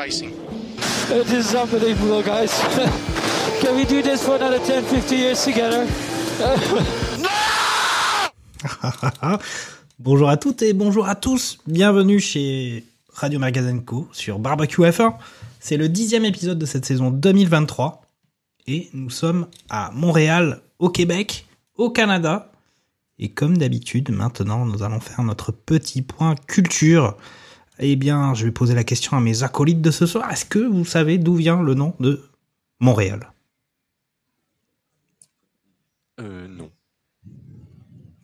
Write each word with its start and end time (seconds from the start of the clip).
racing. 0.00 0.32
This 1.08 1.50
is 1.50 1.54
unbelievable, 1.54 2.22
guys. 2.22 2.50
Can 3.60 3.76
we 3.76 3.84
do 3.84 4.02
this 4.02 4.22
for 4.22 4.36
another 4.36 4.58
10, 4.58 4.84
50 4.84 5.16
years 5.16 5.44
together? 5.44 5.86
bonjour 9.98 10.30
à 10.30 10.38
toutes 10.38 10.62
et 10.62 10.72
bonjour 10.72 11.06
à 11.06 11.14
tous. 11.14 11.58
Bienvenue 11.66 12.18
chez 12.18 12.84
Radio 13.12 13.38
Magazine 13.38 13.84
Co 13.84 14.08
sur 14.12 14.38
Barbecue 14.38 14.82
F1. 14.82 15.14
C'est 15.58 15.76
le 15.76 15.90
dixième 15.90 16.24
épisode 16.24 16.58
de 16.58 16.66
cette 16.66 16.86
saison 16.86 17.10
2023 17.10 18.02
et 18.68 18.88
nous 18.94 19.10
sommes 19.10 19.48
à 19.68 19.90
Montréal, 19.92 20.62
au 20.78 20.88
Québec, 20.88 21.46
au 21.76 21.90
Canada. 21.90 22.50
Et 23.18 23.28
comme 23.28 23.58
d'habitude, 23.58 24.10
maintenant, 24.10 24.64
nous 24.64 24.82
allons 24.82 25.00
faire 25.00 25.22
notre 25.22 25.52
petit 25.52 26.00
point 26.00 26.36
culture. 26.46 27.18
Eh 27.82 27.96
bien, 27.96 28.34
je 28.34 28.44
vais 28.44 28.50
poser 28.50 28.74
la 28.74 28.84
question 28.84 29.16
à 29.16 29.20
mes 29.20 29.42
acolytes 29.42 29.80
de 29.80 29.90
ce 29.90 30.06
soir. 30.06 30.30
Est-ce 30.30 30.44
que 30.44 30.58
vous 30.58 30.84
savez 30.84 31.16
d'où 31.18 31.34
vient 31.34 31.62
le 31.62 31.74
nom 31.74 31.94
de 31.98 32.20
Montréal? 32.78 33.32
Euh, 36.20 36.46
non. 36.46 36.70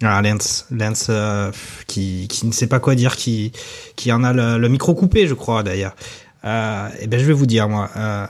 Ah, 0.02 0.20
Lance, 0.20 0.66
Lance 0.70 1.06
euh, 1.08 1.50
qui, 1.86 2.28
qui 2.28 2.46
ne 2.46 2.52
sait 2.52 2.66
pas 2.66 2.80
quoi 2.80 2.94
dire, 2.94 3.16
qui, 3.16 3.52
qui 3.96 4.12
en 4.12 4.22
a 4.24 4.34
le, 4.34 4.58
le 4.58 4.68
micro 4.68 4.94
coupé, 4.94 5.26
je 5.26 5.32
crois 5.32 5.62
d'ailleurs. 5.62 5.96
Euh, 6.44 6.88
eh 7.00 7.06
ben, 7.06 7.18
je 7.18 7.24
vais 7.24 7.32
vous 7.32 7.46
dire, 7.46 7.68
moi. 7.68 7.90
Euh, 7.96 8.26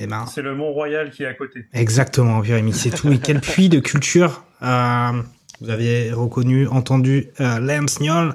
eh 0.00 0.06
ben, 0.06 0.24
C'est 0.26 0.42
le 0.42 0.54
Mont-Royal 0.54 1.10
qui 1.10 1.22
est 1.22 1.26
à 1.26 1.34
côté. 1.34 1.66
exactement, 1.72 2.42
Jérémy, 2.42 2.72
c'est 2.72 2.90
tout. 2.90 3.12
Et 3.12 3.18
quel 3.18 3.40
puits 3.42 3.68
de 3.68 3.80
culture 3.80 4.44
euh, 4.62 5.22
Vous 5.60 5.70
avez 5.70 6.10
reconnu, 6.12 6.66
entendu 6.66 7.28
euh, 7.40 7.60
Lance 7.60 8.00
Niol. 8.00 8.34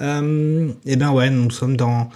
Euh, 0.00 0.70
eh 0.84 0.96
ben 0.96 1.10
ouais, 1.12 1.30
nous 1.30 1.50
sommes 1.50 1.76
dans 1.76 2.08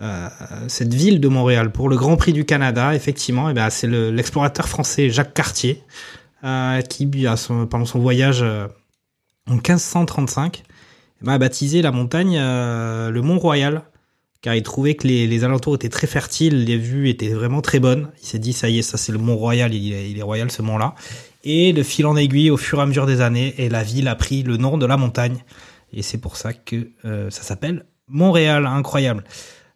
euh, 0.00 0.28
cette 0.68 0.92
ville 0.94 1.20
de 1.20 1.28
Montréal 1.28 1.70
pour 1.72 1.88
le 1.88 1.96
Grand 1.96 2.16
Prix 2.16 2.32
du 2.32 2.44
Canada. 2.44 2.94
Effectivement, 2.94 3.50
eh 3.50 3.54
ben, 3.54 3.70
c'est 3.70 3.86
le- 3.86 4.10
l'explorateur 4.10 4.68
français 4.68 5.10
Jacques 5.10 5.34
Cartier 5.34 5.82
euh, 6.44 6.80
qui, 6.82 7.06
pendant 7.70 7.84
son 7.86 7.98
voyage 7.98 8.42
en 8.42 9.54
1535, 9.54 10.62
eh 11.22 11.24
ben, 11.24 11.32
a 11.32 11.38
baptisé 11.38 11.82
la 11.82 11.92
montagne 11.92 12.36
le 12.36 13.20
Mont 13.20 13.38
Royal, 13.38 13.82
car 14.42 14.54
il 14.54 14.62
trouvait 14.62 14.94
que 14.94 15.06
les, 15.06 15.44
alentours 15.44 15.74
étaient 15.74 15.88
très 15.88 16.06
fertiles, 16.06 16.64
les 16.64 16.76
vues 16.76 17.08
étaient 17.08 17.30
vraiment 17.30 17.62
très 17.62 17.80
bonnes. 17.80 18.08
Il 18.22 18.26
s'est 18.26 18.38
dit, 18.38 18.52
ça 18.52 18.68
y 18.68 18.78
est, 18.78 18.82
ça 18.82 18.96
c'est 18.96 19.12
le 19.12 19.18
Mont 19.18 19.36
Royal, 19.36 19.72
il 19.74 19.92
est, 19.92 20.10
il 20.10 20.18
est 20.18 20.22
royal 20.22 20.50
ce 20.50 20.62
mont-là. 20.62 20.94
Et 21.44 21.72
de 21.72 21.82
fil 21.82 22.06
en 22.06 22.16
aiguille, 22.16 22.50
au 22.50 22.56
fur 22.56 22.78
et 22.80 22.82
à 22.82 22.86
mesure 22.86 23.06
des 23.06 23.20
années, 23.20 23.54
et 23.58 23.68
la 23.68 23.82
ville 23.82 24.08
a 24.08 24.14
pris 24.14 24.42
le 24.42 24.56
nom 24.56 24.78
de 24.78 24.86
la 24.86 24.96
montagne. 24.96 25.38
Et 25.96 26.02
c'est 26.02 26.18
pour 26.18 26.36
ça 26.36 26.52
que 26.52 26.90
euh, 27.06 27.30
ça 27.30 27.42
s'appelle 27.42 27.86
Montréal, 28.06 28.66
incroyable. 28.66 29.24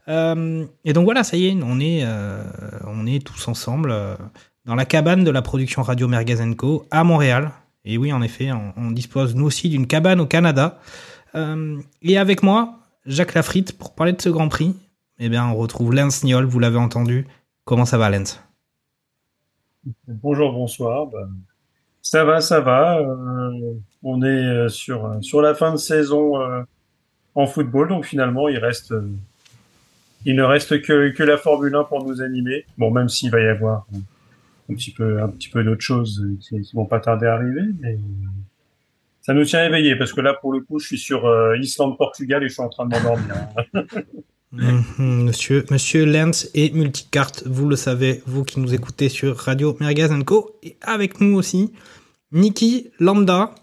Euh, 0.06 0.66
et 0.84 0.92
donc 0.92 1.04
voilà, 1.04 1.24
ça 1.24 1.38
y 1.38 1.46
est, 1.46 1.56
on 1.62 1.80
est, 1.80 2.02
euh, 2.04 2.44
on 2.86 3.06
est 3.06 3.24
tous 3.24 3.48
ensemble 3.48 3.94
dans 4.66 4.74
la 4.74 4.84
cabane 4.84 5.24
de 5.24 5.30
la 5.30 5.40
production 5.40 5.82
Radio 5.82 6.08
Merguez 6.08 6.54
Co 6.56 6.84
à 6.90 7.04
Montréal. 7.04 7.52
Et 7.86 7.96
oui, 7.96 8.12
en 8.12 8.20
effet, 8.20 8.50
on, 8.52 8.90
dispose 8.90 9.34
nous 9.34 9.46
aussi 9.46 9.70
d'une 9.70 9.86
cabane 9.86 10.20
au 10.20 10.26
Canada. 10.26 10.78
Et 12.02 12.18
avec 12.18 12.42
moi, 12.42 12.80
Jacques 13.06 13.32
Lafritte, 13.32 13.78
pour 13.78 13.94
parler 13.94 14.12
de 14.12 14.20
ce 14.20 14.28
Grand 14.28 14.48
Prix, 14.48 14.76
eh 15.18 15.30
bien, 15.30 15.48
on 15.48 15.54
retrouve 15.54 15.94
Lance 15.94 16.22
Niol, 16.22 16.44
vous 16.44 16.58
l'avez 16.58 16.76
entendu. 16.76 17.26
Comment 17.64 17.86
ça 17.86 17.96
va, 17.96 18.10
Lance? 18.10 18.42
Bonjour, 20.06 20.52
bonsoir. 20.52 21.06
Ben, 21.06 21.30
ça 22.02 22.24
va, 22.24 22.40
ça 22.40 22.60
va. 22.60 22.98
Euh, 22.98 23.74
on 24.02 24.22
est 24.22 24.26
euh, 24.26 24.68
sur, 24.68 25.06
euh, 25.06 25.20
sur 25.20 25.42
la 25.42 25.54
fin 25.54 25.72
de 25.72 25.76
saison 25.76 26.40
euh, 26.40 26.62
en 27.34 27.46
football, 27.46 27.88
donc 27.88 28.06
finalement, 28.06 28.48
il 28.48 28.58
reste, 28.58 28.94
il 30.24 30.34
ne 30.34 30.42
reste 30.42 30.82
que, 30.82 31.10
que 31.10 31.22
la 31.22 31.36
Formule 31.36 31.74
1 31.74 31.84
pour 31.84 32.04
nous 32.04 32.22
animer. 32.22 32.64
Bon, 32.76 32.90
même 32.90 33.08
s'il 33.08 33.30
va 33.30 33.40
y 33.40 33.46
avoir 33.46 33.86
un 34.68 34.74
petit 34.74 34.90
peu, 34.90 35.22
un 35.22 35.28
petit 35.28 35.48
peu 35.48 35.62
d'autres 35.62 35.80
choses 35.82 36.26
qui, 36.40 36.60
vont 36.74 36.86
pas 36.86 37.00
tarder 37.00 37.26
à 37.26 37.34
arriver, 37.34 37.62
mais 37.80 37.98
ça 39.22 39.32
nous 39.32 39.44
tient 39.44 39.64
éveillés 39.64 39.96
parce 39.96 40.12
que 40.12 40.20
là, 40.20 40.34
pour 40.34 40.52
le 40.52 40.60
coup, 40.60 40.78
je 40.80 40.86
suis 40.86 40.98
sur 40.98 41.22
Islande-Portugal 41.56 42.42
et 42.42 42.48
je 42.48 42.54
suis 42.54 42.62
en 42.62 42.68
train 42.68 42.86
de 42.86 42.96
m'endormir. 42.96 43.34
Mhm, 44.52 45.24
Monsieur, 45.26 45.64
Monsieur 45.70 46.04
Lance 46.04 46.48
et 46.54 46.72
Multicarte, 46.72 47.44
vous 47.46 47.68
le 47.68 47.76
savez, 47.76 48.20
vous 48.26 48.42
qui 48.42 48.58
nous 48.58 48.74
écoutez 48.74 49.08
sur 49.08 49.36
Radio 49.36 49.76
Merguez 49.78 50.08
Co. 50.26 50.56
Et 50.64 50.76
avec 50.82 51.20
nous 51.20 51.36
aussi, 51.36 51.72
Niki 52.32 52.90
Lambda. 52.98 53.54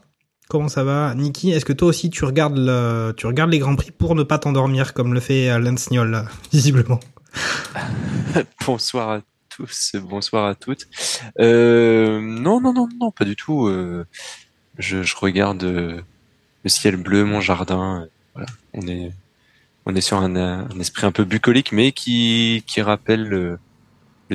Comment 0.48 0.70
ça 0.70 0.86
va, 0.86 1.14
Niki? 1.14 1.52
Est-ce 1.52 1.66
que 1.66 1.74
toi 1.74 1.90
aussi 1.90 2.10
tu 2.10 2.24
regardes, 2.24 2.58
le, 2.58 3.14
tu 3.18 3.28
regardes 3.28 3.52
les 3.52 3.60
Grands 3.60 3.76
Prix 3.76 3.92
pour 3.92 4.16
ne 4.16 4.24
pas 4.24 4.40
t'endormir 4.40 4.94
comme 4.94 5.14
le 5.14 5.20
fait 5.20 5.50
euh, 5.50 5.60
Lance 5.60 5.92
Niol, 5.92 6.26
visiblement? 6.54 7.02
Bonsoir 8.66 9.10
à 9.10 9.22
tous, 9.50 9.92
bonsoir 10.02 10.46
à 10.46 10.56
toutes. 10.56 10.88
Euh, 11.40 12.22
non, 12.22 12.62
non, 12.62 12.72
non, 12.74 12.88
non, 12.98 13.12
pas 13.12 13.26
du 13.26 13.36
tout. 13.36 13.68
euh, 13.68 14.06
je, 14.78 15.04
je 15.04 15.16
regarde 15.18 15.64
euh, 15.66 16.00
le 16.64 16.70
ciel 16.70 16.96
bleu, 16.96 17.26
mon 17.26 17.42
jardin. 17.42 18.08
voilà, 18.34 18.48
on 18.74 18.88
est, 18.88 19.12
on 19.88 19.96
est 19.96 20.02
sur 20.02 20.18
un, 20.18 20.36
un 20.36 20.80
esprit 20.80 21.06
un 21.06 21.12
peu 21.12 21.24
bucolique, 21.24 21.72
mais 21.72 21.94
qui, 21.94 22.62
rappelle 22.78 23.24
le, 23.24 23.58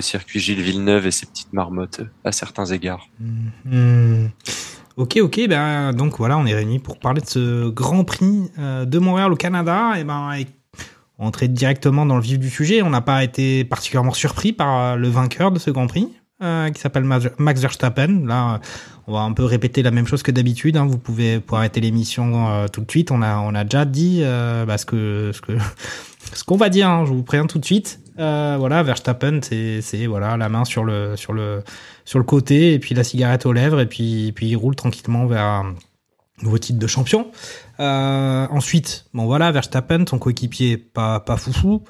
circuit 0.01 0.41
Gilles 0.41 0.63
Villeneuve 0.63 1.07
et 1.07 1.11
ses 1.11 1.27
petites 1.27 1.53
marmottes 1.53 2.01
euh, 2.01 2.09
à 2.25 2.33
certains 2.33 2.65
égards. 2.65 3.07
Hmm. 3.67 4.29
Ok, 4.97 5.19
ok, 5.21 5.49
ben 5.49 5.93
donc 5.93 6.17
voilà, 6.17 6.39
on 6.39 6.47
est 6.47 6.55
réunis 6.55 6.79
pour 6.79 6.99
parler 6.99 7.21
de 7.21 7.27
ce 7.27 7.69
Grand 7.69 8.05
Prix 8.05 8.51
euh, 8.59 8.87
de 8.87 8.99
Montréal 8.99 9.33
au 9.33 9.37
Canada. 9.37 9.93
Et 9.99 10.05
ben, 10.05 10.33
et 10.33 10.47
entrer 11.19 11.49
directement 11.49 12.07
dans 12.07 12.17
le 12.17 12.23
vif 12.23 12.39
du 12.39 12.51
sujet, 12.51 12.83
on 12.83 12.91
n'a 12.91 13.01
pas 13.03 13.23
été 13.23 13.65
particulièrement 13.65 14.13
surpris 14.13 14.53
par 14.53 14.79
euh, 14.79 14.97
le 14.97 15.09
vainqueur 15.09 15.53
de 15.53 15.59
ce 15.59 15.71
Grand 15.71 15.87
Prix, 15.87 16.09
euh, 16.43 16.71
qui 16.71 16.81
s'appelle 16.81 17.05
Ma- 17.05 17.19
Max 17.39 17.61
Verstappen. 17.61 18.27
Là, 18.27 18.55
euh, 18.55 18.59
on 19.07 19.13
va 19.13 19.21
un 19.21 19.33
peu 19.33 19.45
répéter 19.45 19.83
la 19.83 19.91
même 19.91 20.07
chose 20.07 20.23
que 20.23 20.31
d'habitude. 20.31 20.77
hein. 20.77 20.87
Vous 20.87 20.99
pouvez 20.99 21.41
pour 21.41 21.59
arrêter 21.59 21.81
l'émission 21.81 22.49
euh, 22.51 22.69
tout 22.69 22.81
de 22.83 22.91
suite. 22.91 23.11
On 23.11 23.23
a, 23.23 23.39
on 23.39 23.55
a 23.55 23.65
déjà 23.65 23.85
dit 23.85 24.21
euh, 24.23 24.65
bah, 24.65 24.79
ce 24.79 24.87
que, 24.87 25.31
ce 25.35 25.41
que, 25.41 25.53
ce 26.35 26.45
qu'on 26.45 26.57
va 26.57 26.69
dire. 26.69 26.89
hein. 26.89 27.05
Je 27.07 27.13
vous 27.13 27.23
préviens 27.23 27.47
tout 27.47 27.59
de 27.59 27.65
suite. 27.65 28.01
Voilà, 28.17 28.83
Verstappen, 28.83 29.41
c'est, 29.43 29.81
c'est 29.81 30.07
voilà 30.07 30.37
la 30.37 30.49
main 30.49 30.65
sur 30.65 30.85
le, 30.85 31.17
sur 31.17 31.33
le, 31.33 31.63
sur 32.05 32.19
le 32.19 32.25
côté 32.25 32.75
et 32.75 32.79
puis 32.79 32.95
la 32.95 33.03
cigarette 33.05 33.47
aux 33.47 33.53
lèvres 33.53 33.81
et 33.81 33.87
puis, 33.87 34.33
puis 34.33 34.49
il 34.49 34.57
roule 34.57 34.77
tranquillement 34.77 35.27
vers 35.27 35.43
un 35.45 35.75
nouveau 36.43 36.59
titre 36.59 36.79
de 36.79 36.87
champion. 36.87 37.27
Ensuite, 37.79 39.07
bon 39.15 39.25
voilà, 39.27 39.51
Verstappen, 39.53 40.05
son 40.09 40.19
coéquipier, 40.19 40.77
pas, 40.77 41.21
pas 41.21 41.37
foufou. 41.37 41.83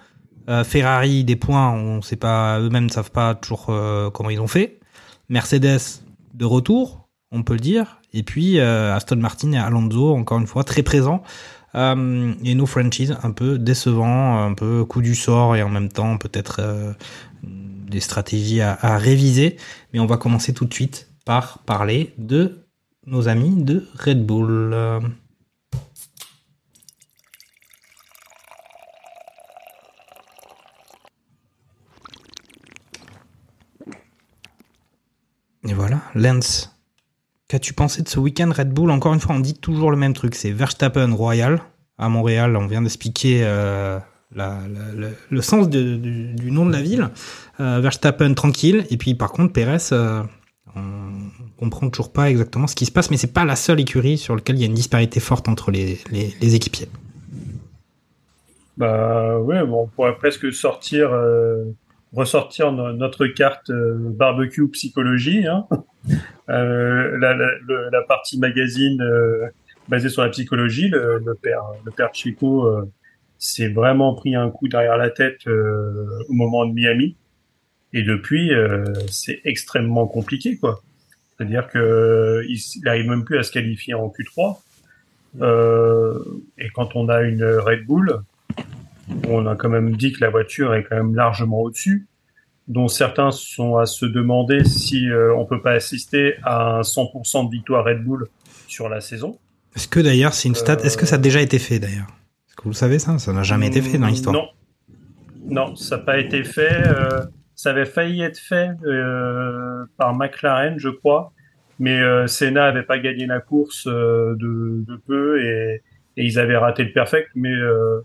Euh, 0.48 0.64
Ferrari, 0.64 1.24
des 1.24 1.36
points, 1.36 1.70
on 1.72 2.02
sait 2.02 2.16
pas, 2.16 2.58
eux-mêmes 2.60 2.86
ne 2.86 2.90
savent 2.90 3.10
pas 3.10 3.34
toujours 3.34 3.66
euh, 3.68 4.10
comment 4.10 4.30
ils 4.30 4.40
ont 4.40 4.48
fait. 4.48 4.80
Mercedes, 5.28 5.80
de 6.34 6.44
retour, 6.44 7.08
on 7.30 7.42
peut 7.42 7.54
le 7.54 7.60
dire. 7.60 7.98
Et 8.12 8.22
puis 8.22 8.58
euh, 8.58 8.94
Aston 8.94 9.16
Martin 9.16 9.52
et 9.52 9.58
Alonso, 9.58 10.14
encore 10.14 10.38
une 10.38 10.46
fois, 10.46 10.64
très 10.64 10.82
présents. 10.82 11.22
Et 11.74 12.54
nos 12.54 12.66
franchises, 12.66 13.16
un 13.22 13.30
peu 13.30 13.58
décevants, 13.58 14.44
un 14.44 14.52
peu 14.52 14.84
coup 14.84 15.00
du 15.00 15.14
sort 15.14 15.56
et 15.56 15.62
en 15.62 15.70
même 15.70 15.88
temps 15.88 16.18
peut-être 16.18 16.60
des 17.42 18.00
stratégies 18.00 18.60
à 18.60 18.98
réviser. 18.98 19.56
Mais 19.94 19.98
on 19.98 20.04
va 20.04 20.18
commencer 20.18 20.52
tout 20.52 20.66
de 20.66 20.74
suite 20.74 21.08
par 21.24 21.60
parler 21.60 22.12
de 22.18 22.66
nos 23.06 23.26
amis 23.26 23.64
de 23.64 23.88
Red 23.98 24.26
Bull. 24.26 24.74
Et 35.68 35.74
voilà, 35.74 36.00
Lance, 36.14 36.74
qu'as-tu 37.48 37.72
pensé 37.72 38.02
de 38.02 38.08
ce 38.08 38.18
week-end 38.18 38.50
Red 38.54 38.70
Bull 38.70 38.90
Encore 38.90 39.14
une 39.14 39.20
fois, 39.20 39.34
on 39.36 39.40
dit 39.40 39.54
toujours 39.54 39.90
le 39.90 39.96
même 39.96 40.12
truc, 40.12 40.34
c'est 40.34 40.50
Verstappen 40.50 41.12
Royal. 41.14 41.60
À 41.98 42.08
Montréal, 42.08 42.56
on 42.56 42.66
vient 42.66 42.82
d'expliquer 42.82 43.42
euh, 43.44 43.98
le- 44.34 45.40
sens 45.42 45.68
du, 45.68 46.50
nom 46.50 46.66
de 46.66 46.72
la 46.72 46.82
ville. 46.82 47.10
Euh, 47.60 47.78
Verstappen 47.80 48.34
tranquille, 48.34 48.86
et 48.90 48.96
puis 48.96 49.14
par 49.14 49.30
contre, 49.30 49.52
Perez, 49.52 49.92
euh, 49.92 50.22
on 50.74 51.28
comprend 51.58 51.88
toujours 51.90 52.12
pas 52.12 52.28
exactement 52.28 52.66
ce 52.66 52.74
qui 52.74 52.86
se 52.86 52.90
passe, 52.90 53.10
mais 53.10 53.16
c'est 53.16 53.32
pas 53.32 53.44
la 53.44 53.54
seule 53.54 53.78
écurie 53.78 54.18
sur 54.18 54.34
laquelle 54.34 54.56
il 54.56 54.60
y 54.62 54.64
a 54.64 54.66
une 54.66 54.74
disparité 54.74 55.20
forte 55.20 55.48
entre 55.48 55.70
les 55.70 56.00
équipiers. 56.40 56.88
Bah 58.78 59.38
ouais, 59.38 59.64
bon, 59.66 59.82
on 59.82 59.86
pourrait 59.86 60.16
presque 60.16 60.50
sortir, 60.52 61.10
euh, 61.12 61.64
ressortir 62.12 62.72
no- 62.72 62.92
notre 62.92 63.26
carte 63.26 63.70
euh, 63.70 63.96
barbecue 63.98 64.68
psychologie, 64.68 65.46
hein. 65.46 65.66
Euh, 66.50 67.16
la, 67.18 67.34
la, 67.36 67.50
la 67.92 68.02
partie 68.02 68.36
magazine 68.36 69.00
euh, 69.00 69.46
basée 69.88 70.08
sur 70.08 70.22
la 70.22 70.30
psychologie, 70.30 70.88
le, 70.88 71.22
le 71.24 71.34
père, 71.34 71.62
le 71.84 71.92
père 71.92 72.10
Chico 72.12 72.66
euh, 72.66 72.90
s'est 73.38 73.68
vraiment 73.68 74.12
pris 74.14 74.34
un 74.34 74.50
coup 74.50 74.66
derrière 74.66 74.96
la 74.98 75.10
tête 75.10 75.46
euh, 75.46 76.04
au 76.28 76.32
moment 76.32 76.66
de 76.66 76.72
Miami, 76.72 77.14
et 77.92 78.02
depuis 78.02 78.52
euh, 78.52 78.82
c'est 79.08 79.40
extrêmement 79.44 80.08
compliqué 80.08 80.56
quoi. 80.56 80.82
C'est-à-dire 81.38 81.68
que 81.68 82.42
il, 82.48 82.58
il 82.84 83.08
même 83.08 83.24
plus 83.24 83.38
à 83.38 83.44
se 83.44 83.52
qualifier 83.52 83.94
en 83.94 84.08
Q3. 84.08 84.58
Euh, 85.40 86.18
et 86.58 86.68
quand 86.70 86.96
on 86.96 87.08
a 87.08 87.22
une 87.22 87.44
Red 87.44 87.86
Bull, 87.86 88.18
on 89.28 89.46
a 89.46 89.56
quand 89.56 89.68
même 89.68 89.96
dit 89.96 90.12
que 90.12 90.20
la 90.20 90.30
voiture 90.30 90.74
est 90.74 90.84
quand 90.84 90.96
même 90.96 91.14
largement 91.14 91.60
au-dessus, 91.60 92.06
dont 92.68 92.88
certains 92.88 93.30
sont 93.30 93.76
à 93.76 93.86
se 93.86 94.06
demander 94.06 94.64
si 94.64 95.10
euh, 95.10 95.34
on 95.36 95.44
peut 95.44 95.60
pas 95.60 95.72
assister 95.72 96.34
à 96.44 96.78
un 96.78 96.80
100% 96.82 97.46
de 97.46 97.50
victoire 97.50 97.84
Red 97.84 98.04
Bull 98.04 98.26
sur 98.68 98.88
la 98.88 99.00
saison. 99.00 99.38
Est-ce 99.74 99.88
que 99.88 100.00
d'ailleurs 100.00 100.34
c'est 100.34 100.48
une 100.48 100.54
stat 100.54 100.78
Est-ce 100.84 100.96
que 100.96 101.06
ça 101.06 101.16
a 101.16 101.18
déjà 101.18 101.40
été 101.40 101.58
fait 101.58 101.78
d'ailleurs? 101.78 102.06
Est-ce 102.48 102.56
que 102.56 102.62
vous 102.64 102.70
le 102.70 102.74
savez 102.74 102.98
ça? 102.98 103.18
Ça 103.18 103.32
n'a 103.32 103.42
jamais 103.42 103.66
été 103.68 103.80
fait 103.82 103.98
dans 103.98 104.06
l'histoire. 104.06 104.34
Non, 104.34 104.48
non, 105.46 105.76
ça 105.76 105.96
n'a 105.96 106.02
pas 106.02 106.18
été 106.18 106.44
fait. 106.44 106.86
euh, 106.86 107.22
ça 107.54 107.70
avait 107.70 107.84
failli 107.86 108.22
être 108.22 108.38
fait 108.38 108.70
euh, 108.84 109.84
par 109.96 110.14
McLaren, 110.14 110.78
je 110.78 110.88
crois, 110.88 111.32
mais 111.78 111.98
euh, 112.00 112.26
Senna 112.26 112.64
avait 112.66 112.82
pas 112.82 112.98
gagné 112.98 113.26
la 113.26 113.40
course 113.40 113.86
euh, 113.86 114.34
de, 114.36 114.84
de 114.86 114.96
peu 115.06 115.42
et, 115.44 115.82
et 116.16 116.24
ils 116.24 116.38
avaient 116.38 116.56
raté 116.56 116.84
le 116.84 116.92
perfect. 116.92 117.28
Mais 117.34 117.52
euh, 117.52 118.00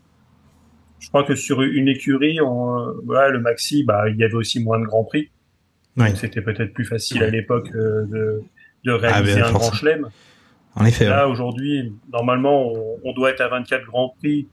je 0.99 1.07
crois 1.09 1.23
que 1.23 1.35
sur 1.35 1.61
une 1.61 1.87
écurie, 1.87 2.39
on, 2.41 2.79
euh, 2.79 2.93
voilà, 3.05 3.29
le 3.29 3.39
maxi, 3.39 3.83
bah, 3.83 4.09
il 4.09 4.17
y 4.17 4.23
avait 4.23 4.33
aussi 4.35 4.61
moins 4.63 4.79
de 4.79 4.85
grands 4.85 5.03
prix. 5.03 5.29
Ouais. 5.97 6.07
Donc 6.09 6.17
C'était 6.17 6.41
peut-être 6.41 6.73
plus 6.73 6.85
facile 6.85 7.23
à 7.23 7.29
l'époque 7.29 7.69
euh, 7.75 8.05
de, 8.05 8.41
de 8.85 8.91
Ah, 8.91 8.97
réaliser 8.97 9.41
ben, 9.41 9.47
un 9.47 9.51
grand 9.53 9.71
chelem. 9.71 10.07
En 10.75 10.85
effet. 10.85 11.05
ouais. 11.05 11.09
Là, 11.09 11.27
aujourd'hui, 11.27 11.91
normalement, 12.11 12.71
on, 12.71 12.99
on 13.03 13.13
doit 13.13 13.31
être 13.31 13.41
à 13.41 13.47
24 13.47 13.85
Grands 13.85 14.13
Prix, 14.19 14.47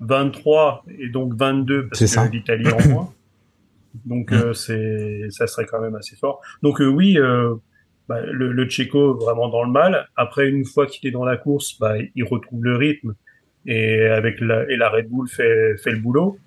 23 0.00 0.84
et 0.98 1.08
donc 1.08 1.34
22 1.34 1.86
parce 1.88 1.98
C'est 2.00 2.04
que 2.06 2.10
ça. 2.10 2.28
l'Italie 2.28 2.66
en 2.68 2.88
moins. 2.90 3.12
Donc, 4.06 4.32
euh, 4.32 4.52
c'est, 4.54 5.26
ça 5.30 5.46
serait 5.46 5.66
quand 5.66 5.80
même 5.80 5.94
assez 5.94 6.16
fort. 6.16 6.40
Donc, 6.62 6.80
euh, 6.80 6.86
oui, 6.86 7.18
euh, 7.18 7.54
bah, 8.08 8.20
le, 8.22 8.50
le 8.52 8.64
Tchéco 8.66 9.14
vraiment 9.14 9.48
dans 9.48 9.62
le 9.62 9.70
mal. 9.70 10.08
Après, 10.16 10.48
une 10.48 10.64
fois 10.64 10.86
qu'il 10.86 11.06
est 11.08 11.12
dans 11.12 11.24
la 11.24 11.36
course, 11.36 11.78
bah, 11.78 11.94
il 12.14 12.24
retrouve 12.24 12.64
le 12.64 12.76
rythme 12.76 13.14
et 13.66 14.06
avec 14.06 14.40
la, 14.40 14.68
et 14.70 14.76
la 14.76 14.88
Red 14.88 15.08
Bull 15.08 15.28
fait, 15.28 15.76
fait 15.78 15.90
le 15.90 15.98
boulot. 15.98 16.38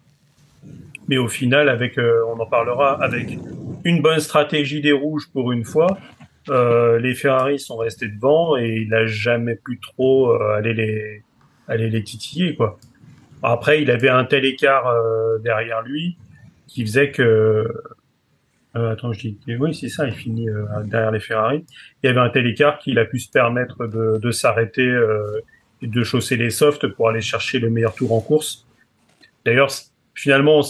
Mais 1.08 1.18
au 1.18 1.28
final, 1.28 1.70
avec, 1.70 1.98
euh, 1.98 2.22
on 2.34 2.40
en 2.40 2.46
parlera, 2.48 3.02
avec 3.02 3.38
une 3.84 4.02
bonne 4.02 4.20
stratégie 4.20 4.82
des 4.82 4.92
rouges 4.92 5.30
pour 5.32 5.52
une 5.52 5.64
fois, 5.64 5.98
euh, 6.50 7.00
les 7.00 7.16
Ferrari 7.16 7.60
sont 7.60 7.78
restés 7.78 8.08
devant 8.08 8.58
et 8.58 8.86
il 8.86 8.94
a 8.94 9.06
jamais 9.06 9.56
pu 9.56 9.80
trop 9.80 10.32
euh, 10.32 10.56
aller 10.56 10.74
les 10.74 11.24
aller 11.68 11.90
les 11.90 12.04
titiller 12.04 12.56
quoi. 12.56 12.78
Après, 13.42 13.82
il 13.82 13.90
avait 13.90 14.10
un 14.10 14.26
tel 14.26 14.46
écart 14.46 14.88
euh, 14.88 15.40
derrière 15.40 15.82
lui 15.82 16.18
qui 16.68 16.86
faisait 16.86 17.10
que 17.10 17.68
euh, 18.76 18.92
attends, 18.92 19.14
je 19.14 19.20
dis 19.22 19.38
oui, 19.60 19.74
c'est 19.74 19.90
ça, 19.90 20.06
il 20.06 20.14
finit 20.14 20.50
euh, 20.50 20.66
derrière 20.84 21.12
les 21.12 21.20
Ferrari. 21.20 21.66
Il 22.04 22.08
y 22.08 22.10
avait 22.10 22.20
un 22.20 22.30
tel 22.30 22.46
écart 22.46 22.78
qu'il 22.78 23.00
a 23.00 23.06
pu 23.06 23.20
se 23.20 23.32
permettre 23.32 23.88
de, 23.88 24.20
de 24.20 24.32
s'arrêter 24.32 24.92
de 25.82 26.04
chausser 26.04 26.38
les 26.38 26.50
softs 26.50 26.88
pour 26.88 27.10
aller 27.10 27.22
chercher 27.22 27.60
le 27.60 27.70
meilleur 27.70 27.94
tour 27.96 28.14
en 28.14 28.22
course. 28.22 28.66
D'ailleurs, 29.46 29.70
finalement, 30.14 30.62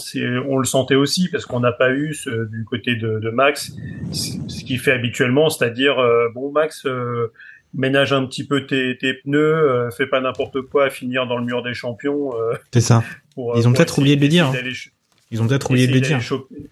on 0.48 0.58
le 0.58 0.64
sentait 0.64 0.96
aussi 0.96 1.28
parce 1.30 1.46
qu'on 1.46 1.60
n'a 1.60 1.72
pas 1.72 1.90
eu 1.92 2.12
ce, 2.14 2.46
du 2.46 2.64
côté 2.64 2.96
de, 2.96 3.18
de 3.20 3.30
Max 3.30 3.72
ce 4.12 4.64
qu'il 4.64 4.78
fait 4.80 4.92
habituellement, 4.92 5.48
c'est-à-dire 5.48 5.98
euh, 5.98 6.28
bon 6.34 6.50
Max, 6.52 6.84
euh, 6.86 7.32
ménage 7.74 8.12
un 8.12 8.26
petit 8.26 8.46
peu 8.46 8.66
tes, 8.66 8.96
tes 8.98 9.14
pneus, 9.14 9.38
euh, 9.38 9.90
fais 9.90 10.06
pas 10.06 10.20
n'importe 10.20 10.60
quoi 10.62 10.86
à 10.86 10.90
finir 10.90 11.26
dans 11.26 11.38
le 11.38 11.44
mur 11.44 11.62
des 11.62 11.74
champions. 11.74 12.32
C'est 12.72 12.80
ça. 12.80 13.02
pour, 13.34 13.56
Ils 13.56 13.66
ont 13.68 13.72
peut-être 13.72 13.98
oublié 13.98 14.16
de 14.16 14.22
le 14.22 14.28
dire, 14.28 14.46
hein. 14.46 14.52
Ils 15.30 15.42
ont 15.42 15.46
peut-être 15.46 15.70
oublié 15.70 15.86
de 15.86 15.92
le 15.92 16.00
dire. 16.00 16.18
choper- 16.20 16.66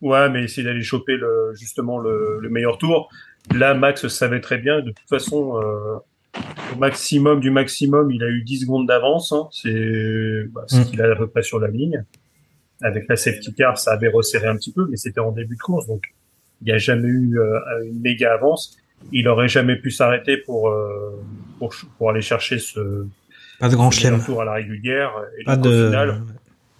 Ouais, 0.00 0.28
mais 0.30 0.44
essayer 0.44 0.64
d'aller 0.64 0.82
choper 0.82 1.16
le, 1.16 1.52
justement 1.54 1.98
le, 1.98 2.38
le 2.40 2.48
meilleur 2.48 2.76
tour. 2.78 3.08
Là, 3.54 3.74
Max 3.74 4.08
savait 4.08 4.40
très 4.40 4.58
bien. 4.58 4.80
De 4.80 4.90
toute 4.90 5.08
façon, 5.08 5.60
au 6.74 6.78
maximum 6.78 7.40
du 7.40 7.50
maximum, 7.50 8.10
il 8.10 8.22
a 8.22 8.28
eu 8.28 8.42
10 8.42 8.60
secondes 8.62 8.86
d'avance. 8.86 9.32
Hein. 9.32 9.48
C'est 9.52 10.44
bah, 10.52 10.64
ce 10.66 10.76
Mm. 10.80 10.84
qu'il 10.86 11.02
a 11.02 11.10
à 11.12 11.16
peu 11.16 11.26
près 11.28 11.42
sur 11.42 11.58
la 11.60 11.68
ligne. 11.68 12.04
Avec 12.82 13.04
la 13.08 13.16
safety 13.16 13.54
car, 13.54 13.78
ça 13.78 13.92
avait 13.92 14.08
resserré 14.08 14.48
un 14.48 14.56
petit 14.56 14.72
peu, 14.72 14.86
mais 14.90 14.96
c'était 14.96 15.20
en 15.20 15.30
début 15.30 15.54
de 15.54 15.60
course, 15.60 15.86
donc 15.86 16.02
il 16.60 16.64
n'y 16.66 16.72
a 16.72 16.78
jamais 16.78 17.06
eu 17.08 17.38
euh, 17.38 17.58
une 17.84 18.00
méga 18.00 18.32
avance. 18.34 18.76
Il 19.12 19.28
aurait 19.28 19.48
jamais 19.48 19.76
pu 19.76 19.90
s'arrêter 19.90 20.36
pour, 20.36 20.68
euh, 20.68 21.20
pour 21.58 21.74
pour 21.98 22.10
aller 22.10 22.22
chercher 22.22 22.58
ce, 22.58 23.06
Pas 23.60 23.68
de 23.68 23.74
grand 23.76 23.90
chelem. 23.92 24.20
tour 24.24 24.42
à 24.42 24.44
la 24.44 24.54
régulière. 24.54 25.12
Et 25.38 25.44
Pas 25.44 25.56
donc, 25.56 25.66
au 25.66 25.70
de. 25.70 25.86
final, 25.86 26.22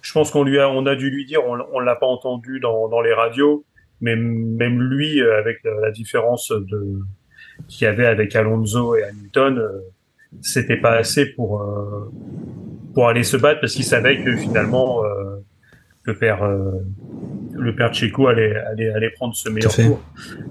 je 0.01 0.11
pense 0.11 0.29
qu'on 0.31 0.43
lui 0.43 0.59
a, 0.59 0.69
on 0.69 0.85
a 0.85 0.95
dû 0.95 1.09
lui 1.09 1.25
dire, 1.25 1.39
on, 1.45 1.57
on 1.73 1.79
l'a 1.79 1.95
pas 1.95 2.05
entendu 2.07 2.59
dans, 2.59 2.89
dans 2.89 2.99
les 3.01 3.13
radios, 3.13 3.63
mais 4.01 4.15
même 4.17 4.81
lui, 4.81 5.21
euh, 5.21 5.37
avec 5.39 5.59
la, 5.63 5.71
la 5.79 5.91
différence 5.91 6.51
de 6.51 6.99
qu'il 7.67 7.85
y 7.85 7.87
avait 7.87 8.05
avec 8.05 8.35
Alonso 8.35 8.95
et 8.95 9.03
Hamilton, 9.03 9.59
euh, 9.59 9.79
c'était 10.41 10.77
pas 10.77 10.93
assez 10.97 11.25
pour 11.25 11.61
euh, 11.61 12.11
pour 12.93 13.07
aller 13.07 13.23
se 13.23 13.37
battre 13.37 13.59
parce 13.61 13.73
qu'il 13.73 13.85
savait 13.85 14.23
que 14.23 14.35
finalement 14.35 15.03
euh, 15.03 15.37
le 16.03 16.15
père 16.15 16.43
euh, 16.43 16.71
le 17.53 17.75
père 17.75 17.93
Checo 17.93 18.27
allait 18.27 18.55
allait 18.55 18.91
allait 18.91 19.11
prendre 19.11 19.35
ce 19.35 19.49
meilleur 19.49 19.73
tour. 19.73 20.01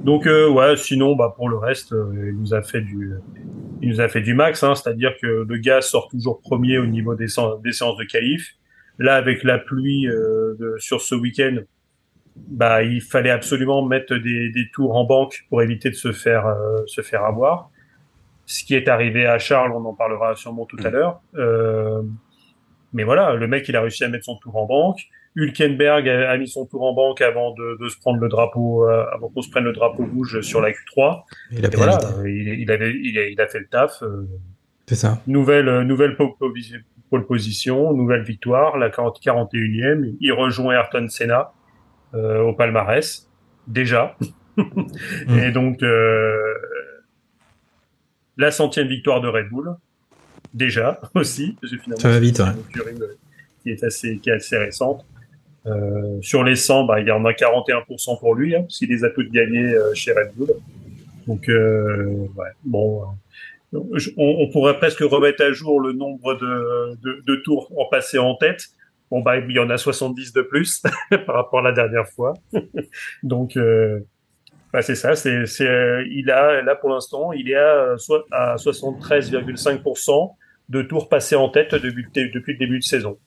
Donc 0.04 0.26
euh, 0.26 0.49
ouais, 0.49 0.76
sinon 0.76 1.16
bah 1.16 1.32
pour 1.37 1.49
le 1.49 1.56
reste, 1.56 1.93
euh, 1.93 2.31
il 2.31 2.38
nous 2.38 2.54
a 2.54 2.62
fait 2.62 2.81
du 2.81 3.12
il 3.81 3.88
nous 3.88 4.00
a 4.00 4.08
fait 4.08 4.20
du 4.20 4.34
max, 4.34 4.62
hein, 4.62 4.75
c'est-à-dire 4.75 5.12
que 5.20 5.44
le 5.48 5.56
gars 5.56 5.81
sort 5.81 6.08
toujours 6.08 6.40
premier 6.40 6.78
au 6.78 6.87
niveau 6.87 7.14
des, 7.16 7.26
des 7.64 7.72
séances 7.72 7.96
de 7.96 8.05
qualif. 8.05 8.55
Là, 8.98 9.17
avec 9.17 9.43
la 9.43 9.58
pluie 9.58 10.06
euh, 10.06 10.55
de, 10.60 10.77
sur 10.79 11.00
ce 11.00 11.15
week-end, 11.15 11.56
bah, 12.36 12.82
il 12.82 13.01
fallait 13.03 13.31
absolument 13.31 13.84
mettre 13.84 14.15
des, 14.17 14.51
des 14.51 14.70
tours 14.72 14.96
en 14.96 15.05
banque 15.05 15.44
pour 15.48 15.62
éviter 15.62 15.91
de 15.91 15.94
se 15.94 16.12
faire, 16.12 16.46
euh, 16.46 16.79
se 16.86 17.01
faire 17.03 17.24
avoir. 17.24 17.70
Ce 18.46 18.65
qui 18.65 18.74
est 18.74 18.89
arrivé 18.89 19.27
à 19.27 19.39
Charles, 19.39 19.72
on 19.72 19.84
en 19.84 19.94
parlera 19.94 20.34
sûrement 20.34 20.67
tout 20.67 20.77
à 20.84 20.91
l'heure. 20.91 21.20
Euh, 21.36 22.03
mais 22.93 23.05
voilà, 23.05 23.34
le 23.34 23.46
mec, 23.46 23.69
il 23.69 23.77
a 23.77 23.81
réussi 23.81 24.05
à 24.05 24.08
mettre 24.08 24.24
son 24.24 24.36
tour 24.36 24.56
en 24.56 24.67
banque. 24.67 25.01
Hülkenberg 25.34 26.06
a, 26.08 26.31
a 26.31 26.36
mis 26.36 26.46
son 26.48 26.67
tour 26.67 26.82
en 26.82 26.93
banque 26.93 27.22
avant 27.22 27.55
de, 27.55 27.79
de 27.82 27.89
se 27.89 27.98
prendre 27.98 28.19
le 28.20 28.29
drapeau, 28.29 28.86
euh, 28.86 29.05
avant 29.15 29.29
qu'on 29.31 29.41
se 29.41 29.48
prenne 29.51 29.65
le 29.65 29.72
drapeau 29.72 30.05
rouge 30.05 30.41
sur 30.43 30.60
la 30.60 30.70
Q3. 30.72 31.22
Il 31.53 31.65
a 31.65 31.69
Et 31.72 31.77
voilà, 31.77 31.98
il, 32.27 32.60
il 32.60 32.70
avait, 32.70 32.93
il, 32.93 33.19
a, 33.19 33.27
il 33.29 33.41
a 33.41 33.46
fait 33.46 33.60
le 33.60 33.67
taf. 33.69 34.03
euh, 34.03 34.27
C'est 34.86 34.94
ça. 34.96 35.20
Nouvelle, 35.27 35.69
euh, 35.69 35.84
nouvelle 35.84 36.17
pole, 36.17 36.32
posi- 36.39 36.77
pole 37.08 37.24
position, 37.27 37.94
nouvelle 37.94 38.22
victoire, 38.24 38.77
la 38.77 38.91
40 38.91 39.19
41e. 39.24 40.17
Il 40.20 40.32
rejoint 40.32 40.74
Ayrton 40.74 41.06
Senna 41.08 41.53
au 42.14 42.52
palmarès, 42.52 43.28
déjà. 43.66 44.16
Et 45.28 45.50
donc, 45.50 45.82
euh, 45.82 46.54
la 48.36 48.50
centième 48.50 48.88
victoire 48.88 49.20
de 49.20 49.28
Red 49.28 49.48
Bull, 49.50 49.74
déjà 50.54 51.00
aussi. 51.14 51.56
Ça 51.96 52.08
va 52.10 52.19
vite, 52.20 52.38
ouais. 52.40 52.46
euh, 52.78 53.16
qui 53.62 53.70
est 53.70 53.84
assez, 53.84 54.19
qui 54.19 54.31
est 54.31 54.34
assez 54.34 54.56
récente. 54.58 55.04
Euh, 55.66 56.19
sur 56.22 56.42
les 56.42 56.56
100, 56.56 56.84
bah, 56.86 57.00
il 57.00 57.06
y 57.06 57.12
en 57.12 57.24
a 57.24 57.32
41% 57.32 58.19
pour 58.19 58.34
lui, 58.34 58.56
hein, 58.56 58.62
parce 58.62 58.78
qu'il 58.78 58.88
les 58.90 59.04
a 59.04 59.10
toutes 59.10 59.31
gagnées 59.31 59.72
euh, 59.74 59.94
chez 59.94 60.12
Red 60.12 60.32
Bull. 60.34 60.48
Donc, 61.28 61.48
euh, 61.48 62.26
ouais, 62.36 62.48
bon, 62.64 63.04
euh, 63.74 63.78
je- 63.94 64.10
on, 64.16 64.38
on 64.40 64.50
pourrait 64.50 64.76
presque 64.78 64.98
remettre 65.00 65.42
à 65.44 65.52
jour 65.52 65.81
le 65.81 65.92
nombre 65.92 66.34
de, 66.34 66.96
de, 67.02 67.22
de 67.24 67.36
tours 67.36 67.70
en 67.78 67.84
passé 67.88 68.19
en 68.19 68.34
tête. 68.34 68.64
Bon, 69.12 69.20
bah, 69.20 69.36
il 69.36 69.50
y 69.54 69.58
en 69.58 69.69
a 69.69 69.76
70 69.76 70.32
de 70.32 70.40
plus 70.40 70.82
par 71.26 71.34
rapport 71.36 71.58
à 71.58 71.62
la 71.62 71.72
dernière 71.72 72.08
fois. 72.08 72.32
Donc, 73.22 73.58
euh, 73.58 74.00
bah, 74.72 74.81
c'est 74.81 74.94
ça. 74.94 75.14
C'est, 75.16 75.44
c'est, 75.44 75.69
euh, 75.69 76.02
il 76.10 76.31
a 76.31 76.62
là 76.62 76.74
pour 76.74 76.88
l'instant, 76.88 77.31
il 77.34 77.50
est 77.50 77.54
à, 77.56 77.74
euh, 77.92 77.98
so- 77.98 78.24
à 78.32 78.56
73,5% 78.56 80.34
de 80.70 80.82
tours 80.82 81.08
passés 81.10 81.36
en 81.36 81.48
tête 81.50 81.74
depuis, 81.74 82.06
le- 82.14 82.31
depuis 82.32 82.52
le 82.54 82.58
début 82.58 82.78
de 82.78 82.84
saison. 82.84 83.19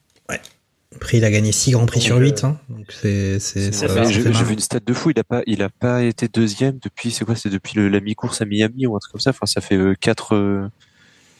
Après, 0.95 1.17
il 1.17 1.25
a 1.25 1.29
gagné 1.29 1.51
6 1.51 1.71
grands 1.71 1.85
prix 1.85 1.99
Donc, 1.99 2.05
sur 2.07 2.15
euh, 2.15 2.21
8. 2.21 2.43
Hein. 2.45 2.57
Donc, 2.69 2.85
c'est. 2.91 3.37
c'est- 3.39 3.71
c'est 3.73 3.87
ça 3.87 4.03
J'ai 4.05 4.21
vu 4.21 4.53
une 4.53 4.59
stat 4.59 4.79
de 4.79 4.93
fou. 4.93 5.11
Il 5.11 5.19
a 5.19 5.23
pas, 5.25 5.43
il 5.45 5.61
a 5.61 5.69
pas 5.69 6.01
été 6.03 6.27
deuxième 6.29 6.79
depuis. 6.81 7.11
C'est 7.11 7.25
quoi 7.25 7.35
C'est 7.35 7.49
depuis 7.49 7.73
le- 7.75 7.89
la 7.89 7.99
mi-course 7.99 8.41
à 8.41 8.45
Miami 8.45 8.87
ou 8.87 8.95
un 8.95 8.99
truc 8.99 9.11
comme 9.11 9.21
ça. 9.21 9.31
Enfin, 9.31 9.45
ça 9.45 9.59
fait 9.61 9.75
euh, 9.75 9.93
quatre, 9.99 10.33
euh, 10.35 10.67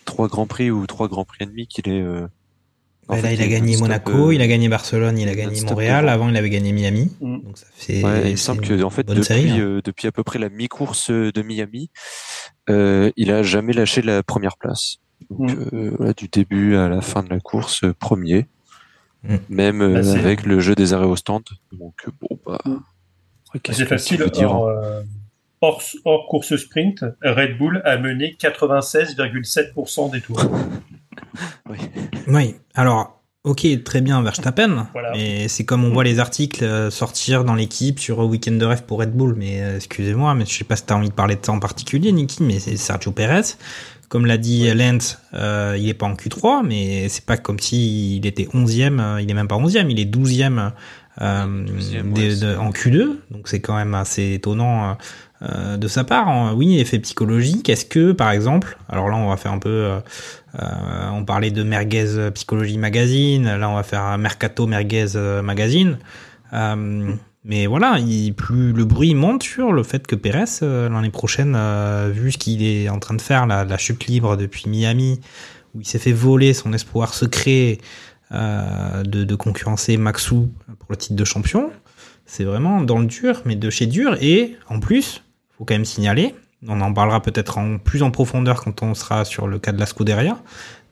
trois 0.03 0.27
grands 0.27 0.45
prix 0.45 0.69
ou 0.71 0.85
trois 0.87 1.07
grands 1.07 1.23
prix 1.25 1.45
et 1.45 1.45
demi 1.47 1.67
qu'il 1.67 1.89
est. 1.89 2.01
euh, 3.11 3.15
fait, 3.17 3.21
là, 3.21 3.33
il 3.33 3.41
a 3.41 3.47
gagné 3.47 3.77
Monaco, 3.77 4.29
euh, 4.29 4.33
il 4.35 4.41
a 4.41 4.47
gagné 4.47 4.67
Barcelone, 4.69 5.17
il 5.19 5.29
a 5.29 5.35
gagné 5.35 5.61
Montréal. 5.61 6.09
Avant, 6.09 6.29
il 6.29 6.35
avait 6.37 6.49
gagné 6.49 6.71
Miami. 6.71 7.11
Mm. 7.21 7.41
Donc, 7.43 7.57
ça 7.57 7.65
fait. 7.75 8.03
Ouais, 8.03 8.21
il 8.25 8.31
me 8.31 8.35
semble 8.35 8.61
que 8.61 8.81
en 8.83 8.89
fait 8.89 9.03
bonne 9.05 9.17
depuis 9.17 9.27
série, 9.27 9.51
hein. 9.51 9.59
euh, 9.59 9.81
depuis 9.83 10.07
à 10.07 10.11
peu 10.11 10.23
près 10.23 10.39
la 10.39 10.49
mi-course 10.49 11.11
euh, 11.11 11.31
de 11.31 11.41
Miami, 11.41 11.89
euh, 12.69 13.11
il 13.15 13.31
a 13.31 13.43
jamais 13.43 13.73
lâché 13.73 14.01
la 14.01 14.23
première 14.23 14.57
place. 14.57 14.97
Donc 15.29 15.51
Mm. 15.51 15.55
euh, 15.73 15.91
voilà, 15.97 16.13
du 16.13 16.27
début 16.27 16.75
à 16.75 16.89
la 16.89 17.01
fin 17.01 17.23
de 17.23 17.29
la 17.29 17.39
course, 17.39 17.83
euh, 17.83 17.93
premier. 17.93 18.47
Mm. 19.23 19.35
même 19.49 19.81
euh, 19.81 20.01
Bah, 20.03 20.11
avec 20.19 20.45
le 20.45 20.59
jeu 20.59 20.75
des 20.75 20.93
arrêts 20.93 21.05
au 21.05 21.15
stand. 21.15 21.43
Donc 21.71 21.95
euh, 22.07 22.11
bon 22.21 22.39
bah. 22.45 22.59
C'est 23.71 23.85
facile. 23.85 24.23
dire, 24.33 24.51
Hors, 24.51 24.67
hein. 24.69 24.73
euh, 24.83 25.03
hors, 25.61 25.81
hors 26.03 26.27
course 26.27 26.55
sprint, 26.57 27.05
Red 27.23 27.57
Bull 27.57 27.81
a 27.85 27.97
mené 27.97 28.35
96,7% 28.39 30.11
des 30.11 30.21
tours. 30.21 30.41
Oui. 31.69 31.77
Oui, 32.27 32.55
alors, 32.75 33.21
ok, 33.43 33.65
très 33.83 34.01
bien, 34.01 34.21
Verstappen, 34.21 34.87
Voilà. 34.93 35.11
mais 35.13 35.47
c'est 35.47 35.63
comme 35.65 35.83
on 35.83 35.91
voit 35.93 36.03
les 36.03 36.19
articles 36.19 36.63
euh, 36.63 36.89
sortir 36.91 37.43
dans 37.43 37.55
l'équipe 37.55 37.99
sur 37.99 38.19
Weekend 38.19 38.59
de 38.59 38.65
rêve 38.65 38.83
pour 38.83 38.99
Red 38.99 39.13
Bull, 39.13 39.35
mais 39.37 39.61
euh, 39.61 39.75
excusez-moi, 39.77 40.33
mais 40.35 40.45
je 40.45 40.53
sais 40.53 40.63
pas 40.63 40.75
si 40.75 40.83
t'as 40.85 40.95
envie 40.95 41.09
de 41.09 41.13
parler 41.13 41.35
de 41.35 41.45
ça 41.45 41.51
en 41.51 41.59
particulier, 41.59 42.11
Niki, 42.11 42.43
mais 42.43 42.59
c'est 42.59 42.77
Sergio 42.77 43.11
Perez. 43.11 43.55
Comme 44.07 44.27
l'a 44.27 44.37
dit 44.37 44.71
Lance, 44.73 45.17
euh, 45.33 45.75
il 45.79 45.89
est 45.89 45.95
pas 45.95 46.05
en 46.05 46.13
Q3, 46.13 46.63
mais 46.65 47.09
c'est 47.09 47.25
pas 47.25 47.37
comme 47.37 47.59
si 47.59 48.17
il 48.17 48.25
était 48.27 48.47
11e, 48.53 48.99
euh, 48.99 49.21
il 49.21 49.29
est 49.29 49.33
même 49.33 49.47
pas 49.47 49.55
11e, 49.57 49.89
il 49.89 49.99
est 49.99 50.05
12e, 50.05 50.71
euh, 51.21 51.45
12e, 51.65 52.13
des- 52.13 52.21
ouais, 52.21 52.29
de- 52.29 52.35
c'est- 52.35 52.55
en 52.55 52.69
Q2, 52.69 53.17
donc 53.31 53.47
c'est 53.47 53.61
quand 53.61 53.75
même 53.75 53.95
assez 53.95 54.33
étonnant 54.33 54.95
euh, 55.41 55.77
de 55.77 55.87
sa 55.87 56.03
part. 56.03 56.27
hein. 56.29 56.53
Oui, 56.55 56.79
effet 56.79 56.99
psychologique. 56.99 57.67
Est-ce 57.67 57.85
que, 57.85 58.11
par 58.11 58.29
exemple, 58.31 58.77
alors 58.89 59.09
là, 59.09 59.15
on 59.17 59.27
va 59.29 59.37
faire 59.37 59.51
un 59.51 59.59
peu, 59.59 59.89
euh, 60.59 60.63
euh, 60.63 61.09
on 61.11 61.25
parlait 61.25 61.51
de 61.51 61.63
Merguez 61.63 62.31
Psychologie 62.33 62.77
Magazine, 62.77 63.57
là, 63.57 63.69
on 63.69 63.75
va 63.75 63.83
faire 63.83 64.17
Mercato 64.17 64.67
Merguez 64.67 65.15
euh, 65.15 65.41
Magazine. 65.41 65.97
Euh, 66.53 67.15
mais 67.47 67.67
voilà, 67.67 67.99
il, 67.99 68.33
plus 68.33 68.73
le 68.73 68.85
bruit 68.85 69.13
monte 69.13 69.43
sur 69.43 69.71
le 69.71 69.83
fait 69.83 70.07
que 70.07 70.15
Pérez, 70.15 70.45
euh, 70.63 70.89
l'année 70.89 71.11
prochaine, 71.11 71.53
euh, 71.55 72.09
vu 72.11 72.31
ce 72.31 72.39
qu'il 72.39 72.63
est 72.63 72.89
en 72.89 72.97
train 72.97 73.13
de 73.13 73.21
faire, 73.21 73.45
la, 73.45 73.77
chute 73.77 74.07
libre 74.07 74.35
depuis 74.35 74.67
Miami, 74.67 75.21
où 75.75 75.81
il 75.81 75.85
s'est 75.85 75.99
fait 75.99 76.11
voler 76.11 76.55
son 76.55 76.73
espoir 76.73 77.13
secret 77.13 77.77
euh, 78.31 79.03
de, 79.03 79.23
de 79.23 79.35
concurrencer 79.35 79.95
Maxou 79.95 80.49
pour 80.79 80.87
le 80.89 80.97
titre 80.97 81.15
de 81.15 81.23
champion, 81.23 81.69
c'est 82.25 82.45
vraiment 82.45 82.81
dans 82.81 82.97
le 82.97 83.05
dur, 83.05 83.43
mais 83.45 83.55
de 83.55 83.69
chez 83.69 83.85
dur. 83.85 84.17
Et 84.21 84.55
en 84.67 84.79
plus, 84.79 85.21
faut 85.55 85.65
quand 85.65 85.75
même 85.75 85.85
signaler, 85.85 86.33
on 86.67 86.81
en 86.81 86.93
parlera 86.93 87.21
peut-être 87.21 87.57
en 87.57 87.77
plus 87.77 88.03
en 88.03 88.11
profondeur 88.11 88.63
quand 88.63 88.83
on 88.83 88.93
sera 88.93 89.25
sur 89.25 89.47
le 89.47 89.59
cas 89.59 89.71
de 89.71 89.79
la 89.79 89.85
Scuderia, 89.85 90.37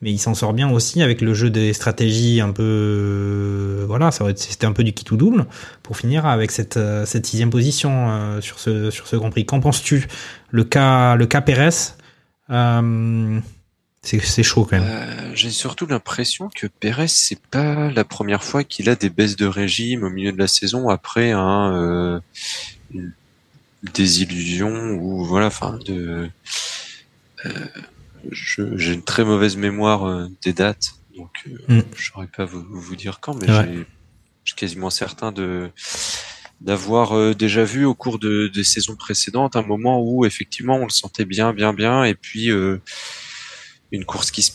mais 0.01 0.12
il 0.12 0.20
s'en 0.20 0.34
sort 0.34 0.53
bien 0.53 0.70
aussi 0.70 1.01
avec 1.01 1.22
le 1.22 1.34
jeu 1.34 1.50
des 1.50 1.74
stratégies 1.74 2.42
un 2.42 2.51
peu, 2.51 2.63
euh, 2.63 3.86
voilà, 3.88 4.12
c'était 4.12 4.65
un 4.65 4.74
peu 4.74 4.84
du 4.84 4.94
kit 4.94 5.06
ou 5.12 5.18
double 5.18 5.46
pour 5.82 5.98
finir 5.98 6.25
avec 6.25 6.51
cette 6.51 6.77
euh, 6.77 7.06
sixième 7.06 7.50
position 7.50 8.10
euh, 8.10 8.42
sur 8.42 8.60
ce 8.60 9.15
Grand 9.15 9.30
Prix. 9.30 9.46
Qu'en 9.46 9.60
penses-tu? 9.62 10.08
Le 10.50 10.63
cas 10.63 11.15
le 11.15 11.25
cas 11.25 11.42
Pérez, 11.42 11.70
c'est 14.01 14.44
chaud 14.44 14.68
quand 14.70 14.80
même. 14.80 15.34
J'ai 15.34 15.50
surtout 15.51 15.86
l'impression 15.86 16.50
que 16.53 16.68
Pérez, 16.68 17.08
c'est 17.08 17.39
pas 17.39 17.89
la 17.89 18.03
première 18.03 18.44
fois 18.44 18.63
qu'il 18.63 18.89
a 18.89 18.96
des 18.96 19.10
baisses 19.10 19.38
de 19.38 19.46
régime 19.46 20.03
au 20.03 20.10
milieu 20.10 20.32
de 20.32 20.38
la 20.38 20.48
saison 20.48 20.89
après 20.89 21.32
un, 21.32 22.22
désillusion 23.84 24.92
ou 24.96 25.25
voilà, 25.25 25.48
enfin 25.48 25.78
de. 25.86 26.30
euh, 27.46 27.68
J'ai 28.32 28.94
une 28.94 29.04
très 29.04 29.25
mauvaise 29.25 29.58
mémoire 29.58 30.06
euh, 30.08 30.28
des 30.44 30.54
dates, 30.54 30.92
donc 31.18 31.32
euh, 31.48 31.58
Mm. 31.68 31.82
je 31.96 32.10
saurais 32.12 32.28
pas 32.28 32.46
vous, 32.46 32.63
vous 32.70 32.96
dire 32.96 33.20
quand, 33.20 33.34
mais 33.36 33.52
Ouais. 33.52 33.66
j'ai- 33.66 33.86
je 34.46 34.52
suis 34.52 34.56
quasiment 34.56 34.90
certain 34.90 35.32
de 35.32 35.70
d'avoir 36.62 37.18
euh, 37.18 37.34
déjà 37.34 37.66
vu 37.66 37.84
au 37.84 37.94
cours 37.94 38.20
de, 38.20 38.48
des 38.48 38.63
saisons 38.63 38.96
précédentes 38.96 39.58
un 39.58 39.63
moment 39.63 40.02
où 40.02 40.24
effectivement 40.25 40.75
on 40.78 40.84
le 40.86 40.90
sentait 40.92 41.25
bien, 41.25 41.52
bien, 41.54 41.74
bien, 41.74 42.06
et 42.06 42.16
puis 42.16 42.52
euh, 42.52 42.78
une 43.92 44.06
course 44.06 44.32
qui 44.32 44.42
se 44.44 44.52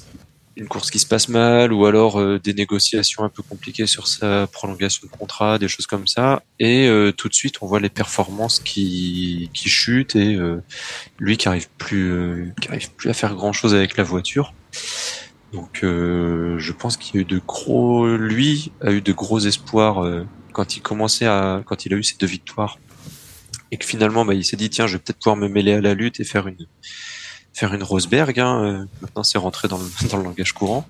une 0.59 0.69
course 0.69 0.91
qui 0.91 0.99
se 0.99 1.07
passe 1.07 1.29
mal 1.29 1.73
ou 1.73 1.87
alors 1.87 2.21
euh, 2.21 2.39
des 2.39 2.53
négociations 2.53 3.23
un 3.23 3.29
peu 3.29 3.43
compliquées 3.43 3.87
sur 3.87 4.09
sa 4.09 4.47
prolongation 4.49 5.07
de 5.07 5.17
contrat, 5.17 5.59
des 5.59 5.69
choses 5.69 5.87
comme 5.87 6.07
ça. 6.07 6.43
Et 6.59 6.89
euh, 6.89 7.13
tout 7.13 7.29
de 7.29 7.35
suite, 7.35 7.57
on 7.63 7.67
voit 7.67 7.81
les 7.81 7.89
performances 7.89 8.59
qui, 8.59 9.51
qui 9.55 9.69
chutent 9.69 10.17
et 10.17 10.35
euh, 10.35 10.63
lui 11.19 11.37
qui 11.37 11.49
arrive 11.49 11.69
plus, 11.79 12.11
euh, 12.11 12.53
qui 12.61 12.69
arrive 12.69 12.91
plus 12.93 13.09
à 13.09 13.15
faire 13.15 13.35
grand 13.35 13.53
chose 13.53 13.75
avec 13.75 13.97
la 13.97 14.05
voiture. 14.05 14.53
Donc, 15.53 15.81
euh, 15.83 16.59
je 16.59 16.73
pense 16.73 16.97
qu'il 16.97 17.19
a 17.19 17.23
eu 17.23 17.25
de 17.25 17.41
gros, 17.47 18.07
lui 18.17 18.73
a 18.83 18.91
eu 18.91 19.01
de 19.01 19.13
gros 19.13 19.39
espoirs 19.39 20.05
euh, 20.05 20.27
quand 20.53 20.77
il 20.77 20.83
commençait 20.83 21.27
à, 21.27 21.63
quand 21.65 21.87
il 21.87 21.95
a 21.95 21.97
eu 21.97 22.03
ses 22.03 22.17
deux 22.19 22.27
victoires 22.27 22.79
et 23.71 23.77
que 23.77 23.85
finalement, 23.85 24.25
bah, 24.25 24.35
il 24.35 24.45
s'est 24.45 24.57
dit 24.57 24.71
tiens, 24.71 24.87
je 24.87 24.95
vais 24.95 24.99
peut-être 24.99 25.19
pouvoir 25.19 25.37
me 25.37 25.49
mêler 25.49 25.75
à 25.75 25.81
la 25.81 25.95
lutte 25.95 26.21
et 26.21 26.25
faire 26.25 26.49
une 26.49 26.67
faire 27.59 27.75
une 27.75 27.83
Rosberg. 27.83 28.39
Hein. 28.41 28.63
euh, 28.65 28.85
Maintenant, 29.03 29.23
c'est 29.23 29.39
rentré 29.39 29.69
dans 29.69 29.79
le, 29.79 29.85
dans 30.11 30.17
le 30.19 30.25
langage 30.25 30.53
courant. 30.53 30.87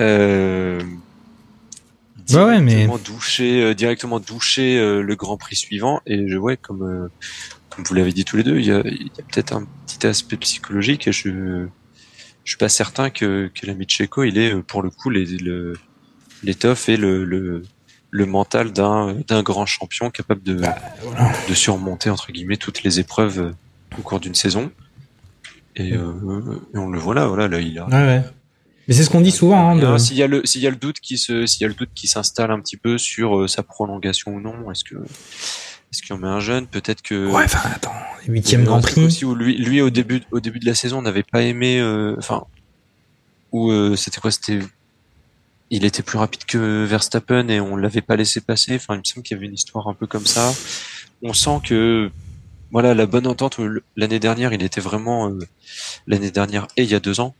Euh, 0.00 0.80
Bah 2.32 2.46
ouais, 2.46 2.60
mais- 2.60 2.74
directement 2.86 2.98
doucher, 2.98 3.62
euh, 3.62 3.74
directement 3.74 4.20
doucher 4.20 4.78
euh, 4.78 5.02
le 5.02 5.16
Grand 5.16 5.36
Prix 5.36 5.56
suivant. 5.56 6.00
Et 6.06 6.28
je 6.28 6.36
vois, 6.36 6.56
comme, 6.56 6.82
euh, 6.82 7.08
comme 7.70 7.84
vous 7.84 7.94
l'avez 7.94 8.12
dit 8.12 8.24
tous 8.24 8.36
les 8.36 8.42
deux, 8.44 8.58
il 8.58 8.66
y 8.66 8.72
a, 8.72 8.82
il 8.84 9.06
y 9.06 9.10
a 9.18 9.22
peut-être 9.22 9.52
un 9.54 9.66
petit 9.86 10.06
aspect 10.06 10.36
psychologique. 10.36 11.08
Et 11.08 11.12
je 11.12 11.66
je 12.44 12.52
suis 12.52 12.58
pas 12.58 12.70
certain 12.70 13.10
que, 13.10 13.50
que 13.54 13.66
l'ami 13.66 13.84
Checo, 13.86 14.22
il 14.24 14.38
est 14.38 14.54
pour 14.62 14.82
le 14.82 14.88
coup 14.88 15.10
le 15.10 15.74
l'étoffe 16.42 16.88
et 16.88 16.96
le, 16.96 17.24
le, 17.26 17.62
le 18.10 18.26
mental 18.26 18.72
d'un 18.72 19.16
d'un 19.26 19.42
grand 19.42 19.66
champion 19.66 20.08
capable 20.08 20.42
de, 20.42 20.62
de 21.48 21.54
surmonter 21.54 22.08
entre 22.08 22.32
guillemets 22.32 22.56
toutes 22.56 22.82
les 22.84 23.00
épreuves 23.00 23.52
au 23.98 24.02
cours 24.02 24.18
d'une 24.20 24.34
saison. 24.34 24.70
Et, 25.78 25.92
euh, 25.92 26.60
et 26.74 26.78
on 26.78 26.88
le 26.88 26.98
voit 26.98 27.14
là, 27.14 27.26
voilà, 27.26 27.48
là 27.48 27.60
il 27.60 27.78
a. 27.78 27.86
Ouais, 27.86 27.92
ouais. 27.94 28.22
Mais 28.88 28.94
c'est 28.94 29.04
ce 29.04 29.10
qu'on 29.10 29.20
dit 29.20 29.30
souvent. 29.30 29.70
Hein, 29.70 29.76
de-. 29.76 29.98
S'il 29.98 30.16
y 30.16 30.22
a 30.22 30.26
le 30.26 30.44
s'il 30.46 30.62
y 30.62 30.66
a 30.66 30.70
le 30.70 30.76
doute 30.76 30.98
qui 31.00 31.18
se 31.18 31.46
s'il 31.46 31.62
y 31.62 31.64
a 31.64 31.68
le 31.68 31.74
doute 31.74 31.90
qui 31.94 32.06
s'installe 32.08 32.50
un 32.50 32.58
petit 32.60 32.76
peu 32.76 32.96
sur 32.98 33.38
euh, 33.38 33.46
sa 33.48 33.62
prolongation 33.62 34.34
ou 34.34 34.40
non, 34.40 34.70
est-ce 34.72 34.82
que 34.84 34.96
est-ce 34.96 36.02
qu'on 36.06 36.18
met 36.18 36.28
un 36.28 36.40
jeune? 36.40 36.66
Peut-être 36.66 37.02
que 37.02 37.26
Ouais, 37.30 37.44
enfin, 37.44 37.68
attends, 37.74 37.92
huitième 38.26 38.62
il 38.62 38.64
y 38.64 38.66
a 38.66 38.70
eu 38.70 38.72
Grand 38.72 38.80
Prix. 38.80 39.04
aussi 39.04 39.24
où 39.24 39.34
lui 39.34 39.56
lui 39.58 39.80
au 39.82 39.90
début 39.90 40.22
au 40.32 40.40
début 40.40 40.58
de 40.58 40.66
la 40.66 40.74
saison 40.74 41.02
n'avait 41.02 41.22
pas 41.22 41.42
aimé 41.42 41.78
euh, 41.80 42.14
enfin 42.18 42.44
où 43.52 43.70
euh, 43.70 43.94
c'était 43.94 44.20
quoi 44.20 44.30
c'était 44.30 44.60
il 45.70 45.84
était 45.84 46.02
plus 46.02 46.16
rapide 46.18 46.44
que 46.46 46.84
Verstappen 46.86 47.48
et 47.48 47.60
on 47.60 47.76
l'avait 47.76 48.00
pas 48.00 48.16
laissé 48.16 48.40
passer 48.40 48.76
enfin 48.76 48.94
il 48.94 48.98
me 49.00 49.04
semble 49.04 49.22
qu'il 49.22 49.36
y 49.36 49.38
avait 49.38 49.46
une 49.48 49.54
histoire 49.54 49.86
un 49.88 49.94
peu 49.94 50.06
comme 50.06 50.26
ça 50.26 50.52
on 51.22 51.34
sent 51.34 51.60
que 51.64 52.10
voilà 52.70 52.94
la 52.94 53.06
bonne 53.06 53.26
entente 53.26 53.58
l'année 53.96 54.18
dernière 54.18 54.52
il 54.52 54.62
était 54.62 54.80
vraiment 54.80 55.30
euh, 55.30 55.38
l'année 56.06 56.30
dernière 56.30 56.66
et 56.76 56.82
il 56.82 56.90
y 56.90 56.94
a 56.94 57.00
deux 57.00 57.20
ans 57.20 57.34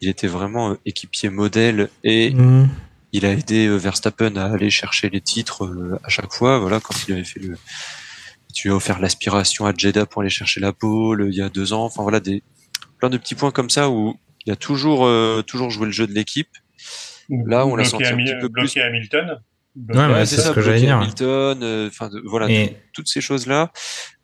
il 0.00 0.08
était 0.08 0.26
vraiment 0.26 0.70
euh, 0.72 0.78
équipier 0.84 1.30
modèle 1.30 1.88
et 2.02 2.30
Mmh. 2.30 2.68
il 3.12 3.24
a 3.26 3.30
aidé 3.32 3.66
euh, 3.66 3.76
Verstappen 3.76 4.36
à 4.36 4.46
aller 4.46 4.70
chercher 4.70 5.08
les 5.08 5.20
titres 5.20 5.64
euh, 5.64 5.98
à 6.02 6.08
chaque 6.08 6.32
fois. 6.32 6.58
Voilà, 6.58 6.80
quand 6.80 6.94
il 7.06 7.14
avait 7.14 7.24
fait 7.24 7.40
le, 7.40 7.56
tu 8.52 8.70
as 8.70 8.74
offert 8.74 8.98
l'aspiration 9.00 9.66
à 9.66 9.72
Jeddah 9.76 10.06
pour 10.06 10.22
aller 10.22 10.30
chercher 10.30 10.60
la 10.60 10.72
pole 10.72 11.28
il 11.30 11.34
y 11.34 11.42
a 11.42 11.48
deux 11.48 11.72
ans. 11.72 11.84
Enfin 11.84 12.02
voilà, 12.02 12.20
des 12.20 12.42
plein 12.98 13.10
de 13.10 13.16
petits 13.16 13.34
points 13.34 13.50
comme 13.52 13.70
ça 13.70 13.88
où 13.90 14.16
il 14.46 14.52
a 14.52 14.56
toujours 14.56 15.06
euh, 15.06 15.42
toujours 15.42 15.70
joué 15.70 15.86
le 15.86 15.92
jeu 15.92 16.06
de 16.06 16.12
l'équipe. 16.12 16.48
Là, 17.30 17.66
on 17.66 17.76
l'a 17.76 17.84
senti 17.84 18.04
un 18.04 18.16
petit 18.16 18.34
peu 18.34 18.48
plus. 18.48 18.62
bloqué 18.62 18.82
Hamilton. 18.82 19.38
Ouais, 19.76 19.96
ouais, 20.06 20.26
c'est 20.26 20.36
c'est 20.36 20.42
ce 20.42 20.48
ça, 20.48 20.54
que 20.54 20.60
j'allais 20.60 20.80
dire. 20.80 20.96
Hamilton, 20.98 21.62
euh, 21.62 21.88
de- 21.90 22.22
voilà, 22.28 22.48
Et- 22.50 22.76
toutes 22.92 23.08
ces 23.08 23.20
choses-là. 23.20 23.72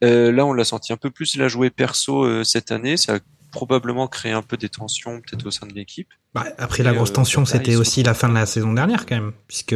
Euh, 0.05 0.31
là, 0.31 0.47
on 0.47 0.53
l'a 0.53 0.65
senti 0.65 0.93
un 0.93 0.97
peu 0.97 1.11
plus 1.11 1.37
la 1.37 1.49
jouer 1.49 1.71
perso 1.71 2.25
euh, 2.25 2.45
cette 2.45 2.71
année. 2.71 2.97
Ça 2.97 3.15
a 3.15 3.19
probablement 3.51 4.07
créé 4.07 4.31
un 4.31 4.43
peu 4.43 4.57
des 4.57 4.69
tensions 4.69 5.21
peut-être 5.21 5.45
au 5.47 5.51
sein 5.51 5.67
de 5.67 5.73
l'équipe. 5.75 6.09
Bah, 6.35 6.45
après 6.59 6.85
la 6.85 6.93
grosse 6.93 7.13
tension, 7.13 7.45
c'était 7.45 7.73
sont- 7.73 7.81
aussi 7.81 8.03
la 8.05 8.15
fin 8.15 8.29
de 8.29 8.35
la 8.35 8.47
saison 8.47 8.73
dernière 8.73 9.07
quand 9.07 9.17
même, 9.17 9.33
puisque 9.49 9.75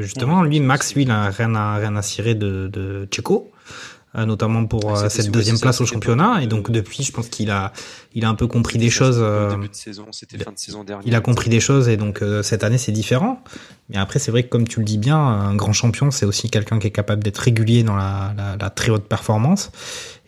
justement 0.00 0.42
lui, 0.42 0.60
Max, 0.60 0.94
lui, 0.94 1.02
il 1.02 1.10
a 1.10 1.28
rien 1.28 1.54
à 1.54 1.76
rien 1.76 1.94
à 1.96 2.00
cirer 2.00 2.34
de, 2.34 2.68
de 2.72 3.06
Checo, 3.12 3.52
notamment 4.24 4.64
pour 4.64 4.84
Ouais, 4.86 5.02
euh, 5.04 5.08
cette 5.10 5.30
deuxième 5.30 5.56
ça, 5.56 5.62
place 5.62 5.80
au 5.82 5.86
championnat. 5.86 6.42
Et 6.42 6.46
donc 6.46 6.70
euh, 6.70 6.72
depuis, 6.72 7.02
je 7.02 7.12
pense 7.12 7.28
qu'il 7.28 7.50
a 7.50 7.72
il 8.14 8.24
a 8.24 8.28
un 8.30 8.34
peu 8.34 8.46
compris 8.46 8.78
des 8.78 8.88
choses. 8.88 9.18
euh, 9.20 9.50
début 9.50 9.68
de 9.68 9.74
saison, 9.74 10.06
c'était 10.12 10.38
fin 10.38 10.52
de 10.52 10.58
saison 10.58 10.84
dernière. 10.84 11.06
il 11.06 11.14
a 11.14 11.20
compris 11.20 11.50
des 11.50 11.60
choses 11.60 11.88
et 11.88 11.96
donc 11.98 12.22
euh, 12.22 12.42
cette 12.42 12.64
année 12.64 12.78
c'est 12.78 12.92
différent. 12.92 13.42
Mais 13.90 13.98
après 13.98 14.18
c'est 14.18 14.30
vrai 14.30 14.44
que 14.44 14.48
comme 14.48 14.66
tu 14.66 14.78
le 14.80 14.86
dis 14.86 14.98
bien, 14.98 15.18
un 15.18 15.54
grand 15.54 15.72
champion 15.74 16.10
c'est 16.10 16.24
aussi 16.24 16.48
quelqu'un 16.48 16.78
qui 16.78 16.86
est 16.86 16.92
capable 16.92 17.22
d'être 17.22 17.38
régulier 17.38 17.82
dans 17.82 17.96
la, 17.96 18.32
la, 18.36 18.56
la 18.56 18.70
très 18.70 18.90
haute 18.90 19.04
performance. 19.04 19.70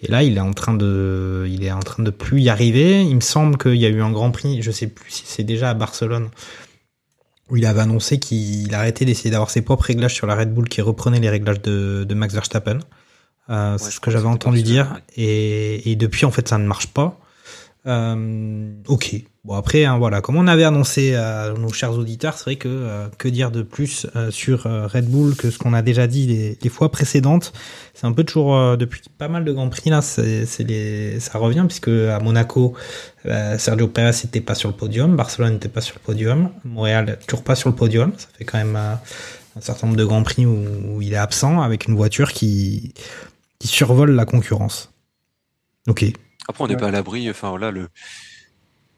Et 0.02 0.08
là 0.10 0.22
il 0.22 0.36
est 0.36 0.40
en 0.40 0.52
train 0.52 0.74
de, 0.74 1.46
il 1.48 1.64
est 1.64 1.72
en 1.72 1.80
train 1.80 2.02
de 2.02 2.10
plus 2.10 2.42
y 2.42 2.50
arriver. 2.50 3.02
Il 3.02 3.14
me 3.16 3.20
semble 3.20 3.56
qu'il 3.56 3.76
y 3.76 3.86
a 3.86 3.88
eu 3.88 4.02
un 4.02 4.10
Grand 4.10 4.30
Prix, 4.32 4.60
je 4.60 4.70
sais 4.70 4.88
plus 4.88 5.10
si 5.10 5.22
c'est 5.24 5.44
déjà 5.44 5.70
à 5.70 5.74
Barcelone, 5.74 6.28
où 7.50 7.56
il 7.56 7.64
avait 7.64 7.80
annoncé 7.80 8.18
qu'il 8.18 8.74
arrêtait 8.74 9.06
d'essayer 9.06 9.30
d'avoir 9.30 9.48
ses 9.50 9.62
propres 9.62 9.84
réglages 9.86 10.14
sur 10.14 10.26
la 10.26 10.34
Red 10.36 10.52
Bull, 10.52 10.68
qui 10.68 10.82
reprenait 10.82 11.18
les 11.20 11.30
réglages 11.30 11.62
de, 11.62 12.04
de 12.06 12.14
Max 12.14 12.34
Verstappen. 12.34 12.78
Euh, 13.50 13.78
c'est 13.78 13.90
ce 13.90 14.00
que 14.00 14.10
j'avais 14.10 14.26
entendu 14.26 14.62
dire. 14.62 15.00
Et, 15.16 15.90
et 15.90 15.96
depuis 15.96 16.24
en 16.24 16.30
fait 16.30 16.48
ça 16.48 16.58
ne 16.58 16.66
marche 16.66 16.88
pas. 16.88 17.18
Euh, 17.86 18.72
ok, 18.86 19.14
Bon 19.44 19.54
après, 19.54 19.84
hein, 19.86 19.96
voilà, 19.96 20.20
comme 20.20 20.36
on 20.36 20.46
avait 20.46 20.64
annoncé 20.64 21.14
à 21.14 21.54
nos 21.56 21.72
chers 21.72 21.92
auditeurs, 21.92 22.36
c'est 22.36 22.44
vrai 22.44 22.56
que 22.56 22.68
euh, 22.68 23.08
que 23.16 23.28
dire 23.28 23.50
de 23.50 23.62
plus 23.62 24.06
euh, 24.14 24.30
sur 24.30 24.64
Red 24.64 25.06
Bull 25.08 25.36
que 25.36 25.50
ce 25.50 25.56
qu'on 25.56 25.72
a 25.72 25.80
déjà 25.80 26.06
dit 26.06 26.26
les, 26.26 26.58
les 26.60 26.68
fois 26.68 26.90
précédentes? 26.90 27.54
C'est 27.94 28.06
un 28.06 28.12
peu 28.12 28.24
toujours 28.24 28.76
depuis 28.76 29.00
pas 29.16 29.28
mal 29.28 29.44
de 29.46 29.52
grands 29.52 29.70
prix 29.70 29.88
là, 29.88 30.02
c'est 30.02 30.44
les, 30.58 31.18
ça 31.18 31.38
revient 31.38 31.64
puisque 31.66 31.88
à 31.88 32.18
Monaco, 32.20 32.74
Sergio 33.56 33.88
Perez 33.88 34.10
n'était 34.24 34.42
pas 34.42 34.54
sur 34.54 34.68
le 34.68 34.74
podium, 34.74 35.16
Barcelone 35.16 35.54
n'était 35.54 35.68
pas 35.68 35.80
sur 35.80 35.94
le 35.94 36.04
podium, 36.04 36.50
Montréal 36.64 37.18
toujours 37.26 37.42
pas 37.42 37.54
sur 37.54 37.70
le 37.70 37.74
podium. 37.74 38.12
Ça 38.18 38.28
fait 38.36 38.44
quand 38.44 38.58
même 38.58 38.76
un 38.76 39.00
certain 39.60 39.86
nombre 39.86 39.98
de 39.98 40.04
grands 40.04 40.22
prix 40.22 40.44
où, 40.44 40.58
où 40.88 41.00
il 41.00 41.14
est 41.14 41.16
absent 41.16 41.62
avec 41.62 41.86
une 41.86 41.96
voiture 41.96 42.32
qui 42.32 42.92
qui 43.58 43.68
survole 43.68 44.12
la 44.12 44.24
concurrence. 44.24 44.92
Ok. 45.88 46.04
Après, 46.48 46.64
on 46.64 46.68
n'est 46.68 46.76
pas 46.76 46.88
à 46.88 46.90
l'abri. 46.90 47.28
Enfin 47.30 47.50
voilà, 47.50 47.70
le 47.70 47.88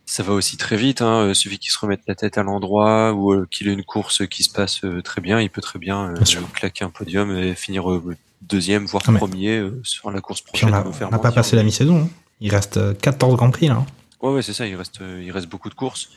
ça 0.06 0.22
va 0.22 0.32
aussi 0.32 0.56
très 0.56 0.76
vite. 0.76 1.02
Hein. 1.02 1.28
Euh, 1.28 1.34
Suffit 1.34 1.58
qu'il 1.58 1.70
se 1.70 1.78
remette 1.78 2.00
la 2.08 2.14
tête 2.14 2.36
à 2.38 2.42
l'endroit 2.42 3.12
ou 3.12 3.32
euh, 3.32 3.46
qu'il 3.50 3.68
ait 3.68 3.72
une 3.72 3.84
course 3.84 4.26
qui 4.26 4.42
se 4.42 4.50
passe 4.50 4.84
euh, 4.84 5.02
très 5.02 5.20
bien, 5.20 5.40
il 5.40 5.50
peut 5.50 5.60
très 5.60 5.78
bien, 5.78 6.10
euh, 6.14 6.20
claquer 6.52 6.84
un 6.84 6.90
podium 6.90 7.36
et 7.36 7.54
finir 7.54 7.90
euh, 7.90 8.16
deuxième, 8.42 8.86
voire 8.86 9.02
Ah, 9.06 9.12
mais- 9.12 9.18
premier 9.18 9.58
euh, 9.58 9.80
sur 9.84 10.10
la 10.10 10.20
course 10.20 10.40
prochaine. 10.40 10.74
on 10.74 11.10
n'a 11.10 11.18
pas 11.18 11.30
passé 11.32 11.54
la 11.56 11.62
mi-saison. 11.62 12.02
hein. 12.04 12.08
Il 12.40 12.50
reste 12.50 12.76
euh, 12.78 12.94
14 12.94 13.36
grands 13.36 13.50
prix 13.50 13.68
là. 13.68 13.74
hein. 13.74 13.86
Ouais, 14.22 14.32
ouais, 14.34 14.42
c'est 14.42 14.52
ça. 14.52 14.66
Il 14.66 14.74
reste, 14.76 15.00
euh, 15.00 15.22
il 15.24 15.30
reste 15.30 15.46
beaucoup 15.48 15.68
de 15.70 15.74
courses. 15.74 16.10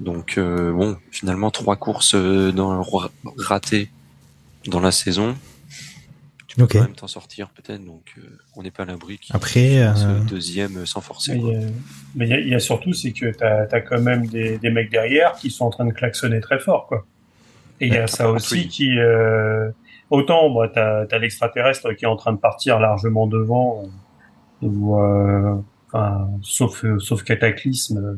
Donc 0.00 0.36
euh, 0.38 0.72
bon, 0.72 0.96
finalement 1.10 1.50
trois 1.50 1.76
courses 1.76 2.14
euh, 2.14 2.52
dans 2.52 2.82
ra- 2.82 3.10
ratées 3.36 3.90
dans 4.66 4.80
la 4.80 4.92
saison. 4.92 5.36
Tu 6.56 6.60
peux 6.60 6.64
Ok. 6.64 6.72
quand 6.72 6.80
même 6.82 6.94
t'en 6.94 7.06
sortir 7.06 7.50
peut-être. 7.50 7.84
Donc 7.84 8.14
euh, 8.18 8.22
on 8.56 8.62
n'est 8.62 8.70
pas 8.70 8.84
à 8.84 8.86
l'abri. 8.86 9.18
qu'il 9.18 9.36
Après, 9.36 9.78
euh, 9.82 9.92
deuxième 10.28 10.78
euh, 10.78 10.86
sans 10.86 11.02
forcer. 11.02 11.34
Mais 11.34 11.40
quoi. 11.40 11.52
il 11.52 11.60
y 11.60 11.64
a- 11.64 11.68
mais 12.14 12.26
il 12.26 12.30
y, 12.30 12.34
a- 12.34 12.40
il 12.40 12.48
y 12.48 12.54
a 12.54 12.58
surtout, 12.58 12.92
c'est 12.94 13.12
que 13.12 13.26
tu 13.30 13.44
as, 13.44 13.80
quand 13.82 14.00
même 14.00 14.26
des, 14.26 14.56
des 14.58 14.70
mecs 14.70 14.90
derrière 14.90 15.32
qui 15.34 15.50
sont 15.50 15.66
en 15.66 15.70
train 15.70 15.84
de 15.84 15.92
klaxonner 15.92 16.40
très 16.40 16.58
fort. 16.58 16.86
Quoi. 16.86 17.04
Et 17.80 17.88
il 17.88 17.92
y 17.92 17.98
a 17.98 18.06
ça 18.06 18.30
aussi 18.30 18.54
oui. 18.54 18.68
qui... 18.68 18.98
Euh, 18.98 19.70
autant, 20.08 20.48
moi, 20.48 20.68
tu 20.68 20.78
as, 20.78 21.18
l'extraterrestre 21.18 21.92
qui 21.92 22.04
est 22.06 22.08
en 22.08 22.16
train 22.16 22.32
de 22.32 22.38
partir 22.38 22.78
largement 22.80 23.26
devant, 23.26 23.82
euh, 24.62 24.66
ou, 24.66 24.98
euh, 24.98 25.56
enfin, 25.88 26.30
sauf, 26.40 26.84
euh, 26.86 26.98
sauf 26.98 27.22
cataclysme, 27.22 27.98
euh, 27.98 28.16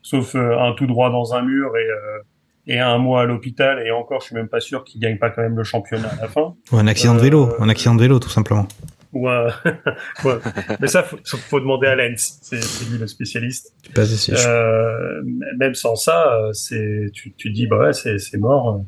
sauf 0.00 0.34
euh, 0.36 0.58
un 0.58 0.72
tout 0.72 0.86
droit 0.86 1.10
dans 1.10 1.34
un 1.34 1.42
mur 1.42 1.76
et, 1.76 1.80
euh, 1.82 2.18
et 2.66 2.78
un 2.78 2.98
mois 2.98 3.22
à 3.22 3.24
l'hôpital, 3.24 3.82
et 3.86 3.90
encore, 3.90 4.20
je 4.20 4.26
suis 4.26 4.34
même 4.36 4.48
pas 4.48 4.60
sûr 4.60 4.84
qu'il 4.84 5.00
gagne 5.00 5.18
pas 5.18 5.30
quand 5.30 5.42
même 5.42 5.56
le 5.56 5.64
championnat 5.64 6.08
à 6.18 6.22
la 6.22 6.28
fin. 6.28 6.54
Ou 6.72 6.76
un 6.76 6.86
accident 6.86 7.14
de 7.14 7.20
vélo, 7.20 7.48
Euh, 7.50 7.62
un 7.62 7.68
accident 7.68 7.94
de 7.94 8.00
vélo 8.00 8.18
tout 8.18 8.30
simplement. 8.30 8.66
Ou 9.12 9.28
un- 9.28 9.46
ouais. 10.24 10.34
Mais 10.80 10.88
ça, 10.88 11.02
faut, 11.04 11.18
faut 11.24 11.60
demander 11.60 11.86
à 11.86 11.94
Lens, 11.94 12.38
c'est 12.42 12.56
lui 12.90 12.98
le 12.98 13.06
spécialiste. 13.06 13.72
Tu 13.82 13.92
passes. 13.92 14.28
Euh, 14.30 15.22
même 15.56 15.74
sans 15.74 15.94
ça, 15.94 16.36
c'est 16.52 17.10
tu, 17.12 17.32
tu 17.34 17.50
dis 17.50 17.66
bah 17.68 17.78
ouais, 17.78 17.92
c'est 17.92 18.18
c'est 18.18 18.38
mort. 18.38 18.82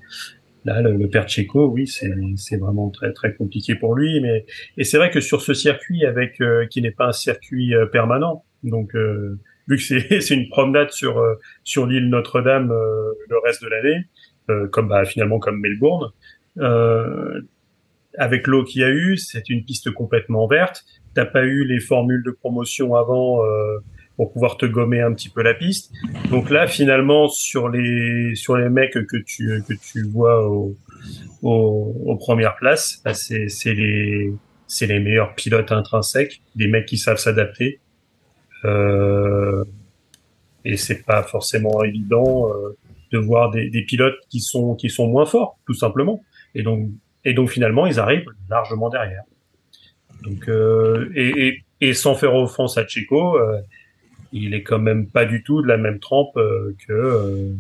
Là, 0.64 0.82
le, 0.82 0.96
le 0.96 1.08
père 1.08 1.28
Checo, 1.28 1.66
oui, 1.68 1.86
c'est 1.86 2.10
c'est 2.36 2.56
vraiment 2.56 2.90
très 2.90 3.12
très 3.12 3.34
compliqué 3.34 3.76
pour 3.76 3.94
lui. 3.94 4.20
Mais 4.20 4.46
et 4.76 4.82
c'est 4.82 4.96
vrai 4.98 5.10
que 5.12 5.20
sur 5.20 5.42
ce 5.42 5.54
circuit, 5.54 6.04
avec 6.04 6.40
euh, 6.40 6.66
qui 6.66 6.82
n'est 6.82 6.90
pas 6.90 7.06
un 7.06 7.12
circuit 7.12 7.72
euh, 7.76 7.86
permanent, 7.86 8.44
donc 8.64 8.96
euh, 8.96 9.38
vu 9.68 9.76
que 9.76 9.82
c'est 10.20 10.34
une 10.34 10.48
promenade 10.48 10.90
sur 10.90 11.18
euh, 11.18 11.34
sur 11.64 11.86
l'île 11.86 12.08
Notre-Dame 12.08 12.70
euh, 12.70 13.12
le 13.28 13.38
reste 13.44 13.62
de 13.62 13.68
l'année, 13.68 14.04
euh, 14.50 14.68
comme 14.68 14.88
bah, 14.88 15.04
finalement 15.04 15.38
comme 15.38 15.60
Melbourne. 15.60 16.10
Avec 18.18 18.46
l'eau 18.46 18.64
qu'il 18.64 18.80
y 18.80 18.84
a 18.84 18.88
eu, 18.88 19.18
c'est 19.18 19.50
une 19.50 19.62
piste 19.62 19.90
complètement 19.90 20.46
verte. 20.46 20.86
T'as 21.14 21.26
pas 21.26 21.44
eu 21.44 21.64
les 21.64 21.80
formules 21.80 22.22
de 22.22 22.30
promotion 22.30 22.94
avant 22.96 23.42
pour 24.16 24.32
pouvoir 24.32 24.56
te 24.56 24.64
gommer 24.64 25.02
un 25.02 25.12
petit 25.12 25.28
peu 25.28 25.42
la 25.42 25.52
piste. 25.52 25.92
Donc 26.30 26.48
là, 26.48 26.66
finalement, 26.66 27.28
sur 27.28 27.68
les 27.68 28.34
sur 28.34 28.56
les 28.56 28.70
mecs 28.70 28.94
que 28.94 29.18
tu 29.18 29.62
que 29.68 29.74
tu 29.74 30.04
vois 30.04 30.48
au, 30.48 30.74
au, 31.42 31.94
aux 32.06 32.16
premières 32.16 32.56
places, 32.56 33.02
bah, 33.04 33.12
c'est 33.12 33.48
les 33.66 34.32
c'est 34.66 34.86
les 34.86 34.98
meilleurs 34.98 35.34
pilotes 35.34 35.72
intrinsèques, 35.72 36.40
des 36.54 36.68
mecs 36.68 36.86
qui 36.86 36.96
savent 36.96 37.18
s'adapter. 37.18 37.80
Euh, 38.64 39.64
et 40.64 40.76
c'est 40.76 41.04
pas 41.04 41.22
forcément 41.22 41.84
évident 41.84 42.50
euh, 42.50 42.76
de 43.12 43.18
voir 43.18 43.50
des, 43.50 43.70
des 43.70 43.82
pilotes 43.82 44.18
qui 44.28 44.40
sont 44.40 44.74
qui 44.74 44.90
sont 44.90 45.06
moins 45.06 45.26
forts, 45.26 45.58
tout 45.64 45.74
simplement. 45.74 46.22
Et 46.54 46.62
donc 46.62 46.90
et 47.24 47.34
donc 47.34 47.50
finalement, 47.50 47.86
ils 47.86 48.00
arrivent 48.00 48.26
largement 48.48 48.88
derrière. 48.88 49.22
Donc 50.22 50.48
euh, 50.48 51.10
et, 51.14 51.48
et, 51.48 51.64
et 51.80 51.94
sans 51.94 52.14
faire 52.14 52.34
offense 52.34 52.78
à 52.78 52.86
Checo, 52.86 53.38
euh, 53.38 53.60
il 54.32 54.54
est 54.54 54.62
quand 54.62 54.80
même 54.80 55.08
pas 55.08 55.24
du 55.24 55.42
tout 55.42 55.62
de 55.62 55.68
la 55.68 55.76
même 55.76 56.00
trempe 56.00 56.34
que 56.86 57.52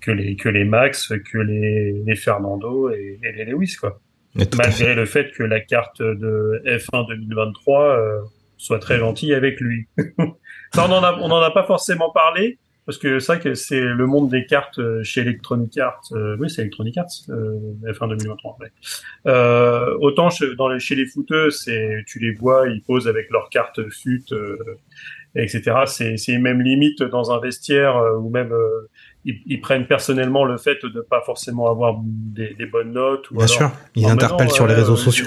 que 0.00 0.10
les 0.10 0.36
que 0.36 0.48
les 0.48 0.64
Max, 0.64 1.12
que 1.30 1.38
les, 1.38 1.92
les 1.92 2.16
Fernando 2.16 2.90
et, 2.90 3.18
et 3.22 3.32
les 3.32 3.44
Lewis 3.44 3.76
quoi. 3.78 4.00
Fait. 4.36 4.56
Malgré 4.56 4.94
le 4.94 5.04
fait 5.04 5.30
que 5.30 5.44
la 5.44 5.60
carte 5.60 6.02
de 6.02 6.60
F1 6.64 7.06
2023 7.06 8.24
soit 8.64 8.78
très 8.78 8.98
gentille 8.98 9.34
avec 9.34 9.60
lui. 9.60 9.86
Ça, 10.74 10.86
on 10.88 10.92
en 10.92 11.04
a 11.04 11.18
on 11.20 11.30
en 11.30 11.40
a 11.40 11.50
pas 11.50 11.64
forcément 11.64 12.10
parlé 12.10 12.58
parce 12.86 12.98
que 12.98 13.18
c'est 13.18 13.32
vrai 13.34 13.42
que 13.42 13.54
c'est 13.54 13.80
le 13.80 14.06
monde 14.06 14.28
des 14.30 14.44
cartes 14.44 14.78
euh, 14.78 15.02
chez 15.02 15.22
Electronic 15.22 15.78
Arts. 15.78 16.02
euh, 16.12 16.36
oui, 16.38 16.50
c'est 16.50 16.62
Electronic 16.62 16.98
Arts 16.98 17.06
euh, 17.30 17.58
F1 17.86 18.08
2023. 18.10 18.58
Ouais. 18.60 18.66
Euh, 19.26 19.96
autant 20.00 20.28
chez, 20.30 20.54
dans 20.56 20.68
les, 20.68 20.78
chez 20.80 20.94
les 20.94 21.06
footeux, 21.06 21.50
c'est 21.50 22.04
tu 22.06 22.18
les 22.18 22.32
vois, 22.34 22.68
ils 22.68 22.82
posent 22.82 23.08
avec 23.08 23.30
leurs 23.30 23.48
cartes 23.48 23.80
fut, 23.90 24.24
euh, 24.32 24.56
etc. 25.34 25.62
C'est 25.86 26.16
c'est 26.16 26.36
même 26.38 26.60
limite 26.60 27.02
dans 27.02 27.32
un 27.32 27.40
vestiaire 27.40 27.96
euh, 27.96 28.16
ou 28.18 28.28
même 28.28 28.52
euh, 28.52 28.90
ils, 29.24 29.40
ils 29.46 29.60
prennent 29.60 29.86
personnellement 29.86 30.44
le 30.44 30.58
fait 30.58 30.84
de 30.84 31.00
pas 31.00 31.22
forcément 31.22 31.70
avoir 31.70 32.00
des, 32.04 32.52
des 32.54 32.66
bonnes 32.66 32.92
notes. 32.92 33.30
Ou 33.30 33.36
Bien 33.36 33.44
alors, 33.46 33.56
sûr, 33.56 33.70
ils 33.94 34.06
interpellent 34.06 34.50
sur 34.50 34.66
les 34.66 34.74
réseaux 34.74 34.96
sociaux. 34.96 35.26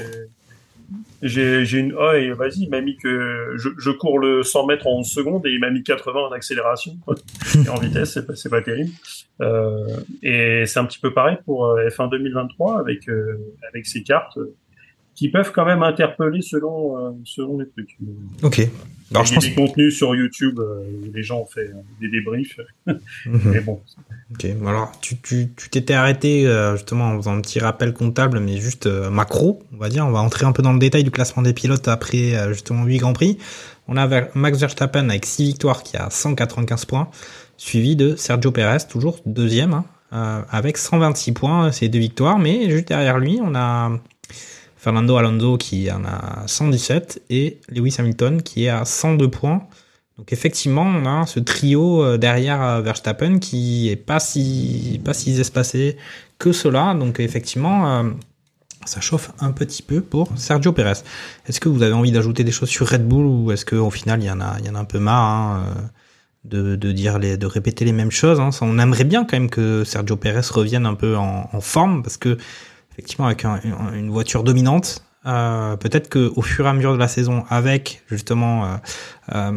J'ai- 1.21 1.79
une 1.79 1.93
oh 1.93 2.11
et 2.13 2.31
vas-y, 2.31 2.63
il 2.63 2.69
m'a 2.69 2.81
mis 2.81 2.97
que 2.97 3.53
je, 3.55 3.69
je 3.77 3.91
cours 3.91 4.19
le 4.19 4.43
100 4.43 4.65
mètres 4.67 4.87
en 4.87 4.99
11 4.99 5.07
secondes 5.09 5.45
et 5.45 5.49
il 5.49 5.59
m'a 5.59 5.69
mis 5.69 5.83
80 5.83 6.19
en 6.19 6.31
accélération 6.31 6.97
et 7.65 7.69
en 7.69 7.77
vitesse, 7.79 8.13
c'est 8.13 8.25
pas, 8.25 8.35
c'est 8.35 8.49
pas 8.49 8.61
terrible. 8.61 8.91
Euh, 9.41 9.85
et 10.23 10.65
c'est 10.65 10.79
un 10.79 10.85
petit 10.85 10.99
peu 10.99 11.13
pareil 11.13 11.37
pour 11.45 11.65
euh, 11.65 11.87
F1 11.89 12.09
2023 12.09 12.79
avec 12.79 13.07
euh, 13.09 13.37
avec 13.69 13.85
ces 13.85 14.03
cartes 14.03 14.37
qui 15.17 15.29
peuvent 15.29 15.51
quand 15.51 15.65
même 15.65 15.83
interpeller 15.83 16.41
selon 16.41 16.97
euh, 16.97 17.11
selon 17.25 17.57
les 17.59 17.67
trucs. 17.67 17.97
Ok. 18.43 18.61
Alors 19.09 19.23
il 19.23 19.27
je 19.27 19.31
y 19.31 19.33
a 19.33 19.35
pense. 19.35 19.45
des 19.45 19.53
contenus 19.55 19.97
sur 19.97 20.13
YouTube 20.15 20.59
euh, 20.59 20.83
où 21.01 21.11
les 21.13 21.23
gens 21.23 21.39
ont 21.39 21.45
fait 21.45 21.61
euh, 21.69 21.73
des 21.99 22.07
débriefs, 22.09 22.59
Mhm. 22.87 23.41
mais 23.45 23.59
bon. 23.61 23.81
Ok. 24.31 24.45
Alors 24.65 24.91
tu 25.01 25.17
tu 25.17 25.49
tu 25.57 25.69
t'étais 25.69 25.93
arrêté 25.95 26.45
justement 26.73 27.05
en 27.05 27.17
faisant 27.17 27.35
un 27.35 27.41
petit 27.41 27.59
rappel 27.59 27.93
comptable, 27.93 28.39
mais 28.39 28.57
juste 28.57 28.85
macro, 28.85 29.63
on 29.73 29.77
va 29.77 29.89
dire. 29.89 30.05
On 30.05 30.11
va 30.11 30.19
entrer 30.19 30.45
un 30.45 30.51
peu 30.51 30.61
dans 30.61 30.73
le 30.73 30.79
détail 30.79 31.03
du 31.03 31.11
classement 31.11 31.41
des 31.41 31.53
pilotes 31.53 31.87
après 31.87 32.33
justement 32.49 32.85
8 32.85 32.97
grands 32.99 33.13
prix. 33.13 33.37
On 33.87 33.97
a 33.97 34.07
Max 34.35 34.59
Verstappen 34.59 35.09
avec 35.09 35.25
6 35.25 35.45
victoires 35.45 35.81
qui 35.81 35.95
a 35.97 36.09
195 36.09 36.85
points, 36.85 37.09
suivi 37.55 37.95
de 37.95 38.15
Sergio 38.17 38.51
Perez 38.51 38.85
toujours 38.89 39.19
deuxième 39.25 39.81
hein, 40.11 40.45
avec 40.51 40.77
126 40.77 41.31
points, 41.31 41.71
c'est 41.71 41.87
deux 41.87 41.99
victoires, 41.99 42.37
mais 42.37 42.69
juste 42.69 42.89
derrière 42.89 43.17
lui 43.17 43.39
on 43.41 43.55
a 43.55 43.91
Fernando 44.77 45.17
Alonso 45.17 45.57
qui 45.57 45.91
en 45.91 46.05
a 46.05 46.43
117 46.45 47.23
et 47.29 47.59
Lewis 47.69 47.95
Hamilton 47.97 48.41
qui 48.41 48.65
est 48.65 48.69
à 48.69 48.85
102 48.85 49.29
points. 49.29 49.67
Donc 50.17 50.33
effectivement, 50.33 50.83
on 50.83 51.05
a 51.05 51.25
ce 51.25 51.39
trio 51.39 52.03
euh, 52.03 52.17
derrière 52.17 52.61
euh, 52.61 52.81
Verstappen 52.81 53.37
qui 53.37 53.89
est 53.89 53.95
pas 53.95 54.19
si 54.19 54.99
pas 55.03 55.13
si 55.13 55.39
espacé 55.39 55.97
que 56.39 56.51
cela. 56.51 56.95
Donc 56.95 57.19
effectivement, 57.19 57.99
euh, 57.99 58.09
ça 58.85 58.99
chauffe 58.99 59.31
un 59.39 59.51
petit 59.51 59.83
peu 59.83 60.01
pour 60.01 60.29
Sergio 60.35 60.71
Perez. 60.73 61.03
Est-ce 61.47 61.59
que 61.59 61.69
vous 61.69 61.83
avez 61.83 61.93
envie 61.93 62.11
d'ajouter 62.11 62.43
des 62.43 62.51
choses 62.51 62.69
sur 62.69 62.87
Red 62.87 63.07
Bull 63.07 63.25
ou 63.25 63.51
est-ce 63.51 63.65
qu'au 63.65 63.91
final 63.91 64.21
il 64.21 64.25
y 64.25 64.31
en 64.31 64.41
a 64.41 64.57
il 64.59 64.65
y 64.65 64.69
en 64.69 64.75
a 64.75 64.79
un 64.79 64.85
peu 64.85 64.99
marre 64.99 65.27
hein, 65.27 65.63
de, 66.45 66.75
de 66.75 66.91
dire 66.91 67.19
les 67.19 67.37
de 67.37 67.45
répéter 67.45 67.85
les 67.85 67.91
mêmes 67.91 68.11
choses 68.11 68.39
hein? 68.39 68.49
On 68.61 68.79
aimerait 68.79 69.03
bien 69.03 69.23
quand 69.23 69.37
même 69.37 69.51
que 69.51 69.83
Sergio 69.83 70.15
Perez 70.15 70.47
revienne 70.49 70.87
un 70.87 70.95
peu 70.95 71.15
en, 71.15 71.47
en 71.51 71.61
forme 71.61 72.01
parce 72.01 72.17
que 72.17 72.37
effectivement 72.97 73.27
avec 73.27 73.45
un- 73.45 73.59
une- 73.93 74.09
voiture 74.09 74.43
dominante. 74.43 75.03
euh, 75.25 75.75
peut-être 75.75 76.07
que 76.07 76.31
au 76.37 76.41
fur 76.41 76.65
et 76.65 76.69
à 76.69 76.73
mesure 76.73 76.93
de 76.93 76.97
la 76.99 77.09
saison, 77.09 77.43
avec 77.49 78.01
justement, 78.09 78.63
euh, 78.63 78.67
euh, 79.35 79.51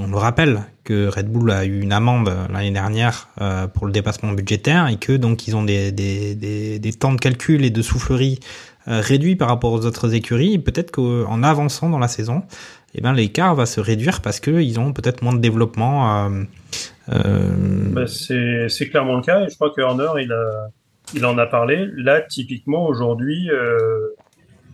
on 0.00 0.08
le 0.10 0.16
rappelle 0.16 0.62
que 0.82 1.06
Red 1.06 1.28
Bull 1.30 1.52
a 1.52 1.64
eu 1.64 1.80
une 1.80 1.92
amende 1.92 2.32
l'année 2.52 2.72
dernière 2.72 3.28
euh, 3.40 3.68
pour 3.68 3.86
le 3.86 3.92
dépassement 3.92 4.32
budgétaire 4.32 4.88
et 4.88 4.96
que 4.96 5.12
donc 5.16 5.46
ils 5.46 5.54
ont 5.54 5.62
des, 5.62 5.92
des, 5.92 6.34
des, 6.34 6.80
des 6.80 6.92
temps 6.92 7.12
de 7.12 7.18
calcul 7.20 7.64
et 7.64 7.70
de 7.70 7.82
soufflerie 7.82 8.40
euh, 8.88 9.00
réduits 9.00 9.36
par 9.36 9.46
rapport 9.48 9.72
aux 9.72 9.86
autres 9.86 10.12
écuries. 10.12 10.58
Peut-être 10.58 10.90
qu'en 10.90 11.42
avançant 11.44 11.88
dans 11.88 12.00
la 12.00 12.08
saison, 12.08 12.42
eh 12.96 13.00
ben 13.00 13.12
l'écart 13.12 13.54
va 13.54 13.66
se 13.66 13.78
réduire 13.80 14.22
parce 14.22 14.40
que 14.40 14.60
ils 14.60 14.80
ont 14.80 14.92
peut-être 14.92 15.22
moins 15.22 15.34
de 15.34 15.40
développement. 15.40 16.30
Bah, 17.08 18.06
c'est 18.08 18.68
c'est 18.68 18.88
clairement 18.88 19.16
le 19.16 19.22
cas 19.22 19.42
et 19.44 19.48
je 19.50 19.54
crois 19.54 19.70
que 19.70 19.80
Horner 19.82 20.08
il 20.20 20.32
a 20.32 20.68
il 21.14 21.24
en 21.26 21.38
a 21.38 21.46
parlé. 21.46 21.88
Là 21.96 22.20
typiquement 22.22 22.86
aujourd'hui 22.86 23.50
euh, 23.50 24.08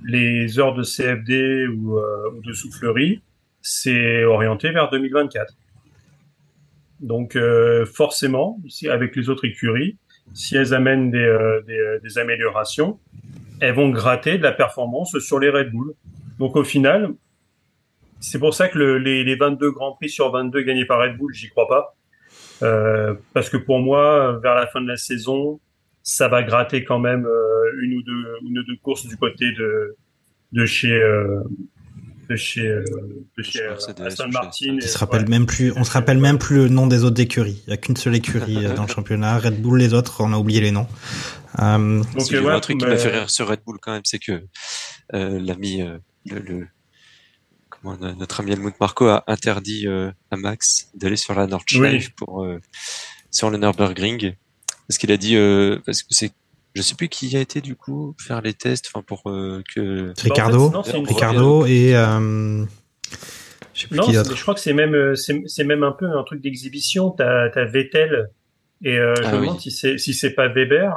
les 0.05 0.59
heures 0.59 0.75
de 0.75 0.83
CFD 0.83 1.67
ou, 1.67 1.99
euh, 1.99 2.31
ou 2.37 2.43
de 2.43 2.53
soufflerie 2.53 3.23
c'est 3.61 4.25
orienté 4.25 4.71
vers 4.71 4.89
2024. 4.91 5.53
Donc 7.01 7.37
euh, 7.37 7.85
forcément, 7.85 8.59
avec 8.89 9.15
les 9.15 9.29
autres 9.29 9.45
écuries, 9.45 9.99
si 10.35 10.57
elles 10.57 10.75
amènent 10.75 11.11
des, 11.11 11.61
des, 12.03 12.19
améliorations, 12.19 12.99
elles 13.61 13.75
vont 13.75 13.89
gratter 13.91 14.39
de 14.39 14.43
la 14.43 14.53
performance 14.53 15.19
sur 15.19 15.39
les 15.39 15.51
Red 15.51 15.71
Bull. 15.71 15.93
Donc 16.39 16.57
au 16.57 16.65
final, 16.65 17.11
c'est 18.21 18.39
pour 18.39 18.55
ça 18.55 18.69
que 18.69 18.79
le, 18.79 18.99
les, 18.99 19.25
les 19.25 19.37
22 19.37 19.71
Grands 19.71 19.93
Prix 19.93 20.09
sur 20.09 20.31
22 20.31 20.63
gagnés 20.63 20.85
par 20.85 21.01
Red 21.01 21.17
Bull, 21.17 21.33
j'y 21.35 21.49
crois 21.49 21.69
pas. 21.69 21.95
Parce 23.33 23.51
que 23.51 23.57
pour 23.57 23.81
moi, 23.81 24.39
vers 24.43 24.55
la 24.55 24.67
fin 24.67 24.81
de 24.81 24.89
la 24.89 24.97
saison, 24.97 25.61
ça 26.17 26.27
va 26.29 26.43
gratter 26.43 26.85
quand 26.85 26.99
même 26.99 27.25
euh, 27.27 27.83
une 27.83 27.95
ou 27.99 28.03
deux 28.03 28.23
une 28.49 28.59
ou 28.59 28.65
deux 28.65 28.77
courses 28.83 29.07
du 29.07 29.17
côté 29.17 29.45
de 29.53 29.97
de 30.53 30.65
chez 30.65 30.93
euh, 30.93 31.43
de 32.31 32.37
chez 32.37 32.67
euh, 32.67 32.83
de 33.37 33.43
chez 33.43 33.63
Mercedes, 33.69 34.01
Aston 34.01 34.29
Martin. 34.29 34.77
On 34.83 34.87
se 34.87 34.99
rappelle 34.99 35.23
ouais. 35.25 35.29
même 35.29 35.47
plus, 35.47 35.73
on 35.77 35.85
se 35.85 35.93
rappelle 35.93 36.19
même 36.19 36.39
plus 36.39 36.57
le 36.57 36.69
nom 36.69 36.87
des 36.87 37.05
autres 37.05 37.21
écuries. 37.21 37.63
Il 37.67 37.71
y 37.71 37.73
a 37.73 37.77
qu'une 37.77 37.97
seule 37.97 38.17
écurie 38.17 38.65
dans 38.77 38.85
le 38.85 38.89
championnat. 38.89 39.39
Red 39.39 39.61
Bull, 39.63 39.79
les 39.79 39.93
autres, 39.95 40.23
on 40.23 40.33
a 40.33 40.39
oublié 40.39 40.61
les 40.61 40.71
noms. 40.71 40.87
Euh, 41.59 42.03
Donc 42.17 42.33
euh, 42.33 42.41
a 42.41 42.43
ouais, 42.43 42.53
un 42.53 42.61
truc 42.61 42.79
qui 42.79 42.87
m'a 42.87 42.97
fait 42.97 43.11
rire 43.11 43.31
sur 43.31 43.49
Red 43.49 43.61
Bull 43.67 43.79
quand 43.81 43.93
même, 43.93 44.03
c'est 44.05 44.19
que 44.19 44.43
euh, 45.15 45.39
l'ami, 45.41 45.83
euh, 45.83 45.99
le, 46.27 46.39
le- 46.41 46.69
notre 48.19 48.41
ami 48.41 48.53
Helmut 48.53 48.75
Marko 48.81 49.07
a 49.09 49.25
interdit 49.27 49.87
euh, 49.87 50.11
à 50.31 50.37
Max 50.37 50.91
d'aller 50.95 51.17
sur 51.17 51.35
la 51.35 51.47
Nordschleife 51.47 52.11
pour 52.17 52.45
euh, 52.45 52.59
sur 53.31 53.51
le 53.51 53.57
Nürburgring 53.59 54.35
parce 54.89 54.99
qu'il 54.99 55.13
a 55.13 55.17
dit 55.17 55.37
euh, 55.37 55.79
parce 55.87 56.03
que 56.03 56.09
c'est 56.15 56.33
je 56.75 56.83
sais 56.83 56.95
plus 56.95 57.09
qui 57.09 57.37
a 57.37 57.41
été 57.41 57.61
du 57.61 57.75
coup 57.77 58.15
faire 58.21 58.41
les 58.41 58.55
tests, 58.55 58.91
enfin 58.93 59.03
pour 59.07 59.23
euh, 59.31 59.63
que 59.75 60.13
Ricardo, 60.23 60.71
Bah, 60.71 60.79
en 60.79 60.83
fait, 60.83 60.93
non, 60.93 60.95
c'est 60.95 60.99
une- 61.01 61.07
Ricardo 61.07 61.67
et 61.67 61.97
euh, 61.97 62.65
je 63.75 63.81
sais 63.83 63.89
plus 63.89 63.97
Non, 63.97 64.05
qui 64.05 64.13
je 64.15 64.43
crois 64.43 64.55
que 64.55 64.61
c'est 64.61 64.73
même 64.75 65.15
c'est 65.17 65.43
c'est 65.47 65.65
même 65.65 65.83
un 65.83 65.93
peu 65.93 66.07
un 66.07 66.23
truc 66.25 66.41
d'exhibition. 66.41 67.11
T'as 67.11 67.51
as 67.55 67.65
Vettel 67.65 68.29
et 68.85 68.99
euh, 68.99 69.15
je 69.17 69.23
Ah 69.29 69.33
me 69.33 69.39
oui. 69.41 69.47
demande 69.47 69.61
si 69.61 69.71
c'est 69.71 69.99
si 69.99 70.15
c'est 70.15 70.35
pas 70.35 70.49
Weber 70.49 70.95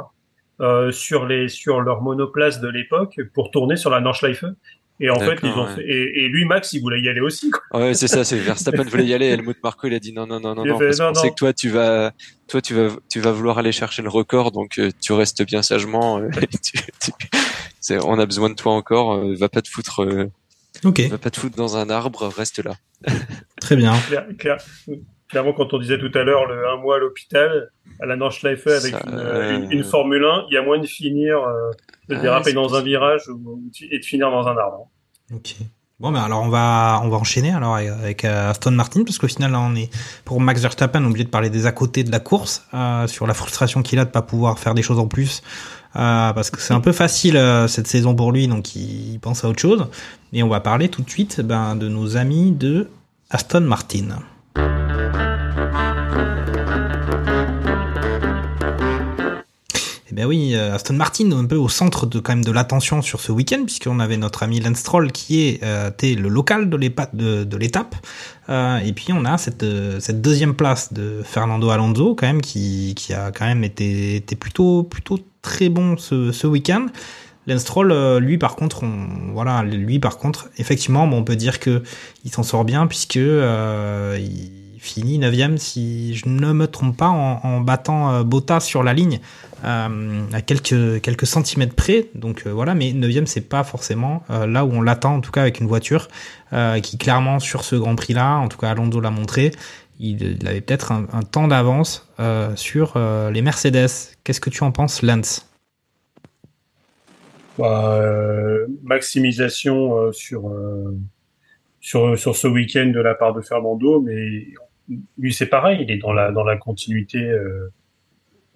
euh, 0.60 0.92
sur 0.92 1.26
les 1.26 1.48
sur 1.48 1.80
leur 1.80 2.02
monoplace 2.02 2.60
de 2.60 2.68
l'époque 2.68 3.18
pour 3.34 3.50
tourner 3.50 3.76
sur 3.76 3.90
la 3.90 4.00
Nordschleife. 4.00 4.44
Et 5.00 5.10
en 5.10 5.18
fait, 5.18 5.38
ils 5.42 5.48
ont 5.48 5.64
ouais. 5.66 5.74
fait, 5.74 5.82
et, 5.84 6.24
et 6.24 6.28
lui 6.28 6.44
Max, 6.44 6.72
il 6.74 6.80
voulait 6.80 7.00
y 7.00 7.08
aller 7.08 7.20
aussi. 7.20 7.50
Quoi. 7.50 7.80
Ouais, 7.80 7.94
c'est 7.94 8.06
ça, 8.08 8.24
c'est 8.24 8.36
Verstappen 8.38 8.84
voulait 8.84 9.06
y 9.06 9.14
aller, 9.14 9.26
Helmut 9.26 9.56
Marko 9.62 9.88
il 9.88 9.94
a 9.94 9.98
dit 9.98 10.12
non 10.12 10.26
non 10.26 10.38
non 10.38 10.54
non 10.54 10.64
non 10.64 10.78
fait, 10.78 10.86
parce 10.86 10.98
qu'on 11.00 11.14
sait 11.14 11.30
que 11.30 11.34
toi 11.34 11.52
tu 11.52 11.70
vas 11.70 12.12
toi 12.46 12.60
tu 12.60 12.74
vas 12.74 12.88
tu 13.10 13.18
vas 13.20 13.32
vouloir 13.32 13.58
aller 13.58 13.72
chercher 13.72 14.02
le 14.02 14.10
record 14.10 14.52
donc 14.52 14.78
euh, 14.78 14.90
tu 15.00 15.12
restes 15.12 15.42
bien 15.44 15.62
sagement 15.62 16.18
euh, 16.20 16.28
tu- 16.62 16.78
tu- 17.00 17.10
c'est- 17.80 17.98
on 18.04 18.18
a 18.18 18.26
besoin 18.26 18.48
de 18.50 18.54
toi 18.54 18.72
encore, 18.74 19.14
euh, 19.14 19.34
va 19.36 19.48
pas 19.48 19.62
te 19.62 19.68
foutre 19.68 20.04
euh, 20.04 20.30
Ok, 20.84 21.00
va 21.10 21.18
pas 21.18 21.30
te 21.30 21.38
foutre 21.40 21.56
dans 21.56 21.76
un 21.76 21.90
arbre, 21.90 22.28
reste 22.28 22.62
là. 22.64 22.74
très 23.60 23.74
bien. 23.76 23.94
Claire- 24.08 24.26
claire- 24.38 24.64
clairement, 25.32 25.52
quand 25.52 25.74
on 25.74 25.78
disait 25.78 25.98
tout 25.98 26.16
à 26.16 26.22
l'heure 26.22 26.46
le 26.46 26.68
un 26.68 26.76
mois 26.76 26.96
à 26.96 26.98
l'hôpital 27.00 27.70
à 28.00 28.06
la 28.06 28.14
Nordschleife 28.14 28.66
avec 28.68 28.92
Ça, 28.94 29.00
une, 29.08 29.14
euh, 29.18 29.56
une, 29.58 29.72
une 29.72 29.84
Formule 29.84 30.24
1, 30.24 30.44
il 30.50 30.54
y 30.54 30.56
a 30.56 30.62
moins 30.62 30.78
de 30.78 30.86
finir 30.86 31.38
euh, 31.38 31.70
de 32.08 32.14
Ah, 32.14 32.20
déraper 32.20 32.52
dans 32.52 32.74
un 32.76 32.82
virage 32.82 33.28
ou- 33.28 33.60
et 33.90 33.98
de 33.98 34.04
finir 34.04 34.30
dans 34.30 34.46
un 34.46 34.56
arbre. 34.56 34.88
Ok. 35.34 35.56
Bon, 36.00 36.10
ben 36.10 36.20
alors 36.20 36.42
on 36.42 36.48
va 36.48 37.00
on 37.04 37.08
va 37.08 37.16
enchaîner 37.16 37.52
alors 37.52 37.76
avec, 37.76 37.88
avec, 37.90 38.24
euh, 38.24 38.50
Aston 38.50 38.72
Martin 38.72 39.04
parce 39.04 39.18
qu'au 39.18 39.28
final 39.28 39.52
là 39.52 39.60
on 39.60 39.74
est 39.76 39.88
pour 40.24 40.40
Max 40.40 40.60
Verstappen 40.60 41.00
on 41.00 41.04
est 41.06 41.10
obligé 41.10 41.24
de 41.24 41.28
parler 41.30 41.48
des 41.48 41.64
à 41.66 41.70
côté 41.70 42.02
de 42.02 42.10
la 42.10 42.18
course 42.18 42.66
euh, 42.74 43.06
sur 43.06 43.28
la 43.28 43.34
frustration 43.34 43.82
qu'il 43.82 44.00
a 44.00 44.04
de 44.04 44.10
pas 44.10 44.22
pouvoir 44.22 44.58
faire 44.58 44.74
des 44.74 44.82
choses 44.82 44.98
en 44.98 45.06
plus 45.06 45.42
euh, 45.94 46.32
parce 46.32 46.50
que 46.50 46.60
c'est 46.60 46.74
un 46.74 46.80
peu 46.80 46.90
facile 46.90 47.36
euh, 47.36 47.68
cette 47.68 47.86
saison 47.86 48.16
pour 48.16 48.32
lui 48.32 48.48
donc 48.48 48.74
il, 48.74 49.12
il 49.12 49.20
pense 49.20 49.44
à 49.44 49.48
autre 49.48 49.60
chose 49.60 49.86
et 50.32 50.42
on 50.42 50.48
va 50.48 50.58
parler 50.58 50.88
tout 50.88 51.02
de 51.02 51.10
suite 51.10 51.40
ben, 51.40 51.76
de 51.76 51.86
nos 51.88 52.16
amis 52.16 52.50
de 52.50 52.88
Aston 53.30 53.60
Martin. 53.60 54.08
Eh 60.12 60.14
bien 60.14 60.26
oui, 60.26 60.54
euh, 60.54 60.74
Aston 60.74 60.92
Martin 60.92 61.32
un 61.32 61.46
peu 61.46 61.56
au 61.56 61.70
centre 61.70 62.04
de 62.04 62.18
quand 62.18 62.32
même 62.32 62.44
de 62.44 62.52
l'attention 62.52 63.00
sur 63.00 63.20
ce 63.20 63.32
week-end 63.32 63.62
puisqu'on 63.64 63.98
avait 63.98 64.18
notre 64.18 64.42
ami 64.42 64.60
Lance 64.60 64.76
Stroll 64.78 65.10
qui 65.10 65.58
euh, 65.62 65.88
était 65.88 66.14
le 66.14 66.28
local 66.28 66.68
de 66.68 66.76
l'étape 66.76 67.94
Euh, 68.48 68.78
et 68.78 68.92
puis 68.92 69.12
on 69.12 69.24
a 69.24 69.38
cette 69.38 69.64
cette 70.00 70.20
deuxième 70.20 70.54
place 70.54 70.92
de 70.92 71.22
Fernando 71.24 71.70
Alonso 71.70 72.16
quand 72.16 72.26
même 72.26 72.42
qui 72.42 72.92
qui 72.96 73.14
a 73.14 73.30
quand 73.30 73.46
même 73.46 73.62
été 73.62 74.16
été 74.16 74.34
plutôt 74.34 74.82
plutôt 74.82 75.18
très 75.42 75.68
bon 75.68 75.96
ce 75.96 76.32
ce 76.32 76.46
week-end. 76.46 76.86
Lance 77.46 77.60
Stroll, 77.62 77.90
euh, 77.90 78.20
lui 78.20 78.38
par 78.38 78.54
contre, 78.56 78.84
on, 78.84 79.32
voilà, 79.32 79.62
lui 79.62 79.98
par 79.98 80.18
contre, 80.18 80.48
effectivement, 80.58 81.04
on 81.04 81.24
peut 81.24 81.36
dire 81.36 81.58
que 81.58 81.82
il 82.24 82.30
s'en 82.30 82.42
sort 82.42 82.64
bien 82.64 82.86
puisque 82.86 83.16
euh, 83.16 84.16
il 84.20 84.80
finit 84.80 85.18
9 85.18 85.56
si 85.58 86.14
je 86.14 86.28
ne 86.28 86.52
me 86.52 86.66
trompe 86.66 86.96
pas 86.96 87.08
en, 87.08 87.60
battant 87.60 88.12
euh, 88.12 88.22
Bottas 88.22 88.60
sur 88.60 88.82
la 88.82 88.92
ligne 88.92 89.20
euh, 89.64 90.24
à 90.32 90.40
quelques 90.40 91.00
quelques 91.00 91.26
centimètres 91.26 91.74
près. 91.74 92.06
Donc 92.14 92.46
voilà, 92.46 92.74
mais 92.74 92.92
9 92.92 93.24
c'est 93.26 93.48
pas 93.48 93.64
forcément 93.64 94.22
là 94.28 94.64
où 94.64 94.72
on 94.72 94.82
l'attend 94.82 95.16
en 95.16 95.20
tout 95.20 95.32
cas 95.32 95.42
avec 95.42 95.60
une 95.60 95.66
voiture 95.66 96.08
qui 96.82 96.98
clairement 96.98 97.38
sur 97.38 97.64
ce 97.64 97.76
Grand 97.76 97.96
Prix 97.96 98.14
là, 98.14 98.36
en 98.36 98.48
tout 98.48 98.58
cas 98.58 98.70
Alonso 98.70 99.00
l'a 99.00 99.10
montré, 99.10 99.52
il, 99.98 100.38
il 100.40 100.48
avait 100.48 100.60
peut-être 100.60 100.92
un, 100.92 101.06
un 101.12 101.22
temps 101.22 101.48
d'avance 101.48 102.08
sur 102.56 102.98
les 103.32 103.42
Mercedes. 103.42 103.88
Qu'est-ce 104.24 104.40
que 104.40 104.50
tu 104.50 104.64
en 104.64 104.70
penses, 104.70 105.02
Lance? 105.02 105.51
Bah, 107.58 108.00
euh, 108.00 108.66
maximisation 108.82 109.98
euh, 109.98 110.12
sur, 110.12 110.48
euh, 110.48 110.96
sur 111.80 112.18
sur 112.18 112.34
ce 112.34 112.48
week-end 112.48 112.86
de 112.86 113.00
la 113.00 113.14
part 113.14 113.34
de 113.34 113.42
Fernando, 113.42 114.00
mais 114.00 114.46
lui 115.18 115.34
c'est 115.34 115.46
pareil, 115.46 115.80
il 115.82 115.90
est 115.90 115.98
dans 115.98 116.14
la 116.14 116.32
dans 116.32 116.44
la 116.44 116.56
continuité 116.56 117.18
euh, 117.18 117.70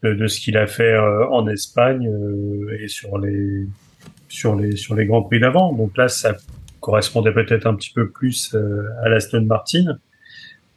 de, 0.03 0.15
de 0.15 0.27
ce 0.27 0.41
qu'il 0.41 0.57
a 0.57 0.67
fait 0.67 0.95
euh, 0.95 1.27
en 1.29 1.47
Espagne 1.47 2.09
euh, 2.09 2.79
et 2.81 2.89
sur 2.89 3.19
les 3.19 3.67
sur 4.29 4.57
les 4.57 4.77
sur 4.77 4.95
les 4.95 5.05
grands 5.05 5.23
prix 5.23 5.41
d'avant. 5.41 5.75
Donc 5.75 5.95
là, 5.99 6.09
ça 6.09 6.35
correspondait 6.81 7.33
peut-être 7.33 7.67
un 7.67 7.75
petit 7.75 7.93
peu 7.93 8.09
plus 8.09 8.57
à 9.03 9.09
l'Aston 9.11 9.43
Martin. 9.43 9.99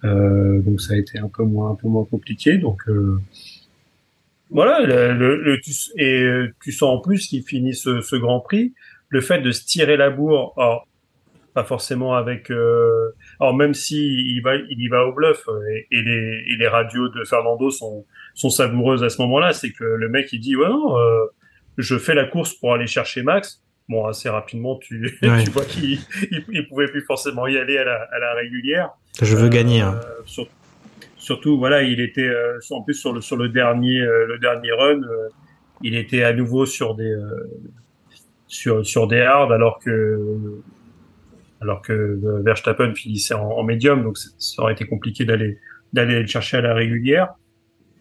Donc 0.03 0.81
ça 0.81 0.93
a 0.93 0.97
été 0.97 1.19
un 1.19 1.29
peu 1.29 1.43
moins 1.43 1.71
un 1.71 1.75
peu 1.75 1.87
moins 1.87 2.05
compliqué. 2.05 2.57
Donc 2.57 2.83
voilà, 4.49 4.79
le, 4.81 5.13
le, 5.13 5.35
le- 5.41 5.59
tu, 5.61 5.71
et 5.97 6.21
euh, 6.23 6.53
tu 6.63 6.71
sens 6.71 6.97
en 6.97 6.99
plus 7.01 7.27
qu'il 7.27 7.43
finit 7.43 7.75
ce, 7.75 8.01
ce 8.01 8.15
Grand 8.15 8.39
Prix, 8.39 8.73
le 9.09 9.21
fait 9.21 9.39
de 9.41 9.51
se 9.51 9.65
tirer 9.65 9.97
la 9.97 10.09
bourre, 10.09 10.53
alors, 10.57 10.87
pas 11.55 11.63
forcément 11.63 12.13
avec, 12.15 12.51
euh, 12.51 13.09
alors 13.39 13.55
même 13.55 13.73
si 13.73 13.97
il 13.97 14.41
va, 14.41 14.55
il 14.55 14.79
y 14.79 14.87
va 14.87 15.05
au 15.05 15.13
bluff 15.13 15.43
euh, 15.47 15.59
et, 15.71 15.87
et 15.91 16.01
les, 16.03 16.43
et 16.53 16.55
les 16.57 16.67
radios 16.67 17.09
de 17.09 17.23
Fernando 17.23 17.69
sont, 17.71 18.05
sont 18.35 18.49
savoureuses 18.51 19.03
à 19.03 19.09
ce 19.09 19.19
moment-là, 19.23 19.51
c'est 19.53 19.71
que 19.71 19.83
le 19.83 20.09
mec 20.09 20.31
il 20.31 20.39
dit 20.39 20.55
ouais 20.55 20.69
non, 20.69 20.97
euh, 20.99 21.25
je 21.77 21.97
fais 21.97 22.13
la 22.13 22.25
course 22.25 22.53
pour 22.53 22.73
aller 22.73 22.87
chercher 22.87 23.23
Max. 23.23 23.63
Bon, 23.87 24.05
assez 24.05 24.29
rapidement, 24.29 24.77
tu, 24.77 25.17
Ouais. 25.23 25.43
tu 25.43 25.49
vois 25.49 25.65
qu'il 25.65 25.93
il, 26.31 26.43
il 26.49 26.67
pouvait 26.67 26.87
plus 26.87 27.01
forcément 27.01 27.47
y 27.47 27.57
aller 27.57 27.79
à 27.79 27.83
la, 27.83 27.95
à 28.11 28.19
la 28.19 28.33
régulière. 28.35 28.91
Je 29.19 29.35
veux 29.35 29.45
Euh, 29.47 29.49
gagner. 29.49 29.81
hein. 29.81 29.99
Surtout, 31.29 31.57
voilà, 31.63 31.77
il 31.83 31.99
était 32.09 32.27
euh, 32.27 32.59
sur- 32.65 32.75
en 32.77 32.81
plus 32.85 32.95
sur 33.03 33.11
le 33.15 33.21
sur 33.21 33.37
le 33.43 33.47
dernier 33.49 33.99
euh, 34.01 34.25
le 34.31 34.37
dernier 34.39 34.71
run, 34.71 35.01
euh, 35.03 35.29
il 35.87 35.93
était 36.03 36.23
à 36.23 36.33
nouveau 36.33 36.65
sur 36.65 36.89
des 36.95 37.13
sur 38.47 38.85
sur 38.85 39.07
des 39.07 39.21
hards 39.21 39.51
alors 39.51 39.79
que 39.79 39.93
alors 41.61 41.81
que 41.81 42.19
Verstappen 42.43 42.93
finissait 42.95 43.33
en, 43.33 43.49
en 43.59 43.63
médium, 43.63 44.03
donc 44.03 44.17
ça 44.17 44.61
aurait 44.61 44.73
été 44.73 44.85
compliqué 44.85 45.25
d'aller 45.25 45.57
d'aller 45.93 46.19
le 46.21 46.27
chercher 46.27 46.57
à 46.57 46.61
la 46.61 46.73
régulière. 46.73 47.27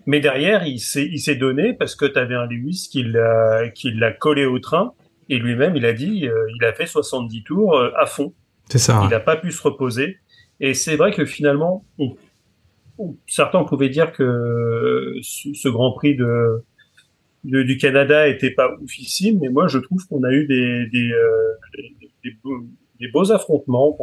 Mais 0.07 0.21
derrière, 0.21 0.61
il 0.67 0.79
s'est 0.79 1.07
il 1.17 1.19
s'est 1.19 1.37
donné 1.37 1.75
parce 1.75 1.95
que 1.97 2.07
tu 2.07 2.19
avais 2.19 2.35
un 2.35 2.47
Lewis 2.47 2.89
qui 2.91 3.03
l'a 3.03 3.69
qui 3.75 3.91
l'a 3.93 4.13
collé 4.13 4.45
au 4.47 4.59
train 4.59 4.93
et 5.29 5.39
lui-même 5.39 5.77
il 5.77 5.85
a 5.85 5.93
dit 5.93 6.27
il 6.57 6.65
a 6.65 6.73
fait 6.73 6.87
70 6.87 7.43
tours 7.45 7.79
à 7.97 8.07
fond. 8.07 8.33
C'est 8.71 8.79
ça. 8.79 9.01
Il 9.05 9.11
n'a 9.11 9.21
pas 9.21 9.37
pu 9.37 9.51
se 9.51 9.63
reposer. 9.63 10.19
Et 10.61 10.75
c'est 10.75 10.97
vrai 10.97 11.13
que 11.13 11.25
finalement, 11.25 11.85
on- 11.99 12.17
certains 13.27 13.65
pouvaient 13.65 13.89
dire 13.89 14.13
que 14.13 15.15
ce, 15.23 15.69
Grand 15.69 15.93
Prix 15.93 16.17
de, 16.17 16.63
du 17.45 17.77
Canada 17.77 18.29
était 18.29 18.51
pas 18.51 18.75
oufissime, 18.81 19.39
mais 19.41 19.49
moi 19.49 19.69
je 19.69 19.79
trouve 19.79 20.05
qu'on 20.07 20.23
a 20.25 20.33
eu 20.33 20.47
des, 20.47 20.87
des, 20.87 21.13
euh, 21.13 22.31
des, 23.01 23.09
beaux, 23.09 23.33
affrontements 23.33 23.97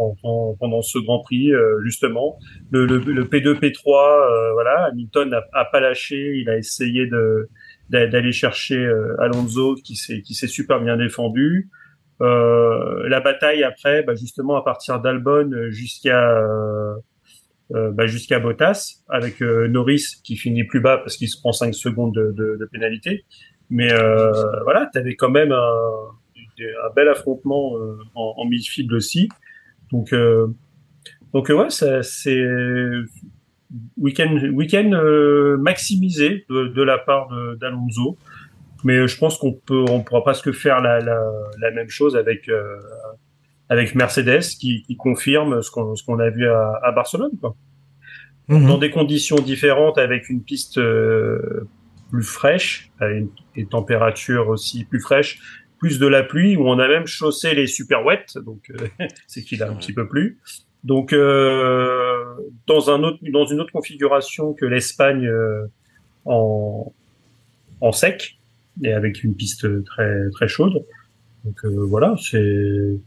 pendant, 0.59 0.81
ce 0.81 0.99
Grand 0.99 1.19
Prix, 1.19 1.53
euh, 1.53 1.81
justement. 1.83 2.39
Le, 2.71 2.85
le, 2.85 2.99
le 2.99 3.25
P2, 3.25 3.59
P3, 3.59 3.87
euh, 3.87 4.53
voilà, 4.53 4.85
Hamilton 4.85 5.29
n'a 5.29 5.43
a 5.53 5.65
pas 5.65 5.79
lâché, 5.79 6.37
il 6.37 6.49
a 6.49 6.57
essayé 6.57 7.07
de 7.07 7.49
d'a- 7.89 8.07
d'aller 8.07 8.31
chercher 8.31 8.89
Alonso 9.19 9.75
qui 9.75 9.95
s'est 9.95 10.21
qui 10.21 10.33
s'est 10.33 10.47
super 10.47 10.81
bien 10.81 10.97
défendu. 10.97 11.69
La 12.19 13.19
bataille 13.19 13.63
après, 13.63 14.03
bah, 14.03 14.15
justement 14.15 14.55
à 14.55 14.63
partir 14.63 15.01
d'Albon 15.01 15.51
jusqu'à 15.69 16.41
euh, 17.73 17.91
bah, 17.91 18.05
jusqu'à 18.05 18.39
Bottas, 18.39 19.01
avec 19.09 19.41
euh, 19.41 19.67
Norris 19.67 20.17
qui 20.23 20.35
finit 20.37 20.63
plus 20.65 20.81
bas 20.81 20.97
parce 20.99 21.17
qu'il 21.17 21.27
se 21.29 21.39
prend 21.39 21.51
5 21.51 21.73
secondes 21.73 22.13
de, 22.13 22.31
de, 22.31 22.57
de 22.59 22.65
pénalité. 22.65 23.25
Mais 23.69 23.91
euh, 23.91 24.31
voilà, 24.63 24.89
tu 24.93 24.99
avais 24.99 25.15
quand 25.15 25.29
même 25.31 25.51
un, 25.51 25.79
un 26.59 26.89
bel 26.95 27.07
affrontement 27.09 27.75
euh, 27.77 27.97
en, 28.13 28.35
en 28.37 28.45
midfield 28.45 28.91
aussi. 28.93 29.29
Donc, 29.91 30.13
euh, 30.13 30.47
donc 31.33 31.49
ouais, 31.49 31.69
c'est 31.69 32.37
week-end 33.97 34.37
week-end 34.53 34.91
euh, 34.93 35.57
maximisé 35.57 36.45
de, 36.49 36.67
de 36.67 36.81
la 36.83 36.97
part 36.97 37.29
de- 37.29 37.55
d'Alonso. 37.55 38.17
Mais 38.83 39.07
je 39.07 39.17
pense 39.17 39.39
qu'on 39.39 39.53
peut, 39.53 39.83
on 39.89 40.01
pourra 40.01 40.21
presque 40.21 40.51
faire 40.51 40.79
la, 40.79 40.99
la, 40.99 41.19
la 41.59 41.71
même 41.71 41.89
chose 41.89 42.15
avec 42.15 42.47
avec 43.69 43.95
Mercedes 43.95 44.43
qui, 44.59 44.83
qui 44.83 44.95
confirme 44.95 45.61
ce 45.61 45.71
qu'on 45.71 45.95
ce 45.95 46.03
qu'on 46.03 46.19
a 46.19 46.29
vu 46.29 46.47
à, 46.47 46.79
à 46.83 46.91
Barcelone. 46.91 47.31
Quoi. 47.39 47.55
Mhm. 48.47 48.67
Dans 48.67 48.77
des 48.77 48.91
conditions 48.91 49.37
différentes, 49.37 49.97
avec 49.97 50.29
une 50.29 50.43
piste 50.43 50.77
euh, 50.77 51.67
plus 52.11 52.23
fraîche, 52.23 52.91
avec 52.99 53.19
une, 53.21 53.29
des 53.55 53.65
températures 53.65 54.49
aussi 54.49 54.83
plus 54.85 54.99
fraîches, 54.99 55.39
plus 55.79 55.99
de 55.99 56.07
la 56.07 56.23
pluie, 56.23 56.55
où 56.55 56.67
on 56.67 56.79
a 56.79 56.87
même 56.87 57.07
chaussé 57.07 57.53
les 57.53 57.67
super 57.67 58.05
wet, 58.05 58.25
donc 58.45 58.69
euh, 58.69 59.05
c'est 59.27 59.41
qu'il 59.41 59.63
a 59.63 59.69
un 59.69 59.75
petit 59.75 59.93
peu 59.93 60.07
plu. 60.07 60.39
Donc 60.85 61.13
euh, 61.13 62.23
dans 62.67 62.91
un 62.91 63.01
autre, 63.03 63.17
dans 63.31 63.45
une 63.45 63.59
autre 63.59 63.71
configuration 63.71 64.53
que 64.53 64.65
l'Espagne 64.65 65.25
euh, 65.25 65.65
en 66.25 66.93
en 67.81 67.91
sec 67.91 68.37
et 68.83 68.93
avec 68.93 69.23
une 69.23 69.35
piste 69.35 69.83
très 69.83 70.29
très 70.29 70.47
chaude. 70.47 70.85
Donc 71.43 71.55
euh, 71.65 71.85
voilà, 71.87 72.15
c'est 72.21 72.99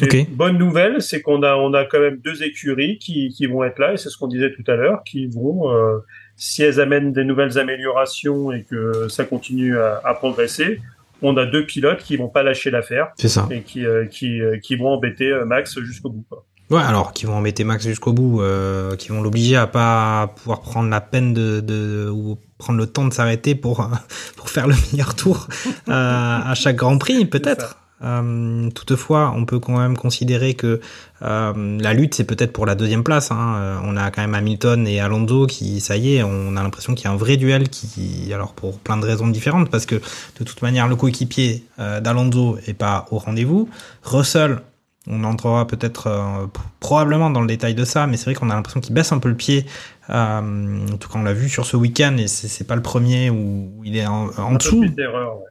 une 0.00 0.24
bonne 0.34 0.58
nouvelle, 0.58 1.02
c'est 1.02 1.20
qu'on 1.20 1.42
a 1.42 1.54
on 1.56 1.74
a 1.74 1.84
quand 1.84 2.00
même 2.00 2.18
deux 2.18 2.42
écuries 2.42 2.98
qui 2.98 3.28
qui 3.28 3.46
vont 3.46 3.62
être 3.64 3.78
là 3.78 3.92
et 3.92 3.96
c'est 3.96 4.08
ce 4.08 4.16
qu'on 4.16 4.28
disait 4.28 4.52
tout 4.52 4.64
à 4.70 4.74
l'heure, 4.76 5.02
qui 5.04 5.26
vont 5.26 5.70
euh, 5.70 5.98
si 6.36 6.62
elles 6.62 6.80
amènent 6.80 7.12
des 7.12 7.24
nouvelles 7.24 7.58
améliorations 7.58 8.52
et 8.52 8.64
que 8.64 9.08
ça 9.08 9.24
continue 9.24 9.78
à, 9.78 10.00
à 10.04 10.14
progresser, 10.14 10.80
on 11.22 11.36
a 11.36 11.46
deux 11.46 11.64
pilotes 11.64 12.02
qui 12.02 12.16
vont 12.16 12.28
pas 12.28 12.42
lâcher 12.42 12.70
l'affaire 12.70 13.08
C'est 13.16 13.28
ça. 13.28 13.46
et 13.50 13.62
qui 13.62 13.86
euh, 13.86 14.06
qui 14.06 14.40
euh, 14.40 14.58
qui 14.58 14.76
vont 14.76 14.88
embêter 14.88 15.32
Max 15.46 15.78
jusqu'au 15.80 16.10
bout. 16.10 16.24
Quoi. 16.28 16.44
Ouais, 16.70 16.80
alors 16.82 17.12
qui 17.12 17.26
vont 17.26 17.34
embêter 17.34 17.64
Max 17.64 17.86
jusqu'au 17.86 18.12
bout, 18.12 18.40
euh, 18.40 18.96
qui 18.96 19.10
vont 19.10 19.20
l'obliger 19.20 19.56
à 19.56 19.66
pas 19.66 20.32
pouvoir 20.36 20.62
prendre 20.62 20.88
la 20.88 21.00
peine 21.02 21.34
de, 21.34 21.60
de 21.60 22.08
ou 22.10 22.38
prendre 22.56 22.78
le 22.78 22.86
temps 22.86 23.06
de 23.06 23.12
s'arrêter 23.12 23.54
pour 23.54 23.88
pour 24.36 24.48
faire 24.48 24.66
le 24.66 24.74
meilleur 24.90 25.14
tour 25.14 25.48
à 25.86 26.54
chaque 26.54 26.76
Grand 26.76 26.98
Prix, 26.98 27.26
peut-être. 27.26 27.76
Euh, 28.02 28.70
toutefois, 28.70 29.32
on 29.36 29.44
peut 29.44 29.58
quand 29.58 29.78
même 29.78 29.96
considérer 29.96 30.54
que 30.54 30.80
euh, 31.22 31.78
la 31.80 31.94
lutte, 31.94 32.14
c'est 32.14 32.24
peut-être 32.24 32.52
pour 32.52 32.66
la 32.66 32.74
deuxième 32.74 33.04
place. 33.04 33.30
Hein. 33.30 33.54
Euh, 33.56 33.78
On 33.84 33.96
a 33.96 34.10
quand 34.10 34.22
même 34.22 34.34
Hamilton 34.34 34.86
et 34.86 35.00
Alonso 35.00 35.46
qui, 35.46 35.80
ça 35.80 35.96
y 35.96 36.16
est, 36.16 36.22
on 36.22 36.56
a 36.56 36.62
l'impression 36.62 36.94
qu'il 36.94 37.04
y 37.04 37.08
a 37.08 37.12
un 37.12 37.16
vrai 37.16 37.36
duel 37.36 37.68
qui, 37.68 38.32
alors 38.32 38.52
pour 38.52 38.78
plein 38.78 38.96
de 38.96 39.06
raisons 39.06 39.28
différentes, 39.28 39.70
parce 39.70 39.86
que 39.86 39.96
de 39.96 40.44
toute 40.44 40.62
manière, 40.62 40.88
le 40.88 40.96
coéquipier 40.96 41.64
d'Alonso 41.78 42.58
est 42.66 42.74
pas 42.74 43.06
au 43.10 43.18
rendez-vous. 43.18 43.68
Russell, 44.02 44.60
on 45.08 45.24
entrera 45.24 45.66
peut-être 45.66 46.48
probablement 46.80 47.30
dans 47.30 47.40
le 47.40 47.46
détail 47.46 47.74
de 47.74 47.84
ça, 47.84 48.06
mais 48.06 48.16
c'est 48.16 48.24
vrai 48.24 48.34
qu'on 48.34 48.50
a 48.50 48.54
l'impression 48.54 48.80
qu'il 48.80 48.94
baisse 48.94 49.12
un 49.12 49.18
peu 49.18 49.28
le 49.28 49.36
pied. 49.36 49.66
Euh, 50.10 50.86
en 50.92 50.96
tout 50.96 51.08
cas, 51.08 51.18
on 51.18 51.22
l'a 51.22 51.32
vu 51.32 51.48
sur 51.48 51.64
ce 51.64 51.76
week-end, 51.76 52.16
et 52.18 52.26
c'est 52.26 52.66
pas 52.66 52.76
le 52.76 52.82
premier 52.82 53.30
où 53.30 53.82
il 53.84 53.96
est 53.96 54.06
en, 54.06 54.54
dessous 54.54 54.80
ouais. 54.80 54.94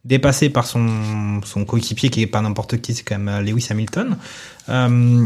dépassé 0.03 0.49
par 0.49 0.65
son, 0.65 1.41
son 1.43 1.65
coéquipier 1.65 2.09
qui 2.09 2.21
est 2.21 2.27
pas 2.27 2.41
n'importe 2.41 2.81
qui, 2.81 2.93
c'est 2.93 3.03
quand 3.03 3.17
même 3.17 3.29
euh, 3.29 3.41
Lewis 3.41 3.67
Hamilton. 3.69 4.17
Euh, 4.69 5.25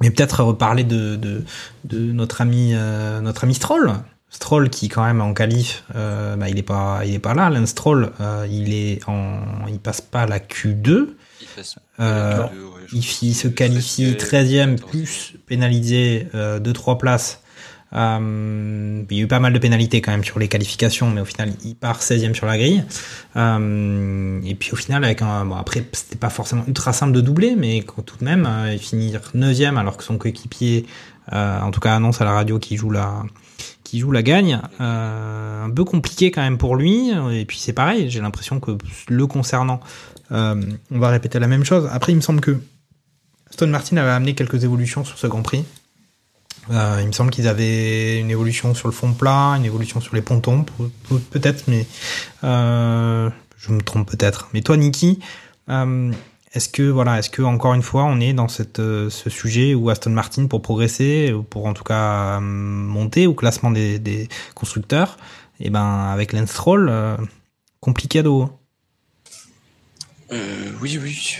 mais 0.00 0.10
peut-être 0.10 0.42
reparler 0.42 0.84
de, 0.84 1.16
de, 1.16 1.44
de 1.84 1.98
notre 2.12 2.40
ami 2.40 2.72
euh, 2.74 3.20
notre 3.20 3.44
ami 3.44 3.54
Stroll. 3.54 3.92
Stroll 4.28 4.68
qui 4.68 4.88
quand 4.88 5.04
même 5.04 5.20
en 5.20 5.32
qualif, 5.32 5.84
euh, 5.94 6.36
bah, 6.36 6.48
il 6.48 6.58
est 6.58 6.62
pas 6.62 7.00
il 7.04 7.14
est 7.14 7.18
pas 7.18 7.34
là. 7.34 7.48
Lance 7.48 7.70
Stroll, 7.70 8.12
euh, 8.20 8.46
il 8.50 8.74
est 8.74 9.00
en 9.08 9.40
il 9.68 9.78
passe 9.78 10.00
pas 10.00 10.26
la 10.26 10.38
Q2. 10.38 11.08
Il 11.40 11.46
passe 11.54 11.76
Euh, 12.00 12.38
la 12.38 12.44
Q2, 12.44 12.48
ouais, 12.48 12.82
je 12.88 12.96
il, 13.22 13.34
se 13.34 13.48
qualifie 13.48 14.12
13e, 14.12 14.76
13e 14.76 14.76
plus 14.76 15.34
pénalisé 15.46 16.28
euh, 16.34 16.58
de 16.58 16.72
3 16.72 16.98
places. 16.98 17.40
Euh, 17.96 19.02
il 19.10 19.16
y 19.16 19.20
a 19.20 19.24
eu 19.24 19.26
pas 19.26 19.40
mal 19.40 19.52
de 19.52 19.58
pénalités 19.58 20.00
quand 20.00 20.10
même 20.10 20.24
sur 20.24 20.38
les 20.38 20.48
qualifications, 20.48 21.10
mais 21.10 21.20
au 21.20 21.24
final 21.24 21.52
il 21.64 21.74
part 21.74 22.00
16e 22.00 22.34
sur 22.34 22.46
la 22.46 22.58
grille. 22.58 22.84
Euh, 23.36 24.40
et 24.44 24.54
puis 24.54 24.72
au 24.72 24.76
final 24.76 25.04
avec 25.04 25.22
un 25.22 25.44
bon 25.44 25.56
après 25.56 25.84
c'était 25.92 26.16
pas 26.16 26.30
forcément 26.30 26.64
ultra 26.66 26.92
simple 26.92 27.12
de 27.12 27.20
doubler, 27.20 27.54
mais 27.56 27.84
tout 28.04 28.16
de 28.18 28.24
même 28.24 28.46
euh, 28.46 28.74
il 28.74 28.78
finit 28.78 29.12
9e 29.34 29.76
alors 29.78 29.96
que 29.96 30.04
son 30.04 30.18
coéquipier 30.18 30.86
euh, 31.32 31.60
en 31.60 31.70
tout 31.70 31.80
cas 31.80 31.94
annonce 31.94 32.20
à 32.20 32.24
la 32.24 32.32
radio 32.32 32.58
qu'il 32.58 32.76
joue 32.76 32.90
la 32.90 33.22
qui 33.82 34.00
joue 34.00 34.10
la 34.10 34.22
gagne. 34.22 34.60
Un 34.80 35.70
peu 35.74 35.84
compliqué 35.84 36.30
quand 36.30 36.42
même 36.42 36.58
pour 36.58 36.76
lui. 36.76 37.12
Et 37.32 37.44
puis 37.44 37.58
c'est 37.58 37.72
pareil, 37.72 38.10
j'ai 38.10 38.20
l'impression 38.20 38.60
que 38.60 38.72
le 39.08 39.26
concernant, 39.26 39.80
on 40.30 40.58
va 40.90 41.08
répéter 41.08 41.38
la 41.38 41.46
même 41.46 41.64
chose. 41.64 41.88
Après, 41.92 42.12
il 42.12 42.16
me 42.16 42.20
semble 42.20 42.40
que 42.40 42.58
Aston 43.48 43.68
Martin 43.68 43.96
avait 43.96 44.10
amené 44.10 44.34
quelques 44.34 44.64
évolutions 44.64 45.04
sur 45.04 45.18
ce 45.18 45.28
Grand 45.28 45.42
Prix. 45.42 45.64
Euh, 46.70 46.98
il 47.00 47.06
me 47.06 47.12
semble 47.12 47.30
qu'ils 47.30 47.46
avaient 47.46 48.18
une 48.18 48.30
évolution 48.30 48.74
sur 48.74 48.88
le 48.88 48.92
fond 48.92 49.12
plat, 49.12 49.54
une 49.56 49.64
évolution 49.64 50.00
sur 50.00 50.14
les 50.16 50.22
pontons, 50.22 50.64
pe- 50.64 50.90
pe- 51.08 51.18
peut-être, 51.30 51.64
mais 51.68 51.86
euh, 52.44 53.30
je 53.56 53.70
me 53.72 53.80
trompe 53.80 54.10
peut-être. 54.10 54.48
Mais 54.52 54.62
toi, 54.62 54.76
Niki, 54.76 55.20
euh, 55.68 56.12
est-ce 56.54 56.68
que 56.68 56.82
voilà, 56.82 57.18
est-ce 57.20 57.30
que 57.30 57.42
encore 57.42 57.74
une 57.74 57.82
fois, 57.82 58.04
on 58.04 58.18
est 58.20 58.32
dans 58.32 58.48
ce 58.48 58.64
sujet 59.28 59.74
où 59.74 59.90
Aston 59.90 60.10
Martin, 60.10 60.46
pour 60.46 60.60
progresser, 60.62 61.32
ou 61.32 61.42
pour 61.44 61.66
en 61.66 61.72
tout 61.74 61.84
cas 61.84 62.40
monter 62.40 63.26
au 63.28 63.34
classement 63.34 63.70
des, 63.70 64.28
constructeurs, 64.54 65.18
et 65.60 65.70
ben 65.70 66.08
avec 66.12 66.32
Lance 66.32 66.50
Stroll, 66.50 66.92
compliqué 67.80 68.18
à 68.20 68.22
dos. 68.24 68.50
Euh, 70.32 70.72
oui, 70.80 70.98
oui. 71.00 71.38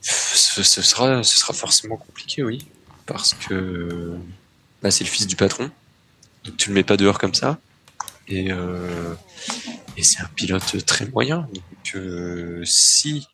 ce 0.00 0.62
sera, 0.82 1.22
ce 1.22 1.38
sera 1.38 1.52
forcément 1.52 1.96
compliqué, 1.96 2.42
oui. 2.42 2.66
Parce 3.10 3.34
que 3.34 4.14
bah, 4.82 4.92
c'est 4.92 5.02
le 5.02 5.10
fils 5.10 5.26
du 5.26 5.34
patron. 5.34 5.68
Donc 6.44 6.56
tu 6.56 6.68
le 6.68 6.76
mets 6.76 6.84
pas 6.84 6.96
dehors 6.96 7.18
comme 7.18 7.34
ça. 7.34 7.58
Et, 8.28 8.52
euh, 8.52 9.14
c'est 10.00 10.20
un 10.20 10.30
pilote 10.36 10.86
très 10.86 11.06
moyen. 11.06 11.48
Donc 11.52 11.94
euh, 11.96 12.62
si 12.64 13.26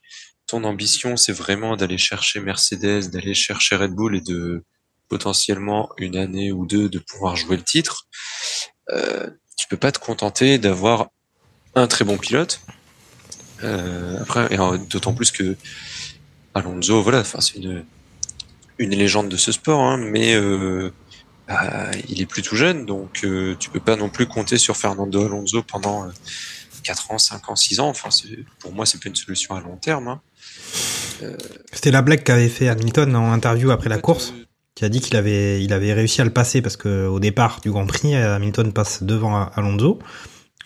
ton 0.47 0.65
ambition 0.65 1.17
c'est 1.17 1.33
vraiment 1.33 1.77
d'aller 1.77 1.99
chercher 1.99 2.41
Mercedes, 2.41 3.11
d'aller 3.11 3.35
chercher 3.35 3.77
Red 3.77 3.93
Bull 3.93 4.17
et 4.17 4.21
de 4.23 4.65
potentiellement 5.09 5.91
une 5.99 6.17
année 6.17 6.51
ou 6.51 6.67
deux 6.67 6.89
de 6.89 6.99
pouvoir 6.99 7.37
jouer 7.37 7.57
le 7.57 7.63
titre, 7.63 8.09
euh, 8.91 9.29
tu 9.59 9.69
peux 9.69 9.77
pas 9.77 9.93
te 9.93 9.99
contenter 9.99 10.59
d'avoir 10.59 11.09
un 11.75 11.87
très 11.87 12.05
bon 12.05 12.17
pilote. 12.17 12.61
Euh, 13.63 14.21
après, 14.23 14.49
d'autant 14.89 15.13
plus 15.13 15.31
que 15.31 15.57
Alonso, 16.55 17.03
voilà, 17.03 17.21
enfin 17.21 17.41
c'est 17.41 17.57
une 17.57 17.85
une 18.79 18.91
légende 18.91 19.29
de 19.29 19.37
ce 19.37 19.53
sport, 19.53 19.81
hein, 19.81 19.97
mais 19.97 20.35
euh, 20.35 20.91
bah, 21.49 21.91
il 22.09 22.21
est 22.21 22.27
plus 22.27 22.43
tout 22.43 22.57
jeune, 22.57 22.87
donc 22.87 23.21
euh, 23.25 23.55
tu 23.59 23.71
peux 23.71 23.81
pas 23.81 23.97
non 23.97 24.09
plus 24.09 24.27
compter 24.27 24.59
sur 24.59 24.77
Fernando 24.77 25.25
Alonso 25.25 25.63
pendant 25.63 26.05
euh, 26.05 26.11
4 26.83 27.11
ans, 27.13 27.19
5 27.19 27.51
ans, 27.51 27.57
6 27.57 27.81
ans. 27.81 27.89
Enfin, 27.89 28.09
pour 28.59 28.73
moi, 28.73 28.87
c'est 28.87 29.03
pas 29.03 29.09
une 29.09 29.17
solution 29.17 29.55
à 29.55 29.61
long 29.61 29.77
terme. 29.77 30.09
Hein. 30.09 30.21
C'était 31.73 31.91
la 31.91 32.03
blague 32.03 32.23
qu'avait 32.23 32.49
fait 32.49 32.69
Hamilton 32.69 33.17
en 33.17 33.33
interview 33.33 33.71
après 33.71 33.89
la 33.89 33.99
course, 33.99 34.35
qui 34.75 34.85
a 34.85 34.89
dit 34.89 35.01
qu'il 35.01 35.17
avait, 35.17 35.63
il 35.63 35.73
avait 35.73 35.95
réussi 35.95 36.21
à 36.21 36.25
le 36.25 36.31
passer 36.31 36.61
parce 36.61 36.77
que 36.77 37.07
au 37.07 37.19
départ 37.19 37.61
du 37.63 37.71
Grand 37.71 37.87
Prix, 37.87 38.15
Hamilton 38.15 38.73
passe 38.73 39.03
devant 39.03 39.49
Alonso. 39.57 39.99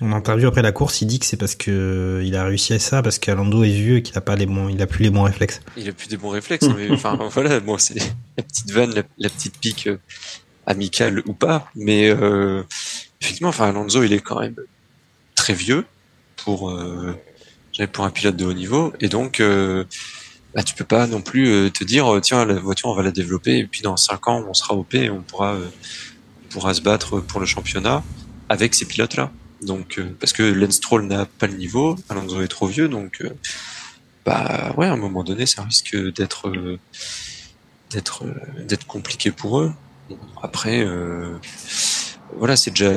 En 0.00 0.12
interview 0.12 0.48
après 0.48 0.62
la 0.62 0.72
course, 0.72 1.02
il 1.02 1.06
dit 1.06 1.18
que 1.18 1.26
c'est 1.26 1.36
parce 1.36 1.54
que 1.54 2.22
il 2.24 2.34
a 2.36 2.44
réussi 2.44 2.72
à 2.72 2.78
ça 2.78 3.02
parce 3.02 3.18
qu'Alonso 3.18 3.64
est 3.64 3.70
vieux 3.70 3.96
et 3.96 4.02
qu'il 4.02 4.16
a 4.16 4.22
pas 4.22 4.36
les 4.36 4.46
bons, 4.46 4.68
il 4.68 4.80
a 4.80 4.86
plus 4.86 5.02
les 5.02 5.10
bons 5.10 5.22
réflexes. 5.22 5.60
Il 5.76 5.88
a 5.88 5.92
plus 5.92 6.08
des 6.08 6.16
bons 6.16 6.30
réflexes, 6.30 6.66
hein, 6.66 6.74
mais 6.76 6.90
enfin 6.90 7.18
voilà, 7.30 7.60
bon, 7.60 7.76
c'est 7.76 7.98
la 8.36 8.42
petite 8.42 8.70
vanne, 8.70 8.94
la, 8.94 9.02
la 9.18 9.28
petite 9.28 9.58
pique 9.58 9.88
euh, 9.88 9.98
amicale 10.66 11.22
ou 11.26 11.34
pas, 11.34 11.70
mais 11.74 12.08
euh, 12.08 12.62
effectivement, 13.20 13.50
enfin 13.50 13.68
Alonso, 13.68 14.02
il 14.02 14.12
est 14.12 14.20
quand 14.20 14.40
même 14.40 14.56
très 15.34 15.52
vieux 15.52 15.84
pour 16.36 16.70
euh, 16.70 17.14
un 17.78 18.10
pilote 18.10 18.36
de 18.36 18.44
haut 18.44 18.52
niveau, 18.54 18.92
et 19.00 19.08
donc 19.08 19.40
euh, 19.40 19.84
bah, 20.54 20.62
tu 20.62 20.74
peux 20.74 20.84
pas 20.84 21.06
non 21.06 21.20
plus 21.20 21.46
euh, 21.48 21.70
te 21.70 21.84
dire 21.84 22.12
euh, 22.12 22.20
tiens 22.20 22.44
la 22.44 22.54
voiture 22.54 22.88
on 22.88 22.94
va 22.94 23.02
la 23.02 23.12
développer 23.12 23.58
et 23.58 23.66
puis 23.66 23.82
dans 23.82 23.96
cinq 23.96 24.26
ans 24.26 24.44
on 24.48 24.54
sera 24.54 24.74
OP 24.74 24.94
et 24.94 25.08
on 25.08 25.22
pourra 25.22 25.54
euh, 25.54 25.68
on 26.44 26.52
pourra 26.52 26.74
se 26.74 26.80
battre 26.80 27.20
pour 27.20 27.38
le 27.38 27.46
championnat 27.46 28.02
avec 28.48 28.74
ces 28.74 28.84
pilotes 28.84 29.16
là. 29.16 29.30
Donc 29.62 29.98
euh, 29.98 30.08
parce 30.18 30.32
que 30.32 30.42
Lance 30.42 30.76
Stroll 30.76 31.06
n'a 31.06 31.26
pas 31.26 31.46
le 31.46 31.54
niveau, 31.54 31.96
Alonso 32.08 32.40
est 32.40 32.48
trop 32.48 32.66
vieux, 32.66 32.88
donc 32.88 33.20
euh, 33.20 33.30
bah 34.24 34.74
ouais 34.76 34.86
à 34.86 34.92
un 34.92 34.96
moment 34.96 35.22
donné 35.22 35.44
ça 35.44 35.62
risque 35.62 35.94
d'être 36.14 36.48
euh, 36.48 36.78
d'être 37.90 38.24
d'être 38.66 38.86
compliqué 38.86 39.30
pour 39.30 39.60
eux. 39.60 39.72
Après 40.42 40.86
voilà 42.34 42.56
c'est 42.56 42.70
déjà 42.70 42.92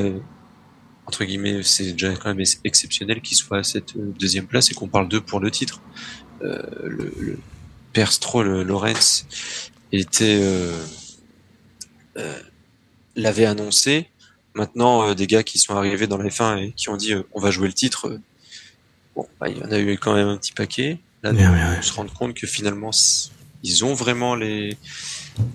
entre 1.05 1.25
guillemets 1.25 1.63
c'est 1.63 1.91
déjà 1.91 2.15
quand 2.15 2.29
même 2.29 2.39
ex- 2.39 2.59
exceptionnel 2.63 3.19
qu'ils 3.21 3.37
soient 3.37 3.59
à 3.59 3.63
cette 3.63 3.97
deuxième 3.97 4.47
place 4.47 4.71
et 4.71 4.73
qu'on 4.73 4.87
parle 4.87 5.09
d'eux 5.09 5.21
pour 5.21 5.41
le 5.41 5.51
titre. 5.51 5.81
Euh, 6.43 6.61
le, 6.83 7.13
le 7.19 7.39
père 7.91 8.11
Stroll 8.11 8.61
Lawrence 8.61 9.27
était 9.91 10.41
l'avait 13.15 13.45
annoncé. 13.45 14.07
Maintenant, 14.55 15.07
euh, 15.07 15.13
des 15.15 15.27
gars 15.27 15.43
qui 15.43 15.57
sont 15.57 15.75
arrivés 15.75 16.07
dans 16.07 16.17
la 16.17 16.29
F1 16.29 16.57
et 16.57 16.71
qui 16.73 16.89
ont 16.89 16.97
dit 16.97 17.13
euh, 17.13 17.23
on 17.33 17.39
va 17.39 17.51
jouer 17.51 17.67
le 17.67 17.73
titre, 17.73 18.07
euh, 18.07 18.21
bon, 19.15 19.27
bah, 19.39 19.49
il 19.49 19.57
y 19.57 19.63
en 19.63 19.71
a 19.71 19.79
eu 19.79 19.97
quand 19.97 20.13
même 20.13 20.27
un 20.27 20.37
petit 20.37 20.53
paquet. 20.53 20.99
Là, 21.23 21.31
on 21.31 21.81
se 21.81 21.93
rend 21.93 22.05
compte 22.07 22.33
que 22.33 22.45
finalement, 22.45 22.91
ils 23.63 23.85
ont 23.85 23.93
vraiment 23.93 24.35
les 24.35 24.77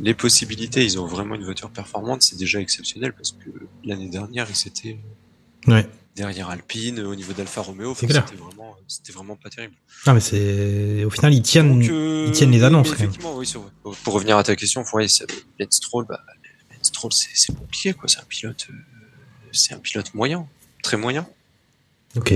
les 0.00 0.14
possibilités, 0.14 0.82
ils 0.82 0.98
ont 0.98 1.06
vraiment 1.06 1.34
une 1.34 1.44
voiture 1.44 1.70
performante, 1.70 2.22
c'est 2.22 2.38
déjà 2.38 2.58
exceptionnel 2.58 3.12
parce 3.12 3.32
que 3.32 3.50
l'année 3.84 4.08
dernière, 4.08 4.46
ils 4.50 4.68
étaient 4.68 4.98
derrière 6.18 6.50
Alpine, 6.50 7.00
au 7.00 7.14
niveau 7.14 7.32
d'Alfa 7.32 7.60
Romeo, 7.60 7.92
enfin, 7.92 8.06
c'était 8.08 8.36
vraiment, 8.36 8.76
c'était 8.88 9.12
vraiment 9.12 9.36
pas 9.36 9.50
terrible. 9.50 9.74
Ah, 10.06 10.14
mais 10.14 10.20
c'est. 10.20 11.04
Au 11.04 11.10
final, 11.10 11.32
ils 11.32 11.42
tiennent, 11.42 11.80
Donc, 11.80 11.88
euh, 11.90 12.26
ils 12.26 12.32
tiennent 12.32 12.50
les 12.50 12.64
annonces, 12.64 12.92
effectivement, 12.92 13.36
oui, 13.36 13.46
vrai. 13.54 13.94
Pour 14.02 14.14
revenir 14.14 14.36
à 14.36 14.42
ta 14.42 14.56
question, 14.56 14.82
Lance 14.82 15.24
Stroll, 15.70 16.06
bah, 16.08 16.20
Stroll, 16.88 17.12
c'est 17.12 17.54
compliqué, 17.54 17.92
quoi. 17.94 18.08
C'est 18.08 18.20
un 18.20 18.24
pilote, 18.28 18.66
euh, 18.70 18.74
c'est 19.52 19.74
un 19.74 19.78
pilote 19.78 20.12
moyen, 20.14 20.46
très 20.82 20.96
moyen. 20.96 21.26
Ok. 22.16 22.34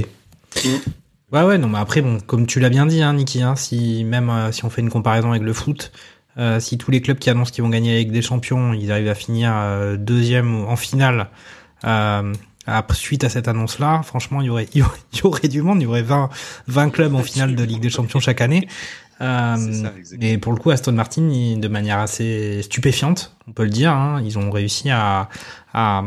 Ouais, 1.32 1.42
ouais, 1.42 1.58
non, 1.58 1.68
mais 1.68 1.78
après, 1.78 2.02
bon, 2.02 2.20
comme 2.20 2.46
tu 2.46 2.60
l'as 2.60 2.68
bien 2.68 2.86
dit, 2.86 3.02
hein, 3.02 3.14
Niki, 3.14 3.42
hein, 3.42 3.56
si 3.56 4.04
même 4.04 4.28
euh, 4.28 4.52
si 4.52 4.64
on 4.64 4.70
fait 4.70 4.82
une 4.82 4.90
comparaison 4.90 5.30
avec 5.30 5.42
le 5.42 5.54
foot, 5.54 5.90
euh, 6.38 6.60
si 6.60 6.78
tous 6.78 6.90
les 6.90 7.00
clubs 7.00 7.18
qui 7.18 7.30
annoncent 7.30 7.50
qu'ils 7.50 7.62
vont 7.62 7.70
gagner 7.70 7.94
avec 7.94 8.10
des 8.10 8.22
champions, 8.22 8.72
ils 8.72 8.90
arrivent 8.90 9.08
à 9.08 9.14
finir 9.14 9.52
euh, 9.54 9.96
deuxième 9.96 10.64
en 10.64 10.76
finale, 10.76 11.28
euh, 11.84 12.32
suite 12.92 13.24
à 13.24 13.28
cette 13.28 13.48
annonce-là, 13.48 14.02
franchement, 14.02 14.40
il 14.40 14.46
y 14.46 14.50
aurait, 14.50 14.68
il 14.74 14.78
y 14.78 14.82
aurait, 14.82 14.98
il 15.12 15.18
y 15.18 15.26
aurait 15.26 15.48
du 15.48 15.62
monde, 15.62 15.80
il 15.80 15.84
y 15.84 15.86
aurait 15.86 16.02
20, 16.02 16.30
20 16.68 16.90
clubs 16.90 17.14
en 17.14 17.22
finale 17.22 17.54
de 17.54 17.64
Ligue 17.64 17.80
des 17.80 17.90
Champions 17.90 18.20
chaque 18.20 18.40
année. 18.40 18.68
Euh, 19.22 19.56
ça, 19.56 19.92
exactement. 19.96 20.18
mais 20.20 20.38
pour 20.38 20.52
le 20.52 20.58
coup, 20.58 20.70
Aston 20.70 20.92
Martin, 20.92 21.28
il- 21.30 21.60
de 21.60 21.68
manière 21.68 21.98
assez 22.00 22.62
stupéfiante, 22.62 23.36
on 23.48 23.52
peut 23.52 23.64
le 23.64 23.70
dire, 23.70 23.92
hein, 23.92 24.20
ils 24.24 24.38
ont 24.38 24.50
réussi 24.50 24.90
à, 24.90 25.28
à, 25.72 26.02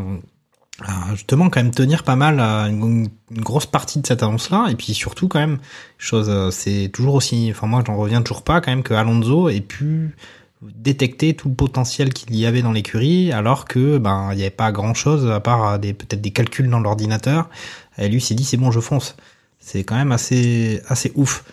à 0.86 1.12
justement 1.14 1.50
quand 1.50 1.62
même 1.64 1.72
tenir 1.74 2.04
pas 2.04 2.16
mal 2.18 2.40
euh, 2.40 2.66
une, 2.68 3.08
une 3.32 3.42
grosse 3.42 3.66
partie 3.68 4.00
de 4.02 4.06
cette 4.08 4.22
annonce-là. 4.24 4.68
Et 4.70 4.76
puis 4.76 4.94
surtout 4.94 5.28
quand 5.30 5.40
même, 5.40 5.60
chose, 5.98 6.28
euh, 6.30 6.52
c'est 6.52 6.90
toujours 6.94 7.14
aussi, 7.16 7.48
enfin 7.52 7.68
moi 7.68 7.84
j'en 7.88 7.96
reviens 7.96 8.22
toujours 8.22 8.44
pas 8.44 8.60
quand 8.62 8.72
même 8.72 8.84
que 8.84 8.94
Alonso 8.94 9.48
ait 9.50 9.62
pu 9.62 10.16
détecter 10.62 11.36
tout 11.36 11.50
le 11.50 11.56
potentiel 11.56 12.12
qu'il 12.14 12.36
y 12.36 12.46
avait 12.46 12.62
dans 12.64 12.72
l'écurie, 12.72 13.32
alors 13.32 13.66
que 13.66 13.98
ben 14.00 14.30
il 14.32 14.38
n'y 14.38 14.42
avait 14.42 14.50
pas 14.50 14.72
grand-chose 14.72 15.30
à 15.30 15.40
part 15.40 15.66
euh, 15.74 15.78
des 15.78 15.94
peut-être 15.94 16.22
des 16.22 16.32
calculs 16.32 16.70
dans 16.70 16.80
l'ordinateur. 16.80 17.50
Et 17.98 18.10
lui 18.10 18.20
s'est 18.20 18.36
dit 18.36 18.44
c'est 18.44 18.58
bon 18.58 18.72
je 18.72 18.80
fonce. 18.80 19.16
C'est 19.60 19.84
quand 19.84 19.96
même 19.96 20.12
assez 20.12 20.82
assez 20.88 21.12
ouf. 21.16 21.44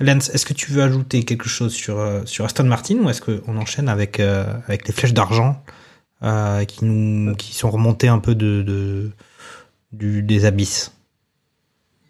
Lance, 0.00 0.28
est-ce 0.30 0.44
que 0.44 0.54
tu 0.54 0.72
veux 0.72 0.82
ajouter 0.82 1.22
quelque 1.22 1.48
chose 1.48 1.72
sur 1.72 2.00
euh, 2.00 2.22
sur 2.24 2.44
Aston 2.44 2.64
Martin 2.64 2.96
ou 2.96 3.10
est-ce 3.10 3.20
qu'on 3.20 3.56
enchaîne 3.56 3.88
avec 3.88 4.18
euh, 4.18 4.44
avec 4.66 4.88
les 4.88 4.92
flèches 4.92 5.14
d'argent 5.14 5.62
euh, 6.22 6.64
qui 6.64 6.84
nous 6.84 7.34
qui 7.36 7.54
sont 7.54 7.70
remontées 7.70 8.08
un 8.08 8.18
peu 8.18 8.34
de, 8.34 8.62
de 8.62 9.10
du, 9.92 10.22
des 10.22 10.46
abysses? 10.46 10.92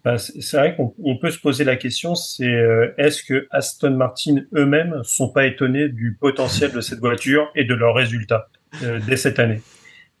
Bah, 0.03 0.17
c'est 0.17 0.57
vrai 0.57 0.75
qu'on 0.75 0.95
on 1.03 1.17
peut 1.17 1.29
se 1.29 1.39
poser 1.39 1.63
la 1.63 1.75
question, 1.75 2.15
c'est 2.15 2.53
est-ce 2.97 3.23
que 3.23 3.47
Aston 3.51 3.91
Martin 3.91 4.35
eux-mêmes 4.55 5.01
sont 5.03 5.29
pas 5.29 5.45
étonnés 5.45 5.89
du 5.89 6.15
potentiel 6.19 6.71
de 6.71 6.81
cette 6.81 6.99
voiture 6.99 7.51
et 7.55 7.65
de 7.65 7.73
leurs 7.73 7.95
résultats 7.95 8.47
euh, 8.83 8.99
dès 9.07 9.17
cette 9.17 9.39
année? 9.39 9.61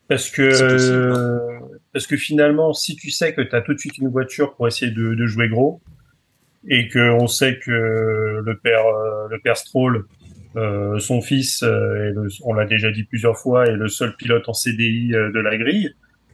Parce 0.07 0.29
que 0.29 1.49
parce 1.93 2.05
finalement, 2.15 2.73
si 2.73 2.95
tu 2.95 3.09
sais 3.09 3.33
que 3.33 3.41
tu 3.41 3.55
as 3.55 3.61
tout 3.61 3.73
de 3.73 3.79
suite 3.79 3.97
une 3.97 4.09
voiture 4.09 4.55
pour 4.55 4.67
essayer 4.67 4.91
de, 4.91 5.15
de 5.15 5.25
jouer 5.25 5.49
gros 5.49 5.81
et 6.67 6.87
que 6.87 7.11
on 7.11 7.27
sait 7.27 7.59
que 7.59 7.71
le 8.43 8.57
père 8.57 8.85
euh, 8.85 9.27
le 9.29 9.39
père 9.39 9.57
Stroll 9.57 10.05
euh, 10.55 10.99
son 10.99 11.21
fils, 11.21 11.63
euh, 11.63 12.13
on 12.43 12.53
l'a 12.53 12.65
déjà 12.65 12.89
dit 12.89 13.03
plusieurs 13.03 13.37
fois, 13.37 13.65
est 13.67 13.75
le 13.75 13.89
seul 13.89 14.15
pilote 14.15 14.47
en 14.47 14.53
CDI 14.53 15.13
euh, 15.13 15.29
de 15.31 15.39
la 15.39 15.57
grille. 15.57 15.93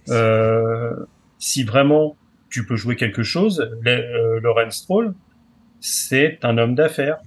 Euh, 0.10 0.94
si 1.40 1.64
vraiment 1.64 2.16
tu 2.52 2.66
peux 2.68 2.76
jouer 2.76 2.96
quelque 2.96 3.24
chose, 3.24 3.68
le- 3.82 4.40
Lawrence 4.40 4.76
Stroll, 4.76 5.16
c'est 5.80 6.38
un 6.44 6.60
homme 6.60 6.76
d'affaires. 6.76 7.18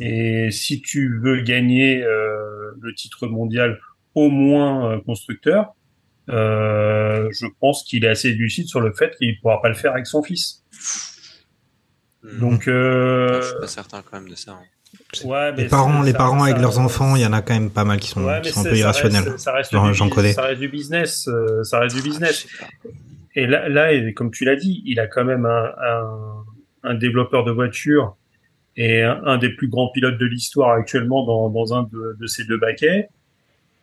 Et 0.00 0.50
si 0.50 0.82
tu 0.82 1.18
veux 1.22 1.40
gagner 1.40 2.02
le 2.02 2.94
titre 2.94 3.26
mondial, 3.28 3.78
au 4.14 4.28
moins 4.28 5.00
constructeur, 5.06 5.74
je 6.28 7.46
pense 7.60 7.84
qu'il 7.84 8.04
est 8.04 8.08
assez 8.08 8.32
lucide 8.32 8.66
sur 8.66 8.80
le 8.80 8.92
fait 8.92 9.14
qu'il 9.16 9.38
pourra 9.40 9.60
pas 9.62 9.68
le 9.68 9.74
faire 9.74 9.92
avec 9.92 10.06
son 10.06 10.22
fils. 10.22 10.64
Hmm. 12.22 12.38
Donc, 12.40 12.68
euh, 12.68 13.40
je 13.42 13.46
suis 13.48 13.58
pas 13.60 13.66
certain 13.66 14.02
quand 14.08 14.20
même 14.20 14.28
de 14.28 14.34
ça. 14.36 14.52
hein. 14.52 14.58
ouais, 15.24 15.52
mais 15.52 15.62
Les 15.64 15.68
parents, 15.68 16.00
ça- 16.00 16.04
les 16.06 16.12
ça- 16.12 16.18
parents 16.18 16.42
avec 16.44 16.56
ça- 16.56 16.62
leurs 16.62 16.78
enfants, 16.78 17.16
il 17.16 17.22
y 17.22 17.26
en 17.26 17.32
a 17.32 17.42
quand 17.42 17.54
même 17.54 17.70
pas 17.70 17.84
mal 17.84 17.98
qui 17.98 18.08
sont, 18.08 18.22
Ouais, 18.24 18.40
qui 18.42 18.50
sont 18.52 18.60
un 18.60 18.64
peu 18.64 18.70
ça 18.70 18.76
irrationnels. 18.76 19.22
reste- 19.24 19.38
Ça 19.38 19.52
reste, 19.52 19.74
du, 19.74 19.94
j'en 19.94 20.08
connais. 20.08 20.32
ça 20.32 20.42
reste 20.42 20.60
du 20.60 20.68
business. 20.68 21.26
euh, 21.28 21.64
ça 21.64 21.80
reste 21.80 21.96
du 21.96 22.02
Ah, 22.04 22.08
business. 22.08 22.46
Et 23.34 23.46
là, 23.46 23.68
là, 23.68 23.92
et 23.92 24.12
comme 24.14 24.30
tu 24.30 24.44
l'as 24.44 24.56
dit, 24.56 24.82
il 24.84 25.00
a 25.00 25.06
quand 25.06 25.24
même 25.24 25.46
un, 25.46 25.72
un, 25.82 26.44
un 26.84 26.94
développeur 26.94 27.44
de 27.44 27.50
voitures 27.50 28.16
et 28.76 29.02
un, 29.02 29.20
un 29.24 29.38
des 29.38 29.48
plus 29.50 29.68
grands 29.68 29.88
pilotes 29.88 30.18
de 30.18 30.26
l'histoire 30.26 30.70
actuellement 30.70 31.24
dans, 31.24 31.48
dans 31.50 31.74
un 31.74 31.82
de, 31.84 32.16
de 32.20 32.26
ces 32.26 32.44
deux 32.44 32.58
baquets. 32.58 33.08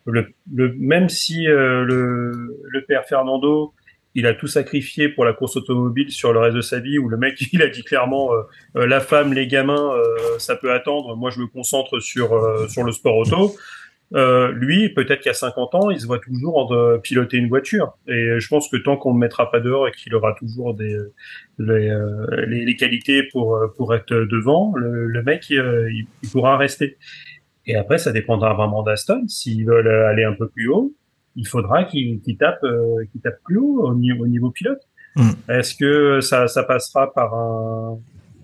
Le, 0.06 0.28
le, 0.54 0.72
même 0.78 1.08
si 1.08 1.46
euh, 1.46 1.84
le, 1.84 2.56
le 2.62 2.84
père 2.86 3.04
Fernando, 3.06 3.74
il 4.14 4.26
a 4.26 4.34
tout 4.34 4.46
sacrifié 4.46 5.08
pour 5.08 5.24
la 5.24 5.32
course 5.32 5.56
automobile 5.56 6.10
sur 6.10 6.32
le 6.32 6.40
reste 6.40 6.56
de 6.56 6.60
sa 6.60 6.80
vie, 6.80 6.98
où 6.98 7.08
le 7.08 7.16
mec, 7.16 7.40
il 7.52 7.62
a 7.62 7.68
dit 7.68 7.82
clairement, 7.82 8.32
euh, 8.34 8.42
euh, 8.76 8.86
la 8.86 9.00
femme, 9.00 9.32
les 9.32 9.46
gamins, 9.46 9.94
euh, 9.94 10.38
ça 10.38 10.56
peut 10.56 10.72
attendre. 10.72 11.16
Moi, 11.16 11.30
je 11.30 11.40
me 11.40 11.46
concentre 11.46 12.00
sur 12.00 12.32
euh, 12.34 12.66
sur 12.68 12.82
le 12.84 12.92
sport 12.92 13.16
auto. 13.16 13.54
Euh, 14.12 14.50
lui, 14.50 14.88
peut-être 14.88 15.20
qu'à 15.20 15.34
50 15.34 15.74
ans, 15.76 15.90
il 15.90 16.00
se 16.00 16.06
voit 16.06 16.18
toujours 16.18 16.58
en 16.58 16.64
de 16.66 16.98
piloter 16.98 17.36
une 17.36 17.48
voiture. 17.48 17.96
Et 18.08 18.40
je 18.40 18.48
pense 18.48 18.68
que 18.68 18.76
tant 18.76 18.96
qu'on 18.96 19.14
ne 19.14 19.20
mettra 19.20 19.52
pas 19.52 19.60
dehors 19.60 19.86
et 19.86 19.92
qu'il 19.92 20.12
aura 20.16 20.34
toujours 20.34 20.74
des 20.74 20.96
les, 21.58 21.90
euh, 21.90 22.26
les, 22.48 22.64
les 22.64 22.76
qualités 22.76 23.22
pour 23.30 23.56
pour 23.76 23.94
être 23.94 24.12
devant, 24.12 24.74
le, 24.74 25.06
le 25.06 25.22
mec, 25.22 25.48
il 25.50 26.06
pourra 26.32 26.56
rester. 26.56 26.98
Et 27.66 27.76
après, 27.76 27.98
ça 27.98 28.10
dépendra 28.10 28.54
vraiment 28.54 28.82
d'Aston. 28.82 29.28
S'ils 29.28 29.64
veulent 29.64 29.86
aller 29.86 30.24
un 30.24 30.32
peu 30.32 30.48
plus 30.48 30.68
haut, 30.68 30.92
il 31.36 31.46
faudra 31.46 31.84
qu'ils 31.84 32.20
tapent, 32.38 32.64
euh, 32.64 33.04
tapent 33.22 33.42
plus 33.44 33.58
haut 33.58 33.82
au 33.84 33.94
niveau, 33.94 34.24
au 34.24 34.28
niveau 34.28 34.50
pilote. 34.50 34.82
Mm. 35.16 35.30
Est-ce 35.48 35.74
que 35.74 36.20
ça, 36.20 36.48
ça 36.48 36.62
passera 36.62 37.12
par 37.12 37.34
un 37.34 37.98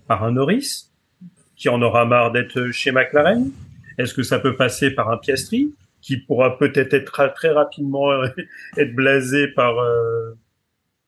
par 0.07 0.23
un 0.23 0.31
Norris 0.31 0.89
qui 1.55 1.69
en 1.69 1.81
aura 1.81 2.05
marre 2.05 2.31
d'être 2.31 2.71
chez 2.71 2.91
McLaren? 2.91 3.51
Est-ce 3.97 4.13
que 4.13 4.23
ça 4.23 4.39
peut 4.39 4.55
passer 4.55 4.91
par 4.91 5.09
un 5.09 5.17
Piastri 5.17 5.73
qui 6.01 6.17
pourra 6.17 6.57
peut-être 6.57 6.93
être 6.93 7.33
très 7.33 7.49
rapidement 7.49 8.11
euh, 8.11 8.27
être 8.77 8.95
blasé 8.95 9.47
par 9.49 9.77
euh, 9.79 10.33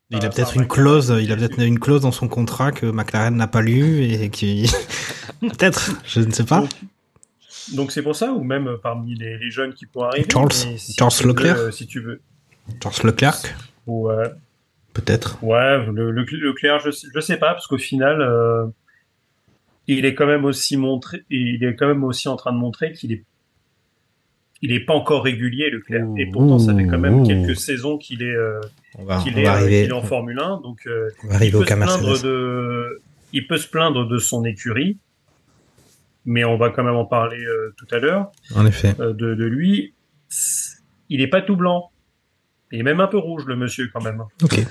Il 0.09 0.25
a 0.25 0.29
peut-être 0.29 0.57
une 0.57 0.67
clause, 0.67 1.15
il 1.21 1.31
a 1.31 1.35
peut-être 1.35 1.59
une 1.61 1.79
clause 1.79 2.01
dans 2.01 2.11
son 2.11 2.27
contrat 2.27 2.71
que 2.71 2.87
McLaren 2.87 3.35
n'a 3.35 3.47
pas 3.47 3.61
lu 3.61 4.03
et 4.03 4.29
qui 4.29 4.69
peut-être, 5.41 5.91
je 6.05 6.21
ne 6.21 6.31
sais 6.31 6.45
pas. 6.45 6.63
Donc, 7.75 7.91
c'est 7.91 8.01
pour 8.03 8.15
ça, 8.15 8.31
ou 8.31 8.43
même 8.43 8.77
parmi 8.81 9.15
les, 9.15 9.37
les 9.37 9.51
jeunes 9.51 9.73
qui 9.73 9.85
pourront 9.85 10.05
arriver. 10.07 10.27
Charles- 10.31 10.49
mais 10.65 10.77
si 10.77 10.93
Charles 10.93 11.11
tu 11.11 11.23
veux, 11.23 11.29
Leclerc 11.29 11.57
euh, 11.57 11.71
Si 11.71 11.87
tu 11.87 11.99
veux. 11.99 12.21
Charles 12.81 12.95
Leclerc, 13.03 13.35
Ouais, 13.87 14.29
peut-être. 14.93 15.43
ouais 15.43 15.85
le, 15.87 16.11
le, 16.11 16.23
Leclerc, 16.23 16.79
je, 16.79 16.91
je 17.13 17.19
sais 17.19 17.37
pas, 17.37 17.53
parce 17.53 17.65
qu'au 17.67 17.77
final, 17.79 18.21
euh, 18.21 18.65
il 19.87 20.05
est 20.05 20.13
quand 20.13 20.27
même 20.27 20.45
aussi 20.45 20.77
montré, 20.77 21.23
il 21.31 21.63
est 21.63 21.75
quand 21.75 21.87
même 21.87 22.03
aussi 22.03 22.27
en 22.27 22.35
train 22.35 22.51
de 22.53 22.57
montrer 22.57 22.91
qu'il 22.91 23.11
est, 23.11 23.23
il 24.61 24.71
est 24.73 24.81
pas 24.81 24.93
encore 24.93 25.23
régulier, 25.23 25.69
Leclerc. 25.71 26.05
Et 26.17 26.25
pourtant, 26.27 26.59
ça 26.59 26.75
fait 26.75 26.85
quand 26.85 26.99
même 26.99 27.25
quelques 27.25 27.55
saisons 27.55 27.97
qu'il 27.97 28.21
est, 28.21 28.35
euh, 28.35 28.59
qu'il 29.23 29.39
est, 29.39 29.47
euh, 29.47 29.49
arriver, 29.51 29.91
en 29.91 30.01
Formule 30.03 30.39
1, 30.39 30.61
donc 30.61 30.81
euh, 30.85 31.09
on 31.23 31.27
va 31.29 31.35
arriver 31.35 31.49
il 31.49 31.55
au 31.55 31.59
peut 31.61 31.65
cas 31.65 31.75
se 31.75 31.97
plaindre 31.97 32.21
de, 32.21 33.01
il 33.33 33.47
peut 33.47 33.57
se 33.57 33.67
plaindre 33.67 34.07
de 34.07 34.17
son 34.19 34.45
écurie, 34.45 34.97
mais 36.25 36.43
on 36.43 36.57
va 36.57 36.69
quand 36.69 36.83
même 36.83 36.95
en 36.95 37.05
parler 37.05 37.43
euh, 37.43 37.73
tout 37.77 37.87
à 37.93 37.99
l'heure. 37.99 38.31
En 38.55 38.65
effet. 38.65 38.95
euh, 38.99 39.13
de, 39.13 39.33
de 39.35 39.45
lui, 39.45 39.93
il 41.09 41.21
est 41.21 41.27
pas 41.27 41.41
tout 41.41 41.55
blanc. 41.55 41.91
Il 42.71 42.79
est 42.79 42.83
même 42.83 42.99
un 42.99 43.07
peu 43.07 43.17
rouge, 43.17 43.45
le 43.47 43.55
monsieur, 43.55 43.89
quand 43.91 44.01
même. 44.03 44.23
Ok. 44.43 44.59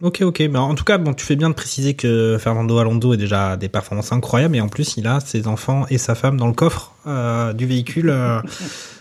Ok, 0.00 0.20
ok. 0.20 0.38
Mais 0.48 0.58
en 0.58 0.76
tout 0.76 0.84
cas, 0.84 0.96
bon, 0.96 1.12
tu 1.12 1.24
fais 1.26 1.34
bien 1.34 1.48
de 1.50 1.54
préciser 1.56 1.94
que 1.94 2.36
Fernando 2.38 2.78
Alonso 2.78 3.14
est 3.14 3.16
déjà 3.16 3.56
des 3.56 3.68
performances 3.68 4.12
incroyables 4.12 4.54
et 4.54 4.60
en 4.60 4.68
plus, 4.68 4.96
il 4.96 5.08
a 5.08 5.18
ses 5.18 5.48
enfants 5.48 5.86
et 5.90 5.98
sa 5.98 6.14
femme 6.14 6.36
dans 6.36 6.46
le 6.46 6.52
coffre 6.52 6.94
euh, 7.08 7.52
du 7.52 7.66
véhicule 7.66 8.10
euh, 8.10 8.40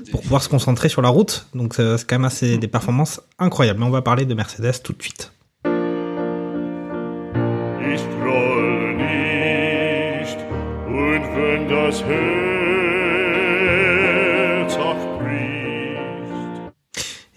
pour 0.09 0.21
pouvoir 0.23 0.41
se 0.41 0.49
concentrer 0.49 0.89
sur 0.89 1.03
la 1.03 1.09
route. 1.09 1.45
Donc, 1.53 1.75
c'est 1.75 2.03
quand 2.07 2.15
même 2.15 2.25
assez 2.25 2.57
des 2.57 2.67
performances 2.67 3.21
incroyables. 3.37 3.79
Mais 3.79 3.85
on 3.85 3.91
va 3.91 4.01
parler 4.01 4.25
de 4.25 4.33
Mercedes 4.33 4.81
tout 4.83 4.93
de 4.93 5.01
suite. 5.03 5.33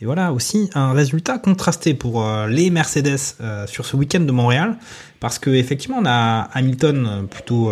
Et 0.00 0.06
voilà 0.06 0.32
aussi 0.32 0.70
un 0.74 0.92
résultat 0.92 1.38
contrasté 1.38 1.92
pour 1.92 2.24
euh, 2.24 2.46
les 2.46 2.70
Mercedes 2.70 3.18
euh, 3.40 3.66
sur 3.66 3.84
ce 3.84 3.96
week-end 3.96 4.20
de 4.20 4.32
Montréal, 4.32 4.78
parce 5.20 5.38
que 5.38 5.50
effectivement 5.50 5.98
on 6.00 6.06
a 6.06 6.48
Hamilton 6.54 7.06
euh, 7.06 7.22
plutôt 7.24 7.70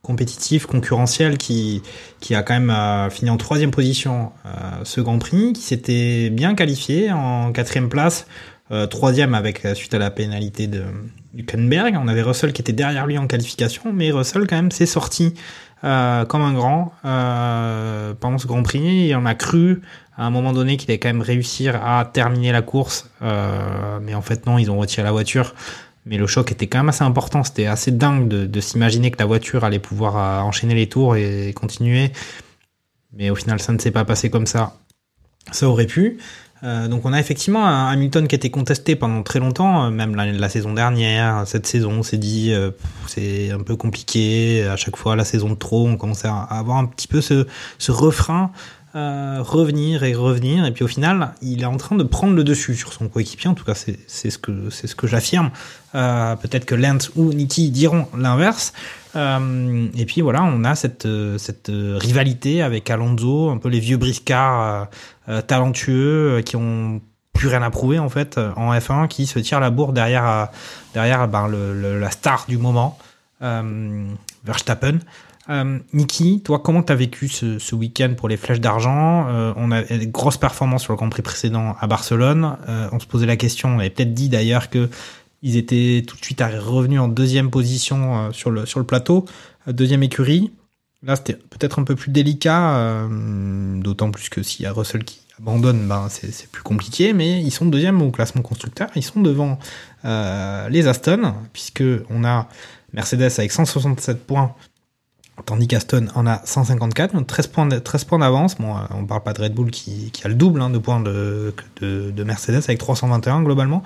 compétitif, 0.00 0.64
concurrentiel, 0.64 1.36
qui 1.36 1.82
qui 2.20 2.34
a 2.34 2.42
quand 2.42 2.58
même 2.58 3.10
fini 3.10 3.28
en 3.28 3.36
troisième 3.36 3.70
position 3.70 4.32
euh, 4.46 4.50
ce 4.84 5.02
Grand 5.02 5.18
Prix, 5.18 5.52
qui 5.52 5.60
s'était 5.60 6.30
bien 6.30 6.54
qualifié 6.54 7.12
en 7.12 7.52
quatrième 7.52 7.90
place, 7.90 8.26
troisième 8.90 9.34
avec 9.34 9.66
suite 9.74 9.92
à 9.92 9.98
la 9.98 10.10
pénalité 10.10 10.66
de 10.66 10.84
Hülkenberg. 11.36 11.98
On 12.02 12.08
avait 12.08 12.22
Russell 12.22 12.52
qui 12.52 12.62
était 12.62 12.72
derrière 12.72 13.06
lui 13.06 13.18
en 13.18 13.26
qualification, 13.26 13.92
mais 13.92 14.10
Russell 14.10 14.46
quand 14.46 14.56
même 14.56 14.70
s'est 14.70 14.86
sorti 14.86 15.34
euh, 15.84 16.24
comme 16.24 16.42
un 16.42 16.52
grand 16.52 16.92
euh, 17.04 18.12
pendant 18.18 18.38
ce 18.38 18.46
Grand 18.46 18.62
Prix. 18.62 19.10
Et 19.10 19.16
on 19.16 19.24
a 19.26 19.34
cru 19.34 19.82
à 20.16 20.26
un 20.26 20.30
moment 20.30 20.52
donné 20.52 20.76
qu'il 20.76 20.90
allait 20.90 20.98
quand 20.98 21.08
même 21.08 21.22
réussir 21.22 21.80
à 21.84 22.04
terminer 22.04 22.50
la 22.50 22.62
course, 22.62 23.08
euh, 23.22 24.00
mais 24.02 24.14
en 24.14 24.22
fait 24.22 24.46
non, 24.46 24.58
ils 24.58 24.70
ont 24.70 24.78
retiré 24.78 25.04
la 25.04 25.12
voiture. 25.12 25.54
Mais 26.06 26.16
le 26.16 26.26
choc 26.26 26.50
était 26.50 26.66
quand 26.66 26.78
même 26.78 26.88
assez 26.88 27.04
important. 27.04 27.44
C'était 27.44 27.66
assez 27.66 27.92
dingue 27.92 28.28
de, 28.28 28.60
s'imaginer 28.60 29.10
que 29.10 29.18
la 29.18 29.26
voiture 29.26 29.64
allait 29.64 29.78
pouvoir 29.78 30.44
enchaîner 30.44 30.74
les 30.74 30.88
tours 30.88 31.16
et 31.16 31.52
continuer. 31.54 32.12
Mais 33.12 33.28
au 33.28 33.34
final, 33.34 33.60
ça 33.60 33.72
ne 33.72 33.78
s'est 33.78 33.90
pas 33.90 34.06
passé 34.06 34.30
comme 34.30 34.46
ça. 34.46 34.72
Ça 35.50 35.68
aurait 35.68 35.86
pu. 35.86 36.18
Euh, 36.64 36.88
donc 36.88 37.06
on 37.06 37.12
a 37.12 37.20
effectivement 37.20 37.66
un 37.66 37.88
Hamilton 37.88 38.26
qui 38.26 38.34
a 38.34 38.36
été 38.36 38.50
contesté 38.50 38.96
pendant 38.96 39.22
très 39.22 39.38
longtemps, 39.38 39.84
euh, 39.84 39.90
même 39.90 40.16
la, 40.16 40.48
saison 40.48 40.72
dernière, 40.72 41.46
cette 41.46 41.66
saison, 41.66 41.92
on 41.98 42.02
s'est 42.02 42.18
dit 42.18 42.52
euh, 42.52 42.72
c'est 43.06 43.52
un 43.52 43.60
peu 43.60 43.76
compliqué, 43.76 44.66
à 44.66 44.76
chaque 44.76 44.96
fois 44.96 45.14
la 45.14 45.24
saison 45.24 45.50
de 45.50 45.54
trop, 45.54 45.86
on 45.86 45.96
commençait 45.96 46.28
à 46.28 46.38
avoir 46.40 46.78
un 46.78 46.86
petit 46.86 47.06
peu 47.06 47.20
ce, 47.20 47.46
ce 47.78 47.92
refrain, 47.92 48.50
euh, 48.96 49.38
revenir 49.40 50.02
et 50.02 50.14
revenir, 50.14 50.64
et 50.66 50.72
puis 50.72 50.82
au 50.82 50.88
final 50.88 51.34
il 51.42 51.62
est 51.62 51.66
en 51.66 51.76
train 51.76 51.94
de 51.94 52.02
prendre 52.02 52.34
le 52.34 52.42
dessus 52.42 52.74
sur 52.74 52.92
son 52.92 53.08
coéquipier, 53.08 53.48
en 53.48 53.54
tout 53.54 53.64
cas 53.64 53.74
c'est 53.74 53.98
c'est 54.08 54.30
ce 54.30 54.38
que, 54.38 54.70
c'est 54.70 54.86
ce 54.86 54.96
que 54.96 55.06
j'affirme, 55.06 55.50
Euh, 55.94 56.36
peut-être 56.36 56.66
que 56.66 56.74
Lance 56.74 57.10
ou 57.16 57.32
Nicky 57.32 57.70
diront 57.70 58.08
l'inverse, 58.16 58.74
euh, 59.18 59.88
et 59.96 60.06
puis 60.06 60.20
voilà, 60.20 60.44
on 60.44 60.64
a 60.64 60.74
cette, 60.76 61.06
euh, 61.06 61.38
cette 61.38 61.70
euh, 61.70 61.98
rivalité 62.00 62.62
avec 62.62 62.88
Alonso, 62.88 63.50
un 63.50 63.58
peu 63.58 63.68
les 63.68 63.80
vieux 63.80 63.96
briscards 63.96 64.88
talentueux 65.46 66.40
qui 66.46 66.56
ont 66.56 67.02
plus 67.34 67.48
rien 67.48 67.60
à 67.60 67.68
prouver 67.68 67.98
en 67.98 68.08
fait 68.08 68.40
en 68.56 68.72
F1, 68.72 69.08
qui 69.08 69.26
se 69.26 69.38
tirent 69.38 69.60
la 69.60 69.68
bourre 69.68 69.92
derrière, 69.92 70.48
derrière 70.94 71.28
ben, 71.28 71.48
la 71.48 72.10
star 72.10 72.46
du 72.48 72.56
moment, 72.56 72.96
Verstappen. 74.44 75.00
Euh, 75.50 75.78
Niki, 75.92 76.42
toi, 76.42 76.60
comment 76.60 76.82
t'as 76.82 76.94
vécu 76.94 77.28
ce, 77.28 77.74
week-end 77.74 78.14
pour 78.16 78.30
les 78.30 78.38
flèches 78.38 78.60
d'argent? 78.60 79.26
On 79.56 79.70
a 79.70 79.82
des 79.82 80.06
grosses 80.06 80.38
performances 80.38 80.84
sur 80.84 80.94
le 80.94 80.96
Grand 80.96 81.10
Prix 81.10 81.22
précédent 81.22 81.76
à 81.78 81.86
Barcelone. 81.86 82.56
On 82.90 82.98
se 82.98 83.06
posait 83.06 83.26
la 83.26 83.36
question, 83.36 83.68
on 83.68 83.78
avait 83.78 83.90
peut-être 83.90 84.14
dit 84.14 84.30
d'ailleurs 84.30 84.70
que 84.70 84.88
ils 85.42 85.56
étaient 85.56 86.04
tout 86.06 86.16
de 86.16 86.24
suite 86.24 86.40
revenus 86.40 87.00
en 87.00 87.08
deuxième 87.08 87.50
position 87.50 88.18
euh, 88.18 88.32
sur 88.32 88.50
le 88.50 88.66
sur 88.66 88.80
le 88.80 88.86
plateau, 88.86 89.24
euh, 89.66 89.72
deuxième 89.72 90.02
écurie. 90.02 90.52
Là, 91.02 91.14
c'était 91.14 91.34
peut-être 91.34 91.78
un 91.78 91.84
peu 91.84 91.94
plus 91.94 92.10
délicat, 92.10 92.76
euh, 92.76 93.80
d'autant 93.80 94.10
plus 94.10 94.28
que 94.28 94.42
s'il 94.42 94.64
y 94.64 94.66
a 94.66 94.72
Russell 94.72 95.04
qui 95.04 95.20
abandonne, 95.38 95.86
ben 95.86 96.08
c'est 96.08 96.50
plus 96.50 96.64
compliqué. 96.64 97.12
Mais 97.12 97.40
ils 97.40 97.52
sont 97.52 97.66
deuxième 97.66 98.02
au 98.02 98.10
classement 98.10 98.42
constructeur, 98.42 98.88
ils 98.96 99.04
sont 99.04 99.20
devant 99.20 99.58
les 100.04 100.88
Aston, 100.88 101.34
puisque 101.52 101.84
on 102.10 102.24
a 102.24 102.48
Mercedes 102.92 103.30
avec 103.38 103.52
167 103.52 104.26
points, 104.26 104.54
tandis 105.46 105.68
qu'Aston 105.68 106.08
en 106.14 106.26
a 106.26 106.40
154, 106.44 107.14
donc 107.14 107.26
13 107.26 107.46
points, 107.48 107.66
de- 107.66 107.78
13 107.78 108.04
points 108.04 108.18
d'avance. 108.18 108.56
Bon, 108.56 108.76
euh, 108.76 108.80
on 108.90 109.04
parle 109.06 109.22
pas 109.22 109.32
de 109.32 109.42
Red 109.42 109.54
Bull 109.54 109.70
qui, 109.70 110.10
qui 110.10 110.24
a 110.24 110.28
le 110.28 110.34
double 110.34 110.60
hein, 110.60 110.70
de 110.70 110.78
points 110.78 111.00
de, 111.00 111.54
de, 111.80 112.10
de 112.10 112.24
Mercedes 112.24 112.62
avec 112.64 112.78
321 112.78 113.42
globalement. 113.42 113.82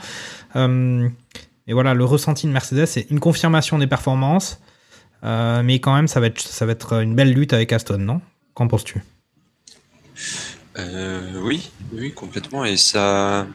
Euh, 0.56 1.08
et 1.66 1.72
voilà, 1.74 1.94
le 1.94 2.04
ressenti 2.04 2.46
de 2.46 2.52
Mercedes, 2.52 2.86
c'est 2.86 3.06
une 3.10 3.20
confirmation 3.20 3.78
des 3.78 3.86
performances, 3.86 4.60
euh, 5.24 5.62
mais 5.62 5.78
quand 5.78 5.94
même, 5.94 6.08
ça 6.08 6.18
va 6.20 6.26
être, 6.26 6.40
ça 6.40 6.66
va 6.66 6.72
être 6.72 7.00
une 7.02 7.14
belle 7.14 7.32
lutte 7.32 7.52
avec 7.52 7.72
Aston, 7.72 7.98
non? 7.98 8.20
Qu'en 8.54 8.66
penses-tu? 8.68 9.02
Euh, 10.78 11.40
oui, 11.42 11.70
oui, 11.92 12.12
complètement. 12.12 12.64
Et 12.64 12.76
ça, 12.76 13.46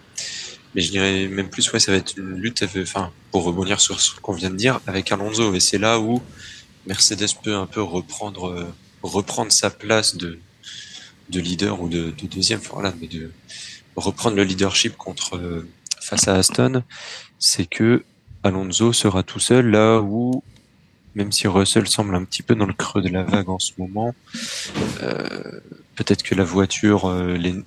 mais 0.76 0.82
je 0.82 0.92
dirais 0.92 1.28
même 1.28 1.50
plus, 1.50 1.72
ouais, 1.74 1.80
ça 1.80 1.92
va 1.92 1.98
être 1.98 2.16
une 2.18 2.36
lutte, 2.36 2.64
enfin, 2.82 3.12
pour 3.32 3.44
rebondir 3.44 3.80
sur 3.82 4.00
ce 4.00 4.20
qu'on 4.20 4.34
vient 4.34 4.50
de 4.50 4.56
dire, 4.56 4.80
avec 4.88 5.12
Alonso. 5.12 5.54
Et 5.54 5.60
c'est 5.60 5.78
là 5.78 6.00
où 6.00 6.22
Mercedes 6.88 7.36
peut 7.44 7.56
un 7.56 7.68
peu 7.68 7.82
reprendre, 7.82 8.48
euh, 8.48 8.74
reprendre 9.04 9.52
sa 9.52 9.70
place 9.70 10.16
de, 10.16 10.40
de 11.30 11.40
leader 11.40 11.82
ou 11.82 11.90
de, 11.90 12.12
de 12.12 12.28
deuxième, 12.28 12.62
mais 13.00 13.08
de 13.08 13.32
reprendre 13.96 14.38
le 14.38 14.44
leadership 14.44 14.96
contre, 14.96 15.36
euh, 15.36 15.68
face 16.02 16.28
à 16.28 16.36
Aston. 16.36 16.84
C'est 17.40 17.66
que 17.66 18.04
Alonso 18.44 18.94
sera 18.94 19.22
tout 19.22 19.40
seul 19.40 19.70
là 19.70 20.00
où, 20.00 20.42
même 21.14 21.34
si 21.34 21.48
Russell 21.48 21.88
semble 21.88 22.16
un 22.16 22.24
petit 22.24 22.42
peu 22.42 22.56
dans 22.56 22.66
le 22.66 22.74
creux 22.74 23.02
de 23.02 23.10
la 23.10 23.24
vague 23.24 23.50
en 23.50 23.60
ce 23.60 23.74
moment, 23.78 24.16
euh, 25.04 25.60
peut-être 25.96 26.24
que 26.24 26.36
la 26.36 26.46
voiture, 26.46 27.12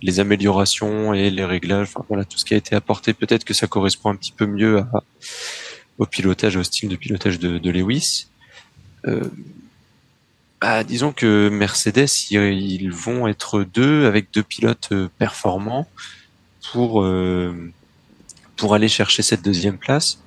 les, 0.00 0.20
améliorations 0.20 1.12
et 1.12 1.28
les 1.30 1.44
réglages, 1.44 1.90
voilà, 2.08 2.24
tout 2.24 2.38
ce 2.38 2.46
qui 2.46 2.54
a 2.54 2.56
été 2.56 2.74
apporté, 2.74 3.12
peut-être 3.12 3.44
que 3.44 3.52
ça 3.52 3.66
correspond 3.66 4.10
un 4.10 4.16
petit 4.16 4.32
peu 4.32 4.46
mieux 4.46 4.82
au 5.98 6.06
pilotage, 6.06 6.56
au 6.56 6.62
style 6.62 6.88
de 6.88 6.96
pilotage 6.96 7.38
de 7.38 7.70
Lewis. 7.70 8.29
Euh, 9.06 9.24
bah, 10.60 10.84
disons 10.84 11.12
que 11.12 11.48
Mercedes, 11.48 12.08
ils, 12.30 12.92
vont 12.92 13.26
être 13.28 13.62
deux 13.62 14.06
avec 14.06 14.32
deux 14.32 14.42
pilotes 14.42 14.88
euh, 14.92 15.08
performants 15.18 15.88
pour 16.70 17.02
euh, 17.02 17.72
pour 18.56 18.74
aller 18.74 18.88
chercher 18.88 19.22
cette 19.22 19.42
deuxième 19.42 19.78
place. 19.78 20.22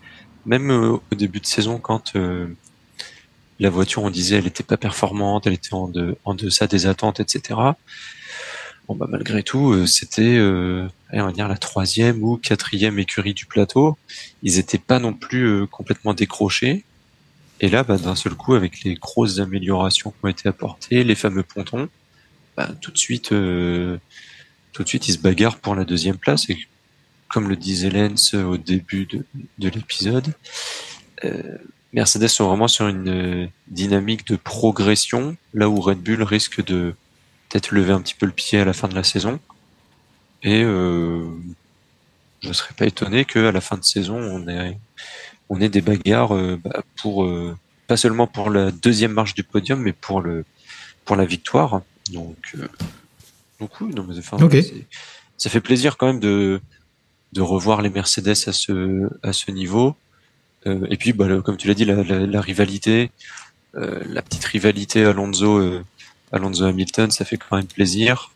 Même 0.45 0.71
au 0.71 1.15
début 1.15 1.39
de 1.39 1.45
saison, 1.45 1.77
quand 1.77 2.15
la 3.59 3.69
voiture, 3.69 4.03
on 4.03 4.09
disait, 4.09 4.37
elle 4.37 4.47
était 4.47 4.63
pas 4.63 4.75
performante, 4.75 5.47
elle 5.47 5.53
était 5.53 5.73
en, 5.73 5.87
de, 5.87 6.17
en 6.25 6.33
deçà 6.33 6.67
des 6.67 6.85
attentes, 6.85 7.21
etc. 7.21 7.59
Bon, 8.87 8.95
bah, 8.95 9.05
malgré 9.09 9.41
tout, 9.43 9.87
c'était, 9.87 10.37
on 10.41 10.89
va 11.13 11.47
la 11.47 11.57
troisième 11.57 12.23
ou 12.23 12.37
quatrième 12.37 12.99
écurie 12.99 13.33
du 13.33 13.45
plateau. 13.45 13.97
Ils 14.41 14.57
étaient 14.57 14.79
pas 14.79 14.99
non 14.99 15.13
plus 15.13 15.65
complètement 15.67 16.13
décrochés. 16.13 16.83
Et 17.59 17.69
là, 17.69 17.83
bah, 17.83 17.97
d'un 17.97 18.15
seul 18.15 18.33
coup, 18.33 18.55
avec 18.55 18.83
les 18.83 18.95
grosses 18.95 19.39
améliorations 19.39 20.11
qui 20.11 20.17
ont 20.23 20.27
été 20.27 20.49
apportées, 20.49 21.03
les 21.03 21.15
fameux 21.15 21.43
pontons, 21.43 21.89
bah, 22.57 22.69
tout 22.81 22.91
de 22.91 22.97
suite, 22.97 23.31
euh, 23.31 23.97
tout 24.73 24.83
de 24.83 24.87
suite, 24.87 25.07
ils 25.07 25.13
se 25.13 25.19
bagarrent 25.19 25.59
pour 25.59 25.75
la 25.75 25.85
deuxième 25.85 26.17
place. 26.17 26.49
Et 26.49 26.57
comme 27.29 27.49
le 27.49 27.55
disait 27.55 27.89
Lens 27.89 28.33
au 28.33 28.57
début 28.57 29.05
de, 29.05 29.25
de 29.59 29.69
l'épisode, 29.69 30.33
euh, 31.25 31.57
Mercedes 31.93 32.27
sont 32.27 32.47
vraiment 32.47 32.67
sur 32.67 32.87
une 32.87 33.09
euh, 33.09 33.47
dynamique 33.67 34.25
de 34.27 34.35
progression, 34.35 35.37
là 35.53 35.69
où 35.69 35.79
Red 35.79 35.99
Bull 35.99 36.23
risque 36.23 36.63
de 36.65 36.95
peut-être 37.49 37.71
lever 37.71 37.93
un 37.93 38.01
petit 38.01 38.15
peu 38.15 38.25
le 38.25 38.31
pied 38.31 38.59
à 38.59 38.65
la 38.65 38.73
fin 38.73 38.87
de 38.87 38.95
la 38.95 39.03
saison. 39.03 39.39
Et 40.41 40.63
euh, 40.63 41.23
je 42.41 42.47
ne 42.47 42.53
serais 42.53 42.73
pas 42.73 42.85
étonné 42.85 43.25
qu'à 43.25 43.51
la 43.51 43.61
fin 43.61 43.77
de 43.77 43.83
saison, 43.83 44.17
on 44.17 44.47
ait, 44.47 44.77
on 45.49 45.59
ait 45.61 45.69
des 45.69 45.81
bagarres 45.81 46.35
euh, 46.35 46.59
bah, 46.63 46.83
pour 47.01 47.23
euh, 47.25 47.55
pas 47.87 47.97
seulement 47.97 48.27
pour 48.27 48.49
la 48.49 48.71
deuxième 48.71 49.11
marche 49.13 49.33
du 49.33 49.43
podium, 49.43 49.79
mais 49.81 49.93
pour 49.93 50.21
le 50.21 50.45
pour 51.05 51.15
la 51.15 51.25
victoire. 51.25 51.81
Donc, 52.11 52.37
euh, 52.57 52.67
donc 53.59 53.71
oui, 53.81 53.93
non, 53.93 54.05
mais 54.07 54.17
enfin, 54.17 54.37
ça 55.37 55.49
fait 55.49 55.61
plaisir 55.61 55.97
quand 55.97 56.07
même 56.07 56.19
de 56.19 56.61
de 57.33 57.41
revoir 57.41 57.81
les 57.81 57.89
Mercedes 57.89 58.29
à 58.47 58.53
ce 58.53 59.09
à 59.21 59.33
ce 59.33 59.51
niveau. 59.51 59.95
Euh, 60.65 60.87
et 60.89 60.95
puis, 60.97 61.11
bah, 61.13 61.27
le- 61.27 61.41
comme 61.41 61.57
tu 61.57 61.67
l'as 61.67 61.73
dit, 61.73 61.83
la, 61.83 62.03
la, 62.03 62.19
la 62.25 62.41
rivalité, 62.41 63.11
euh, 63.75 64.01
la 64.07 64.21
petite 64.21 64.45
rivalité 64.45 65.03
Alonso, 65.03 65.57
euh, 65.57 65.83
Alonso 66.31 66.63
Hamilton, 66.63 67.11
ça 67.11 67.25
fait 67.25 67.35
quand 67.37 67.57
même 67.57 67.67
plaisir. 67.67 68.31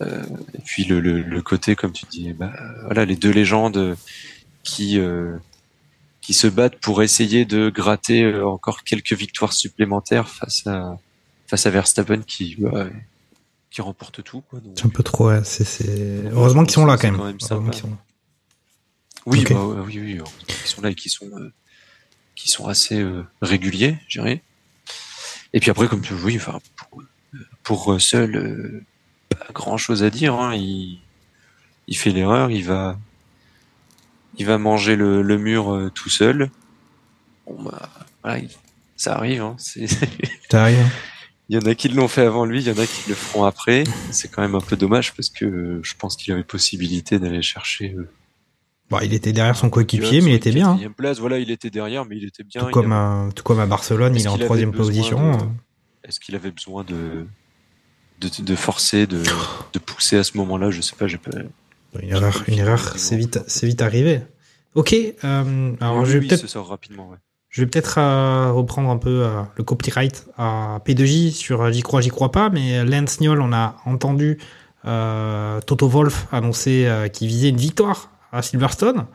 Euh, 0.00 0.22
et 0.54 0.58
puis 0.64 0.84
le, 0.84 1.00
le, 1.00 1.22
le 1.22 1.42
côté, 1.42 1.74
comme 1.74 1.90
tu 1.92 2.04
dis, 2.10 2.32
bah, 2.34 2.52
voilà, 2.84 3.04
les 3.04 3.16
deux 3.16 3.30
légendes 3.32 3.96
qui 4.62 4.98
euh, 4.98 5.36
qui 6.26 6.34
se 6.34 6.48
battent 6.48 6.80
pour 6.80 7.04
essayer 7.04 7.44
de 7.44 7.70
gratter 7.70 8.24
euh, 8.24 8.44
encore 8.46 8.82
quelques 8.82 9.12
victoires 9.12 9.52
supplémentaires 9.52 10.28
face 10.28 10.66
à 10.66 10.98
face 11.46 11.66
à 11.66 11.70
Verstappen 11.70 12.22
qui 12.22 12.56
bah, 12.58 12.88
qui 13.70 13.80
remporte 13.80 14.24
tout. 14.24 14.42
C'est 14.74 14.86
un 14.86 14.88
peu 14.88 15.04
trop, 15.04 15.28
ouais. 15.28 15.40
Heureusement 16.32 16.64
qu'ils 16.64 16.72
sont 16.72 16.84
là 16.84 16.96
quand 16.96 17.08
même. 17.08 17.16
quand 17.16 17.24
même 17.26 17.36
Heureusement 17.40 17.58
sympa. 17.66 17.70
qu'ils 17.70 17.80
sont 17.82 17.90
là. 17.90 17.96
Oui, 19.26 19.40
Ok. 19.42 19.52
bah, 19.52 19.64
oui, 19.86 19.98
oui, 20.00 20.20
qui 20.48 20.68
sont 20.68 20.82
là 20.82 20.90
et 20.90 20.94
qui 20.96 21.08
sont, 21.08 21.26
euh, 21.26 21.52
qui 22.34 22.48
sont 22.48 22.66
assez 22.66 23.00
euh, 23.00 23.24
réguliers, 23.40 23.98
je 24.08 24.18
dirais. 24.20 24.42
Et 25.52 25.60
puis 25.60 25.70
après, 25.70 25.86
comme 25.86 26.00
tu 26.00 26.14
oui, 26.14 26.36
enfin, 26.36 26.58
pour, 26.76 27.02
pour 27.62 27.86
Russell, 27.86 28.34
euh, 28.36 28.84
pas 29.28 29.46
grand 29.52 29.76
chose 29.76 30.02
à 30.02 30.10
dire. 30.10 30.34
Hein, 30.34 30.56
il, 30.56 31.00
il 31.86 31.96
fait 31.96 32.10
l'erreur, 32.10 32.50
il 32.50 32.64
va, 32.64 32.98
il 34.38 34.46
va 34.46 34.58
manger 34.58 34.96
le, 34.96 35.22
le 35.22 35.38
mur 35.38 35.72
euh, 35.74 35.90
tout 35.90 36.08
seul. 36.10 36.50
Bon, 37.46 37.62
bah, 37.62 37.88
voilà, 38.22 38.38
il- 38.38 38.50
ça 38.96 39.14
arrive. 39.16 39.42
Hein, 39.42 39.54
c'est, 39.58 39.84
hein. 39.84 40.08
il 41.48 41.54
y 41.54 41.58
en 41.58 41.66
a 41.66 41.74
qui 41.74 41.88
l'ont 41.88 42.08
fait 42.08 42.22
avant 42.22 42.44
lui, 42.44 42.60
il 42.62 42.66
y 42.66 42.70
en 42.70 42.78
a 42.82 42.86
qui 42.86 43.08
le 43.08 43.14
feront 43.14 43.44
après. 43.44 43.84
C'est 44.10 44.28
quand 44.30 44.42
même 44.42 44.54
un 44.54 44.60
peu 44.60 44.76
dommage 44.76 45.14
parce 45.14 45.28
que 45.28 45.44
euh, 45.44 45.80
je 45.82 45.94
pense 45.98 46.16
qu'il 46.16 46.32
avait 46.32 46.42
possibilité 46.44 47.18
d'aller 47.18 47.42
chercher. 47.42 47.94
euh, 47.96 48.08
Bon, 48.88 48.98
il 49.00 49.12
était 49.14 49.32
derrière 49.32 49.56
son 49.56 49.68
coéquipier, 49.68 50.20
mais 50.20 50.30
il 50.30 50.34
était 50.34 50.52
bien. 50.52 50.66
hein. 50.68 50.70
quatrième 50.72 50.94
place, 50.94 51.18
voilà, 51.18 51.38
il 51.38 51.50
était 51.50 51.70
derrière, 51.70 52.04
mais 52.04 52.16
il 52.16 52.24
était 52.24 52.44
bien. 52.44 52.62
Tout 52.62 52.68
il 52.68 52.72
comme, 52.72 52.92
avait- 52.92 53.28
à, 53.28 53.32
tout 53.34 53.42
comme 53.42 53.58
à 53.60 53.66
Barcelone, 53.66 54.14
Est-ce 54.14 54.22
il 54.22 54.26
est 54.26 54.28
en 54.28 54.32
qu'il 54.34 54.42
avait 54.42 54.46
troisième 54.46 54.70
besoin 54.70 54.86
position. 54.86 55.36
de- 55.38 55.44
Est-ce 56.08 56.20
qu'il 56.20 56.34
avait 56.36 56.52
besoin 56.52 56.84
de, 56.84 57.26
de, 58.20 58.42
de 58.42 58.54
forcer, 58.56 59.06
de, 59.08 59.22
de 59.72 59.78
pousser 59.80 60.16
à 60.18 60.24
ce 60.24 60.36
moment-là? 60.36 60.70
Je 60.70 60.80
sais 60.80 60.94
pas, 60.96 61.06
j'ai 61.08 61.18
pas. 61.18 61.32
Une 62.02 62.10
erreur, 62.10 62.42
une 62.48 62.58
erreur, 62.58 62.80
c'est 62.98 63.16
vite, 63.16 63.40
c'est 63.46 63.66
vite 63.66 63.82
arrivé. 63.82 64.20
Ok, 64.74 64.94
euh, 64.94 65.72
alors 65.80 65.98
Oui, 65.98 66.06
je 66.06 66.12
vais 66.12 66.18
oui, 66.20 66.28
peut-être 66.28 66.40
ça 66.40 66.48
sort 66.48 66.68
rapidement, 66.68 67.08
ouais. 67.08 67.16
Je 67.48 67.62
vais 67.62 67.66
peut-être 67.66 67.98
euh, 67.98 68.52
reprendre 68.52 68.90
un 68.90 68.98
peu 68.98 69.24
euh, 69.24 69.42
le 69.56 69.64
copyright 69.64 70.26
à 70.36 70.80
P2J 70.84 71.30
sur 71.32 71.62
euh, 71.62 71.70
J'y 71.72 71.80
crois, 71.82 72.02
j'y 72.02 72.10
crois 72.10 72.30
pas, 72.30 72.50
mais 72.50 72.84
Lance 72.84 73.20
Niol, 73.20 73.40
on 73.40 73.52
a 73.52 73.76
entendu 73.86 74.38
euh, 74.84 75.60
Toto 75.62 75.88
Wolf 75.88 76.26
annoncer 76.32 76.86
euh, 76.86 77.08
qu'il 77.08 77.28
visait 77.28 77.48
une 77.48 77.56
victoire 77.56 78.10
à 78.32 78.42
Silverstone. 78.42 79.06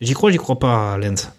J'y 0.00 0.12
crois, 0.12 0.30
j'y 0.30 0.36
crois 0.36 0.58
pas, 0.58 0.98
Lance. 0.98 1.32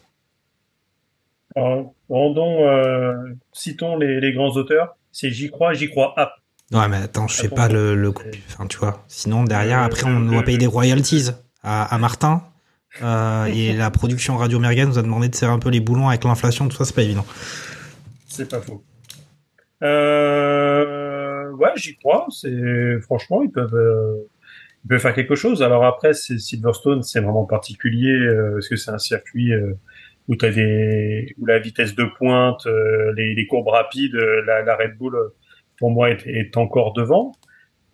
Alors, 1.55 1.93
rendons, 2.09 2.67
euh, 2.67 3.13
citons 3.53 3.97
les, 3.97 4.19
les 4.19 4.33
grands 4.33 4.51
auteurs. 4.55 4.95
C'est 5.11 5.31
J'y 5.31 5.49
crois, 5.49 5.73
j'y 5.73 5.89
crois 5.89 6.13
app. 6.19 6.31
Ouais, 6.73 6.87
mais 6.89 6.97
attends, 6.97 7.27
je 7.27 7.35
fais 7.35 7.49
pas 7.49 7.69
le, 7.69 7.95
le 7.95 8.11
coup. 8.11 8.23
Enfin, 8.49 8.67
tu 8.67 8.77
vois. 8.77 9.05
Sinon, 9.07 9.43
derrière, 9.45 9.79
euh, 9.81 9.85
après, 9.85 10.03
on 10.05 10.19
doit 10.19 10.43
payer 10.43 10.57
des 10.57 10.67
royalties 10.67 11.29
à, 11.63 11.83
à 11.93 11.97
Martin. 11.97 12.43
Euh, 13.01 13.45
et 13.45 13.73
la 13.73 13.91
production 13.91 14.37
Radio 14.37 14.59
Merguez 14.59 14.85
nous 14.85 14.97
a 14.97 15.01
demandé 15.01 15.29
de 15.29 15.35
serrer 15.35 15.51
un 15.51 15.59
peu 15.59 15.69
les 15.69 15.79
boulons 15.79 16.09
avec 16.09 16.23
l'inflation, 16.23 16.67
tout 16.67 16.75
ça, 16.75 16.83
c'est 16.83 16.95
pas 16.95 17.03
évident. 17.03 17.25
C'est 18.27 18.49
pas 18.49 18.59
faux. 18.59 18.83
Euh, 19.83 21.51
ouais, 21.51 21.71
j'y 21.75 21.95
crois. 21.97 22.25
C'est 22.31 22.99
franchement, 23.01 23.43
ils 23.43 23.51
peuvent, 23.51 23.75
euh, 23.75 24.15
ils 24.83 24.87
peuvent 24.87 24.99
faire 24.99 25.13
quelque 25.13 25.35
chose. 25.35 25.61
Alors 25.61 25.85
après, 25.85 26.13
c'est 26.13 26.39
Silverstone, 26.39 27.03
c'est 27.03 27.19
vraiment 27.19 27.45
particulier 27.45 28.17
parce 28.53 28.67
que 28.67 28.75
c'est 28.75 28.91
un 28.91 28.97
circuit 28.97 29.53
où 30.27 30.35
t'as 30.35 30.49
des, 30.49 31.35
où 31.37 31.45
la 31.45 31.59
vitesse 31.59 31.93
de 31.95 32.05
pointe, 32.17 32.65
les, 33.15 33.35
les 33.35 33.47
courbes 33.47 33.67
rapides, 33.67 34.15
la, 34.15 34.63
la 34.63 34.75
Red 34.75 34.97
Bull, 34.97 35.15
pour 35.77 35.91
moi, 35.91 36.09
est, 36.11 36.25
est 36.27 36.57
encore 36.57 36.93
devant. 36.93 37.33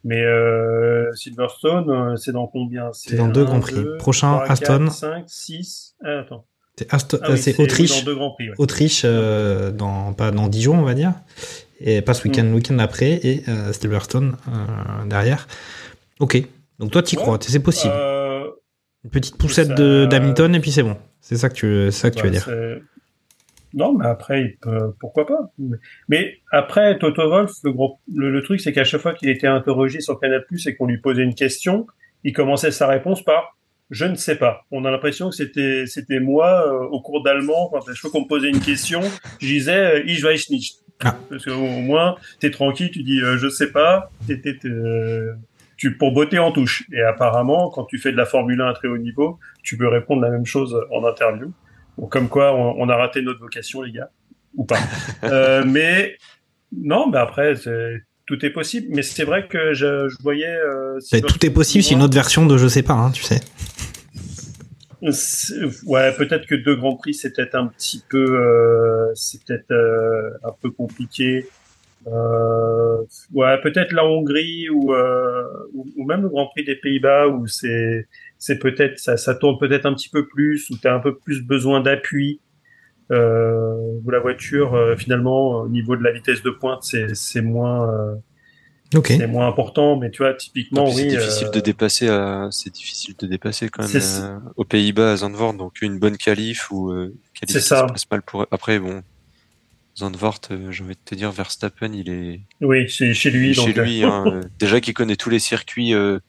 Mais 0.05 0.21
euh, 0.21 1.13
Silverstone, 1.13 1.89
euh, 1.89 2.15
c'est 2.17 2.33
dans 2.33 2.47
combien? 2.47 2.91
C'est 2.93 3.15
dans 3.15 3.29
deux 3.29 3.45
Grands 3.45 3.61
Prix. 3.61 3.85
Prochain, 3.99 4.39
Aston. 4.47 4.89
5, 4.89 5.23
6. 5.27 5.95
Ah, 6.03 6.19
attends. 6.19 6.45
C'est 6.77 6.87
Ah 6.91 6.97
oui, 6.97 7.03
euh, 7.13 7.35
c'est 7.37 7.41
c'est- 7.53 7.57
oui, 7.59 7.63
Autriche. 7.65 8.03
dans 8.03 8.11
deux 8.11 8.15
Prix, 8.35 8.49
ouais. 8.49 8.55
Autriche, 8.57 9.03
euh, 9.05 9.71
dans, 9.71 10.11
pas 10.13 10.31
dans 10.31 10.47
10 10.47 10.61
jours, 10.61 10.75
on 10.75 10.81
va 10.81 10.93
dire. 10.93 11.13
Et 11.79 12.01
pas 12.01 12.13
ce 12.13 12.27
week-end, 12.27 12.43
Mm. 12.43 12.49
le 12.49 12.53
week-end 12.55 12.79
après. 12.79 13.11
Et 13.23 13.43
euh, 13.47 13.71
Silverstone 13.71 14.35
derrière. 15.07 15.47
Ok. 16.19 16.41
Donc 16.79 16.91
toi, 16.91 17.01
t'y 17.03 17.15
Ouais. 17.15 17.21
crois, 17.21 17.37
c'est 17.41 17.59
possible. 17.61 17.93
Une 19.05 19.09
petite 19.11 19.37
poussette 19.37 19.67
ça- 19.69 19.73
de 19.75 20.05
d'Hamilton 20.09 20.53
et 20.55 20.59
puis 20.59 20.71
c'est 20.71 20.83
bon. 20.83 20.97
C'est 21.21 21.35
ça 21.37 21.47
que 21.49 21.53
tu, 21.53 21.91
ça 21.91 22.09
que 22.11 22.15
tu 22.17 22.23
veux 22.23 22.29
dire. 22.31 22.49
Non, 23.73 23.93
mais 23.93 24.05
après, 24.05 24.41
il 24.41 24.57
peut- 24.57 24.93
pourquoi 24.99 25.25
pas. 25.25 25.51
Mais 26.07 26.37
après, 26.51 26.97
Toto 26.99 27.27
Wolf, 27.29 27.51
le, 27.63 27.71
gros... 27.71 27.99
le, 28.13 28.29
le 28.31 28.41
truc, 28.43 28.61
c'est 28.61 28.71
qu'à 28.73 28.83
chaque 28.83 29.01
fois 29.01 29.13
qu'il 29.13 29.29
était 29.29 29.47
interrogé 29.47 29.99
sur 29.99 30.19
Canal+, 30.19 30.45
et 30.67 30.75
qu'on 30.75 30.85
lui 30.87 30.99
posait 30.99 31.23
une 31.23 31.33
question, 31.35 31.87
il 32.23 32.33
commençait 32.33 32.71
sa 32.71 32.87
réponse 32.87 33.23
par 33.23 33.57
«je 33.89 34.05
ne 34.05 34.15
sais 34.15 34.35
pas». 34.37 34.65
On 34.71 34.85
a 34.85 34.91
l'impression 34.91 35.29
que 35.29 35.35
c'était 35.35 35.85
c'était 35.87 36.19
moi, 36.19 36.67
euh, 36.67 36.85
au 36.87 37.01
cours 37.01 37.23
d'allemand, 37.23 37.69
quand 37.71 37.79
à 37.79 37.93
chaque 37.93 37.97
fois 37.97 38.11
qu'on 38.11 38.21
me 38.21 38.27
posait 38.27 38.49
une 38.49 38.59
question, 38.61 39.01
je 39.41 39.47
disais 39.47 39.75
euh, 39.97 40.03
«ich 40.05 40.23
weiß 40.23 40.49
nicht 40.51 40.79
Ah. 41.03 41.17
Parce 41.29 41.43
qu'au 41.43 41.53
au 41.53 41.81
moins, 41.81 42.15
t'es 42.39 42.51
tranquille, 42.51 42.89
tu 42.91 43.03
dis 43.03 43.19
euh, 43.21 43.37
je 43.37 43.49
sais 43.49 43.71
pas», 43.71 44.11
euh, 44.65 45.33
tu 45.75 45.97
pour 45.97 46.11
botter 46.13 46.39
en 46.39 46.51
touche. 46.51 46.85
Et 46.93 47.01
apparemment, 47.01 47.69
quand 47.71 47.85
tu 47.85 47.97
fais 47.97 48.11
de 48.11 48.17
la 48.17 48.25
Formule 48.25 48.61
1 48.61 48.67
à 48.67 48.73
très 48.73 48.87
haut 48.87 48.97
niveau, 48.99 49.39
tu 49.63 49.75
peux 49.77 49.87
répondre 49.87 50.21
la 50.21 50.29
même 50.29 50.45
chose 50.45 50.79
en 50.91 51.03
interview. 51.03 51.51
Bon, 51.97 52.07
comme 52.07 52.29
quoi, 52.29 52.53
on, 52.55 52.75
on 52.79 52.89
a 52.89 52.95
raté 52.95 53.21
notre 53.21 53.39
vocation, 53.39 53.81
les 53.81 53.91
gars, 53.91 54.09
ou 54.55 54.63
pas. 54.65 54.79
euh, 55.23 55.63
mais 55.65 56.17
non, 56.75 57.09
mais 57.09 57.19
après, 57.19 57.55
tout 58.25 58.45
est 58.45 58.49
possible. 58.49 58.87
Mais 58.91 59.01
c'est 59.01 59.23
vrai 59.23 59.47
que 59.47 59.73
je, 59.73 60.09
je 60.09 60.15
voyais. 60.21 60.47
Euh, 60.47 60.99
Mais 61.11 61.21
tout 61.21 61.45
est 61.45 61.49
possible, 61.49 61.83
c'est 61.83 61.93
une 61.93 62.01
autre 62.01 62.15
version 62.15 62.45
de 62.45 62.57
je 62.57 62.67
sais 62.67 62.83
pas, 62.83 62.93
hein, 62.93 63.11
tu 63.11 63.23
sais. 63.23 63.41
Ouais, 65.85 66.13
peut-être 66.13 66.45
que 66.47 66.55
deux 66.55 66.77
grands 66.77 66.95
prix, 66.95 67.13
c'est 67.13 67.33
peut-être 67.33 67.55
un 67.55 67.67
petit 67.67 68.01
peu, 68.09 68.25
euh, 68.39 69.11
c'est 69.15 69.43
peut-être 69.43 69.69
euh, 69.71 70.29
un 70.45 70.53
peu 70.61 70.71
compliqué. 70.71 71.45
Ouais, 72.05 73.61
peut-être 73.61 73.91
la 73.91 74.05
Hongrie 74.05 74.69
ou, 74.69 74.93
ou 75.73 75.85
ou 75.97 76.05
même 76.05 76.21
le 76.21 76.29
Grand 76.29 76.47
Prix 76.47 76.63
des 76.63 76.75
Pays-Bas 76.75 77.27
où 77.27 77.47
c'est 77.47 78.07
c'est 78.45 78.59
peut-être 78.59 78.99
ça, 78.99 79.15
ça 79.15 79.35
tourne 79.35 79.57
peut-être 79.57 79.85
un 79.85 79.93
petit 79.93 80.09
peu 80.09 80.27
plus 80.27 80.69
où 80.69 80.77
tu 80.77 80.87
as 80.87 80.93
un 80.93 80.99
peu 80.99 81.17
plus 81.17 81.41
besoin 81.41 81.79
d'appui. 81.81 82.41
Euh, 83.11 83.75
où 84.03 84.09
la 84.09 84.19
voiture 84.19 84.73
euh, 84.75 84.95
finalement 84.95 85.61
au 85.61 85.67
niveau 85.69 85.97
de 85.97 86.03
la 86.03 86.13
vitesse 86.13 86.41
de 86.41 86.49
pointe 86.49 86.83
c'est 86.83 87.13
c'est 87.15 87.41
moins 87.41 87.89
euh, 87.93 88.15
Ok. 88.95 89.07
c'est 89.07 89.27
moins 89.27 89.45
important 89.45 89.97
mais 89.99 90.09
tu 90.09 90.23
vois 90.23 90.33
typiquement 90.33 90.85
oui 90.85 90.93
c'est 90.95 91.07
difficile 91.17 91.47
euh, 91.47 91.51
de 91.51 91.59
dépasser 91.59 92.47
c'est 92.51 92.73
difficile 92.73 93.15
de 93.19 93.27
dépasser 93.27 93.67
quand 93.67 93.83
même 93.83 93.91
C'est- 94.01 94.21
euh, 94.23 94.37
aux 94.55 94.63
Pays-Bas 94.63 95.11
à 95.11 95.15
Zandvoort 95.17 95.53
donc 95.53 95.81
une 95.81 95.99
bonne 95.99 96.15
qualif 96.15 96.71
ou 96.71 96.91
euh, 96.91 97.13
qualif 97.37 97.53
C'est 97.53 97.59
ça. 97.59 97.79
ça. 97.81 97.87
se 97.87 97.91
passe 97.91 98.09
mal 98.09 98.21
pour 98.21 98.47
après 98.51 98.79
bon 98.79 99.03
Zandvoort 99.99 100.39
euh, 100.51 100.71
j'ai 100.71 100.83
envie 100.85 100.95
de 100.95 100.99
te 101.03 101.13
dire 101.13 101.29
Verstappen 101.31 101.91
il 101.93 102.09
est 102.09 102.39
oui 102.61 102.87
chez, 102.87 103.13
chez 103.13 103.31
lui 103.31 103.53
chez 103.53 103.73
donc, 103.73 103.77
euh, 103.79 103.83
lui 103.83 104.03
hein, 104.05 104.23
euh, 104.27 104.41
déjà 104.59 104.79
qu'il 104.79 104.93
connaît 104.93 105.17
tous 105.17 105.29
les 105.29 105.39
circuits 105.39 105.93
euh, 105.93 106.19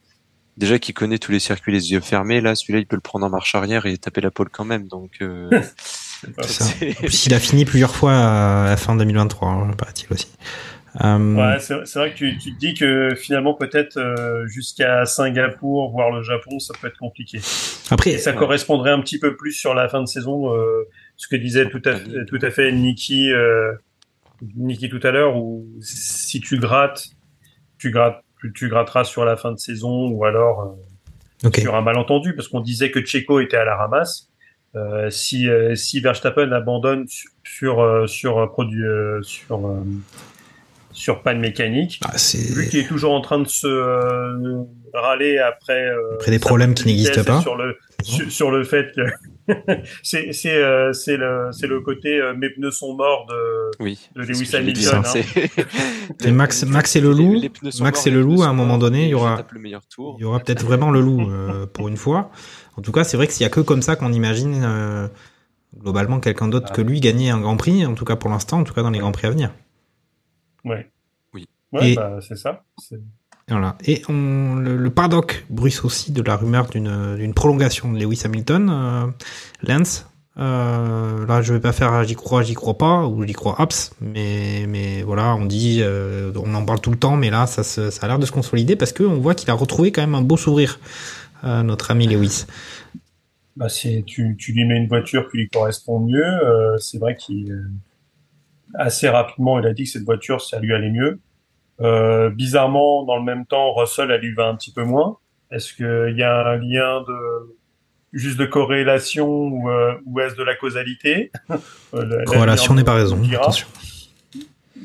déjà 0.57 0.79
qu'il 0.79 0.93
connaît 0.93 1.17
tous 1.19 1.31
les 1.31 1.39
circuits 1.39 1.71
les 1.73 1.91
yeux 1.91 1.99
fermés 2.01 2.41
là 2.41 2.55
celui-là 2.55 2.79
il 2.79 2.85
peut 2.87 2.95
le 2.95 3.01
prendre 3.01 3.25
en 3.25 3.29
marche 3.29 3.55
arrière 3.55 3.85
et 3.85 3.97
taper 3.97 4.21
la 4.21 4.31
pole 4.31 4.49
quand 4.49 4.65
même 4.65 4.87
donc 4.87 5.11
euh, 5.21 5.49
C'est 6.37 6.41
ça. 6.43 6.65
c'est- 6.65 6.91
En 6.91 7.01
plus, 7.01 7.25
il 7.27 7.33
a 7.33 7.39
fini 7.39 7.65
plusieurs 7.65 7.93
fois 7.95 8.13
à 8.13 8.65
la 8.69 8.77
fin 8.77 8.95
2023, 8.95 9.47
hein, 9.47 9.71
paraît-il 9.77 10.11
aussi. 10.11 10.27
Euh, 11.03 11.35
Ouais, 11.35 11.59
c'est 11.59 11.85
c'est 11.85 11.99
vrai 11.99 12.11
que 12.13 12.17
tu, 12.17 12.37
tu 12.37 12.53
te 12.53 12.57
dis 12.57 12.73
que 12.73 13.13
finalement 13.15 13.53
peut-être 13.53 13.97
euh, 13.97 14.47
jusqu'à 14.47 15.05
Singapour, 15.05 15.91
voire 15.91 16.09
le 16.11 16.23
Japon, 16.23 16.57
ça 16.59 16.73
peut 16.81 16.87
être 16.87 16.97
compliqué. 16.97 17.41
Après, 17.91 18.11
Et 18.11 18.17
ça 18.17 18.31
correspondrait 18.31 18.91
un 18.91 19.01
petit 19.01 19.19
peu 19.19 19.35
plus 19.35 19.51
sur 19.51 19.73
la 19.73 19.89
fin 19.89 20.01
de 20.01 20.07
saison, 20.07 20.55
euh, 20.55 20.87
ce 21.17 21.27
que 21.27 21.35
disait 21.35 21.69
tout 21.69 21.81
à 21.83 21.95
fait, 21.97 22.25
tout 22.25 22.39
à 22.41 22.49
fait 22.49 22.71
Niki, 22.71 23.29
euh, 23.31 23.73
Niki 24.55 24.87
tout 24.89 25.01
à 25.03 25.11
l'heure, 25.11 25.35
où 25.37 25.67
si 25.81 26.39
tu 26.39 26.57
grattes, 26.57 27.09
tu 27.77 27.91
grattes, 27.91 28.23
tu, 28.45 28.53
tu 28.53 28.69
gratteras 28.69 29.03
sur 29.03 29.25
la 29.25 29.35
fin 29.35 29.51
de 29.51 29.57
saison 29.57 30.09
ou 30.09 30.25
alors 30.25 30.77
euh, 31.43 31.47
ok. 31.47 31.59
sur 31.59 31.75
un 31.75 31.81
malentendu, 31.81 32.35
parce 32.35 32.47
qu'on 32.47 32.61
disait 32.61 32.91
que 32.91 33.01
Checo 33.01 33.39
était 33.39 33.57
à 33.57 33.65
la 33.65 33.75
ramasse. 33.75 34.29
Euh, 34.75 35.09
si 35.09 35.49
euh, 35.49 35.73
si 35.75 36.01
Verstappen 36.01 36.51
abandonne 36.51 37.05
sur 37.07 37.31
sur 37.45 37.81
euh, 37.81 38.07
sur 38.07 38.51
produit 38.51 38.83
sur 39.21 39.61
sur 40.91 41.21
panne 41.21 41.39
mécanique, 41.39 41.99
Ah, 42.05 42.15
lui 42.55 42.67
qui 42.67 42.79
est 42.79 42.87
toujours 42.87 43.13
en 43.13 43.21
train 43.21 43.39
de 43.39 43.47
se 43.47 43.67
râler 44.93 45.37
après 45.39 45.89
Après 46.15 46.31
des 46.31 46.39
problèmes 46.39 46.73
qui 46.73 46.87
n'existent 46.87 47.23
pas. 47.23 47.41
sur 47.41 47.55
le 47.55 47.77
sur, 48.03 48.31
sur 48.31 48.51
le 48.51 48.63
fait 48.63 48.93
que 48.93 49.01
c'est 50.03 50.31
c'est 50.33 50.55
euh, 50.55 50.91
c'est 50.93 51.17
le 51.17 51.49
c'est 51.51 51.67
le 51.67 51.81
côté 51.81 52.19
euh, 52.19 52.33
mes 52.35 52.49
pneus 52.49 52.71
sont 52.71 52.95
morts 52.95 53.25
de 53.27 53.71
oui. 53.83 53.99
de 54.15 54.21
Lewis 54.23 54.49
Hamilton, 54.55 54.95
hein, 54.97 55.03
c'est- 55.03 56.25
Et 56.27 56.31
Max- 56.31 56.63
Max 56.63 56.95
et 56.95 57.01
le 57.01 57.11
loup, 57.11 57.35
les 57.35 57.49
pneus 57.49 57.71
sont 57.71 57.83
Max 57.83 57.99
morts, 57.99 58.07
et 58.07 58.11
le 58.11 58.21
loup, 58.21 58.43
à 58.43 58.47
un 58.47 58.53
moment 58.53 58.77
donné, 58.77 59.03
il 59.03 59.09
y 59.09 59.13
aura- 59.13 59.37
tape 59.37 59.51
le 59.51 59.59
meilleur 59.59 59.85
tour. 59.87 60.15
Il 60.19 60.21
y 60.21 60.25
aura 60.25 60.39
peut-être 60.39 60.63
vraiment 60.63 60.89
le 60.91 61.01
loup 61.01 61.29
euh, 61.29 61.65
pour 61.67 61.87
une 61.87 61.97
fois. 61.97 62.31
En 62.77 62.81
tout 62.81 62.91
cas, 62.91 63.03
c'est 63.03 63.17
vrai 63.17 63.27
que 63.27 63.33
s'il 63.33 63.43
y 63.43 63.47
a 63.47 63.49
que 63.49 63.59
comme 63.61 63.81
ça 63.81 63.95
qu'on 63.95 64.11
imagine 64.13 64.63
euh, 64.65 65.07
globalement 65.77 66.19
quelqu'un 66.19 66.47
d'autre 66.47 66.71
que 66.73 66.81
lui 66.81 66.99
gagner 66.99 67.29
un 67.29 67.39
Grand 67.39 67.57
Prix, 67.57 67.85
en 67.85 67.93
tout 67.95 68.05
cas 68.05 68.15
pour 68.15 68.29
l'instant, 68.29 68.59
en 68.59 68.63
tout 68.63 68.73
cas 68.73 68.81
dans 68.83 68.89
les 68.91 68.99
Grands 68.99 69.11
Prix 69.11 69.27
à 69.27 69.31
venir. 69.31 69.51
ouais. 70.63 70.89
Oui. 71.33 71.47
ouais 71.73 71.95
bah, 71.95 72.19
c'est 72.21 72.37
ça 72.37 72.63
Voilà. 73.49 73.75
Et 73.85 74.01
on, 74.09 74.55
le, 74.55 74.75
le 74.75 74.89
paddock 74.89 75.45
bruisse 75.49 75.83
aussi 75.85 76.11
de 76.11 76.21
la 76.23 76.35
rumeur 76.35 76.67
d'une 76.67 77.33
prolongation 77.35 77.91
de 77.93 77.99
Lewis 77.99 78.21
Hamilton. 78.25 78.69
Euh, 78.71 79.05
Lance, 79.61 80.07
euh, 80.37 81.25
là 81.27 81.41
je 81.43 81.53
vais 81.53 81.59
pas 81.59 81.71
faire 81.71 82.03
j'y 82.05 82.15
crois, 82.15 82.41
j'y 82.41 82.55
crois 82.55 82.77
pas, 82.77 83.05
ou 83.05 83.23
j'y 83.23 83.33
crois 83.33 83.61
abs, 83.61 83.91
mais, 84.01 84.65
mais 84.67 85.03
voilà, 85.03 85.35
on 85.35 85.45
dit, 85.45 85.79
euh, 85.83 86.31
on 86.43 86.55
en 86.55 86.65
parle 86.65 86.81
tout 86.81 86.89
le 86.91 86.97
temps, 86.97 87.17
mais 87.17 87.29
là 87.29 87.45
ça, 87.45 87.63
se- 87.63 87.91
ça 87.91 88.05
a 88.05 88.09
l'air 88.09 88.19
de 88.19 88.25
se 88.25 88.31
consolider 88.31 88.75
parce 88.75 88.93
qu'on 88.93 89.19
voit 89.19 89.35
qu'il 89.35 89.49
a 89.51 89.53
retrouvé 89.53 89.91
quand 89.91 90.01
même 90.01 90.15
un 90.15 90.21
beau 90.23 90.37
sourire, 90.37 90.79
euh, 91.43 91.61
notre 91.61 91.91
ami 91.91 92.07
Lewis. 92.07 92.45
bah 93.55 93.67
tu 93.69 94.35
tu 94.37 94.51
lui 94.53 94.65
mets 94.65 94.77
une 94.77 94.87
voiture 94.87 95.29
qui 95.31 95.37
lui 95.37 95.49
correspond 95.49 95.99
mieux 95.99 96.23
euh, 96.25 96.77
c'est 96.79 96.97
vrai 96.97 97.15
qu'il 97.15 97.51
euh, 97.51 97.69
assez 98.73 99.07
rapidement 99.07 99.59
il 99.59 99.65
a 99.67 99.73
dit 99.73 99.83
que 99.85 99.89
cette 99.91 100.03
voiture 100.03 100.41
ça 100.41 100.59
lui 100.59 100.73
allait 100.73 100.91
mieux 100.91 101.19
euh, 101.81 102.29
bizarrement 102.29 103.03
dans 103.03 103.17
le 103.17 103.23
même 103.23 103.45
temps 103.45 103.73
Russell 103.73 104.09
elle 104.11 104.21
lui 104.21 104.33
va 104.33 104.47
un 104.47 104.55
petit 104.55 104.71
peu 104.71 104.83
moins 104.83 105.17
est-ce 105.51 105.73
que 105.73 106.09
il 106.09 106.17
y 106.17 106.23
a 106.23 106.47
un 106.47 106.55
lien 106.57 107.01
de 107.01 107.55
juste 108.13 108.37
de 108.39 108.45
corrélation 108.45 109.27
ou, 109.27 109.69
euh, 109.69 109.93
ou 110.05 110.19
est-ce 110.21 110.35
de 110.35 110.43
la 110.43 110.55
causalité? 110.55 111.31
Euh, 111.93 112.03
la- 112.05 112.23
Corrélation 112.25 112.73
n'est 112.73 112.83
pas 112.83 112.93
raison, 112.95 113.21
attention. 113.33 113.67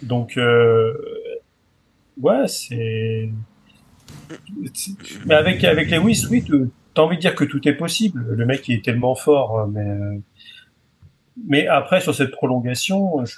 Donc, 0.02 0.36
euh, 0.36 0.94
ouais, 2.20 2.46
c'est. 2.46 3.30
Mais 5.26 5.34
avec, 5.34 5.64
avec 5.64 5.90
Lewis, 5.90 6.26
oui, 6.30 6.44
tu 6.44 6.54
as 6.96 7.00
envie 7.00 7.16
de 7.16 7.20
dire 7.20 7.34
que 7.34 7.44
tout 7.44 7.66
est 7.68 7.74
possible. 7.74 8.24
Le 8.30 8.46
mec, 8.46 8.68
il 8.68 8.76
est 8.76 8.84
tellement 8.84 9.14
fort, 9.14 9.66
mais. 9.68 9.80
euh, 9.80 10.18
Mais 11.48 11.66
après, 11.66 12.00
sur 12.00 12.14
cette 12.14 12.30
prolongation, 12.30 13.24
je- 13.24 13.34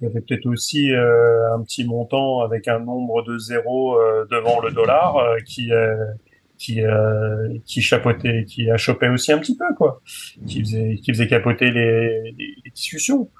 il 0.00 0.08
y 0.08 0.10
avait 0.10 0.20
peut-être 0.20 0.46
aussi 0.46 0.92
euh, 0.92 1.54
un 1.54 1.62
petit 1.62 1.84
montant 1.84 2.40
avec 2.40 2.66
un 2.68 2.80
nombre 2.80 3.22
de 3.22 3.38
zéros 3.38 3.96
euh, 3.98 4.26
devant 4.30 4.60
le 4.60 4.70
dollar 4.70 5.16
euh, 5.16 5.36
qui, 5.46 5.72
euh, 5.72 5.94
qui 6.58 6.82
euh, 6.82 7.58
qui 7.64 7.82
chapeautait, 7.82 8.44
qui 8.44 8.70
a 8.70 8.76
chopé 8.76 9.08
aussi 9.08 9.32
un 9.32 9.38
petit 9.38 9.56
peu 9.56 9.74
quoi, 9.76 10.00
qui 10.46 10.60
faisait 10.60 10.96
qui 11.02 11.12
faisait 11.12 11.28
capoter 11.28 11.70
les, 11.70 12.32
les 12.38 12.70
discussions. 12.74 13.30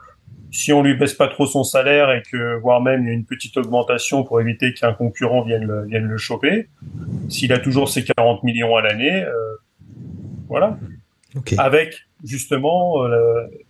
Si 0.51 0.73
on 0.73 0.83
lui 0.83 0.95
baisse 0.95 1.15
pas 1.15 1.29
trop 1.29 1.47
son 1.47 1.65
salaire 1.65 2.11
et 2.11 2.23
que 2.31 2.59
voire 2.61 2.83
même 2.83 3.03
il 3.03 3.07
y 3.07 3.11
a 3.11 3.15
une 3.15 3.25
petite 3.25 3.57
augmentation 3.57 4.23
pour 4.23 4.41
éviter 4.41 4.75
qu'un 4.75 4.93
concurrent 4.93 5.43
vienne 5.43 5.65
le, 5.65 5.87
vienne 5.87 6.05
le 6.05 6.19
choper, 6.19 6.69
s'il 7.29 7.53
a 7.55 7.59
toujours 7.59 7.89
ses 7.89 8.05
40 8.05 8.43
millions 8.43 8.77
à 8.77 8.83
l'année, 8.83 9.25
euh, 9.25 9.57
voilà. 10.49 10.79
Ok. 11.35 11.55
Avec 11.57 11.97
justement 12.23 13.07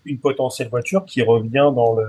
une 0.04 0.18
potentielle 0.18 0.68
voiture 0.68 1.04
qui 1.04 1.22
revient 1.22 1.70
dans 1.74 1.94
le 1.94 2.06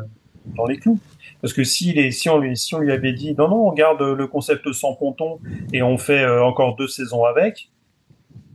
dans 0.56 0.66
les 0.66 0.78
clous. 0.78 1.00
Parce 1.42 1.54
que 1.54 1.64
si, 1.64 1.92
les, 1.94 2.12
si, 2.12 2.30
on 2.30 2.38
lui, 2.40 2.56
si 2.56 2.74
on 2.76 2.80
lui 2.80 2.92
avait 2.92 3.12
dit 3.14 3.34
non, 3.38 3.48
non, 3.50 3.68
on 3.68 3.74
garde 3.74 4.02
le 4.02 4.28
concept 4.28 4.72
sans 4.72 4.94
ponton 4.94 5.40
et 5.74 5.82
on 5.84 5.98
fait 5.98 6.22
euh, 6.24 6.44
encore 6.44 6.76
deux 6.76 6.88
saisons 6.88 7.26
avec, 7.26 7.70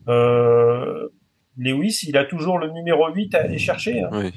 euh, 0.08 1.08
Lewis, 1.58 2.04
il 2.06 2.16
a 2.16 2.24
toujours 2.24 2.58
le 2.58 2.70
numéro 2.70 3.08
8 3.12 3.34
à 3.34 3.40
aller 3.40 3.58
chercher. 3.58 4.02
hein. 4.02 4.10
Oui. 4.12 4.32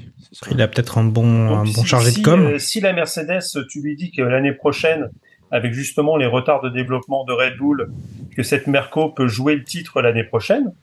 Il 0.51 0.61
a 0.61 0.67
peut-être 0.67 0.97
un 0.97 1.03
bon, 1.03 1.47
Donc, 1.49 1.57
un 1.59 1.63
bon 1.63 1.81
si- 1.81 1.85
chargé 1.85 2.11
si, 2.11 2.21
de 2.21 2.25
com. 2.25 2.41
euh, 2.45 2.57
si 2.59 2.81
la 2.81 2.93
Mercedes, 2.93 3.41
tu 3.69 3.81
lui 3.81 3.95
dis 3.95 4.11
que 4.11 4.21
l'année 4.23 4.53
prochaine, 4.53 5.09
avec 5.51 5.71
justement 5.73 6.17
les 6.17 6.25
retards 6.25 6.61
de 6.61 6.69
développement 6.69 7.23
de 7.25 7.31
Red 7.33 7.57
Bull, 7.57 7.91
que 8.35 8.41
cette 8.43 8.65
Merco 8.67 9.09
peut 9.09 9.27
jouer 9.27 9.55
le 9.55 9.63
titre 9.63 10.01
l'année 10.01 10.23
prochaine, 10.23 10.73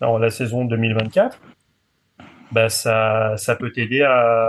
dans 0.00 0.16
la 0.18 0.30
saison 0.30 0.64
2024, 0.64 1.38
bah 2.50 2.68
ça, 2.70 3.34
ça 3.36 3.54
peut 3.56 3.70
t'aider 3.70 4.02
à, 4.02 4.48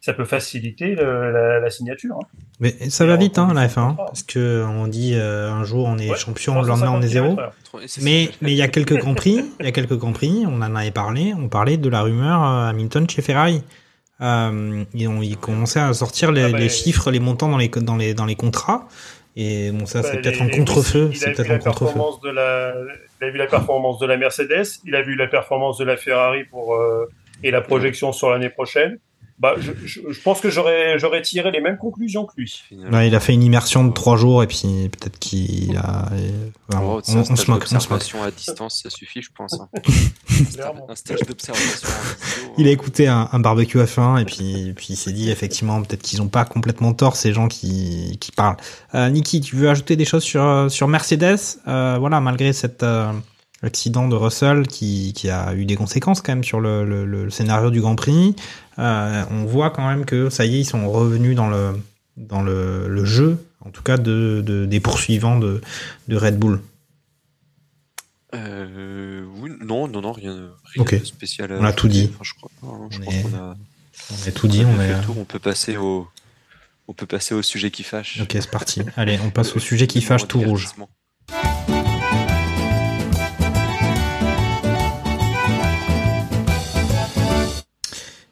ça 0.00 0.12
peut 0.14 0.24
faciliter 0.24 0.94
le- 0.94 1.30
la, 1.30 1.60
la 1.60 1.70
signature. 1.70 2.16
hein. 2.16 2.26
Mais 2.58 2.70
ça 2.90 3.04
Et 3.04 3.06
va 3.08 3.16
vite, 3.16 3.38
hein, 3.38 3.52
la 3.54 3.62
condition 3.68 3.82
de 3.82 3.86
F1. 3.86 3.88
contrat. 3.90 4.04
Parce 4.06 4.22
que 4.22 4.64
on 4.66 4.86
dit 4.86 5.12
euh, 5.14 5.50
un 5.50 5.64
jour 5.64 5.86
on 5.86 5.98
est 5.98 6.10
Ouais, 6.10 6.16
champion, 6.16 6.60
le 6.60 6.68
lendemain 6.68 6.90
on 6.92 7.00
350 7.00 7.04
est 7.04 7.08
zéro. 7.08 7.36
Mais 8.02 8.30
mais 8.40 8.52
il 8.52 8.56
y 8.56 8.62
a 8.62 8.68
quelques 8.68 8.96
grands 8.96 9.14
prix, 9.14 9.44
il 9.60 9.66
y 9.66 9.68
a 9.68 9.72
quelques 9.72 9.96
grands 9.96 10.12
prix. 10.12 10.44
On 10.46 10.56
en 10.62 10.74
avait 10.74 10.90
parlé. 10.90 11.34
On 11.38 11.48
parlait 11.48 11.76
de 11.76 11.88
la 11.88 12.02
rumeur 12.02 12.42
euh, 12.42 12.68
Hamilton 12.70 13.08
chez 13.08 13.22
Ferrari. 13.22 13.62
Euh, 14.22 14.84
ils, 14.92 15.08
ont, 15.08 15.22
ils 15.22 15.36
commençaient 15.38 15.80
à 15.80 15.92
sortir 15.94 16.30
les, 16.32 16.42
Ah 16.44 16.48
bah, 16.50 16.58
les 16.58 16.68
chiffres, 16.68 17.10
les 17.10 17.20
montants 17.20 17.48
dans 17.48 17.56
les 17.56 17.68
dans 17.68 17.96
les 17.96 18.12
dans 18.14 18.26
les 18.26 18.36
contrats. 18.36 18.86
Et 19.36 19.70
bon, 19.70 19.86
ça 19.86 20.02
c'est 20.02 20.16
Bah, 20.16 20.20
peut-être 20.22 20.42
un 20.42 20.48
contre-feu. 20.48 21.08
Il 21.12 21.16
C'est 21.16 21.26
a 21.26 21.28
vu 21.30 21.36
peut-être 21.36 21.48
la 21.48 21.54
un 21.54 21.58
contre-feu. 21.58 21.84
performance 21.86 22.20
de 22.20 22.30
la, 22.30 22.74
il 23.20 23.26
a 23.26 23.30
vu 23.30 23.38
la 23.38 23.46
performance 23.46 23.98
de 23.98 24.06
la 24.06 24.16
Mercedes, 24.16 24.66
il 24.84 24.94
a 24.94 25.02
vu 25.02 25.14
la 25.14 25.26
performance 25.28 25.78
de 25.78 25.84
la 25.84 25.96
Ferrari 25.96 26.44
pour 26.50 26.74
euh, 26.74 27.08
et 27.42 27.50
la 27.50 27.60
projection 27.62 28.12
sur 28.12 28.30
l'année 28.30 28.50
prochaine. 28.50 28.98
Bah, 29.40 29.54
je, 29.58 29.72
je, 29.86 30.00
je 30.10 30.20
pense 30.20 30.40
que 30.42 30.50
j'aurais 30.50 30.98
j'aurais 30.98 31.22
tiré 31.22 31.50
les 31.50 31.62
mêmes 31.62 31.78
conclusions 31.78 32.26
que 32.26 32.32
lui. 32.36 32.62
Ouais, 32.92 33.08
il 33.08 33.14
a 33.14 33.20
fait 33.20 33.32
une 33.32 33.42
immersion 33.42 33.84
de 33.84 33.92
trois 33.92 34.16
jours 34.18 34.42
et 34.42 34.46
puis 34.46 34.90
peut-être 34.92 35.18
qu'il 35.18 35.76
a. 35.78 36.10
enfin, 36.68 36.82
Oh, 36.84 37.00
on, 37.08 37.16
on 37.20 37.24
stage 37.24 37.36
se 37.38 37.50
moque, 37.50 37.62
on 37.62 37.66
se 37.66 37.74
moque. 37.74 38.00
d'observation 38.00 38.22
à 38.22 38.30
distance, 38.30 38.80
ça 38.82 38.90
suffit, 38.90 39.22
je 39.22 39.30
pense. 39.34 39.54
hein. 39.54 39.68
Un 40.90 40.94
stage 40.94 41.20
d'observation. 41.26 41.88
Il 42.58 42.66
a 42.68 42.70
écouté 42.70 43.08
un, 43.08 43.28
un 43.32 43.40
barbecue 43.40 43.78
F1 43.78 44.20
et 44.20 44.24
puis, 44.24 44.72
puis 44.76 44.88
il 44.90 44.96
s'est 44.96 45.12
dit 45.12 45.30
effectivement 45.30 45.80
peut-être 45.82 46.02
qu'ils 46.02 46.20
ont 46.22 46.28
pas 46.28 46.44
complètement 46.44 46.92
tort 46.92 47.16
ces 47.16 47.32
gens 47.32 47.48
qui, 47.48 48.18
qui 48.20 48.32
parlent. 48.32 48.56
Euh, 48.94 49.08
Niki, 49.08 49.40
tu 49.40 49.56
veux 49.56 49.70
ajouter 49.70 49.96
des 49.96 50.04
choses 50.04 50.22
sur, 50.22 50.66
sur 50.70 50.88
Mercedes? 50.88 51.38
Euh, 51.66 51.96
Voilà, 51.98 52.20
malgré 52.20 52.52
cet 52.52 52.82
euh, 52.82 53.12
accident 53.62 54.08
de 54.08 54.16
Russell 54.16 54.66
qui, 54.66 55.12
qui 55.14 55.28
a 55.30 55.54
eu 55.54 55.64
des 55.64 55.76
conséquences 55.76 56.20
quand 56.22 56.32
même 56.32 56.44
sur 56.44 56.60
le, 56.60 56.84
le, 56.84 57.04
le 57.06 57.30
scénario 57.30 57.70
du 57.70 57.80
Grand 57.80 57.94
Prix, 57.96 58.34
euh, 58.80 59.24
on 59.30 59.44
voit 59.44 59.70
quand 59.70 59.86
même 59.86 60.04
que 60.04 60.30
ça 60.30 60.44
y 60.46 60.56
est, 60.56 60.60
ils 60.60 60.64
sont 60.64 60.90
revenus 60.90 61.36
dans 61.36 61.48
le, 61.48 61.78
dans 62.16 62.42
le, 62.42 62.88
le 62.88 63.04
jeu, 63.04 63.38
en 63.60 63.70
tout 63.70 63.82
cas 63.82 63.96
de, 63.98 64.42
de, 64.44 64.64
des 64.66 64.80
poursuivants 64.80 65.38
de, 65.38 65.60
de 66.08 66.16
Red 66.16 66.38
Bull. 66.38 66.60
Euh, 68.34 69.24
oui, 69.38 69.50
non, 69.60 69.88
non, 69.88 70.00
non, 70.02 70.12
rien, 70.12 70.34
de 70.76 71.04
spécial. 71.04 71.52
On 71.58 71.64
a 71.64 71.72
tout 71.72 71.88
dit. 71.88 72.10
Enfin, 72.14 72.22
je 72.24 72.34
crois, 72.34 72.50
pas, 72.60 72.66
je 72.90 72.98
On 72.98 73.04
pense 73.04 73.14
est- 73.14 73.22
qu'on 73.22 73.34
a, 73.36 73.56
On 74.12 74.28
a 74.28 74.32
tout 74.32 74.48
dit, 74.48 74.64
on 74.64 74.78
a 74.78 74.94
tour. 75.00 75.18
On 75.18 75.24
peut 75.24 75.40
passer 75.40 75.76
au, 75.76 76.08
on 76.86 76.92
peut 76.92 77.06
passer 77.06 77.34
au 77.34 77.42
sujet 77.42 77.70
qui 77.72 77.82
fâche. 77.82 78.20
Ok, 78.22 78.30
c'est 78.32 78.50
parti. 78.50 78.82
Allez, 78.96 79.18
on 79.24 79.30
passe 79.30 79.56
au 79.56 79.58
sujet 79.58 79.86
qui 79.88 80.00
fâche 80.02 80.28
tout 80.28 80.40
rouge. 80.40 80.68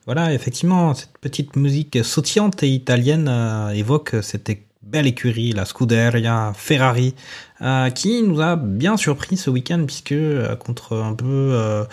Voilà, 0.09 0.33
effectivement, 0.33 0.95
cette 0.95 1.19
petite 1.19 1.55
musique 1.55 2.03
sautillante 2.03 2.63
et 2.63 2.71
italienne 2.71 3.29
euh, 3.29 3.69
évoque 3.73 4.17
cette 4.23 4.51
belle 4.81 5.07
écurie, 5.07 5.53
la 5.53 5.67
Scuderia 5.67 6.55
Ferrari, 6.57 7.15
euh, 7.61 7.91
qui 7.91 8.23
nous 8.23 8.41
a 8.41 8.57
bien 8.57 8.97
surpris 8.97 9.37
ce 9.37 9.51
week-end 9.51 9.85
puisque 9.85 10.13
euh, 10.13 10.57
contre 10.57 10.97
un 10.97 11.13
peu 11.13 11.85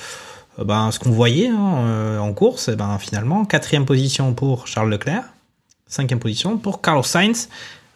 ben, 0.63 0.91
ce 0.91 0.99
qu'on 0.99 1.11
voyait 1.11 1.49
hein, 1.49 2.18
en 2.22 2.32
course, 2.32 2.70
eh 2.70 2.78
ben, 2.78 2.97
finalement, 2.99 3.43
quatrième 3.43 3.84
position 3.84 4.34
pour 4.34 4.66
Charles 4.66 4.91
Leclerc, 4.91 5.26
cinquième 5.86 6.20
position 6.20 6.57
pour 6.57 6.82
Carlos 6.82 7.03
Sainz. 7.03 7.49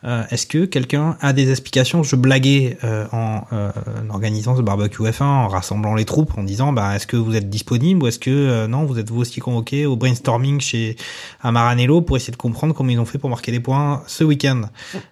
Euh, 0.05 0.23
Est-ce 0.29 0.47
que 0.47 0.65
quelqu'un 0.65 1.17
a 1.19 1.33
des 1.33 1.51
explications? 1.51 2.03
Je 2.03 2.15
blaguais 2.15 2.77
euh, 2.83 3.05
en, 3.11 3.41
euh, 3.51 3.71
en 4.01 4.09
organisant 4.09 4.55
ce 4.55 4.61
barbecue 4.61 5.03
F1, 5.03 5.23
en 5.23 5.47
rassemblant 5.49 5.93
les 5.95 6.05
troupes, 6.05 6.37
en 6.37 6.43
disant 6.43 6.71
bah, 6.71 6.95
est-ce 6.95 7.05
que 7.05 7.17
vous 7.17 7.35
êtes 7.35 7.49
disponible 7.49 8.03
ou 8.03 8.07
est-ce 8.07 8.19
que 8.19 8.29
euh, 8.29 8.67
non, 8.67 8.85
vous 8.85 8.97
êtes 8.97 9.09
vous 9.09 9.19
aussi 9.19 9.41
convoqué 9.41 9.85
au 9.85 9.97
brainstorming 9.97 10.61
chez 10.61 10.95
à 11.41 11.51
Maranello 11.51 12.01
pour 12.01 12.15
essayer 12.15 12.31
de 12.31 12.37
comprendre 12.37 12.73
comment 12.73 12.89
ils 12.89 12.99
ont 12.99 13.05
fait 13.05 13.17
pour 13.17 13.29
marquer 13.29 13.51
des 13.51 13.59
points 13.59 14.03
ce 14.07 14.23
week-end? 14.23 14.61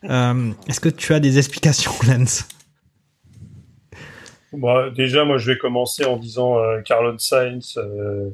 Euh, 0.09 0.51
est-ce 0.67 0.79
que 0.79 0.89
tu 0.89 1.13
as 1.13 1.19
des 1.19 1.37
explications, 1.37 1.91
Lens 2.07 2.47
Bah, 4.53 4.89
déjà, 4.95 5.25
moi, 5.25 5.37
je 5.37 5.51
vais 5.51 5.57
commencer 5.57 6.05
en 6.05 6.17
disant 6.17 6.57
euh, 6.57 6.81
Carlos 6.81 7.17
Sainz, 7.17 7.77
euh, 7.77 8.29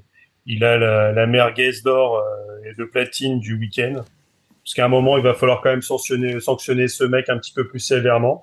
il 0.45 0.63
a 0.63 0.77
la, 0.77 1.11
la 1.13 1.25
merguez 1.25 1.71
d'or 1.83 2.17
euh, 2.17 2.69
et 2.69 2.75
de 2.75 2.83
platine 2.85 3.39
du 3.39 3.57
week-end. 3.57 4.03
Parce 4.63 4.75
qu'à 4.75 4.85
un 4.85 4.89
moment, 4.89 5.17
il 5.17 5.23
va 5.23 5.33
falloir 5.33 5.61
quand 5.61 5.69
même 5.69 5.81
sanctionner, 5.81 6.39
sanctionner 6.39 6.87
ce 6.87 7.03
mec 7.03 7.29
un 7.29 7.37
petit 7.37 7.53
peu 7.53 7.67
plus 7.67 7.79
sévèrement. 7.79 8.41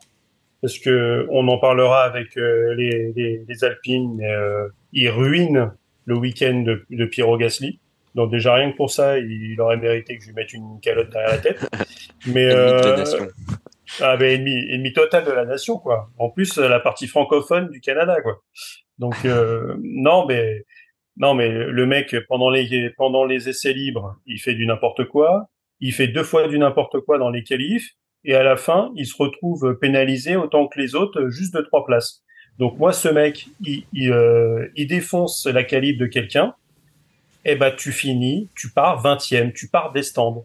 Parce 0.60 0.78
que 0.78 1.26
on 1.30 1.48
en 1.48 1.58
parlera 1.58 2.02
avec 2.02 2.36
euh, 2.36 2.74
les, 2.74 3.12
les, 3.14 3.44
les 3.48 3.64
Alpines, 3.64 4.16
mais 4.16 4.30
euh, 4.30 4.68
il 4.92 5.08
ruine 5.08 5.72
le 6.04 6.16
week-end 6.16 6.62
de, 6.66 6.84
de 6.90 7.04
Piero 7.06 7.38
Gasly. 7.38 7.80
Donc 8.14 8.30
déjà 8.30 8.54
rien 8.54 8.72
que 8.72 8.76
pour 8.76 8.90
ça, 8.90 9.18
il, 9.18 9.60
aurait 9.60 9.76
mérité 9.76 10.16
que 10.16 10.22
je 10.22 10.28
lui 10.28 10.34
mette 10.34 10.52
une 10.52 10.80
calotte 10.80 11.10
derrière 11.10 11.30
la 11.30 11.38
tête. 11.38 11.68
Mais 12.26 12.52
euh, 12.52 12.96
nation. 12.96 13.28
ah 14.00 14.16
ben 14.16 14.40
ennemi, 14.40 14.56
ennemi 14.70 14.92
total 14.92 15.24
de 15.24 15.30
la 15.30 15.44
nation 15.44 15.78
quoi. 15.78 16.10
En 16.18 16.28
plus 16.28 16.58
la 16.58 16.80
partie 16.80 17.06
francophone 17.06 17.70
du 17.70 17.80
Canada 17.80 18.20
quoi. 18.20 18.42
Donc 18.98 19.24
euh, 19.24 19.76
non 19.82 20.26
mais 20.26 20.64
non 21.16 21.34
mais 21.34 21.48
le 21.48 21.86
mec 21.86 22.16
pendant 22.28 22.50
les 22.50 22.90
pendant 22.96 23.24
les 23.24 23.48
essais 23.48 23.72
libres, 23.72 24.16
il 24.26 24.40
fait 24.40 24.54
du 24.54 24.66
n'importe 24.66 25.04
quoi. 25.04 25.48
Il 25.80 25.92
fait 25.92 26.08
deux 26.08 26.22
fois 26.22 26.48
du 26.48 26.58
n'importe 26.58 27.00
quoi 27.00 27.18
dans 27.18 27.30
les 27.30 27.42
qualifs 27.42 27.92
et 28.24 28.34
à 28.34 28.42
la 28.42 28.56
fin 28.56 28.92
il 28.96 29.06
se 29.06 29.14
retrouve 29.16 29.78
pénalisé 29.80 30.36
autant 30.36 30.66
que 30.68 30.78
les 30.78 30.94
autres 30.94 31.28
juste 31.28 31.54
de 31.54 31.60
trois 31.60 31.84
places. 31.84 32.22
Donc 32.58 32.78
moi 32.78 32.92
ce 32.92 33.08
mec 33.08 33.48
il 33.60 33.84
il, 33.92 34.12
euh, 34.12 34.68
il 34.76 34.86
défonce 34.86 35.46
la 35.46 35.64
qualif 35.64 35.98
de 35.98 36.06
quelqu'un. 36.06 36.54
Eh 37.44 37.56
ben 37.56 37.72
tu 37.74 37.92
finis, 37.92 38.48
tu 38.54 38.70
pars 38.70 39.02
20e, 39.02 39.52
tu 39.52 39.68
pars 39.68 39.92
des 39.92 40.02
stands. 40.02 40.44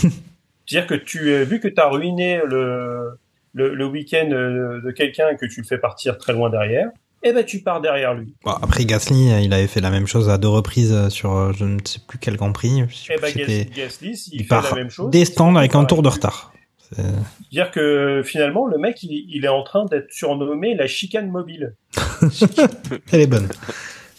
C'est-à-dire 0.70 0.86
que 0.86 0.94
tu, 0.94 1.30
euh, 1.30 1.44
vu 1.44 1.58
que 1.58 1.68
tu 1.68 1.80
as 1.80 1.88
ruiné 1.88 2.40
le, 2.46 3.18
le, 3.54 3.74
le 3.74 3.86
week-end 3.86 4.30
euh, 4.30 4.80
de 4.80 4.90
quelqu'un 4.92 5.28
et 5.28 5.36
que 5.36 5.46
tu 5.46 5.60
le 5.60 5.66
fais 5.66 5.78
partir 5.78 6.16
très 6.16 6.32
loin 6.32 6.48
derrière, 6.48 6.90
eh 7.22 7.32
ben 7.32 7.44
tu 7.44 7.60
pars 7.60 7.80
derrière 7.80 8.14
lui. 8.14 8.34
Bon, 8.44 8.52
Après 8.52 8.84
Gasly, 8.84 9.30
il 9.44 9.52
avait 9.52 9.66
fait 9.66 9.80
la 9.80 9.90
même 9.90 10.06
chose 10.06 10.28
à 10.30 10.38
deux 10.38 10.48
reprises 10.48 11.08
sur 11.10 11.36
euh, 11.36 11.52
je 11.56 11.64
ne 11.64 11.78
sais 11.84 11.98
plus 12.06 12.18
quel 12.18 12.36
Grand 12.36 12.52
Prix. 12.52 12.82
Eh 13.10 13.16
ben 13.20 13.26
c'était- 13.32 13.64
Gas- 13.66 13.82
Gasly, 13.82 14.16
s'il 14.16 14.34
il 14.34 14.42
fait 14.42 14.48
part 14.48 14.68
la 14.70 14.74
même 14.76 14.90
chose. 14.90 15.10
des 15.10 15.24
stands 15.24 15.54
avec 15.56 15.74
un 15.74 15.84
tour 15.84 16.02
de 16.02 16.08
retard. 16.08 16.52
C'est-à-dire 16.92 17.70
que 17.70 18.22
finalement, 18.24 18.66
le 18.66 18.76
mec, 18.76 19.00
il, 19.04 19.24
il 19.28 19.44
est 19.44 19.48
en 19.48 19.62
train 19.62 19.84
d'être 19.84 20.10
surnommé 20.10 20.74
la 20.74 20.88
chicane 20.88 21.30
mobile. 21.30 21.74
Elle 23.12 23.20
est 23.20 23.26
bonne. 23.26 23.48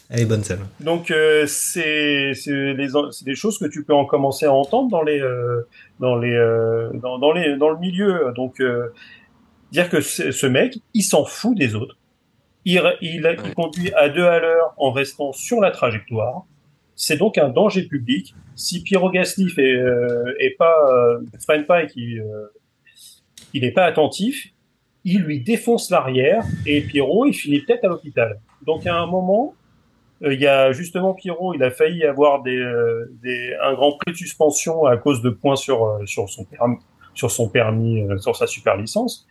Elle 0.09 0.21
est 0.21 0.25
bonne 0.25 0.43
celle. 0.43 0.59
Donc 0.81 1.09
euh, 1.11 1.45
c'est 1.47 2.33
des 2.45 3.35
choses 3.35 3.57
que 3.57 3.65
tu 3.65 3.83
peux 3.83 3.93
en 3.93 4.05
commencer 4.05 4.45
à 4.45 4.51
entendre 4.53 4.89
dans 4.89 5.03
les 5.03 5.19
euh, 5.21 5.61
dans 5.99 6.15
les 6.17 6.33
euh, 6.33 6.89
dans, 6.93 7.17
dans 7.17 7.31
les 7.31 7.57
dans 7.57 7.69
le 7.69 7.77
milieu. 7.79 8.33
Donc 8.35 8.59
euh, 8.59 8.87
dire 9.71 9.89
que 9.89 10.01
ce 10.01 10.45
mec, 10.47 10.77
il 10.93 11.03
s'en 11.03 11.23
fout 11.25 11.57
des 11.57 11.75
autres. 11.75 11.95
Il 12.65 12.81
il, 13.01 13.37
il 13.45 13.53
conduit 13.53 13.93
à 13.93 14.09
deux 14.09 14.25
à 14.25 14.39
l'heure 14.39 14.73
en 14.77 14.91
restant 14.91 15.31
sur 15.33 15.59
la 15.61 15.71
trajectoire. 15.71 16.43
C'est 16.95 17.17
donc 17.17 17.37
un 17.37 17.49
danger 17.49 17.83
public. 17.83 18.35
Si 18.55 18.83
Piero 18.83 19.09
Gasly 19.09 19.49
fait 19.49 19.75
euh, 19.75 20.35
est 20.39 20.55
pas 20.57 20.75
euh, 20.93 21.19
freine 21.43 21.65
pas 21.65 21.83
et 21.83 21.87
qu'il 21.87 22.19
euh, 22.19 22.53
il 23.53 23.63
est 23.63 23.71
pas 23.71 23.85
attentif, 23.85 24.49
il 25.03 25.21
lui 25.21 25.41
défonce 25.41 25.89
l'arrière 25.89 26.43
et 26.67 26.81
Pierrot 26.81 27.25
il 27.25 27.33
finit 27.33 27.61
peut-être 27.61 27.85
à 27.85 27.87
l'hôpital. 27.87 28.39
Donc 28.67 28.85
à 28.85 28.95
un 28.95 29.07
moment, 29.07 29.55
euh, 30.21 30.33
il 30.33 30.39
y 30.39 30.45
a 30.45 30.71
justement 30.71 31.15
Pierrot, 31.15 31.55
il 31.55 31.63
a 31.63 31.71
failli 31.71 32.03
avoir 32.03 32.43
des, 32.43 32.55
euh, 32.55 33.11
des 33.23 33.55
un 33.63 33.73
grand 33.73 33.93
prix 33.93 34.11
de 34.11 34.17
suspension 34.17 34.85
à 34.85 34.97
cause 34.97 35.23
de 35.23 35.31
points 35.31 35.55
sur 35.55 35.83
euh, 35.85 36.05
sur 36.05 36.29
son 36.29 36.45
permis, 36.45 36.77
sur 37.15 37.31
son 37.31 37.49
permis, 37.49 38.01
euh, 38.01 38.19
sur 38.19 38.35
sa 38.35 38.45
super 38.45 38.77
licence. 38.77 39.27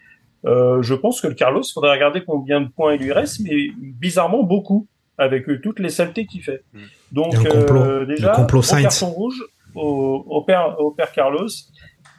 Euh, 0.47 0.80
je 0.82 0.95
pense 0.95 1.20
que 1.20 1.26
le 1.26 1.34
Carlos, 1.34 1.62
faudrait 1.74 1.93
regarder 1.93 2.22
combien 2.24 2.61
de 2.61 2.68
points 2.68 2.95
il 2.95 3.03
lui 3.03 3.12
reste, 3.12 3.41
mais 3.41 3.68
bizarrement 3.78 4.43
beaucoup, 4.43 4.86
avec 5.18 5.49
euh, 5.49 5.61
toutes 5.61 5.78
les 5.80 5.91
saletés 5.91 6.24
qu'il 6.26 6.43
fait. 6.43 6.62
Mm. 6.72 6.78
Donc 7.12 7.34
le 7.45 7.51
complot. 7.51 7.82
euh, 7.82 8.07
déjà, 8.07 8.30
Le 8.30 8.36
complot 8.36 8.61
au 8.61 8.76
carton 8.82 9.07
rouge 9.11 9.43
au, 9.74 10.24
au 10.28 10.43
père, 10.43 10.80
au 10.80 10.91
père 10.93 11.12
Carlos, 11.12 11.47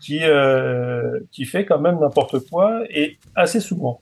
qui 0.01 0.19
euh, 0.23 1.19
qui 1.31 1.45
fait 1.45 1.65
quand 1.65 1.79
même 1.79 1.99
n'importe 1.99 2.47
quoi 2.49 2.81
et 2.89 3.17
assez 3.35 3.59
souvent. 3.59 4.01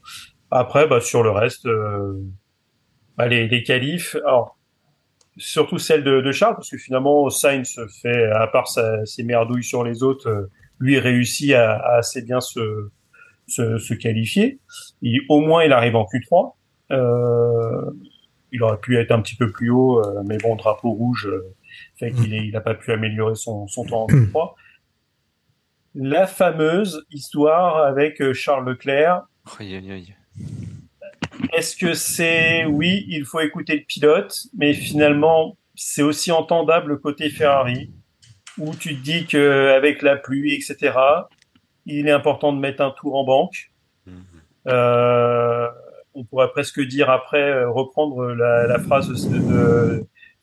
Après, 0.51 0.88
bah, 0.88 0.99
sur 0.99 1.24
le 1.24 1.32
reste, 1.32 1.65
euh, 1.65 2.13
bah, 3.17 3.28
les, 3.28 3.47
les 3.47 3.63
qualifs, 3.63 4.15
alors 4.26 4.57
surtout 5.38 5.78
celle 5.78 6.03
de, 6.03 6.20
de 6.22 6.32
Charles, 6.32 6.55
parce 6.55 6.70
que 6.70 6.78
finalement 6.78 7.30
Sainz 7.30 7.80
fait, 8.01 8.26
à 8.32 8.47
part 8.47 8.67
sa- 8.67 9.05
ses 9.05 9.24
merdouilles 9.24 9.63
sur 9.63 9.84
les 9.84 10.03
autres, 10.03 10.28
euh, 10.30 10.49
lui 10.80 10.99
réussit 10.99 11.53
à, 11.53 11.76
à 11.78 11.97
assez 11.97 12.22
bien 12.22 12.41
se, 12.41 12.59
se, 13.50 13.78
se 13.78 13.93
qualifier. 13.93 14.60
Il, 15.02 15.22
au 15.30 15.41
moins, 15.41 15.64
il 15.64 15.74
arrive 15.74 15.95
en 15.95 16.06
Q3. 16.06 16.54
Euh, 16.91 17.91
il 18.52 18.64
aurait 18.64 18.80
pu 18.80 18.97
être 18.97 19.12
un 19.12 19.22
petit 19.22 19.36
peu 19.36 19.52
plus 19.52 19.70
haut, 19.70 20.00
euh, 20.00 20.24
mais 20.26 20.38
bon, 20.38 20.56
drapeau 20.56 20.91
rouge 20.91 21.28
euh, 21.28 21.56
fait 21.97 22.12
qu'il 22.12 22.34
il 22.34 22.52
n'a 22.52 22.62
pas 22.62 22.74
pu 22.74 22.91
améliorer 22.91 23.36
son, 23.36 23.68
son 23.68 23.86
temps 23.86 24.04
en 24.04 24.08
Q3. 24.08 24.54
La 25.95 26.28
fameuse 26.28 27.06
histoire 27.12 27.84
avec 27.84 28.22
euh, 28.22 28.34
Charles 28.34 28.68
Leclerc, 28.68 29.24
est-ce 31.54 31.76
que 31.76 31.93
c'est 31.93 32.66
oui, 32.66 33.06
il 33.08 33.26
faut 33.26 33.39
écouter 33.39 33.76
le 33.76 33.84
pilote, 33.84 34.36
mais 34.58 34.74
finalement 34.74 35.58
c'est 35.76 36.04
aussi 36.04 36.32
entendable 36.32 37.00
côté 37.00 37.30
Ferrari, 37.30 37.91
où 38.58 38.76
tu 38.76 38.97
te 38.97 39.02
dis 39.02 39.26
que 39.26 39.74
avec 39.76 40.02
la 40.02 40.18
pluie, 40.18 40.54
etc., 40.54 40.93
il 41.98 42.08
est 42.08 42.12
important 42.12 42.54
de 42.54 42.60
mettre 42.60 42.82
un 42.82 42.92
tour 42.92 43.16
en 43.16 43.24
banque. 43.24 43.72
Mhm. 44.06 44.16
Euh, 44.68 45.68
on 46.16 46.24
pourrait 46.24 46.50
presque 46.52 46.82
dire 46.82 47.10
après 47.10 47.42
euh, 47.42 47.70
reprendre 47.70 48.28
la, 48.34 48.68
la 48.68 48.80
phrase 48.80 49.30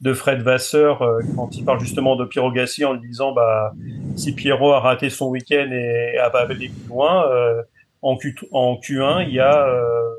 de, 0.01 0.13
Fred 0.15 0.41
Vasseur 0.41 1.03
euh, 1.03 1.21
quand 1.35 1.57
il 1.57 1.65
parle 1.65 1.81
justement 1.81 2.17
de 2.17 2.25
Pierrot 2.25 2.53
Gasly 2.53 2.85
en 2.85 2.95
lui 2.95 3.09
disant 3.09 3.33
bah 3.33 3.75
si 4.15 4.35
Pierrot 4.35 4.73
a 4.73 4.81
raté 4.81 5.11
son 5.11 5.27
week-end 5.27 5.69
et 5.73 6.17
a 6.19 6.31
pas 6.31 6.43
allé 6.43 6.69
plus 6.69 6.89
loin 6.89 7.29
euh, 7.31 7.63
en, 8.03 8.17
Q, 8.17 8.37
en 8.53 8.77
Q1 8.77 9.27
il 9.27 9.35
y 9.35 9.41
a 9.41 9.69
euh, 9.69 10.15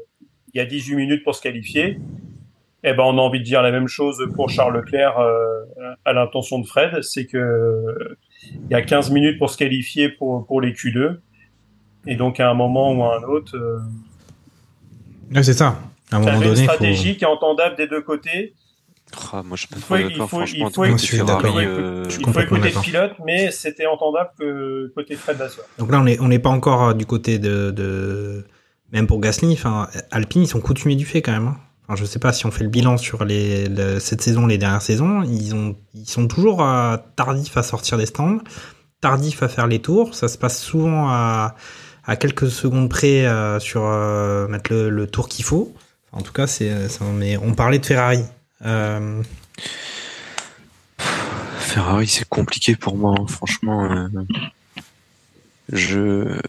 il 0.53 0.57
y 0.57 0.61
a 0.61 0.65
18 0.65 0.95
minutes 0.95 1.23
pour 1.23 1.35
se 1.35 1.41
qualifier. 1.41 1.99
Eh 2.83 2.93
ben, 2.93 3.03
on 3.03 3.17
a 3.17 3.21
envie 3.21 3.39
de 3.39 3.43
dire 3.43 3.61
la 3.61 3.71
même 3.71 3.87
chose 3.87 4.27
pour 4.35 4.49
Charles 4.49 4.75
Leclerc 4.75 5.19
euh, 5.19 5.63
à 6.05 6.13
l'intention 6.13 6.59
de 6.59 6.65
Fred, 6.65 7.01
c'est 7.03 7.25
que 7.25 8.17
il 8.43 8.71
y 8.71 8.75
a 8.75 8.81
15 8.81 9.11
minutes 9.11 9.37
pour 9.39 9.49
se 9.49 9.57
qualifier 9.57 10.09
pour, 10.09 10.45
pour 10.45 10.61
les 10.61 10.71
Q2. 10.73 11.17
Et 12.05 12.15
donc, 12.15 12.39
à 12.39 12.49
un 12.49 12.53
moment 12.53 12.93
ou 12.93 13.03
à 13.03 13.17
un 13.19 13.23
autre, 13.23 13.55
euh, 13.57 13.79
Ouais, 15.33 15.43
c'est 15.43 15.53
ça. 15.53 15.77
À 16.11 16.15
un 16.15 16.19
moment 16.19 16.33
une 16.37 16.43
donné, 16.43 16.55
faut... 16.55 16.63
stratégie 16.63 17.17
qui 17.17 17.23
est 17.25 17.27
entendable 17.27 17.75
des 17.75 17.87
deux 17.87 18.01
côtés. 18.01 18.53
Ah, 19.33 19.41
moi, 19.43 19.55
je 19.57 19.61
suis 19.61 19.67
pas 19.69 19.75
Il 19.77 19.81
trop 19.81 19.95
faut- 19.95 19.99
il 20.01 20.03
d'accord, 20.09 20.29
faut- 20.29 20.37
franchement. 20.37 20.67
il 20.69 20.73
faut- 20.73 21.25
d'accord. 21.25 21.57
euh, 21.57 22.05
Il 22.09 22.13
faut 22.33 22.39
écouter 22.41 22.55
le 22.61 22.67
d'accord. 22.67 22.81
pilote, 22.81 23.11
mais 23.25 23.51
c'était 23.51 23.85
entendable 23.85 24.29
que 24.39 24.91
côté 24.95 25.15
Fred 25.15 25.37
Vasseur. 25.37 25.65
Donc 25.77 25.91
là, 25.91 25.99
on 25.99 26.03
n'est 26.03 26.19
on 26.19 26.27
n'est 26.29 26.39
pas 26.39 26.49
encore 26.49 26.89
euh, 26.89 26.93
du 26.93 27.05
côté 27.05 27.39
de, 27.39 27.71
de... 27.71 28.45
Même 28.93 29.07
pour 29.07 29.19
Gasly, 29.19 29.51
enfin, 29.53 29.87
Alpine, 30.11 30.43
ils 30.43 30.47
sont 30.47 30.61
coutumiers 30.61 30.95
du 30.95 31.05
fait 31.05 31.21
quand 31.21 31.33
même. 31.33 31.47
hein. 31.47 31.57
Enfin, 31.87 31.95
je 31.95 32.05
sais 32.05 32.19
pas 32.19 32.33
si 32.33 32.45
on 32.45 32.51
fait 32.51 32.63
le 32.63 32.69
bilan 32.69 32.97
sur 32.97 33.23
les, 33.23 33.67
le- 33.69 33.99
cette 33.99 34.21
saison, 34.21 34.45
les 34.45 34.57
dernières 34.57 34.81
saisons, 34.81 35.23
ils, 35.23 35.55
ont, 35.55 35.75
ils 35.93 36.07
sont 36.09 36.27
toujours 36.27 36.63
euh, 36.63 36.97
tardifs 37.15 37.55
à 37.57 37.63
sortir 37.63 37.97
des 37.97 38.05
stands, 38.05 38.39
tardifs 39.01 39.41
à 39.43 39.47
faire 39.47 39.67
les 39.67 39.79
tours. 39.81 40.13
Ça 40.15 40.27
se 40.27 40.37
passe 40.37 40.59
souvent 40.61 41.07
à, 41.09 41.55
à 42.05 42.15
quelques 42.17 42.49
secondes 42.51 42.89
près 42.89 43.25
euh, 43.25 43.59
sur 43.59 43.83
euh, 43.85 44.47
mettre 44.49 44.71
le, 44.73 44.89
le 44.89 45.07
tour 45.07 45.29
qu'il 45.29 45.45
faut. 45.45 45.73
Enfin, 46.11 46.21
en 46.21 46.23
tout 46.23 46.33
cas, 46.33 46.47
c'est, 46.47 46.73
mais 47.13 47.37
on 47.37 47.53
parlait 47.53 47.79
de 47.79 47.85
Ferrari. 47.85 48.23
Ferrari, 51.59 52.07
c'est 52.07 52.27
compliqué 52.27 52.75
pour 52.75 52.97
moi, 52.97 53.15
hein, 53.19 53.25
franchement. 53.27 54.07
je, 55.71 56.39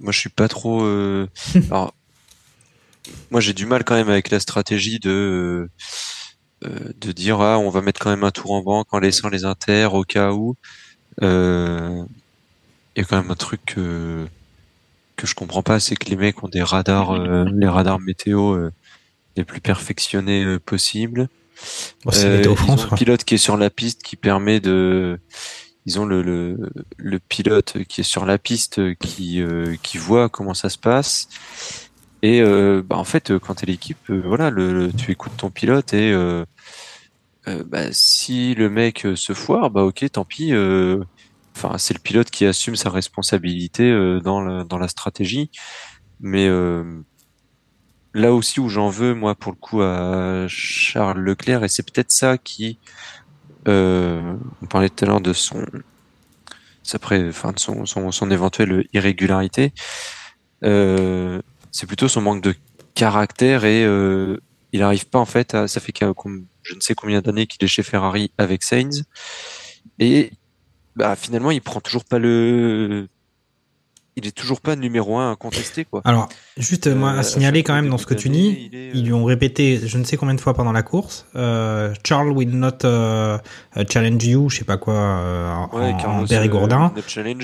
moi, 0.00 0.12
je 0.12 0.18
suis 0.18 0.28
pas 0.30 0.48
trop. 0.48 0.82
Alors, 1.70 1.94
moi, 3.30 3.40
j'ai 3.40 3.52
du 3.52 3.66
mal 3.66 3.84
quand 3.84 3.94
même 3.94 4.08
avec 4.08 4.30
la 4.30 4.40
stratégie 4.40 4.98
de 4.98 5.68
euh, 6.64 6.92
de 7.00 7.12
dire 7.12 7.40
ah, 7.40 7.58
on 7.58 7.70
va 7.70 7.82
mettre 7.82 8.00
quand 8.00 8.10
même 8.10 8.24
un 8.24 8.30
tour 8.30 8.52
en 8.52 8.62
banque 8.62 8.88
en 8.92 8.98
laissant 8.98 9.28
les 9.28 9.44
inters 9.44 9.94
au 9.94 10.04
cas 10.04 10.32
où. 10.32 10.56
Euh, 11.22 12.02
Il 12.96 13.00
y 13.00 13.02
a 13.02 13.04
quand 13.04 13.16
même 13.20 13.30
un 13.30 13.36
truc 13.36 13.60
que 13.66 14.26
que 15.16 15.26
je 15.26 15.34
comprends 15.34 15.62
pas, 15.62 15.80
c'est 15.80 15.96
que 15.96 16.10
les 16.10 16.16
mecs 16.16 16.42
ont 16.42 16.48
des 16.48 16.62
radars, 16.62 17.12
euh, 17.12 17.46
les 17.54 17.68
radars 17.68 17.98
météo 18.00 18.52
euh, 18.54 18.70
les 19.36 19.44
plus 19.44 19.60
perfectionnés 19.60 20.44
euh, 20.44 20.58
possibles. 20.58 21.28
bon, 22.04 22.10
c'est 22.10 22.28
Météo 22.38 22.52
ils 22.52 22.56
France, 22.58 22.84
ont 22.86 22.92
un 22.92 22.96
pilote 22.96 23.24
qui 23.24 23.34
est 23.34 23.38
sur 23.38 23.56
la 23.56 23.70
piste 23.70 24.02
qui 24.02 24.16
permet 24.16 24.60
de 24.60 25.18
ils 25.86 26.00
ont 26.00 26.04
le, 26.04 26.22
le, 26.22 26.70
le 26.96 27.18
pilote 27.18 27.84
qui 27.88 28.00
est 28.00 28.04
sur 28.04 28.26
la 28.26 28.38
piste 28.38 28.94
qui 28.98 29.40
euh, 29.40 29.76
qui 29.82 29.98
voit 29.98 30.28
comment 30.28 30.52
ça 30.54 30.68
se 30.68 30.78
passe 30.78 31.28
et 32.22 32.40
euh, 32.40 32.82
bah 32.84 32.96
en 32.96 33.04
fait 33.04 33.30
euh, 33.30 33.38
quand 33.38 33.56
t'es 33.56 33.66
l'équipe 33.66 33.98
euh, 34.10 34.22
voilà 34.24 34.50
le, 34.50 34.72
le- 34.86 34.92
tu 34.92 35.12
écoutes 35.12 35.36
ton 35.36 35.50
pilote 35.50 35.92
et 35.94 36.12
euh, 36.12 36.44
euh, 37.48 37.64
bah, 37.64 37.92
si 37.92 38.54
le 38.54 38.68
mec 38.70 39.06
se 39.14 39.32
foire 39.32 39.70
bah 39.70 39.84
ok 39.84 40.04
tant 40.12 40.24
pis 40.24 40.52
enfin 41.56 41.78
c'est 41.78 41.94
le 41.94 42.00
pilote 42.00 42.30
qui 42.30 42.44
assume 42.46 42.76
sa 42.76 42.90
responsabilité 42.90 43.90
dans 44.22 44.40
la, 44.42 44.64
dans 44.64 44.78
la 44.78 44.88
stratégie. 44.88 45.50
Mais 46.20 46.48
là 48.14 48.32
aussi 48.32 48.60
où 48.60 48.68
j'en 48.68 48.88
veux 48.88 49.14
moi 49.14 49.34
pour 49.34 49.52
le 49.52 49.58
coup 49.58 49.80
à 49.82 50.46
Charles 50.48 51.20
Leclerc 51.20 51.64
et 51.64 51.68
c'est 51.68 51.82
peut-être 51.84 52.10
ça 52.10 52.38
qui 52.38 52.80
on 53.66 54.66
parlait 54.68 54.90
tout 54.90 55.04
à 55.04 55.08
l'heure 55.08 55.20
de 55.20 55.32
son 55.32 55.64
sa 56.82 56.98
de 56.98 57.32
son, 57.58 57.84
son, 57.86 58.12
son 58.12 58.30
éventuelle 58.30 58.86
irrégularité 58.92 59.72
euh, 60.64 61.40
c'est 61.76 61.86
plutôt 61.86 62.08
son 62.08 62.22
manque 62.22 62.42
de 62.42 62.54
caractère 62.94 63.66
et 63.66 63.84
euh, 63.84 64.40
il 64.72 64.82
arrive 64.82 65.06
pas 65.06 65.18
en 65.18 65.26
fait 65.26 65.54
à, 65.54 65.68
ça 65.68 65.78
fait 65.78 65.92
je 66.62 66.74
ne 66.74 66.80
sais 66.80 66.94
combien 66.94 67.20
d'années 67.20 67.46
qu'il 67.46 67.62
est 67.62 67.68
chez 67.68 67.82
Ferrari 67.82 68.32
avec 68.38 68.62
Sainz 68.62 69.04
et 69.98 70.32
bah 70.96 71.16
finalement 71.16 71.50
il 71.50 71.60
prend 71.60 71.80
toujours 71.80 72.04
pas 72.06 72.18
le 72.18 73.08
il 74.16 74.26
est 74.26 74.32
toujours 74.32 74.62
pas 74.62 74.76
numéro 74.76 75.18
un 75.18 75.32
incontesté 75.32 75.84
quoi. 75.84 76.00
Alors, 76.06 76.30
juste 76.56 76.86
moi 76.86 77.12
Euh, 77.12 77.18
à 77.18 77.22
signaler 77.22 77.58
chaque 77.58 77.66
quand 77.66 77.74
même 77.74 77.90
dans 77.90 77.98
ce 77.98 78.06
que 78.06 78.14
tu 78.14 78.30
dis, 78.30 78.70
est, 78.72 78.90
ils 78.94 79.04
lui 79.04 79.12
ont 79.12 79.24
répété 79.24 79.78
je 79.84 79.98
ne 79.98 80.04
sais 80.04 80.16
combien 80.16 80.34
de 80.34 80.40
fois 80.40 80.54
pendant 80.54 80.72
la 80.72 80.82
course, 80.82 81.26
euh, 81.36 81.92
Charles 82.02 82.30
will 82.30 82.50
not 82.50 82.84
euh, 82.84 83.38
challenge 83.90 84.24
you, 84.24 84.48
je 84.48 84.58
sais 84.58 84.64
pas 84.64 84.78
quoi, 84.78 84.94
euh, 84.94 85.66
Ouais, 85.72 85.92
en 86.06 86.24
euh, 86.24 86.26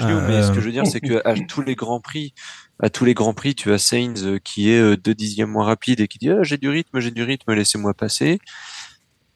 you, 0.01 0.21
mais 0.27 0.43
ce 0.43 0.51
que 0.51 0.61
je 0.61 0.67
veux 0.67 0.73
dire, 0.73 0.87
c'est 0.87 1.01
que 1.01 1.21
à 1.29 1.35
tous 1.47 1.61
les 1.61 1.75
grands 1.75 2.01
prix, 2.01 2.33
à 2.81 2.91
tous 2.91 3.05
les 3.05 3.15
grands 3.15 3.35
prix, 3.35 3.55
tu 3.55 3.73
as 3.73 3.79
Sainz 3.79 4.25
euh, 4.25 4.39
qui 4.39 4.71
est 4.71 4.81
euh, 4.81 4.97
deux 4.97 5.15
dixièmes 5.15 5.51
moins 5.51 5.65
rapide 5.65 6.01
et 6.01 6.09
qui 6.09 6.19
dit 6.19 6.31
ah, 6.31 6.43
j'ai 6.43 6.59
du 6.59 6.69
rythme, 6.69 7.01
j'ai 7.01 7.11
du 7.11 7.23
rythme, 7.23 7.53
laissez-moi 7.53 7.95
passer. 7.95 8.41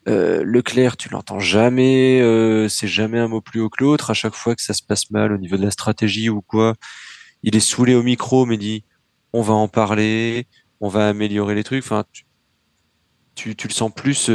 Euh, 0.07 0.43
Leclerc, 0.43 0.97
tu 0.97 1.09
l'entends 1.09 1.39
jamais, 1.39 2.19
c'est 2.69 2.87
jamais 2.87 3.19
un 3.19 3.27
mot 3.27 3.41
plus 3.41 3.59
haut 3.59 3.69
que 3.69 3.83
l'autre. 3.83 4.09
À 4.11 4.13
chaque 4.13 4.35
fois 4.35 4.55
que 4.55 4.61
ça 4.61 4.73
se 4.73 4.83
passe 4.83 5.11
mal 5.11 5.31
au 5.33 5.37
niveau 5.37 5.57
de 5.57 5.63
la 5.63 5.71
stratégie 5.71 6.29
ou 6.29 6.41
quoi, 6.41 6.75
il 7.43 7.55
est 7.55 7.61
saoulé 7.61 7.93
au 7.95 8.03
micro, 8.03 8.45
mais 8.45 8.57
dit 8.57 8.83
on 9.33 9.41
va 9.41 9.53
en 9.53 9.67
parler, 9.67 10.47
on 10.79 10.87
va 10.87 11.09
améliorer 11.09 11.55
les 11.55 11.63
trucs. 11.63 11.83
Enfin, 11.83 12.05
tu, 13.35 13.55
tu, 13.55 13.67
le 13.67 13.73
sens 13.73 13.91
plus 13.93 14.29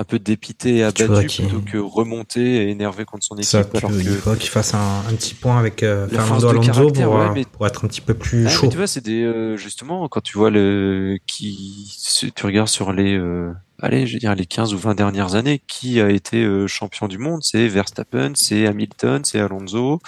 un 0.00 0.04
peu 0.04 0.18
dépité 0.20 0.76
et 0.76 0.84
abattu 0.84 1.26
plutôt 1.42 1.60
que 1.60 1.76
remonté 1.76 2.40
et 2.40 2.68
énervé 2.70 3.04
contre 3.04 3.24
son 3.24 3.34
équipe. 3.34 3.48
Ça, 3.50 3.64
tu- 3.64 3.76
alors 3.78 3.90
il 3.92 4.04
que 4.04 4.10
faudrait 4.12 4.38
qu'il 4.38 4.48
fasse 4.48 4.72
un, 4.74 5.00
un 5.08 5.12
petit 5.14 5.34
point 5.34 5.58
avec 5.58 5.82
euh, 5.82 6.06
Fernando 6.08 6.48
Alonso 6.48 6.90
pour, 6.92 7.14
ouais, 7.14 7.20
euh, 7.26 7.32
mais- 7.34 7.44
pour 7.44 7.66
être 7.66 7.84
un 7.84 7.88
petit 7.88 8.00
peu 8.00 8.14
plus 8.14 8.46
Ah, 8.46 8.48
chaud. 8.50 8.68
tu 8.68 8.76
vois, 8.76 8.86
c'est 8.86 9.04
des 9.04 9.24
euh, 9.24 9.56
justement 9.56 10.06
quand 10.08 10.20
tu 10.22 10.38
vois 10.38 10.50
le 10.50 11.18
qui 11.26 11.92
tu 12.34 12.46
regardes 12.46 12.68
sur 12.68 12.92
les 12.92 13.18
euh, 13.18 13.52
allez, 13.82 14.06
je 14.06 14.12
veux 14.14 14.18
dire 14.20 14.34
les 14.36 14.46
15 14.46 14.72
ou 14.72 14.78
20 14.78 14.94
dernières 14.94 15.34
années 15.34 15.60
qui 15.66 16.00
a 16.00 16.08
été 16.10 16.44
euh, 16.44 16.68
champion 16.68 17.08
du 17.08 17.18
monde, 17.18 17.40
c'est 17.42 17.66
Verstappen, 17.66 18.32
c'est 18.36 18.66
Hamilton, 18.68 19.22
c'est 19.24 19.40
Alonso. 19.40 19.98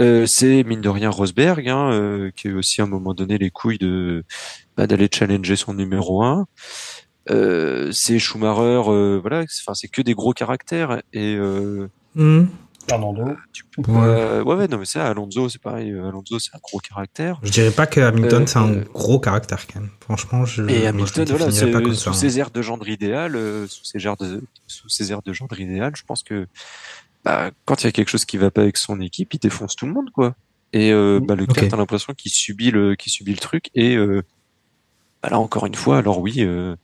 Euh, 0.00 0.26
c'est 0.26 0.62
mine 0.62 0.80
de 0.80 0.88
rien 0.88 1.10
Rosberg 1.10 1.68
hein, 1.68 1.90
euh, 1.90 2.30
qui 2.36 2.46
a 2.46 2.50
eu 2.52 2.54
aussi 2.54 2.80
à 2.80 2.84
un 2.84 2.86
moment 2.86 3.14
donné 3.14 3.36
les 3.36 3.50
couilles 3.50 3.78
de 3.78 4.22
bah, 4.76 4.86
d'aller 4.86 5.08
challenger 5.12 5.56
son 5.56 5.74
numéro 5.74 6.22
1. 6.22 6.46
Euh, 7.30 7.90
c'est 7.92 8.18
Schumacher 8.18 8.82
euh, 8.90 9.18
voilà, 9.20 9.44
c'est- 9.48 9.62
enfin 9.64 9.74
c'est 9.74 9.88
que 9.88 10.02
des 10.02 10.14
gros 10.14 10.32
caractères 10.32 11.02
et 11.12 11.34
euh. 11.36 11.88
Fernando. 12.88 13.36
tu 13.52 13.64
peux 13.66 13.82
pas- 13.82 14.42
ouais 14.44 14.54
ouais 14.54 14.66
non 14.68 14.78
mais 14.78 14.86
c'est 14.86 14.98
Alonso 14.98 15.50
c'est 15.50 15.60
pareil 15.60 15.90
euh, 15.92 16.08
Alonso 16.08 16.38
c'est 16.38 16.54
un 16.54 16.58
gros 16.62 16.78
caractère 16.78 17.38
Je 17.42 17.50
dirais 17.50 17.70
pas 17.70 17.86
que 17.86 18.00
Hamilton 18.00 18.42
Euh, 18.44 18.46
c'est 18.46 18.58
un 18.58 18.72
euh, 18.72 18.84
gros 18.94 19.20
caractère 19.20 19.66
quand 19.66 19.80
même. 19.80 19.90
Franchement, 20.00 20.46
je. 20.46 20.62
moi, 20.62 20.72
Et 20.72 20.80
je 20.80 20.86
Hamilton, 20.86 21.24
le 21.28 21.36
voilà, 21.36 21.72
pas 21.72 21.80
comme 21.82 21.94
sous 21.94 22.00
ça, 22.04 22.10
hein. 22.10 22.12
ses 22.14 22.38
airs 22.38 22.50
de 22.50 22.62
gendre 22.62 22.88
idéal, 22.88 23.36
euh, 23.36 23.66
sous 23.66 23.84
ses 23.84 24.06
airs 24.06 24.16
de, 24.16 24.42
sous 24.66 24.88
ses 24.88 25.12
airs 25.12 25.20
de 25.20 25.32
gendre 25.34 25.60
idéal, 25.60 25.92
je 25.96 26.02
pense 26.04 26.22
que 26.22 26.46
bah, 27.24 27.50
quand 27.66 27.82
il 27.82 27.86
y 27.86 27.88
a 27.88 27.92
quelque 27.92 28.08
chose 28.08 28.24
qui 28.24 28.38
va 28.38 28.50
pas 28.50 28.62
avec 28.62 28.78
son 28.78 29.00
équipe, 29.02 29.34
il 29.34 29.38
défonce 29.38 29.76
tout 29.76 29.84
le 29.84 29.92
monde, 29.92 30.08
quoi. 30.10 30.34
Et 30.72 30.90
euh, 30.92 31.20
bah, 31.22 31.34
Leclerc, 31.34 31.64
Ok. 31.64 31.70
t'as 31.70 31.76
l'impression 31.76 32.14
qu'il 32.16 32.30
subit 32.32 32.70
le, 32.70 32.94
qu'il 32.94 33.12
subit 33.12 33.32
le 33.32 33.38
truc. 33.38 33.66
Et 33.74 33.96
euh, 33.96 34.22
là, 35.28 35.38
encore 35.38 35.66
une 35.66 35.74
fois, 35.74 35.98
alors 35.98 36.20
oui, 36.20 36.36
euh, 36.38 36.76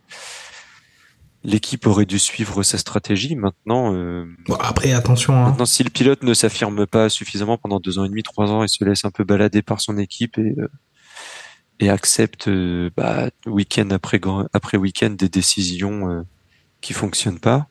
l'équipe 1.45 1.87
aurait 1.87 2.07
dû 2.07 2.19
suivre 2.19 2.63
sa 2.63 2.79
stratégie. 2.79 3.37
Maintenant, 3.37 3.95
euh, 3.95 4.27
Bon, 4.47 4.55
après, 4.55 4.93
attention. 4.93 5.35
Hein. 5.35 5.49
maintenant, 5.49 5.67
si 5.67 5.85
le 5.85 5.91
pilote 5.91 6.23
ne 6.23 6.35
s'affirme 6.35 6.87
pas 6.87 7.09
suffisamment 7.09 7.59
pendant 7.59 7.81
deux 7.81 7.99
ans 7.99 8.05
et 8.05 8.09
demi, 8.09 8.23
trois 8.23 8.51
ans, 8.51 8.63
et 8.63 8.69
se 8.69 8.83
laisse 8.85 9.05
un 9.05 9.11
peu 9.11 9.25
balader 9.25 9.63
par 9.63 9.81
son 9.81 9.99
équipe 9.99 10.39
et 10.39 10.55
euh, 10.59 10.69
et 11.81 11.91
accepte 11.91 12.49
bah, 12.97 13.31
week-end 13.47 13.89
après 13.91 14.21
après 14.53 14.77
week-end 14.79 15.11
des 15.11 15.29
décisions 15.29 16.09
euh, 16.11 16.23
qui 16.81 16.93
fonctionnent 16.93 17.41
pas, 17.41 17.67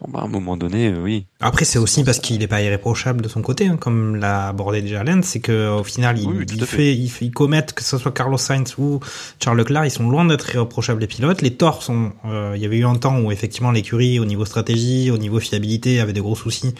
bon, 0.00 0.10
bah, 0.10 0.20
à 0.20 0.24
un 0.24 0.28
moment 0.28 0.56
donné, 0.56 0.88
euh, 0.88 1.02
oui. 1.02 1.26
Après, 1.40 1.64
c'est 1.64 1.78
aussi 1.78 2.04
parce 2.04 2.18
qu'il 2.20 2.38
n'est 2.38 2.46
pas 2.46 2.62
irréprochable 2.62 3.22
de 3.22 3.28
son 3.28 3.42
côté, 3.42 3.66
hein, 3.66 3.76
comme 3.76 4.16
l'a 4.16 4.48
abordé 4.48 4.82
déjà 4.82 5.02
Lens, 5.04 5.24
c'est 5.26 5.40
que 5.40 5.70
au 5.78 5.84
final, 5.84 6.18
il, 6.18 6.28
Oui, 6.28 6.46
tout 6.46 6.54
il 6.56 6.62
à 6.62 6.66
fait. 6.66 6.76
fait, 6.76 6.94
il, 6.96 7.08
fait- 7.08 7.24
il 7.26 7.30
commettent, 7.32 7.72
que 7.72 7.82
ce 7.82 7.98
soit 7.98 8.12
Carlos 8.12 8.38
Sainz 8.38 8.74
ou 8.78 9.00
Charles 9.42 9.58
Leclerc, 9.58 9.84
ils 9.86 9.90
sont 9.90 10.08
loin 10.08 10.24
d'être 10.24 10.54
irréprochables 10.54 11.00
les 11.00 11.06
pilotes. 11.06 11.42
Les 11.42 11.54
torts 11.54 11.82
sont, 11.82 12.12
euh, 12.26 12.52
il 12.56 12.62
y 12.62 12.66
avait 12.66 12.78
eu 12.78 12.84
un 12.86 12.94
temps 12.96 13.18
où 13.20 13.30
effectivement 13.32 13.70
l'écurie, 13.70 14.20
au 14.20 14.24
niveau 14.24 14.44
stratégie, 14.44 15.10
au 15.10 15.18
niveau 15.18 15.40
fiabilité, 15.40 16.00
avait 16.00 16.12
des 16.12 16.20
gros 16.20 16.36
soucis. 16.36 16.74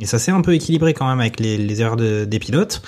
Et 0.00 0.06
ça 0.06 0.18
s'est 0.18 0.30
un 0.32 0.40
peu 0.40 0.54
équilibré 0.54 0.94
quand 0.94 1.06
même 1.08 1.20
avec 1.20 1.38
les, 1.38 1.58
les 1.58 1.80
erreurs 1.82 1.96
de- 1.96 2.24
des 2.24 2.38
pilotes. 2.38 2.82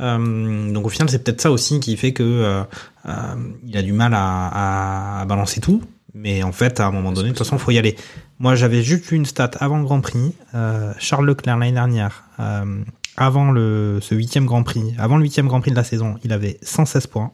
Euh, 0.00 0.72
donc 0.72 0.86
au 0.86 0.88
final, 0.88 1.08
c'est 1.10 1.22
peut-être 1.22 1.40
ça 1.40 1.50
aussi 1.50 1.80
qui 1.80 1.96
fait 1.96 2.12
que 2.12 2.22
euh, 2.22 2.62
euh, 3.08 3.12
il 3.66 3.76
a 3.76 3.82
du 3.82 3.92
mal 3.92 4.12
à, 4.14 4.20
à- 4.48 5.20
à 5.22 5.24
balancer 5.24 5.60
tout. 5.60 5.82
Mais 6.14 6.42
en 6.42 6.52
fait, 6.52 6.80
à 6.80 6.86
un 6.86 6.90
moment 6.92 7.12
donné, 7.12 7.28
de 7.28 7.34
toute 7.34 7.44
façon, 7.44 7.58
faut 7.58 7.70
y 7.72 7.78
aller. 7.78 7.96
Moi, 8.38 8.54
j'avais 8.54 8.82
juste 8.82 9.04
vu 9.06 9.16
une 9.16 9.24
stat 9.26 9.50
avant 9.60 9.78
le 9.78 9.84
Grand 9.84 10.00
Prix. 10.00 10.34
Euh, 10.54 10.92
Charles 10.98 11.26
Leclerc 11.26 11.56
l'année 11.56 11.72
dernière, 11.72 12.24
euh, 12.38 12.82
avant 13.16 13.50
le 13.50 13.98
ce 14.02 14.14
huitième 14.14 14.44
Grand 14.46 14.62
Prix, 14.62 14.94
avant 14.98 15.16
le 15.16 15.22
huitième 15.22 15.46
Grand 15.48 15.60
Prix 15.60 15.70
de 15.70 15.76
la 15.76 15.84
saison, 15.84 16.16
il 16.22 16.32
avait 16.32 16.58
116 16.62 17.06
points 17.06 17.32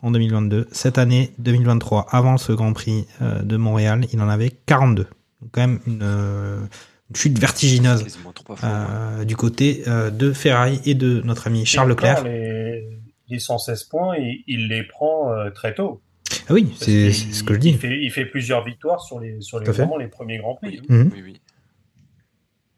en 0.00 0.10
2022. 0.10 0.68
Cette 0.72 0.96
année, 0.98 1.32
2023, 1.38 2.06
avant 2.10 2.38
ce 2.38 2.52
Grand 2.52 2.72
Prix 2.72 3.06
euh, 3.20 3.42
de 3.42 3.56
Montréal, 3.56 4.06
il 4.12 4.20
en 4.20 4.28
avait 4.28 4.50
42. 4.50 5.02
Donc 5.42 5.50
quand 5.52 5.60
même 5.60 5.80
une, 5.86 6.02
une 6.02 7.16
chute 7.16 7.38
vertigineuse 7.38 8.16
fois. 8.16 8.32
ouais. 8.54 8.58
euh, 8.64 9.24
du 9.24 9.36
côté 9.36 9.82
euh, 9.86 10.10
de 10.10 10.32
Ferrari 10.32 10.80
et 10.86 10.94
de 10.94 11.20
notre 11.24 11.46
ami 11.48 11.66
Charles 11.66 11.90
Leclerc. 11.90 12.24
Les, 12.24 12.88
les 13.28 13.38
116 13.38 13.84
points, 13.84 14.16
il, 14.16 14.42
il 14.46 14.68
les 14.68 14.82
prend 14.84 15.30
euh, 15.32 15.50
très 15.50 15.74
tôt. 15.74 16.00
Ah 16.48 16.52
oui, 16.54 16.72
c'est 16.76 17.12
ce 17.12 17.42
que 17.42 17.54
je 17.54 17.58
Il 17.58 17.62
dis. 17.62 17.72
fait, 17.74 17.98
il 18.02 18.10
fait 18.10 18.26
plusieurs 18.26 18.64
victoires 18.64 19.00
sur 19.00 19.20
les, 19.20 19.40
sur 19.40 19.58
les, 19.60 19.70
vraiment 19.70 19.96
les 19.96 20.08
premiers 20.08 20.38
Grands 20.38 20.54
Prix. 20.56 20.80
Oui, 20.88 20.96
Mhm. 20.96 21.10
oui, 21.14 21.22
oui. 21.22 21.40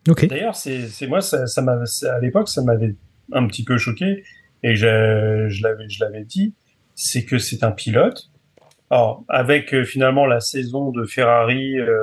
Ok. 0.08 0.26
D'ailleurs, 0.26 0.54
c'est 0.54 0.88
c'est- 0.88 1.06
moi, 1.06 1.20
ça, 1.20 1.46
ça 1.46 1.62
à 1.62 2.20
l'époque, 2.20 2.48
ça 2.48 2.62
m'avait 2.62 2.94
un 3.32 3.46
petit 3.46 3.64
peu 3.64 3.78
choqué 3.78 4.22
et 4.62 4.76
je, 4.76 5.46
je 5.48 5.62
l'avais 5.62 5.88
je 5.88 6.04
l'avais 6.04 6.24
dit, 6.24 6.54
c'est 6.94 7.24
que 7.24 7.38
c'est 7.38 7.64
un 7.64 7.72
pilote. 7.72 8.30
Alors, 8.90 9.24
avec 9.28 9.72
euh, 9.74 9.84
finalement 9.84 10.26
la 10.26 10.40
saison 10.40 10.90
de 10.90 11.04
Ferrari, 11.04 11.78
euh, 11.78 11.96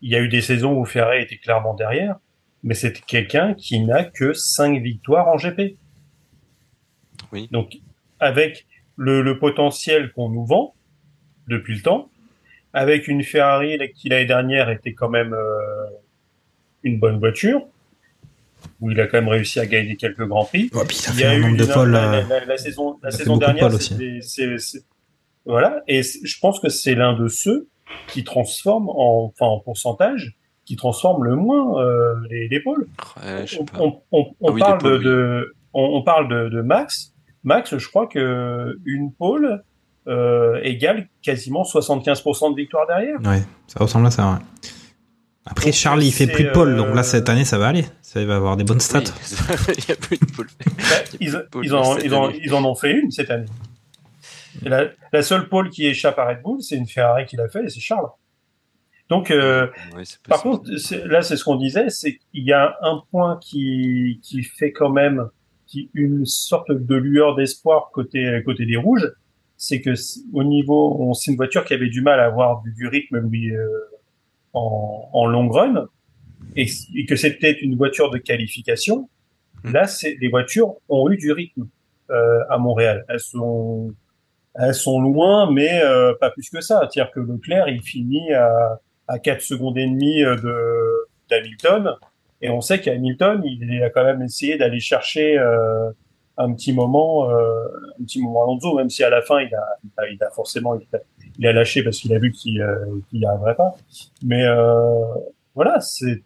il 0.00 0.10
y 0.10 0.16
a 0.16 0.20
eu 0.20 0.28
des 0.28 0.40
saisons 0.40 0.76
où 0.76 0.84
Ferrari 0.84 1.22
était 1.22 1.36
clairement 1.38 1.74
derrière, 1.74 2.16
mais 2.64 2.74
c'est 2.74 2.92
quelqu'un 3.06 3.54
qui 3.54 3.78
n'a 3.80 4.04
que 4.04 4.32
cinq 4.32 4.82
victoires 4.82 5.28
en 5.28 5.36
GP. 5.36 5.76
Oui. 7.32 7.48
Donc, 7.52 7.78
avec 8.18 8.66
le, 8.96 9.22
le 9.22 9.38
potentiel 9.38 10.12
qu'on 10.12 10.28
nous 10.28 10.44
vend 10.44 10.74
depuis 11.48 11.74
le 11.74 11.82
temps, 11.82 12.10
avec 12.72 13.08
une 13.08 13.22
Ferrari 13.22 13.78
qui 13.94 14.08
l'année 14.08 14.26
dernière 14.26 14.70
était 14.70 14.94
quand 14.94 15.08
même 15.08 15.34
euh, 15.34 15.86
une 16.82 16.98
bonne 16.98 17.18
voiture, 17.18 17.62
où 18.80 18.90
il 18.90 19.00
a 19.00 19.06
quand 19.06 19.18
même 19.18 19.28
réussi 19.28 19.60
à 19.60 19.66
gagner 19.66 19.96
quelques 19.96 20.26
grands 20.26 20.44
prix. 20.44 20.70
Oh, 20.74 20.82
puis 20.86 20.98
Il 21.14 21.20
y 21.20 21.24
a 21.24 21.30
un 21.30 21.36
eu 21.36 21.40
nombre 21.42 21.56
de 21.56 21.64
une- 21.64 21.72
pôles. 21.72 21.90
la, 21.90 22.12
euh, 22.14 22.22
la- 22.28 22.40
la- 22.40 22.44
la 22.46 22.56
saison, 22.58 22.98
la 23.02 23.10
saison 23.10 23.34
de 23.36 23.40
dernière, 23.40 23.72
c'est- 23.80 24.20
c'est- 24.58 24.84
voilà. 25.44 25.82
Et 25.88 26.02
je 26.02 26.38
pense 26.40 26.60
que 26.60 26.68
c'est 26.68 26.94
l'un 26.94 27.12
de 27.14 27.28
ceux 27.28 27.68
qui 28.08 28.24
transforme 28.24 28.88
en, 28.88 29.32
enfin, 29.34 29.46
en 29.46 29.58
pourcentage, 29.60 30.34
qui 30.64 30.76
transforme 30.76 31.24
le 31.24 31.34
moins 31.34 31.82
euh, 31.82 32.14
les, 32.30 32.46
les 32.48 32.60
pôles. 32.60 32.86
Ouais, 33.22 33.44
On, 33.58 33.64
pas. 33.64 33.78
on, 33.80 34.00
on, 34.12 34.34
on 34.40 34.48
Ah 34.48 34.52
oui, 34.52 34.60
parle 34.60 34.78
pôles, 34.78 35.02
de, 35.02 35.54
on, 35.74 35.82
on 35.96 36.02
parle 36.02 36.28
de, 36.28 36.48
de 36.48 36.60
Max. 36.62 37.11
Max, 37.44 37.76
je 37.76 37.88
crois 37.88 38.06
que 38.06 38.76
une 38.84 39.12
pôle 39.12 39.62
euh, 40.08 40.60
égale 40.62 41.08
quasiment 41.22 41.62
75% 41.62 42.52
de 42.52 42.56
victoire 42.56 42.86
derrière. 42.86 43.18
Ouais, 43.24 43.42
ça 43.66 43.80
ressemble 43.80 44.06
à 44.06 44.10
ça. 44.10 44.30
ouais. 44.32 44.38
Après, 45.44 45.66
Donc, 45.66 45.74
Charles, 45.74 46.02
il 46.04 46.12
fait 46.12 46.28
plus 46.28 46.44
de 46.44 46.50
pôle, 46.50 46.76
donc 46.76 46.88
euh, 46.88 46.94
là, 46.94 47.02
cette 47.02 47.28
année, 47.28 47.44
ça 47.44 47.58
va 47.58 47.66
aller. 47.68 47.84
Ça 48.00 48.24
va 48.24 48.36
avoir 48.36 48.56
des 48.56 48.62
bonnes 48.64 48.78
stats. 48.80 49.00
Oui, 49.00 49.74
il 49.78 49.88
y 49.88 49.92
a 49.92 49.96
plus 49.96 50.16
de 50.18 50.24
Il 51.20 51.28
y 51.28 51.32
ils, 51.66 51.74
en, 51.74 51.94
cette 51.96 52.04
ils, 52.04 52.14
en, 52.14 52.28
année. 52.28 52.40
ils 52.44 52.54
en 52.54 52.64
ont 52.64 52.76
fait 52.76 52.92
une 52.92 53.10
cette 53.10 53.30
année. 53.30 53.46
Et 54.64 54.68
la, 54.68 54.84
la 55.12 55.22
seule 55.22 55.48
pôle 55.48 55.70
qui 55.70 55.86
échappe 55.86 56.18
à 56.18 56.28
Red 56.28 56.42
Bull, 56.42 56.62
c'est 56.62 56.76
une 56.76 56.86
Ferrari 56.86 57.26
qui 57.26 57.36
l'a 57.36 57.48
fait, 57.48 57.64
et 57.64 57.68
c'est 57.68 57.80
Charles. 57.80 58.06
Donc, 59.08 59.30
euh, 59.32 59.66
par 60.28 60.42
contre, 60.42 60.76
c'est- 60.78 61.04
là, 61.06 61.22
c'est 61.22 61.36
ce 61.36 61.42
qu'on 61.44 61.56
disait, 61.56 61.90
c'est 61.90 62.16
qu'il 62.16 62.44
y 62.44 62.52
a 62.52 62.76
un 62.82 63.02
point 63.10 63.38
qui, 63.42 64.20
qui 64.22 64.42
fait 64.44 64.70
quand 64.72 64.90
même 64.90 65.28
une 65.94 66.24
sorte 66.26 66.70
de 66.70 66.94
lueur 66.94 67.34
d'espoir 67.34 67.90
côté, 67.92 68.42
côté 68.44 68.66
des 68.66 68.76
rouges, 68.76 69.12
c'est 69.62 69.80
que 69.80 69.92
au 70.32 70.42
niveau, 70.42 70.96
on, 70.98 71.14
c'est 71.14 71.30
une 71.30 71.36
voiture 71.36 71.64
qui 71.64 71.72
avait 71.72 71.88
du 71.88 72.00
mal 72.00 72.18
à 72.18 72.24
avoir 72.24 72.62
du, 72.62 72.72
du 72.72 72.88
rythme 72.88 73.18
lui, 73.18 73.54
euh, 73.54 73.68
en, 74.52 75.08
en 75.12 75.26
long 75.26 75.48
run, 75.48 75.86
et, 76.56 76.66
et 76.96 77.06
que 77.06 77.14
c'était 77.14 77.52
une 77.52 77.76
voiture 77.76 78.10
de 78.10 78.18
qualification. 78.18 79.08
Hmm. 79.62 79.72
Là, 79.72 79.86
c'est 79.86 80.16
les 80.20 80.28
voitures 80.28 80.74
ont 80.88 81.08
eu 81.12 81.16
du 81.16 81.30
rythme 81.30 81.68
euh, 82.10 82.40
à 82.50 82.58
Montréal. 82.58 83.04
Elles 83.08 83.20
sont 83.20 83.94
elles 84.54 84.74
sont 84.74 85.00
loin, 85.00 85.48
mais 85.48 85.80
euh, 85.82 86.12
pas 86.20 86.30
plus 86.30 86.50
que 86.50 86.60
ça. 86.60 86.80
C'est-à-dire 86.80 87.12
que 87.12 87.20
Leclerc, 87.20 87.68
il 87.68 87.82
finit 87.82 88.32
à, 88.34 88.80
à 89.06 89.20
4 89.20 89.40
secondes 89.40 89.78
et 89.78 89.86
demie 89.86 90.22
de 90.22 91.06
d'Hamilton, 91.30 91.94
et 92.42 92.50
on 92.50 92.60
sait 92.60 92.80
qu'Hamilton, 92.80 93.40
il 93.44 93.82
a 93.82 93.90
quand 93.90 94.04
même 94.04 94.20
essayé 94.20 94.58
d'aller 94.58 94.80
chercher 94.80 95.38
euh, 95.38 95.90
un 96.36 96.52
petit 96.54 96.72
moment, 96.72 97.30
euh, 97.30 97.68
un 98.00 98.04
petit 98.04 98.20
moment 98.20 98.42
Alonso, 98.42 98.74
même 98.74 98.90
si 98.90 99.04
à 99.04 99.10
la 99.10 99.22
fin, 99.22 99.40
il 99.40 99.54
a, 99.54 100.08
il 100.10 100.22
a, 100.22 100.30
forcément, 100.30 100.78
il 101.38 101.46
a, 101.46 101.52
lâché 101.52 101.84
parce 101.84 101.98
qu'il 101.98 102.12
a 102.14 102.18
vu 102.18 102.32
qu'il 102.32 102.60
euh, 102.60 102.84
qu'il 103.08 103.20
n'y 103.20 103.26
arriverait 103.26 103.54
pas. 103.54 103.74
Mais 104.24 104.44
euh, 104.44 105.04
voilà, 105.54 105.80
c'est 105.80 106.22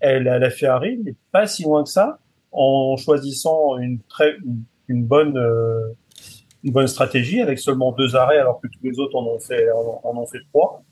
elle, 0.00 0.24
la 0.24 0.50
Ferrari 0.50 0.98
n'est 0.98 1.16
pas 1.30 1.46
si 1.46 1.62
loin 1.62 1.84
que 1.84 1.90
ça 1.90 2.18
en 2.50 2.96
choisissant 2.96 3.78
une 3.78 4.00
très 4.08 4.36
une, 4.38 4.62
une 4.88 5.04
bonne 5.04 5.36
euh, 5.36 5.92
une 6.64 6.72
bonne 6.72 6.88
stratégie 6.88 7.40
avec 7.40 7.58
seulement 7.58 7.92
deux 7.92 8.16
arrêts 8.16 8.38
alors 8.38 8.60
que 8.60 8.66
tous 8.66 8.80
les 8.82 8.98
autres 8.98 9.16
en 9.16 9.24
ont 9.24 9.38
fait 9.38 9.68
en 9.70 10.16
ont 10.16 10.26
fait 10.26 10.40
trois. 10.52 10.82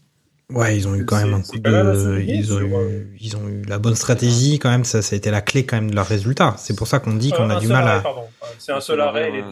Ouais, 0.52 0.76
ils 0.76 0.86
ont 0.86 0.94
eu 0.94 1.04
quand 1.04 1.16
même 1.16 1.34
un 1.34 1.42
coup 1.42 1.58
de. 1.58 2.20
Ils 2.24 2.52
ont, 2.54 2.60
eu, 2.60 3.16
ils 3.20 3.36
ont 3.36 3.48
eu 3.48 3.62
la 3.62 3.78
bonne 3.80 3.96
stratégie, 3.96 4.60
quand 4.60 4.70
même. 4.70 4.84
Ça, 4.84 5.02
ça 5.02 5.14
a 5.14 5.16
été 5.16 5.32
la 5.32 5.40
clé, 5.40 5.66
quand 5.66 5.76
même, 5.76 5.90
de 5.90 5.96
leur 5.96 6.06
résultat. 6.06 6.54
C'est 6.56 6.76
pour 6.76 6.86
ça 6.86 7.00
qu'on 7.00 7.14
dit 7.14 7.32
qu'on 7.32 7.50
Euh, 7.50 7.56
a 7.56 7.60
du 7.60 7.66
mal 7.66 7.86
arrêt, 7.88 8.08
à. 8.08 8.14
C'est 8.60 8.70
un 8.72 8.80
seul 8.80 9.00
arrêt 9.00 9.28
et 9.30 9.40
arrêt 9.42 9.50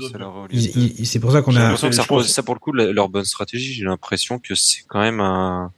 ils- 0.52 1.04
C'est 1.06 1.18
pour 1.18 1.32
ça 1.32 1.42
qu'on 1.42 1.50
J'ai 1.50 1.58
a. 1.58 1.62
l'impression 1.62 1.88
que 1.88 1.94
ça, 1.96 2.04
ça, 2.34 2.42
pour 2.44 2.54
le 2.54 2.60
coup, 2.60 2.72
la- 2.72 2.92
leur 2.92 3.08
bonne 3.08 3.24
stratégie, 3.24 3.72
j'ai 3.74 3.84
l'impression 3.84 4.38
que 4.38 4.54
c'est 4.54 4.84
quand 4.86 5.00
même 5.00 5.18
un, 5.18 5.72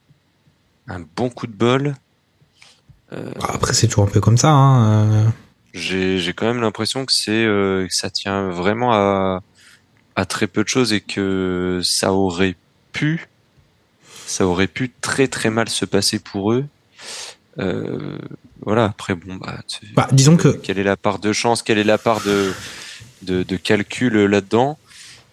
un 0.86 1.00
bon 1.16 1.30
coup 1.30 1.46
de 1.46 1.54
bol. 1.56 1.94
Euh, 3.14 3.30
Après, 3.40 3.72
c'est 3.72 3.86
toujours 3.88 4.04
un 4.04 4.10
peu 4.10 4.20
comme 4.20 4.36
ça. 4.36 4.50
Hein. 4.50 5.10
euh. 5.24 5.24
j'ai 5.72 6.18
j'ai 6.18 6.32
quand 6.34 6.46
même 6.46 6.60
l'impression 6.60 7.06
que 7.06 7.12
c'est 7.14 7.44
euh, 7.44 7.86
que 7.86 7.94
ça 7.94 8.10
tient 8.10 8.50
vraiment 8.50 8.92
à, 8.92 9.40
à 10.14 10.24
très 10.26 10.46
peu 10.46 10.62
de 10.62 10.68
choses 10.68 10.92
et 10.92 11.00
que 11.00 11.80
ça 11.82 12.12
aurait 12.12 12.56
pu 12.92 13.28
ça 14.26 14.46
aurait 14.46 14.66
pu 14.66 14.92
très 15.00 15.28
très 15.28 15.50
mal 15.50 15.68
se 15.68 15.84
passer 15.84 16.18
pour 16.18 16.52
eux. 16.52 16.66
Euh, 17.58 18.18
voilà. 18.60 18.84
Après 18.84 19.14
bon 19.14 19.36
bah, 19.36 19.60
tu- 19.66 19.86
Bah, 19.94 20.08
disons 20.12 20.36
que. 20.36 20.48
quelle 20.48 20.78
est 20.78 20.84
la 20.84 20.96
part 20.96 21.18
de 21.18 21.32
chance, 21.32 21.62
quelle 21.62 21.78
est 21.78 21.84
la 21.84 21.98
part 21.98 22.20
de 22.22 22.52
de, 23.22 23.42
de 23.42 23.56
calcul 23.56 24.14
là-dedans? 24.26 24.78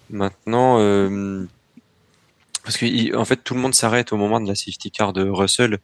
Maintenant, 0.10 0.80
euh, 0.80 1.46
parce 2.64 2.78
que 2.78 3.16
en 3.16 3.26
fait 3.26 3.38
tout 3.44 3.54
le 3.56 3.60
monde 3.60 3.74
s'arrête 3.76 4.14
au 4.14 4.18
moment 4.18 4.40
de 4.40 4.48
la 4.48 4.56
safety 4.56 4.92
car 4.92 5.12
de 5.14 5.28
Russell. 5.28 5.80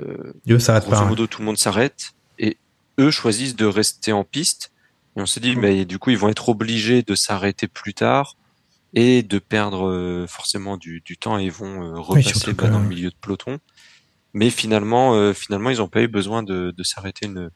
Euh, 0.00 0.32
Dieu 0.46 0.58
s'arrête 0.58 0.88
pas. 0.88 1.04
modo, 1.04 1.26
tout 1.26 1.40
le 1.40 1.46
monde 1.46 1.58
s'arrête 1.58 2.12
et 2.38 2.56
eux 2.98 3.10
choisissent 3.10 3.56
de 3.56 3.66
rester 3.66 4.12
en 4.12 4.24
piste. 4.24 4.72
Et 5.16 5.20
on 5.20 5.26
se 5.26 5.40
dit, 5.40 5.56
mais 5.56 5.84
du 5.84 5.98
coup, 5.98 6.10
ils 6.10 6.16
vont 6.16 6.28
être 6.28 6.48
obligés 6.48 7.02
de 7.02 7.14
s'arrêter 7.14 7.66
plus 7.66 7.92
tard 7.92 8.36
et 8.94 9.22
de 9.22 9.38
perdre 9.38 9.88
euh, 9.88 10.26
forcément 10.26 10.76
du, 10.76 11.00
du 11.04 11.16
temps 11.16 11.38
et 11.38 11.44
ils 11.44 11.52
vont 11.52 11.82
euh, 11.82 11.98
repasser 12.00 12.52
que- 12.54 12.66
dans 12.66 12.78
le 12.80 12.88
milieu 12.88 13.10
de 13.10 13.16
peloton. 13.20 13.58
Mais 14.32 14.50
finalement, 14.50 15.14
euh, 15.14 15.32
finalement, 15.32 15.70
ils 15.70 15.78
n'ont 15.78 15.88
pas 15.88 16.02
eu 16.02 16.08
besoin 16.08 16.42
de, 16.42 16.72
de 16.76 16.82
s'arrêter 16.82 17.26
une, 17.26 17.50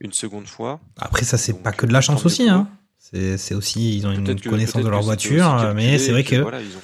une 0.00 0.12
seconde 0.12 0.46
fois. 0.46 0.80
Après, 0.98 1.24
ça, 1.24 1.38
c'est 1.38 1.62
pas 1.62 1.72
que 1.72 1.86
de 1.86 1.92
la 1.92 2.00
chance 2.00 2.24
aussi. 2.26 2.48
Hein. 2.48 2.68
C'est 2.98 3.54
aussi. 3.54 3.96
Ils 3.96 4.06
ont 4.06 4.12
une 4.12 4.38
que- 4.38 4.48
connaissance 4.48 4.82
de 4.84 4.88
leur 4.88 5.02
voiture. 5.02 5.54
euh, 5.56 5.74
Mais 5.74 5.98
c'est 5.98 6.12
vrai 6.12 6.22
que. 6.24 6.36
voilà, 6.36 6.60
ils 6.60 6.76
ont- 6.76 6.80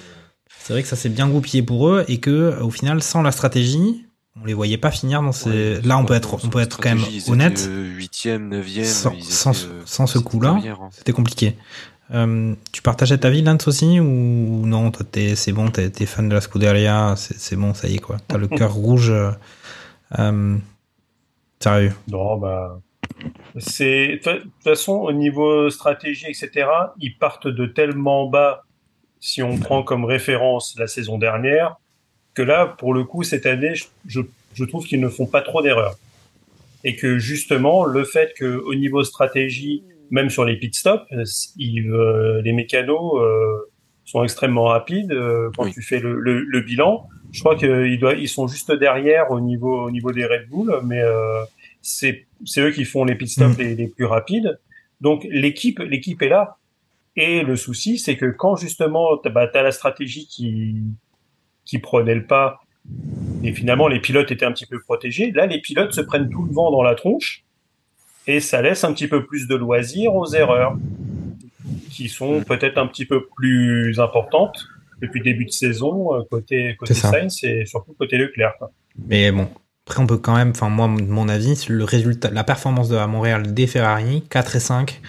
C'est 0.58 0.72
vrai 0.72 0.82
que 0.82 0.88
ça 0.88 0.96
s'est 0.96 1.08
bien 1.10 1.28
goupillé 1.28 1.62
pour 1.62 1.88
eux 1.88 2.04
et 2.08 2.18
que 2.18 2.58
au 2.60 2.70
final, 2.70 3.00
sans 3.02 3.22
la 3.22 3.30
stratégie, 3.32 4.04
on 4.40 4.44
les 4.44 4.52
voyait 4.54 4.78
pas 4.78 4.90
finir 4.90 5.22
dans 5.22 5.30
ces. 5.32 5.80
Là, 5.82 5.96
on 5.98 6.04
peut 6.04 6.14
être, 6.14 6.42
on 6.44 6.48
peut 6.48 6.58
être 6.60 6.80
quand 6.80 6.88
même 6.94 7.04
honnête. 7.28 7.68
Huitième, 7.70 8.48
neuvième, 8.48 8.84
sans, 8.84 9.12
sans, 9.20 9.64
euh, 9.64 9.82
sans 9.84 10.06
ce 10.06 10.18
coup-là, 10.18 10.58
hein. 10.64 10.88
c'était 10.92 11.12
compliqué. 11.12 11.56
Euh, 12.14 12.54
tu 12.72 12.82
partageais 12.82 13.18
ta 13.18 13.30
vie, 13.30 13.42
Lance 13.42 13.66
aussi, 13.66 13.98
ou 14.00 14.64
non? 14.66 14.90
Toi, 14.90 15.04
C'est 15.34 15.52
bon, 15.52 15.68
t'es 15.70 15.90
t'es 15.90 16.06
fan 16.06 16.28
de 16.28 16.34
la 16.34 16.40
Scuderia, 16.40 17.14
c'est 17.16 17.56
bon, 17.56 17.74
ça 17.74 17.88
y 17.88 17.96
est, 17.96 17.98
quoi. 17.98 18.16
T'as 18.28 18.38
le 18.38 18.48
cœur 18.58 18.72
rouge. 18.72 19.10
euh, 19.10 19.30
euh, 20.18 20.56
sérieux. 21.60 21.92
Non, 22.08 22.36
bah. 22.36 22.80
De 23.54 24.16
toute 24.16 24.62
façon, 24.62 24.92
au 24.92 25.12
niveau 25.12 25.70
stratégie, 25.70 26.26
etc., 26.26 26.68
ils 27.00 27.16
partent 27.16 27.48
de 27.48 27.66
tellement 27.66 28.26
bas, 28.28 28.64
si 29.20 29.42
on 29.42 29.58
prend 29.58 29.82
comme 29.82 30.04
référence 30.04 30.76
la 30.78 30.86
saison 30.86 31.18
dernière, 31.18 31.76
que 32.34 32.42
là, 32.42 32.66
pour 32.66 32.92
le 32.92 33.04
coup, 33.04 33.22
cette 33.22 33.46
année, 33.46 33.74
je, 33.74 33.84
je, 34.06 34.20
je 34.54 34.64
trouve 34.64 34.84
qu'ils 34.84 35.00
ne 35.00 35.08
font 35.08 35.26
pas 35.26 35.40
trop 35.40 35.62
d'erreurs. 35.62 35.96
Et 36.84 36.94
que 36.94 37.18
justement, 37.18 37.84
le 37.84 38.04
fait 38.04 38.34
que 38.36 38.58
au 38.58 38.74
niveau 38.74 39.02
stratégie, 39.02 39.82
même 40.10 40.30
sur 40.30 40.44
les 40.44 40.56
pit 40.56 40.74
stops, 40.74 41.04
euh, 41.12 41.24
ils, 41.56 41.90
euh, 41.90 42.40
les 42.42 42.52
mécanos 42.52 43.20
euh, 43.20 43.70
sont 44.04 44.22
extrêmement 44.22 44.64
rapides 44.64 45.12
quand 45.56 45.64
Oui. 45.64 45.72
tu 45.72 45.82
fais 45.82 45.98
le, 45.98 46.20
le, 46.20 46.40
le 46.42 46.60
bilan. 46.60 47.08
Je 47.32 47.40
crois 47.40 47.56
qu'ils 47.56 47.98
ils 48.18 48.28
sont 48.28 48.46
juste 48.46 48.70
derrière 48.72 49.30
au 49.30 49.40
niveau, 49.40 49.84
au 49.86 49.90
niveau 49.90 50.12
des 50.12 50.24
Red 50.24 50.48
Bull, 50.48 50.72
mais 50.84 51.02
c'est, 51.82 52.26
eux 52.58 52.70
qui 52.70 52.84
font 52.84 53.04
les 53.04 53.14
pit 53.14 53.28
stops 53.28 53.58
Mm. 53.58 53.62
les, 53.62 53.74
les 53.74 53.88
plus 53.88 54.04
rapides. 54.04 54.58
Donc 55.00 55.26
l'équipe, 55.30 55.78
l'équipe 55.80 56.22
est 56.22 56.28
là. 56.28 56.56
Et 57.16 57.42
le 57.42 57.56
souci, 57.56 57.98
c'est 57.98 58.16
que 58.16 58.26
quand 58.26 58.56
justement, 58.56 59.16
t'as, 59.16 59.30
bah, 59.30 59.46
t'as 59.48 59.62
la 59.62 59.72
stratégie 59.72 60.26
qui, 60.26 60.76
qui 61.64 61.78
prenait 61.78 62.14
le 62.14 62.26
pas, 62.26 62.60
et 63.42 63.52
finalement 63.52 63.88
les 63.88 64.00
pilotes 64.00 64.30
étaient 64.30 64.44
un 64.44 64.52
petit 64.52 64.66
peu 64.66 64.80
protégés. 64.80 65.32
Là, 65.32 65.46
les 65.46 65.60
pilotes 65.60 65.92
se 65.92 66.00
prennent 66.02 66.28
tout 66.30 66.44
le 66.44 66.52
vent 66.52 66.70
dans 66.70 66.82
la 66.82 66.94
tronche, 66.94 67.42
et 68.26 68.40
ça 68.40 68.62
laisse 68.62 68.84
un 68.84 68.92
petit 68.92 69.08
peu 69.08 69.24
plus 69.24 69.46
de 69.46 69.54
loisirs 69.54 70.14
aux 70.14 70.32
erreurs, 70.34 70.76
qui 71.90 72.08
sont 72.08 72.42
peut-être 72.42 72.78
un 72.78 72.86
petit 72.86 73.06
peu 73.06 73.26
plus 73.36 73.98
importantes 74.00 74.66
depuis 75.00 75.20
le 75.20 75.24
début 75.24 75.44
de 75.44 75.50
saison 75.50 76.14
euh, 76.14 76.22
côté 76.30 76.76
côté. 76.78 76.94
Sainz 76.94 77.44
et 77.44 77.66
surtout 77.66 77.94
côté 77.98 78.16
Leclerc. 78.16 78.54
Mais 79.06 79.30
bon, 79.30 79.48
après, 79.86 80.02
on 80.02 80.06
peut 80.06 80.18
quand 80.18 80.34
même, 80.34 80.50
enfin, 80.50 80.68
moi, 80.68 80.88
mon 80.88 81.28
avis, 81.28 81.66
le 81.68 81.84
résultat, 81.84 82.30
la 82.30 82.44
performance 82.44 82.88
de 82.88 82.96
à 82.96 83.06
Montréal 83.06 83.54
des 83.54 83.66
Ferrari, 83.66 84.24
4 84.28 84.56
et 84.56 84.60
5, 84.60 85.00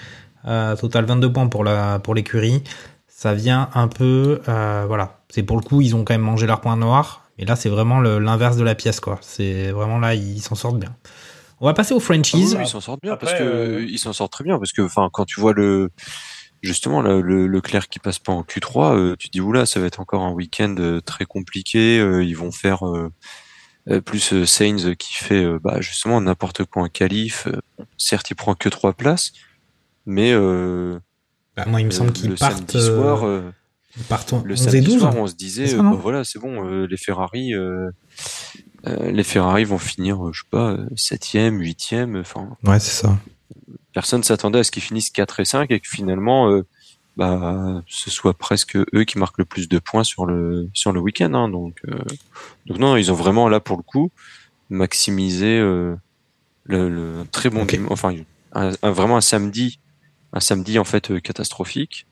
euh, 0.46 0.76
total 0.76 1.06
22 1.06 1.32
points 1.32 1.48
pour 1.48 1.64
la 1.64 2.00
pour 2.00 2.14
l'écurie. 2.14 2.64
Ça 3.08 3.34
vient 3.34 3.70
un 3.74 3.88
peu, 3.88 4.42
euh, 4.48 4.86
voilà. 4.88 5.20
C'est 5.30 5.44
pour 5.44 5.58
le 5.58 5.64
coup, 5.64 5.82
ils 5.82 5.96
ont 5.96 6.04
quand 6.04 6.14
même 6.14 6.22
mangé 6.22 6.46
leur 6.46 6.62
point 6.62 6.78
noir. 6.78 7.24
Mais 7.38 7.46
là, 7.46 7.56
c'est 7.56 7.70
vraiment 7.70 8.00
l'inverse 8.02 8.58
de 8.58 8.64
la 8.64 8.76
pièce, 8.76 9.00
quoi. 9.00 9.20
C'est 9.22 9.72
vraiment 9.72 10.00
là, 10.00 10.16
ils 10.16 10.42
s'en 10.42 10.56
sortent 10.56 10.80
bien. 10.80 10.96
On 11.60 11.66
va 11.66 11.74
passer 11.74 11.94
aux 11.94 11.98
Ah 11.98 12.00
oui, 12.00 12.04
franchises. 12.04 12.56
oui, 12.56 12.64
ils 12.64 12.68
s'en 12.70 12.82
sortent 12.82 13.02
bien 13.02 13.14
Après, 13.14 13.26
parce 13.28 13.40
que 13.40 13.44
euh, 13.44 13.86
ils 13.88 13.98
s'en 14.00 14.14
sortent 14.14 14.32
très 14.32 14.44
bien 14.44 14.58
parce 14.60 14.72
que 14.74 14.82
enfin 14.82 15.10
quand 15.12 15.26
tu 15.26 15.40
vois 15.40 15.54
le 15.54 15.90
justement 16.62 17.02
le, 17.02 17.22
le 17.22 17.48
Leclerc 17.48 17.88
qui 17.90 18.00
passe 18.00 18.20
pas 18.20 18.32
en 18.32 18.44
Q3, 18.44 18.96
euh, 18.96 19.16
tu 19.18 19.28
te 19.28 19.32
dis 19.32 19.42
oula 19.42 19.66
ça 19.66 19.80
va 19.80 19.86
être 19.88 20.00
encore 20.00 20.22
un 20.24 20.32
week-end 20.32 20.76
euh, 20.80 21.02
très 21.02 21.26
compliqué. 21.26 22.00
euh, 22.00 22.24
ils 22.24 22.36
vont 22.38 22.52
faire 22.52 22.82
plus 24.06 24.34
euh, 24.34 24.46
Sainz 24.46 24.90
qui 25.00 25.14
fait 25.14 25.44
euh, 25.44 25.60
bah, 25.64 25.80
justement 25.82 26.20
n'importe 26.22 26.66
quoi 26.66 26.84
en 26.84 26.90
qualif. 26.90 27.48
euh, 27.48 27.60
certes 27.98 28.30
il 28.30 28.36
prend 28.36 28.54
que 28.54 28.70
trois 28.70 28.94
places, 28.94 29.32
mais 30.06 30.32
euh, 30.34 31.00
Bah, 31.56 31.66
moi, 31.68 31.80
il 31.82 31.86
me 31.86 31.92
semble 31.92 32.12
qu'ils 32.12 32.30
le 32.30 32.36
partent, 32.36 32.70
samedi 32.72 32.86
soir, 32.86 33.26
le 33.26 34.54
11 34.54 34.68
et 34.68 34.70
samedi 34.72 34.82
12. 34.88 35.00
soir, 35.00 35.16
on 35.16 35.26
se 35.26 35.34
disait 35.36 35.74
bah, 35.76 35.98
voilà 36.00 36.24
c'est 36.24 36.38
bon 36.38 36.68
euh, 36.68 36.86
les 36.86 36.98
Ferrari 36.98 37.54
euh, 38.86 39.12
les 39.12 39.24
Ferrari 39.24 39.64
vont 39.64 39.78
finir 39.80 40.28
euh, 40.28 40.32
je 40.34 40.42
sais 40.42 40.48
pas 40.52 40.72
euh, 40.74 40.88
septième, 40.96 41.60
huitième, 41.60 42.18
enfin 42.18 42.56
Ouais, 42.64 42.80
c'est 42.80 42.92
ça. 43.04 43.18
personne 43.94 44.24
s'attendait 44.24 44.60
à 44.60 44.64
ce 44.64 44.72
qu'ils 44.72 44.84
finissent 44.84 45.10
4 45.10 45.40
et 45.40 45.46
5 45.46 45.72
et 45.72 45.80
que 45.80 45.88
finalement 45.90 46.50
euh, 46.52 46.64
bah 47.16 47.82
ce 47.88 48.12
soit 48.12 48.36
presque 48.38 48.76
eux 48.78 49.04
qui 49.06 49.18
marquent 49.18 49.40
le 49.40 49.46
plus 49.46 49.68
de 49.68 49.80
points 49.80 50.04
sur 50.04 50.26
le 50.28 50.70
sur 50.74 50.92
le 50.92 51.00
week-end 51.00 51.34
hein, 51.34 51.50
donc 51.50 51.80
euh, 51.88 51.98
donc 52.68 52.78
non 52.78 52.96
ils 52.96 53.12
ont 53.12 53.16
vraiment 53.16 53.50
là 53.50 53.60
pour 53.60 53.78
le 53.78 53.84
coup 53.84 54.12
maximisé 54.70 55.58
euh, 55.58 55.96
le, 56.66 56.90
le 56.90 57.20
un 57.22 57.26
très 57.26 57.50
bon 57.50 57.64
Ok. 57.64 57.74
dim- 57.76 57.88
enfin 57.90 58.14
un, 58.54 58.72
un- 58.82 58.92
vraiment 58.92 59.18
un 59.18 59.22
samedi 59.22 59.80
un 60.34 60.40
samedi 60.40 60.78
en 60.78 60.84
fait 60.84 61.10
euh, 61.12 61.20
catastrophique 61.20 62.06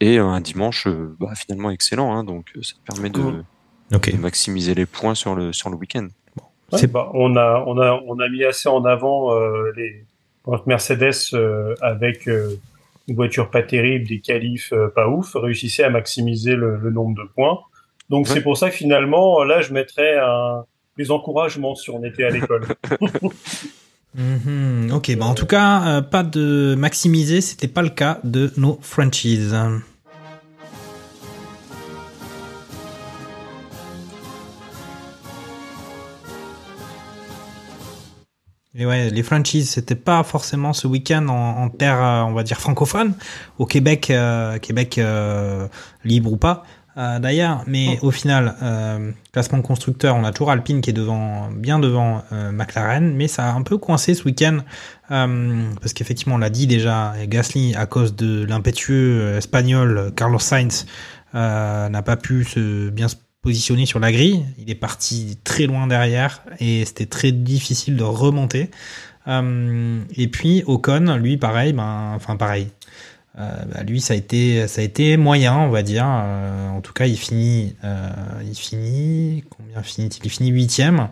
et 0.00 0.18
un 0.18 0.40
dimanche 0.40 0.86
euh, 0.86 1.16
bah, 1.20 1.32
finalement 1.34 1.70
excellent 1.70 2.14
hein, 2.14 2.24
donc 2.24 2.50
ça 2.62 2.74
te 2.74 2.92
permet 2.92 3.08
de, 3.10 3.42
De 3.90 4.16
maximiser 4.18 4.74
les 4.74 4.86
points 4.86 5.14
sur 5.14 5.34
le 5.34 5.52
sur 5.52 5.68
le 5.70 5.76
week-end 5.76 6.08
Ouais, 6.72 6.78
C'est- 6.78 6.86
bah, 6.86 7.10
on 7.14 7.36
a 7.36 7.64
on 7.66 7.78
a 7.80 8.00
on 8.06 8.18
a 8.20 8.28
mis 8.28 8.44
assez 8.44 8.68
en 8.68 8.84
avant 8.84 9.34
euh, 9.34 9.72
les 9.76 10.04
Mercedes 10.66 11.12
euh, 11.34 11.74
avec 11.82 12.28
euh, 12.28 12.54
une 13.08 13.16
voiture 13.16 13.50
pas 13.50 13.62
terrible, 13.62 14.06
des 14.06 14.20
qualifs 14.20 14.72
euh, 14.72 14.88
pas 14.94 15.08
ouf, 15.08 15.32
réussissait 15.34 15.82
à 15.84 15.90
maximiser 15.90 16.54
le, 16.54 16.76
le 16.76 16.90
nombre 16.90 17.20
de 17.20 17.28
points. 17.34 17.58
Donc 18.08 18.26
Ouais. 18.26 18.34
c'est 18.34 18.40
pour 18.42 18.56
ça 18.56 18.70
que 18.70 18.76
finalement 18.76 19.42
là 19.44 19.60
je 19.62 19.72
mettrais 19.72 20.16
un 20.18 20.64
des 20.96 21.10
encouragements 21.10 21.74
si 21.74 21.90
on 21.90 22.04
était 22.04 22.24
à 22.24 22.30
l'école. 22.30 22.66
Mhm, 24.12 24.90
ok, 24.92 25.16
bah 25.16 25.26
en 25.26 25.34
tout 25.34 25.46
cas, 25.46 25.86
euh, 25.98 26.02
pas 26.02 26.24
de 26.24 26.74
maximiser, 26.76 27.40
c'était 27.40 27.68
pas 27.68 27.82
le 27.82 27.90
cas 27.90 28.18
de 28.24 28.50
nos 28.56 28.76
franchises. 28.82 29.56
Et 38.80 38.86
ouais, 38.86 39.10
les 39.10 39.22
franchises, 39.22 39.68
c'était 39.72 39.94
pas 39.94 40.22
forcément 40.22 40.72
ce 40.72 40.86
week-end 40.86 41.28
en, 41.28 41.64
en 41.64 41.68
terre, 41.68 42.02
euh, 42.02 42.22
on 42.22 42.32
va 42.32 42.42
dire 42.42 42.58
francophone, 42.58 43.12
au 43.58 43.66
Québec, 43.66 44.08
euh, 44.08 44.58
Québec 44.58 44.96
euh, 44.96 45.68
libre 46.02 46.32
ou 46.32 46.38
pas, 46.38 46.64
euh, 46.96 47.18
d'ailleurs. 47.18 47.62
Mais 47.66 47.98
au 48.00 48.10
final, 48.10 48.54
euh, 48.62 49.10
classement 49.32 49.60
constructeur, 49.60 50.16
on 50.16 50.24
a 50.24 50.32
toujours 50.32 50.50
Alpine 50.50 50.80
qui 50.80 50.88
est 50.88 50.94
devant, 50.94 51.50
bien 51.50 51.78
devant 51.78 52.22
euh, 52.32 52.52
McLaren, 52.52 53.14
mais 53.14 53.28
ça 53.28 53.50
a 53.50 53.52
un 53.52 53.60
peu 53.60 53.76
coincé 53.76 54.14
ce 54.14 54.24
week-end 54.24 54.60
euh, 55.10 55.62
parce 55.82 55.92
qu'effectivement, 55.92 56.36
on 56.36 56.38
l'a 56.38 56.48
dit 56.48 56.66
déjà, 56.66 57.12
Gasly 57.26 57.74
à 57.74 57.84
cause 57.84 58.16
de 58.16 58.46
l'impétueux 58.46 59.36
espagnol 59.36 60.10
Carlos 60.16 60.38
Sainz 60.38 60.86
euh, 61.34 61.90
n'a 61.90 62.00
pas 62.00 62.16
pu 62.16 62.44
se 62.44 62.88
bien 62.88 63.08
se 63.08 63.16
positionner 63.42 63.86
sur 63.86 64.00
la 64.00 64.12
grille. 64.12 64.44
Il 64.58 64.70
est 64.70 64.74
parti 64.74 65.38
très 65.44 65.66
loin 65.66 65.86
derrière 65.86 66.42
et 66.58 66.84
c'était 66.84 67.06
très 67.06 67.32
difficile 67.32 67.96
de 67.96 68.04
remonter. 68.04 68.70
Euh, 69.28 70.00
et 70.16 70.28
puis 70.28 70.62
Ocon, 70.66 71.16
lui, 71.16 71.36
pareil, 71.36 71.72
ben, 71.72 72.12
enfin 72.14 72.36
pareil. 72.36 72.68
Euh, 73.38 73.50
bah, 73.72 73.82
lui, 73.82 74.00
ça 74.00 74.14
a 74.14 74.16
été, 74.16 75.16
moyen, 75.16 75.56
on 75.58 75.70
va 75.70 75.82
dire. 75.82 76.06
Euh, 76.06 76.70
en 76.70 76.80
tout 76.80 76.92
cas, 76.92 77.06
il 77.06 77.16
finit, 77.16 77.76
il 78.44 78.54
finit, 78.54 79.44
combien 79.56 79.82
finit-il? 79.82 80.24
Il 80.24 80.30
finit 80.30 80.50
huitième. 80.50 81.08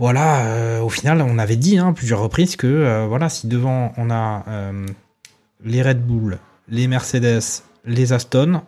Voilà. 0.00 0.82
au 0.82 0.88
final, 0.88 1.22
on 1.22 1.38
avait 1.38 1.56
dit 1.56 1.78
hein, 1.78 1.92
plusieurs 1.92 2.20
reprises 2.20 2.56
que 2.56 3.06
voilà, 3.06 3.28
si 3.28 3.46
devant 3.46 3.92
on 3.96 4.10
a 4.10 4.44
les 5.64 5.82
Red 5.82 6.04
Bull, 6.04 6.38
les 6.68 6.88
Mercedes, 6.88 7.62
les 7.84 8.12
Aston, 8.12 8.62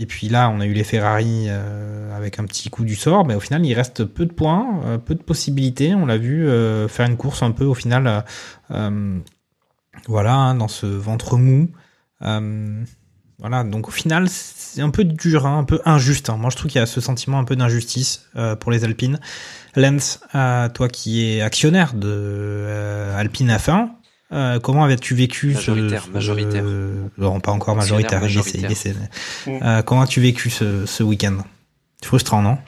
et 0.00 0.06
puis 0.06 0.30
là, 0.30 0.48
on 0.48 0.60
a 0.60 0.66
eu 0.66 0.72
les 0.72 0.82
Ferrari 0.82 1.44
euh, 1.48 2.16
avec 2.16 2.38
un 2.38 2.46
petit 2.46 2.70
coup 2.70 2.86
du 2.86 2.96
sort. 2.96 3.26
Mais 3.26 3.34
au 3.34 3.40
final, 3.40 3.66
il 3.66 3.74
reste 3.74 4.06
peu 4.06 4.24
de 4.24 4.32
points, 4.32 4.80
euh, 4.86 4.96
peu 4.96 5.14
de 5.14 5.22
possibilités. 5.22 5.94
On 5.94 6.06
l'a 6.06 6.16
vu 6.16 6.48
euh, 6.48 6.88
faire 6.88 7.06
une 7.06 7.18
course 7.18 7.42
un 7.42 7.50
peu 7.50 7.66
au 7.66 7.74
final, 7.74 8.24
voilà, 10.08 10.34
hein, 10.34 10.54
dans 10.54 10.68
ce 10.68 10.86
ventre 10.86 11.36
mou. 11.36 11.68
Voilà, 12.22 13.64
donc 13.64 13.88
au 13.88 13.90
final, 13.90 14.28
c'est 14.30 14.80
un 14.80 14.88
peu 14.88 15.04
dur, 15.04 15.46
hein, 15.46 15.58
un 15.58 15.64
peu 15.64 15.82
injuste. 15.84 16.30
hein. 16.30 16.38
Moi, 16.38 16.48
je 16.48 16.56
trouve 16.56 16.70
qu'il 16.70 16.78
y 16.78 16.82
a 16.82 16.86
ce 16.86 17.02
sentiment 17.02 17.38
un 17.38 17.44
peu 17.44 17.56
d'injustice 17.56 18.26
pour 18.60 18.70
les 18.72 18.84
Alpines. 18.84 19.20
Lens, 19.76 20.20
toi 20.32 20.88
qui 20.90 21.26
es 21.26 21.42
actionnaire 21.42 21.92
de 21.92 23.10
Alpine 23.16 23.50
F1, 23.50 23.90
euh, 24.32 24.58
comment 24.60 24.84
avais-tu 24.84 25.14
vécu 25.14 25.52
Majoritaire, 25.54 26.02
ce, 26.04 26.10
majoritaire. 26.10 26.62
euh, 26.64 27.04
non, 27.18 27.40
pas 27.40 27.52
encore 27.52 27.74
majoritaire. 27.76 28.20
il 28.24 28.38
essaie- 28.38 28.58
il 28.58 28.62
majoritaire. 28.62 28.70
essaie. 28.70 29.50
Mm. 29.50 29.62
Euh, 29.62 29.82
comment 29.82 30.02
as-tu 30.02 30.20
vécu 30.20 30.50
ce, 30.50 30.86
ce 30.86 31.02
week-end? 31.02 31.38
Frustrant, 32.02 32.42
non? 32.42 32.58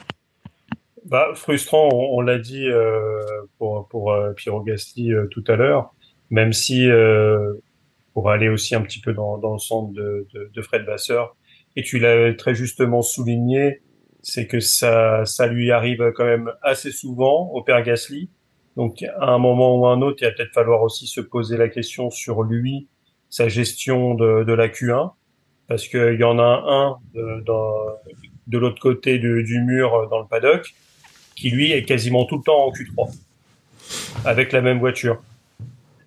Bah, 1.05 1.27
frustrant, 1.35 1.89
on, 1.91 2.17
on 2.17 2.21
l'a 2.21 2.37
dit 2.39 2.67
euh, 2.67 3.19
pour, 3.57 3.87
pour 3.89 4.11
euh, 4.13 4.31
Piero 4.33 4.61
Gasly 4.61 5.13
euh, 5.13 5.27
tout 5.27 5.43
à 5.47 5.55
l'heure, 5.55 5.93
même 6.29 6.53
si, 6.53 6.87
euh, 6.89 7.53
pour 8.13 8.29
aller 8.29 8.47
aussi 8.49 8.73
un 8.75 8.81
petit 8.81 8.99
peu 9.01 9.13
dans, 9.13 9.37
dans 9.37 9.53
le 9.53 9.59
centre 9.59 9.91
de, 9.93 10.27
de, 10.33 10.49
de 10.53 10.61
Fred 10.61 10.83
Vasseur, 10.85 11.35
et 11.75 11.83
tu 11.83 11.99
l'as 11.99 12.33
très 12.35 12.55
justement 12.55 13.01
souligné, 13.01 13.81
c'est 14.21 14.47
que 14.47 14.59
ça, 14.59 15.25
ça 15.25 15.47
lui 15.47 15.71
arrive 15.71 16.11
quand 16.15 16.25
même 16.25 16.51
assez 16.61 16.91
souvent 16.91 17.49
au 17.53 17.61
père 17.63 17.81
Gasly. 17.83 18.29
Donc, 18.75 19.03
à 19.03 19.31
un 19.31 19.37
moment 19.37 19.77
ou 19.77 19.85
à 19.85 19.93
un 19.93 20.01
autre, 20.01 20.17
il 20.21 20.25
va 20.25 20.31
peut-être 20.31 20.53
falloir 20.53 20.81
aussi 20.81 21.07
se 21.07 21.21
poser 21.21 21.57
la 21.57 21.69
question 21.69 22.09
sur 22.09 22.43
lui, 22.43 22.87
sa 23.29 23.47
gestion 23.47 24.15
de, 24.15 24.53
la 24.53 24.67
Q1, 24.67 25.11
parce 25.67 25.87
qu'il 25.87 26.19
y 26.19 26.23
en 26.23 26.39
a 26.39 26.63
un 26.67 26.97
de, 27.13 28.57
l'autre 28.57 28.81
côté 28.81 29.19
du, 29.19 29.61
mur 29.61 29.93
euh, 29.93 30.07
dans 30.07 30.19
le 30.19 30.27
paddock 30.27 30.73
qui 31.35 31.49
lui 31.49 31.71
est 31.71 31.83
quasiment 31.83 32.25
tout 32.25 32.37
le 32.37 32.43
temps 32.43 32.67
en 32.67 32.71
Q3 32.71 33.11
avec 34.25 34.51
la 34.51 34.61
même 34.61 34.79
voiture. 34.79 35.21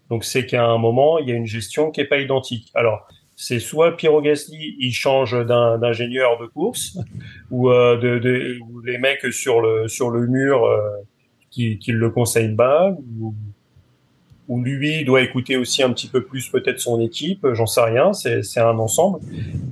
Donc 0.08 0.24
c'est 0.24 0.46
qu'à 0.46 0.64
un 0.64 0.78
moment, 0.78 1.18
il 1.18 1.28
y 1.28 1.32
a 1.32 1.34
une 1.34 1.46
gestion 1.46 1.90
qui 1.90 2.00
est 2.00 2.06
pas 2.06 2.18
identique. 2.18 2.70
Alors 2.74 3.08
c'est 3.34 3.58
soit 3.58 3.96
Piero 3.96 4.22
Gasly, 4.22 4.76
il 4.78 4.92
change 4.92 5.32
d'ingénieur 5.46 6.38
de 6.38 6.46
course, 6.46 6.98
ou, 7.50 7.70
euh, 7.70 7.96
de, 7.96 8.18
de, 8.18 8.58
les 8.84 8.98
mecs 8.98 9.32
sur 9.32 9.60
le 9.60 9.88
sur 9.88 10.10
le 10.10 10.26
mur 10.26 10.64
euh, 10.64 10.80
qui, 11.50 11.78
qui 11.78 11.92
le 11.92 12.10
conseillent 12.10 12.54
pas, 12.54 12.90
ou, 13.20 13.34
ou 14.48 14.62
lui 14.62 15.04
doit 15.04 15.22
écouter 15.22 15.56
aussi 15.56 15.82
un 15.82 15.92
petit 15.92 16.08
peu 16.08 16.22
plus 16.22 16.48
peut-être 16.48 16.80
son 16.80 17.00
équipe, 17.00 17.46
j'en 17.52 17.66
sais 17.66 17.82
rien, 17.82 18.12
c'est 18.12 18.60
un 18.60 18.78
ensemble, 18.78 19.20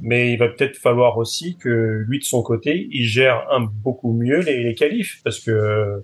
mais 0.02 0.32
il 0.32 0.38
va 0.38 0.48
peut-être 0.48 0.76
falloir 0.76 1.18
aussi 1.18 1.56
que 1.56 2.04
lui 2.08 2.18
de 2.18 2.24
son 2.24 2.42
côté, 2.42 2.88
il 2.90 3.04
gère 3.04 3.46
un 3.52 3.60
beaucoup 3.60 4.12
mieux 4.12 4.40
les, 4.40 4.62
les 4.62 4.74
qualifs, 4.74 5.20
parce 5.22 5.38
que 5.38 6.02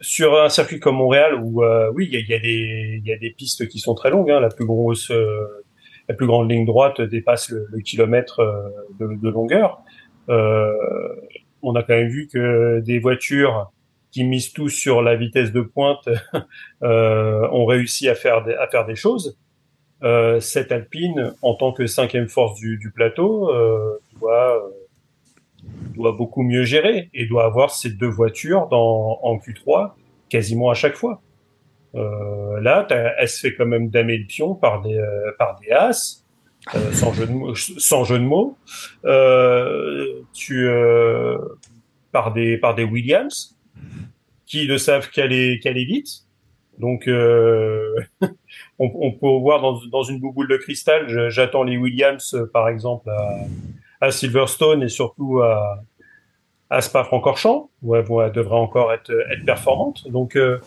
sur 0.00 0.40
un 0.40 0.48
circuit 0.48 0.78
comme 0.78 0.96
Montréal 0.96 1.34
où 1.42 1.64
euh, 1.64 1.90
oui 1.92 2.08
il 2.10 2.14
y 2.14 2.32
a, 2.32 2.36
y 2.36 2.38
a, 2.38 2.96
y 3.04 3.12
a 3.12 3.18
des 3.18 3.30
pistes 3.30 3.66
qui 3.66 3.80
sont 3.80 3.94
très 3.94 4.10
longues 4.10 4.30
hein, 4.30 4.38
la 4.38 4.48
plus 4.48 4.64
grosse 4.64 5.10
euh, 5.10 5.64
la 6.08 6.14
plus 6.14 6.26
grande 6.26 6.50
ligne 6.50 6.64
droite 6.64 7.00
dépasse 7.00 7.50
le, 7.50 7.66
le 7.70 7.80
kilomètre 7.80 8.40
euh, 8.40 8.68
de, 8.98 9.14
de, 9.20 9.28
longueur. 9.28 9.82
Euh, 10.28 10.72
on 11.62 11.74
a 11.74 11.82
quand 11.82 11.94
même 11.94 12.08
vu 12.08 12.28
que 12.28 12.80
des 12.80 12.98
voitures 12.98 13.70
qui 14.10 14.24
misent 14.24 14.52
tous 14.52 14.70
sur 14.70 15.02
la 15.02 15.16
vitesse 15.16 15.52
de 15.52 15.60
pointe 15.60 16.08
ont 16.82 17.66
réussi 17.66 18.08
à 18.08 18.14
faire 18.14 18.44
des, 18.44 18.54
à 18.54 18.68
faire 18.68 18.86
des 18.86 18.96
choses 18.96 19.36
cette 20.40 20.70
Alpine 20.70 21.34
en 21.42 21.54
tant 21.54 21.72
que 21.72 21.86
cinquième 21.86 22.28
force 22.28 22.58
du, 22.58 22.78
du 22.78 22.92
plateau 22.92 23.52
doit 24.20 24.70
doit 25.94 26.12
beaucoup 26.12 26.42
mieux 26.42 26.64
gérer 26.64 27.10
et 27.12 27.26
doit 27.26 27.44
avoir 27.44 27.70
ces 27.70 27.90
deux 27.90 28.08
voitures 28.08 28.68
dans, 28.68 29.18
en 29.22 29.36
Q3 29.36 29.92
quasiment 30.28 30.70
à 30.70 30.74
chaque 30.74 30.94
fois. 30.94 31.20
Euh, 31.94 32.60
là, 32.60 32.86
elle 32.90 33.28
se 33.28 33.40
fait 33.40 33.54
quand 33.54 33.66
même 33.66 33.88
damer 33.88 34.18
le 34.18 34.26
pion 34.26 34.54
par 34.54 34.82
des 34.82 34.96
euh, 34.96 35.32
par 35.38 35.58
des 35.60 35.70
as, 35.70 36.24
euh, 36.74 36.92
sans 36.92 37.12
jeu 37.12 37.26
de 37.26 37.54
sans 37.54 38.04
jeu 38.04 38.18
de 38.18 38.24
mots. 38.24 38.56
Euh, 39.04 40.22
euh, 40.50 41.38
par 42.12 42.32
des 42.32 42.58
par 42.58 42.74
des 42.74 42.84
Williams 42.84 43.56
qui 44.48 44.66
ne 44.66 44.76
savent 44.76 45.10
qu'aller 45.10 45.60
qu'aller 45.60 45.84
vite. 45.84 46.24
Donc, 46.78 47.08
euh, 47.08 47.94
on, 48.78 49.12
peut 49.12 49.26
voir 49.26 49.60
dans, 49.60 49.80
dans 49.86 50.02
une 50.02 50.20
bouboule 50.20 50.48
de 50.48 50.56
cristal. 50.56 51.28
J'attends 51.30 51.64
les 51.64 51.76
Williams, 51.76 52.36
par 52.52 52.68
exemple, 52.68 53.10
à, 54.00 54.10
Silverstone 54.10 54.82
et 54.82 54.88
surtout 54.88 55.40
à, 55.40 55.82
à 56.70 56.80
Spa-Francorchamps, 56.80 57.70
où 57.82 57.96
elle, 57.96 58.04
elle, 58.08 58.32
devrait 58.32 58.56
encore 58.56 58.92
être, 58.92 59.12
être 59.30 59.44
performante. 59.44 60.08
Donc, 60.08 60.36
euh, 60.36 60.58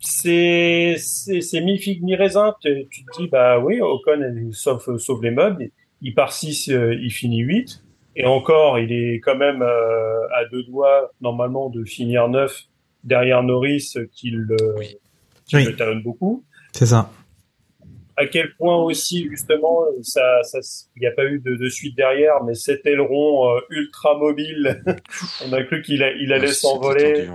c'est 0.00 0.96
c'est 0.98 1.60
mi 1.60 1.78
figue 1.78 2.02
mi 2.02 2.14
raisin. 2.16 2.54
Tu, 2.60 2.88
te 2.88 3.20
dis 3.20 3.28
bah 3.28 3.58
oui, 3.58 3.80
Ocon 3.80 4.50
sauve 4.52 4.98
sauve 4.98 5.22
les 5.22 5.30
meubles. 5.30 5.70
Il 6.00 6.14
part 6.14 6.32
6, 6.32 6.70
euh, 6.70 6.94
il 6.94 7.10
finit 7.10 7.40
8. 7.40 7.82
Et 8.18 8.26
encore, 8.26 8.78
il 8.78 8.92
est 8.92 9.20
quand 9.20 9.36
même 9.36 9.62
euh, 9.62 10.28
à 10.34 10.44
deux 10.50 10.64
doigts 10.64 11.12
normalement 11.20 11.70
de 11.70 11.84
finir 11.84 12.28
9 12.28 12.64
derrière 13.04 13.42
Norris 13.42 13.94
qui 14.12 14.30
le, 14.30 14.56
oui. 14.76 14.96
qui 15.46 15.56
oui. 15.56 15.64
le 15.64 15.76
talonne 15.76 16.02
beaucoup. 16.02 16.44
C'est 16.72 16.86
ça 16.86 17.10
à 18.18 18.26
quel 18.26 18.52
point 18.56 18.76
aussi 18.76 19.28
justement 19.30 19.84
ça, 20.02 20.42
ça 20.42 20.58
il 20.96 21.00
n'y 21.00 21.06
a 21.06 21.12
pas 21.12 21.24
eu 21.24 21.38
de, 21.38 21.54
de, 21.54 21.68
suite 21.68 21.96
derrière, 21.96 22.42
mais 22.44 22.54
cet 22.54 22.84
aileron 22.84 23.48
euh, 23.48 23.60
ultra 23.70 24.18
mobile, 24.18 24.82
on 25.46 25.52
a 25.52 25.62
cru 25.62 25.82
qu'il 25.82 26.04
il 26.20 26.32
allait 26.32 26.48
s'envoler. 26.48 27.28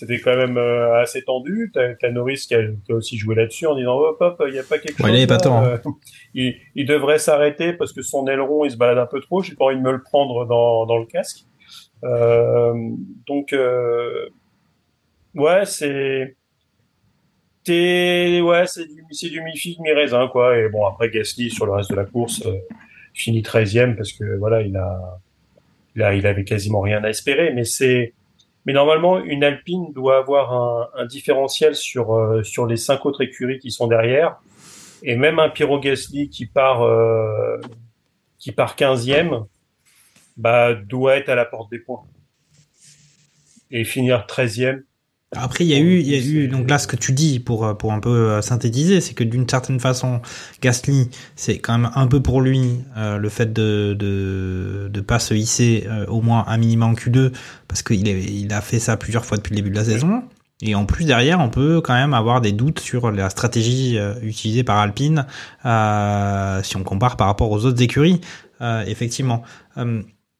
C'était 0.00 0.18
quand 0.18 0.34
même 0.34 0.56
euh, 0.56 0.98
assez 0.98 1.20
tendu. 1.20 1.70
T'as 1.74 1.92
as 2.02 2.10
Norris 2.10 2.46
qui 2.48 2.54
a, 2.54 2.62
qui 2.62 2.90
a, 2.90 2.94
aussi 2.94 3.18
joué 3.18 3.34
là-dessus 3.34 3.66
en 3.66 3.76
disant 3.76 3.98
hop 3.98 4.16
hop, 4.18 4.42
il 4.46 4.54
n'y 4.54 4.58
a 4.58 4.62
pas 4.62 4.78
quelque 4.78 5.02
ouais, 5.02 5.10
chose. 5.10 5.20
Il, 5.20 5.26
pas 5.26 5.36
temps, 5.36 5.62
hein. 5.62 5.78
il, 6.32 6.56
il, 6.74 6.86
devrait 6.86 7.18
s'arrêter 7.18 7.74
parce 7.74 7.92
que 7.92 8.00
son 8.00 8.26
aileron 8.26 8.64
il 8.64 8.70
se 8.70 8.78
balade 8.78 8.96
un 8.96 9.04
peu 9.04 9.20
trop. 9.20 9.42
J'ai 9.42 9.54
pas 9.54 9.66
envie 9.66 9.76
de 9.76 9.82
me 9.82 9.92
le 9.92 10.02
prendre 10.02 10.46
dans, 10.46 10.86
dans 10.86 10.96
le 10.96 11.04
casque. 11.04 11.44
Euh, 12.02 12.72
donc 13.26 13.54
ouais, 15.34 15.66
c'est 15.66 16.34
ouais, 17.68 18.66
c'est 18.66 18.86
du 18.86 19.04
c'est 19.10 19.28
du 19.28 19.42
mi 19.42 19.54
figue 19.54 19.80
mi 19.80 19.92
raisin 19.92 20.28
quoi. 20.28 20.56
Et 20.56 20.70
bon 20.70 20.86
après 20.86 21.10
Gasly 21.10 21.50
sur 21.50 21.66
le 21.66 21.72
reste 21.72 21.90
de 21.90 21.96
la 21.96 22.06
course 22.06 22.40
euh, 22.46 22.54
finit 23.12 23.42
13e 23.42 23.96
parce 23.96 24.12
que 24.12 24.38
voilà 24.38 24.62
il 24.62 24.78
a 24.78 25.20
il 25.94 26.02
a 26.02 26.14
il 26.14 26.26
avait 26.26 26.44
quasiment 26.44 26.80
rien 26.80 27.04
à 27.04 27.10
espérer. 27.10 27.52
Mais 27.52 27.64
c'est 27.64 28.14
mais 28.70 28.74
normalement 28.74 29.18
une 29.18 29.42
Alpine 29.42 29.92
doit 29.92 30.18
avoir 30.18 30.52
un, 30.52 30.90
un 30.94 31.04
différentiel 31.04 31.74
sur 31.74 32.14
euh, 32.14 32.44
sur 32.44 32.66
les 32.66 32.76
cinq 32.76 33.04
autres 33.04 33.20
écuries 33.20 33.58
qui 33.58 33.72
sont 33.72 33.88
derrière. 33.88 34.36
Et 35.02 35.16
même 35.16 35.40
un 35.40 35.48
Piero 35.48 35.80
Gasly 35.80 36.28
qui 36.28 36.46
part 36.46 36.82
euh, 36.82 37.58
qui 38.38 38.52
part 38.52 38.76
15e 38.76 39.44
bah 40.36 40.74
doit 40.74 41.16
être 41.16 41.30
à 41.30 41.34
la 41.34 41.46
porte 41.46 41.68
des 41.72 41.80
points 41.80 42.04
et 43.72 43.82
finir 43.82 44.24
13e 44.28 44.84
après, 45.36 45.64
il 45.64 45.68
y 45.68 45.74
a 45.74 45.78
eu, 45.78 46.00
il 46.00 46.08
y 46.08 46.14
a 46.16 46.18
eu, 46.18 46.48
donc 46.48 46.68
là, 46.68 46.78
ce 46.78 46.88
que 46.88 46.96
tu 46.96 47.12
dis 47.12 47.38
pour, 47.38 47.76
pour 47.78 47.92
un 47.92 48.00
peu 48.00 48.42
synthétiser, 48.42 49.00
c'est 49.00 49.14
que 49.14 49.22
d'une 49.22 49.48
certaine 49.48 49.78
façon, 49.78 50.20
Gasly, 50.60 51.08
c'est 51.36 51.58
quand 51.58 51.78
même 51.78 51.90
un 51.94 52.08
peu 52.08 52.20
pour 52.20 52.40
lui 52.40 52.80
euh, 52.96 53.16
le 53.16 53.28
fait 53.28 53.52
de, 53.52 53.94
de, 53.96 54.88
de 54.92 55.00
pas 55.00 55.20
se 55.20 55.34
hisser 55.34 55.86
euh, 55.88 56.04
au 56.06 56.20
moins 56.20 56.44
un 56.48 56.56
minimum 56.56 56.90
en 56.90 56.94
Q2, 56.94 57.32
parce 57.68 57.84
qu'il 57.84 58.08
il 58.08 58.52
a 58.52 58.60
fait 58.60 58.80
ça 58.80 58.96
plusieurs 58.96 59.24
fois 59.24 59.36
depuis 59.36 59.50
le 59.50 59.56
début 59.56 59.70
de 59.70 59.76
la 59.76 59.84
saison. 59.84 60.24
Et 60.62 60.74
en 60.74 60.84
plus, 60.84 61.04
derrière, 61.04 61.38
on 61.38 61.48
peut 61.48 61.80
quand 61.80 61.94
même 61.94 62.12
avoir 62.12 62.40
des 62.40 62.52
doutes 62.52 62.80
sur 62.80 63.12
la 63.12 63.30
stratégie 63.30 63.98
euh, 63.98 64.14
utilisée 64.22 64.64
par 64.64 64.78
Alpine, 64.78 65.26
si 66.64 66.76
on 66.76 66.82
compare 66.82 67.16
par 67.16 67.28
rapport 67.28 67.52
aux 67.52 67.64
autres 67.64 67.80
écuries, 67.80 68.20
effectivement. 68.60 69.42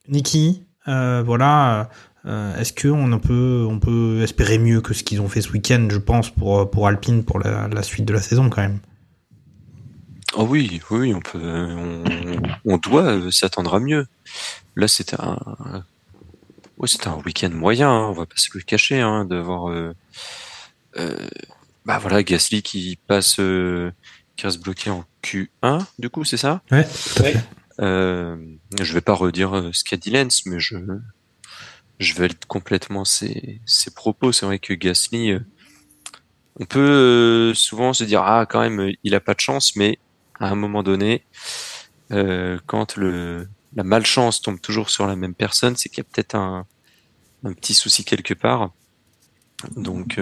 Niki, 0.08 0.64
voilà 0.86 1.88
euh, 2.26 2.56
Est-ce 2.56 2.72
qu'on 2.72 3.18
peut, 3.18 3.66
on 3.68 3.78
peut 3.78 4.22
espérer 4.22 4.58
mieux 4.58 4.80
que 4.80 4.94
ce 4.94 5.02
qu'ils 5.02 5.20
ont 5.20 5.28
fait 5.28 5.40
ce 5.40 5.50
week-end, 5.50 5.88
je 5.90 5.98
pense, 5.98 6.30
pour, 6.30 6.70
pour 6.70 6.86
Alpine, 6.86 7.24
pour 7.24 7.38
la, 7.38 7.68
la, 7.68 7.82
suite 7.82 8.04
de 8.04 8.12
la 8.12 8.20
saison 8.20 8.50
quand 8.50 8.62
même? 8.62 8.80
Oh 10.34 10.46
oui, 10.48 10.80
oui, 10.90 11.12
on 11.12 11.20
peut, 11.20 11.40
on, 11.42 12.02
on 12.64 12.76
doit 12.76 13.32
s'attendre 13.32 13.74
à 13.74 13.80
mieux. 13.80 14.06
Là, 14.76 14.86
c'était 14.86 15.16
un, 15.20 15.84
ouais, 16.80 16.88
c'était 16.88 17.08
un 17.08 17.18
week-end 17.24 17.50
moyen, 17.50 17.90
hein, 17.90 18.06
on 18.08 18.12
va 18.12 18.26
pas 18.26 18.36
se 18.36 18.48
le 18.54 18.60
cacher, 18.60 19.00
hein, 19.00 19.24
de 19.24 19.36
voir, 19.36 19.70
euh, 19.70 19.94
euh, 20.96 21.28
bah 21.84 21.98
voilà, 21.98 22.22
Gasly 22.22 22.62
qui 22.62 22.98
passe, 23.06 23.38
euh, 23.38 23.90
qui 24.36 24.46
reste 24.46 24.62
bloqué 24.62 24.90
en 24.90 25.04
Q1, 25.22 25.84
du 25.98 26.10
coup, 26.10 26.24
c'est 26.24 26.36
ça? 26.36 26.62
Ouais. 26.70 26.86
Euh, 27.80 28.36
je 28.80 28.92
vais 28.92 29.00
pas 29.00 29.14
redire 29.14 29.70
ce 29.72 29.84
qu'a 29.84 29.96
dit 29.96 30.10
Lens, 30.10 30.46
mais 30.46 30.60
je, 30.60 30.76
je 32.00 32.14
vais 32.14 32.30
complètement 32.48 33.04
ses, 33.04 33.60
propos. 33.94 34.32
C'est 34.32 34.46
vrai 34.46 34.58
que 34.58 34.72
Gasly, 34.72 35.32
euh, 35.32 35.40
on 36.58 36.64
peut 36.64 36.80
euh, 36.80 37.54
souvent 37.54 37.92
se 37.92 38.04
dire 38.04 38.22
ah 38.22 38.46
quand 38.46 38.60
même 38.60 38.92
il 39.04 39.14
a 39.14 39.20
pas 39.20 39.34
de 39.34 39.40
chance, 39.40 39.76
mais 39.76 39.98
à 40.40 40.48
un 40.48 40.54
moment 40.54 40.82
donné, 40.82 41.24
euh, 42.10 42.58
quand 42.66 42.96
la 42.96 43.84
malchance 43.84 44.40
tombe 44.40 44.60
toujours 44.60 44.90
sur 44.90 45.06
la 45.06 45.14
même 45.14 45.34
personne, 45.34 45.76
c'est 45.76 45.90
qu'il 45.90 45.98
y 45.98 46.00
a 46.00 46.04
peut-être 46.04 46.34
un, 46.34 46.66
petit 47.54 47.74
souci 47.74 48.04
quelque 48.04 48.34
part. 48.34 48.72
Donc 49.76 50.18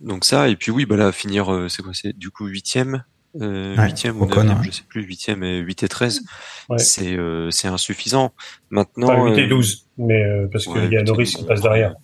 donc 0.00 0.24
ça 0.24 0.48
et 0.48 0.56
puis 0.56 0.72
oui 0.72 0.86
bah 0.86 0.96
là 0.96 1.12
finir 1.12 1.66
c'est 1.70 1.80
quoi 1.80 1.92
c'est 1.94 2.18
du 2.18 2.30
coup 2.30 2.46
huitième 2.46 3.04
huitième 3.40 4.20
ouais, 4.20 4.26
ou 4.26 4.34
neuvième, 4.34 4.62
je 4.62 4.70
sais 4.70 4.82
plus, 4.88 5.02
huitième 5.02 5.42
et 5.42 5.58
8 5.58 5.82
et 5.82 5.88
13, 5.88 6.22
ouais. 6.68 6.78
c'est 6.78 7.16
euh, 7.16 7.50
c'est 7.50 7.68
insuffisant. 7.68 8.32
Maintenant, 8.70 9.08
enfin, 9.08 9.34
8 9.34 9.42
et 9.42 9.46
12, 9.46 9.86
mais 9.98 10.24
euh, 10.24 10.48
parce 10.50 10.64
qu'il 10.66 10.92
y 10.92 10.96
a 10.96 11.02
Norris 11.02 11.34
qui 11.36 11.44
passe 11.44 11.60
derrière. 11.60 11.94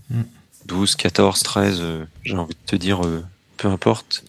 12, 0.66 0.96
14, 0.96 1.42
13, 1.42 1.82
j'ai 2.24 2.36
envie 2.36 2.54
de 2.54 2.66
te 2.66 2.76
dire, 2.76 3.04
euh, 3.04 3.24
peu 3.56 3.68
importe. 3.68 4.24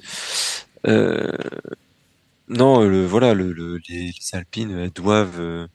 non, 0.85 2.81
le, 2.81 3.05
voilà, 3.05 3.33
le, 3.33 3.51
le, 3.51 3.79
les, 3.89 4.07
les, 4.07 4.13
Alpines, 4.33 4.77
elles 4.77 4.91
doivent, 4.91 5.67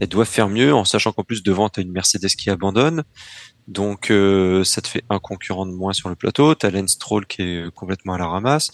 elles 0.00 0.08
doivent 0.08 0.28
faire 0.28 0.48
mieux, 0.48 0.74
en 0.74 0.84
sachant 0.84 1.12
qu'en 1.12 1.24
plus 1.24 1.42
devant, 1.42 1.68
tu 1.68 1.80
as 1.80 1.82
une 1.82 1.92
Mercedes 1.92 2.28
qui 2.28 2.50
abandonne. 2.50 3.04
Donc, 3.68 4.06
ça 4.64 4.82
te 4.82 4.88
fait 4.88 5.04
un 5.10 5.20
concurrent 5.20 5.66
de 5.66 5.72
moins 5.72 5.92
sur 5.92 6.08
le 6.08 6.16
plateau. 6.16 6.54
Tu 6.56 6.66
as 6.66 6.70
Lance 6.70 6.92
Stroll 6.92 7.26
qui 7.26 7.42
est 7.42 7.70
complètement 7.72 8.14
à 8.14 8.18
la 8.18 8.26
ramasse. 8.26 8.72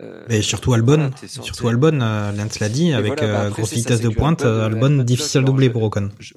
Euh, 0.00 0.24
Mais 0.28 0.40
surtout 0.40 0.72
Albon, 0.72 1.10
voilà, 1.10 1.28
surtout 1.28 1.68
Albon, 1.68 2.00
euh, 2.00 2.32
Lance 2.32 2.60
l'a 2.60 2.68
dit, 2.68 2.90
et 2.90 2.94
avec 2.94 3.18
voilà, 3.18 3.32
bah, 3.32 3.44
euh, 3.44 3.50
grosse 3.50 3.74
vitesse 3.74 4.00
de 4.00 4.08
pointe, 4.08 4.42
Albon, 4.42 4.86
Albon 4.86 5.02
difficile 5.04 5.42
à 5.42 5.44
doubler 5.44 5.68
pour 5.68 5.82
Ocon. 5.82 6.10
Je, 6.18 6.32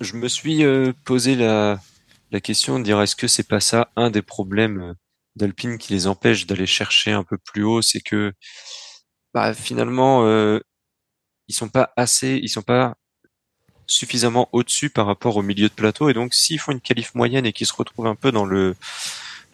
je, 0.00 0.14
me 0.14 0.28
suis 0.28 0.62
euh, 0.62 0.92
posé 1.04 1.36
la, 1.36 1.80
la 2.32 2.40
question 2.40 2.78
de 2.78 2.84
dire 2.84 3.00
est-ce 3.00 3.16
que 3.16 3.28
c'est 3.28 3.48
pas 3.48 3.60
ça 3.60 3.90
un 3.96 4.10
des 4.10 4.22
problèmes 4.22 4.94
d'Alpine 5.36 5.78
qui 5.78 5.92
les 5.92 6.06
empêche 6.06 6.46
d'aller 6.46 6.66
chercher 6.66 7.12
un 7.12 7.22
peu 7.24 7.38
plus 7.38 7.62
haut, 7.62 7.82
c'est 7.82 8.00
que 8.00 8.32
bah, 9.32 9.54
finalement 9.54 10.24
euh, 10.24 10.60
ils 11.48 11.54
sont 11.54 11.68
pas 11.68 11.92
assez, 11.96 12.40
ils 12.42 12.48
sont 12.48 12.62
pas 12.62 12.96
suffisamment 13.86 14.48
au-dessus 14.52 14.90
par 14.90 15.06
rapport 15.06 15.36
au 15.36 15.42
milieu 15.42 15.68
de 15.68 15.74
plateau. 15.74 16.08
Et 16.08 16.14
donc, 16.14 16.34
s'ils 16.34 16.58
font 16.58 16.72
une 16.72 16.80
qualif 16.80 17.14
moyenne 17.14 17.46
et 17.46 17.52
qu'ils 17.52 17.66
se 17.66 17.74
retrouvent 17.74 18.06
un 18.06 18.16
peu 18.16 18.32
dans 18.32 18.46
le 18.46 18.74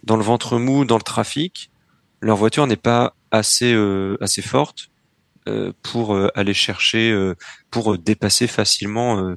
dans 0.04 0.16
le 0.16 0.22
ventre 0.22 0.58
mou, 0.58 0.84
dans 0.84 0.96
le 0.96 1.02
trafic, 1.02 1.70
leur 2.22 2.36
voiture 2.36 2.66
n'est 2.66 2.76
pas 2.76 3.14
assez 3.30 3.74
euh, 3.74 4.16
assez 4.20 4.42
forte 4.42 4.88
euh, 5.48 5.72
pour 5.82 6.14
euh, 6.14 6.28
aller 6.34 6.54
chercher, 6.54 7.32
pour 7.70 7.98
dépasser 7.98 8.46
facilement 8.46 9.36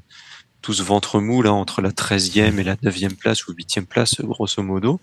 tout 0.61 0.73
ce 0.73 0.83
ventre 0.83 1.19
mou 1.19 1.41
là 1.41 1.51
entre 1.51 1.81
la 1.81 1.91
13e 1.91 2.59
et 2.59 2.63
la 2.63 2.75
9e 2.77 3.15
place 3.15 3.47
ou 3.47 3.53
8e 3.53 3.85
place 3.85 4.21
grosso 4.21 4.61
modo. 4.63 5.01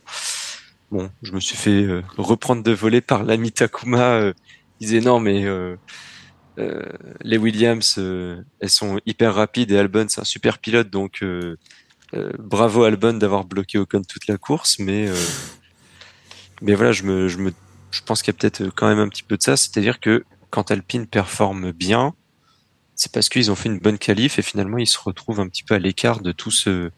Bon, 0.91 1.11
je 1.23 1.33
me 1.33 1.41
suis 1.41 1.57
fait 1.57 1.87
reprendre 2.17 2.63
de 2.63 2.73
voler 2.73 3.01
par 3.01 3.25
l'ami 3.25 3.51
Takuma. 3.51 4.33
il 4.81 4.87
disait 4.87 5.01
non 5.01 5.21
mais 5.21 5.45
les 6.57 7.39
Williams, 7.39 7.99
elles 7.99 8.71
sont 8.71 9.01
hyper 9.07 9.35
rapides 9.35 9.73
et 9.73 9.79
Albon 9.79 10.07
c'est 10.09 10.21
un 10.21 10.25
super 10.25 10.59
pilote 10.59 10.91
donc 10.91 11.25
bravo 12.39 12.85
Albon 12.85 13.15
d'avoir 13.15 13.45
bloqué 13.45 13.79
Ocon 13.79 14.03
toute 14.03 14.27
la 14.29 14.37
course, 14.37 14.79
mais 14.79 15.09
mais 16.63 16.75
voilà, 16.75 16.93
je 16.93 17.03
me, 17.03 17.53
je 17.93 18.03
pense 18.03 18.23
qu'il 18.23 18.35
y 18.35 18.37
a 18.37 18.39
peut-être 18.39 18.71
quand 18.75 18.89
même 18.89 18.99
un 18.99 19.09
petit 19.09 19.23
peu 19.23 19.37
de 19.37 19.43
ça, 19.43 19.57
c'est-à-dire 19.57 20.01
que 20.01 20.25
quand 20.51 20.71
Alpine 20.71 21.07
performe 21.07 21.73
bien, 21.73 22.15
c'est 22.95 23.13
parce 23.13 23.29
qu'ils 23.29 23.51
ont 23.51 23.55
fait 23.55 23.69
une 23.69 23.79
bonne 23.79 23.99
qualif 23.99 24.39
et 24.39 24.43
finalement 24.43 24.79
ils 24.79 24.87
se 24.87 24.99
retrouvent 24.99 25.41
un 25.41 25.49
petit 25.49 25.63
peu 25.63 25.75
à 25.75 25.79
l'écart 25.79 26.21
de 26.21 26.33
tout 26.33 26.51
ce, 26.51 26.91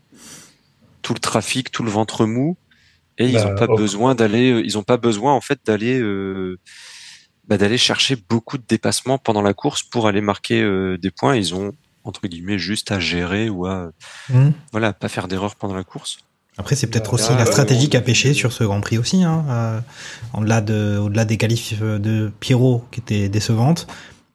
tout 1.02 1.14
le 1.14 1.20
trafic, 1.20 1.70
tout 1.70 1.82
le 1.82 1.90
ventre 1.90 2.26
mou, 2.26 2.56
et 3.18 3.28
ils 3.28 3.36
n'ont 3.44 3.54
pas 3.54 3.68
besoin 3.68 4.14
d'aller, 4.14 4.60
ils 4.64 4.76
ont 4.78 4.82
pas 4.82 4.96
besoin 4.96 5.34
en 5.34 5.40
fait 5.40 5.60
d'aller, 5.64 6.00
euh, 6.00 6.58
bah, 7.46 7.58
d'aller 7.58 7.78
chercher 7.78 8.16
beaucoup 8.16 8.58
de 8.58 8.64
dépassements 8.66 9.18
pendant 9.18 9.42
la 9.42 9.54
course 9.54 9.82
pour 9.82 10.08
aller 10.08 10.20
marquer 10.20 10.62
euh, 10.62 10.98
des 10.98 11.10
points. 11.10 11.36
Ils 11.36 11.54
ont 11.54 11.72
entre 12.02 12.26
guillemets 12.26 12.58
juste 12.58 12.92
à 12.92 13.00
gérer 13.00 13.48
ou 13.48 13.66
à, 13.66 13.90
Mmh. 14.28 14.50
voilà, 14.72 14.92
pas 14.92 15.08
faire 15.08 15.28
d'erreur 15.28 15.56
pendant 15.56 15.74
la 15.74 15.84
course. 15.84 16.18
Après, 16.56 16.76
c'est 16.76 16.86
peut-être 16.86 17.12
aussi 17.14 17.32
la 17.32 17.46
stratégie 17.46 17.88
qui 17.88 17.96
a 17.96 18.00
pêché 18.00 18.32
sur 18.32 18.52
ce 18.52 18.62
Grand 18.62 18.80
Prix 18.80 18.98
aussi. 18.98 19.24
Hein. 19.24 19.44
Euh, 19.48 19.80
au-delà 20.34 20.60
de, 20.60 20.98
au-delà 20.98 21.24
des 21.24 21.36
qualifs 21.36 21.80
de 21.80 22.30
Pierrot 22.40 22.84
qui 22.92 23.00
étaient 23.00 23.28
décevantes, 23.28 23.88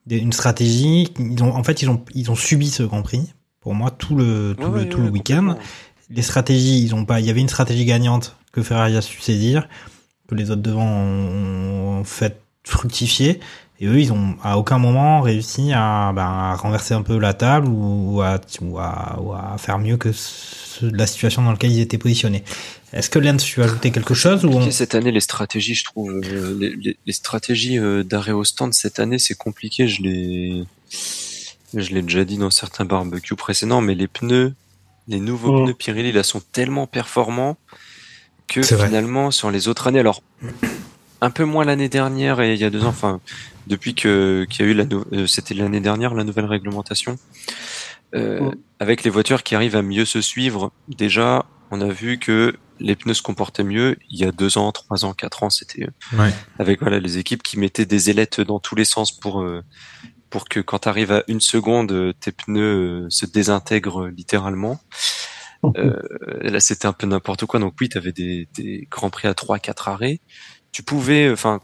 une 0.09 0.33
stratégie. 0.33 1.13
Ils 1.19 1.43
ont, 1.43 1.55
en 1.55 1.63
fait, 1.63 1.81
ils 1.81 1.89
ont, 1.89 2.03
ils 2.13 2.29
ont 2.31 2.35
subi 2.35 2.69
ce 2.69 2.83
Grand 2.83 3.01
Prix. 3.01 3.21
Pour 3.61 3.73
moi, 3.73 3.91
tout 3.91 4.15
le, 4.15 4.55
tout 4.57 4.67
Ouais, 4.67 4.69
le, 4.69 4.83
ouais, 4.85 4.89
tout 4.89 4.97
le 4.99 5.05
ouais, 5.05 5.11
week-end. 5.11 5.55
Les 6.09 6.21
stratégies, 6.21 6.81
ils 6.83 6.95
ont 6.95 7.05
pas. 7.05 7.19
Il 7.19 7.25
y 7.25 7.29
avait 7.29 7.41
une 7.41 7.49
stratégie 7.49 7.85
gagnante 7.85 8.35
que 8.51 8.63
Ferrari 8.63 8.97
a 8.97 9.01
su 9.01 9.21
saisir, 9.21 9.67
que 10.27 10.35
les 10.35 10.49
autres 10.51 10.61
devant 10.61 10.87
ont, 10.87 11.99
ont 11.99 12.03
fait 12.03 12.41
fructifier. 12.63 13.39
Et 13.81 13.87
eux, 13.87 13.99
ils 13.99 14.11
ont 14.11 14.35
à 14.43 14.57
aucun 14.57 14.77
moment 14.77 15.21
réussi 15.21 15.71
à, 15.73 16.11
ben, 16.13 16.21
à 16.25 16.55
renverser 16.55 16.93
un 16.93 17.01
peu 17.01 17.17
la 17.17 17.33
table 17.33 17.67
ou, 17.67 18.15
ou 18.17 18.21
à, 18.21 18.39
ou, 18.61 18.77
à, 18.77 19.19
ou 19.21 19.31
à 19.33 19.55
faire 19.57 19.79
mieux 19.79 19.95
que 19.95 20.11
ce- 20.11 20.85
la 20.85 21.07
situation 21.07 21.41
dans 21.43 21.51
laquelle 21.51 21.71
ils 21.71 21.79
étaient 21.79 21.97
positionnés. 21.97 22.43
Est-ce 22.91 23.09
que 23.09 23.19
Lens, 23.19 23.43
tu 23.43 23.59
veux 23.59 23.65
ajouter 23.65 23.91
quelque 23.91 24.13
chose 24.13 24.43
ou 24.43 24.49
on... 24.49 24.51
compliqué 24.53 24.71
cette 24.71 24.95
année 24.95 25.11
les 25.11 25.19
stratégies 25.21 25.75
je 25.75 25.85
trouve 25.85 26.09
euh, 26.11 26.57
les, 26.59 26.75
les- 26.75 26.97
les 27.05 27.13
stratégies 27.13 27.77
euh, 27.77 28.03
d'arrêt 28.03 28.31
au 28.33 28.43
stand 28.43 28.73
cette 28.73 28.99
année 28.99 29.19
c'est 29.19 29.35
compliqué 29.35 29.87
je 29.87 30.01
l'ai 30.01 30.63
je 31.75 31.89
l'ai 31.93 32.01
déjà 32.01 32.25
dit 32.25 32.37
dans 32.37 32.49
certains 32.49 32.85
barbecues 32.85 33.35
précédents 33.35 33.81
mais 33.81 33.93
les 33.93 34.07
pneus 34.07 34.53
les 35.07 35.19
nouveaux 35.19 35.51
Mm. 35.61 35.63
pneus 35.65 35.73
Pirelli 35.75 36.11
là 36.11 36.23
sont 36.23 36.41
tellement 36.51 36.87
performants 36.87 37.57
que 38.47 38.61
finalement 38.87 39.29
sur 39.29 39.51
les 39.51 39.67
autres 39.67 39.85
années 39.87 39.99
alors 39.99 40.23
un 41.21 41.29
peu 41.31 41.43
moins 41.43 41.65
l'année 41.65 41.89
dernière 41.89 42.39
et 42.41 42.53
il 42.53 42.59
y 42.59 42.63
a 42.63 42.69
deux 42.69 42.83
ans 42.85 42.89
enfin 42.89 43.19
depuis 43.67 43.93
que 43.95 44.45
qu'il 44.49 44.65
y 44.65 44.69
a 44.69 44.71
eu 44.71 44.75
la 44.75 44.85
nou- 44.85 45.05
euh, 45.13 45.27
c'était 45.27 45.53
l'année 45.53 45.81
dernière 45.81 46.13
la 46.13 46.23
nouvelle 46.23 46.45
réglementation 46.45 47.17
euh, 48.15 48.51
avec 48.79 49.03
les 49.03 49.09
voitures 49.09 49.43
qui 49.43 49.55
arrivent 49.55 49.75
à 49.75 49.81
mieux 49.81 50.05
se 50.05 50.21
suivre 50.21 50.71
déjà 50.87 51.45
on 51.71 51.81
a 51.81 51.89
vu 51.89 52.17
que 52.19 52.55
les 52.79 52.95
pneus 52.95 53.15
se 53.15 53.21
comportaient 53.21 53.65
mieux. 53.65 53.97
Il 54.09 54.17
y 54.17 54.23
a 54.23 54.31
deux 54.31 54.57
ans 54.57 54.71
trois 54.71 55.03
ans 55.05 55.13
quatre 55.13 55.43
ans 55.43 55.49
c'était 55.49 55.83
euh, 55.83 56.17
Ouais. 56.17 56.33
avec 56.57 56.79
voilà 56.79 56.99
les 56.99 57.17
équipes 57.17 57.43
qui 57.43 57.59
mettaient 57.59 57.85
des 57.85 58.09
ailettes 58.09 58.39
dans 58.41 58.59
tous 58.59 58.75
les 58.75 58.85
sens 58.85 59.11
pour 59.11 59.41
euh, 59.41 59.61
pour 60.29 60.47
que 60.47 60.59
quand 60.61 60.79
tu 60.79 60.89
arrives 60.89 61.11
à 61.11 61.23
une 61.27 61.41
seconde 61.41 62.13
tes 62.19 62.31
pneus 62.31 63.05
se 63.09 63.25
désintègrent 63.25 64.07
littéralement. 64.07 64.79
Euh, 65.75 65.99
là 66.41 66.61
c'était 66.61 66.85
un 66.85 66.93
peu 66.93 67.05
n'importe 67.05 67.45
quoi. 67.45 67.59
Donc 67.59 67.73
oui 67.81 67.89
tu 67.89 67.97
avais 67.97 68.13
des, 68.13 68.47
des 68.55 68.87
grands 68.89 69.09
prix 69.09 69.27
à 69.27 69.33
3 69.33 69.59
4 69.59 69.89
arrêts 69.89 70.21
tu 70.71 70.83
pouvais 70.83 71.31
enfin 71.31 71.59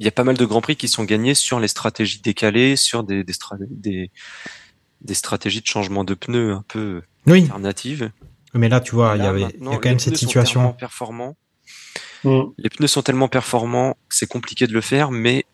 il 0.00 0.04
y 0.04 0.08
a 0.08 0.12
pas 0.12 0.24
mal 0.24 0.36
de 0.36 0.44
grands 0.44 0.60
prix 0.60 0.76
qui 0.76 0.88
sont 0.88 1.04
gagnés 1.04 1.34
sur 1.34 1.58
les 1.60 1.68
stratégies 1.68 2.20
décalées 2.20 2.76
sur 2.76 3.02
des 3.04 3.24
des, 3.24 3.32
stra- 3.32 3.56
des, 3.60 4.10
des 5.00 5.14
stratégies 5.14 5.60
de 5.60 5.66
changement 5.66 6.04
de 6.04 6.14
pneus 6.14 6.52
un 6.52 6.64
peu 6.68 7.02
Oui, 7.26 7.42
alternatives 7.42 8.10
mais 8.54 8.68
là, 8.70 8.80
tu 8.80 8.94
vois, 8.94 9.16
il 9.16 9.22
y 9.22 9.26
avait, 9.26 9.42
y 9.42 9.44
a 9.44 9.50
quand 9.78 9.84
même 9.90 9.98
cette 9.98 10.16
situation. 10.16 10.62
Mm. 12.24 12.42
les 12.56 12.70
pneus 12.70 12.88
sont 12.88 13.02
tellement 13.02 13.28
performants 13.28 13.92
que 14.08 14.16
c'est 14.16 14.26
compliqué 14.26 14.66
de 14.66 14.72
le 14.72 14.80
faire, 14.80 15.10
mais 15.10 15.44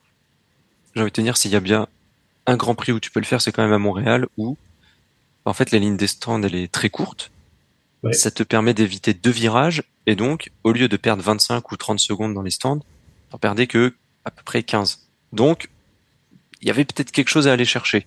j'ai 0.94 1.02
envie 1.02 1.10
de 1.10 1.14
te 1.14 1.20
dire, 1.20 1.36
s'il 1.36 1.50
y 1.50 1.56
a 1.56 1.60
bien 1.60 1.88
un 2.46 2.56
grand 2.56 2.74
prix 2.74 2.92
où 2.92 3.00
tu 3.00 3.10
peux 3.10 3.20
le 3.20 3.26
faire, 3.26 3.40
c'est 3.42 3.50
quand 3.52 3.62
même 3.62 3.72
à 3.72 3.78
Montréal, 3.78 4.28
où 4.38 4.56
en 5.44 5.52
fait 5.52 5.72
la 5.72 5.78
ligne 5.80 5.96
des 5.96 6.06
stands 6.06 6.42
elle 6.42 6.54
est 6.54 6.70
très 6.70 6.88
courte. 6.88 7.30
Ouais. 8.04 8.12
Ça 8.12 8.30
te 8.30 8.42
permet 8.44 8.74
d'éviter 8.74 9.12
deux 9.12 9.30
virages, 9.30 9.82
et 10.06 10.16
donc 10.16 10.50
au 10.64 10.72
lieu 10.72 10.88
de 10.88 10.96
perdre 10.96 11.22
25 11.22 11.70
ou 11.72 11.76
30 11.76 11.98
secondes 12.00 12.34
dans 12.34 12.42
les 12.42 12.50
stands, 12.50 12.80
t'en 13.30 13.38
perdais 13.38 13.66
que 13.66 13.94
à 14.24 14.30
peu 14.30 14.42
près 14.42 14.62
15. 14.62 15.06
Donc 15.32 15.68
il 16.60 16.68
y 16.68 16.70
avait 16.70 16.84
peut-être 16.84 17.10
quelque 17.12 17.28
chose 17.28 17.46
à 17.48 17.52
aller 17.52 17.64
chercher, 17.64 18.06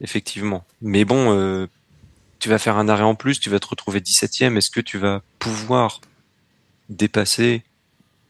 effectivement. 0.00 0.64
Mais 0.80 1.04
bon, 1.04 1.32
euh, 1.36 1.66
tu 2.38 2.48
vas 2.48 2.58
faire 2.58 2.76
un 2.76 2.88
arrêt 2.88 3.02
en 3.04 3.14
plus, 3.14 3.40
tu 3.40 3.50
vas 3.50 3.58
te 3.58 3.66
retrouver 3.66 4.00
17ème, 4.00 4.56
est-ce 4.56 4.70
que 4.70 4.80
tu 4.80 4.98
vas 4.98 5.22
pouvoir 5.38 6.00
dépasser 6.88 7.62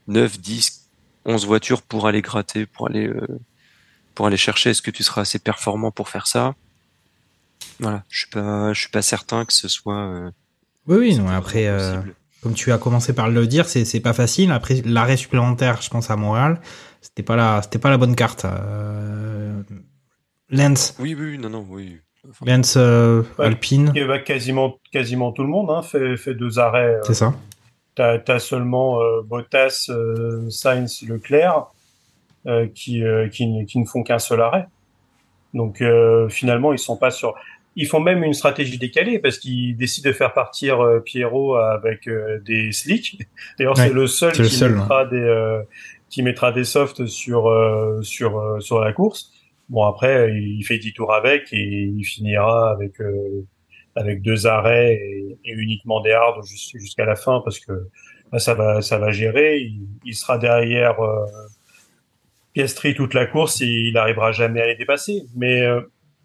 9, 0.07 0.39
10, 0.41 0.89
11 1.25 1.47
voitures 1.47 1.83
pour 1.83 2.07
aller 2.07 2.23
gratter, 2.23 2.67
pour 2.67 2.89
aller, 2.89 3.09
euh, 3.09 3.27
pour 4.15 4.27
aller 4.27 4.37
chercher? 4.37 4.71
Est-ce 4.71 4.83
que 4.83 4.91
tu 4.91 5.03
seras 5.03 5.23
assez 5.23 5.39
performant 5.39 5.91
pour 5.91 6.09
faire 6.09 6.27
ça? 6.27 6.55
Voilà, 7.81 8.05
je 8.09 8.19
suis 8.21 8.31
pas, 8.31 8.73
je 8.73 8.81
suis 8.81 8.91
pas 8.91 9.03
certain 9.03 9.45
que 9.45 9.53
ce 9.53 9.69
soit. 9.69 9.97
euh, 9.97 10.31
Oui, 10.87 10.97
oui, 10.99 11.15
non, 11.17 11.29
après, 11.29 11.67
euh. 11.67 12.01
Comme 12.45 12.55
tu 12.55 12.71
as 12.71 12.79
commencé 12.79 13.13
par 13.13 13.29
le 13.29 13.47
dire, 13.49 13.67
c'est 13.67 13.85
c'est 13.85 13.99
pas 14.01 14.13
facile. 14.13 14.53
Après, 14.53 14.83
l'arrêt 14.85 15.17
supplémentaire, 15.17 15.83
je 15.83 15.91
pense 15.91 16.11
à 16.11 16.17
Montréal, 16.17 16.61
c'était 17.01 17.25
pas 17.25 17.35
la, 17.35 17.61
c'était 17.63 17.81
pas 17.81 17.91
la 17.91 17.97
bonne 17.99 18.15
carte. 18.15 18.45
Euh, 18.45 19.61
Lens, 20.51 20.95
Oui, 21.01 21.17
oui, 21.19 21.39
non, 21.39 21.49
non, 21.51 21.67
oui. 21.69 21.99
Enfin, 22.31 22.45
Lens, 22.47 22.75
euh. 22.77 23.23
Alpine, 23.39 23.93
Et 23.97 24.05
bah, 24.05 24.19
quasiment, 24.19 24.77
quasiment 24.93 25.33
tout 25.33 25.43
le 25.43 25.49
monde 25.49 25.71
hein, 25.71 25.83
fait, 25.83 26.17
fait 26.17 26.35
deux 26.35 26.59
arrêts. 26.59 26.95
euh, 26.97 27.01
c'est 27.05 27.15
ça. 27.15 27.35
T'as 27.97 28.19
as 28.29 28.39
seulement 28.39 29.01
euh, 29.01 29.23
Bottas, 29.25 29.87
euh, 29.89 30.49
Sainz, 30.51 31.03
Leclerc 31.09 31.67
euh, 32.47 32.67
qui, 32.75 33.03
euh, 33.05 33.29
qui, 33.29 33.47
ne- 33.47 33.65
qui 33.65 33.79
ne 33.79 33.85
font 33.87 34.03
qu'un 34.03 34.19
seul 34.19 34.41
arrêt. 34.41 34.67
Donc 35.55 35.81
euh, 35.81 36.29
finalement, 36.29 36.73
ils 36.73 36.79
sont 36.79 36.97
pas 36.97 37.11
sur. 37.11 37.35
Ils 37.77 37.87
font 37.87 38.01
même 38.01 38.23
une 38.23 38.35
stratégie 38.35 38.79
décalée 38.79 39.19
parce 39.19 39.39
qu'ils 39.39 39.77
décident 39.77 40.09
de 40.11 40.15
faire 40.15 40.33
partir 40.33 40.81
euh, 40.81 41.01
Pierrot 41.01 41.57
avec 41.57 42.07
euh, 42.07 42.39
des 42.41 42.71
slicks. 42.73 43.19
D'ailleurs, 43.59 43.77
Ouais, 43.79 43.89
c'est 43.89 43.93
le 43.95 44.07
seul 44.07 44.33
le 44.39 44.45
qui 44.45 44.55
seul, 44.55 44.75
mettra 44.75 45.05
des 45.07 45.17
euh, 45.17 45.63
qui 46.09 46.23
mettra 46.23 46.53
des 46.53 46.65
softs 46.65 47.07
sur 47.07 47.49
euh, 47.49 48.01
sur 48.03 48.39
euh, 48.39 48.61
sur 48.61 48.81
la 48.81 48.93
course. 48.93 49.33
Bon 49.69 49.85
après, 49.85 50.31
il 50.37 50.63
fait 50.65 50.79
10 50.79 50.93
tours 50.93 51.13
avec 51.15 51.53
et 51.53 51.83
il 51.97 52.05
finira 52.05 52.71
avec 52.71 53.01
euh, 53.01 53.43
avec 53.97 54.23
deux 54.23 54.47
arrêts 54.47 54.95
et, 54.95 55.37
et 55.45 55.53
uniquement 55.53 56.01
des 56.01 56.13
hards 56.13 56.43
jus- 56.45 56.79
jusqu'à 56.79 57.05
la 57.07 57.17
fin 57.17 57.41
parce 57.45 57.59
que 57.59 57.89
bah, 58.31 58.39
ça 58.39 58.55
va 58.55 58.83
ça 58.83 58.99
va 58.99 59.11
gérer. 59.11 59.59
Il, 59.59 59.81
il 60.05 60.15
sera 60.15 60.39
derrière 60.39 61.01
euh, 61.01 61.25
Piastri 62.53 62.95
toute 62.95 63.15
la 63.15 63.27
course 63.27 63.61
et 63.63 63.67
il 63.67 63.95
n'arrivera 63.95 64.31
jamais 64.31 64.61
à 64.61 64.67
les 64.67 64.77
dépasser. 64.77 65.23
Mais 65.35 65.63
euh, 65.63 65.81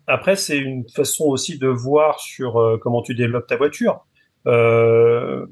après, 0.10 0.36
c'est 0.36 0.58
une 0.58 0.90
façon 0.90 1.26
aussi 1.26 1.60
de 1.60 1.68
voir 1.68 2.20
sur 2.20 2.58
euh, 2.58 2.78
comment 2.82 3.04
tu 3.04 3.14
développes 3.14 3.46
ta 3.46 3.58
voiture. 3.58 4.06
Euh, 4.48 5.46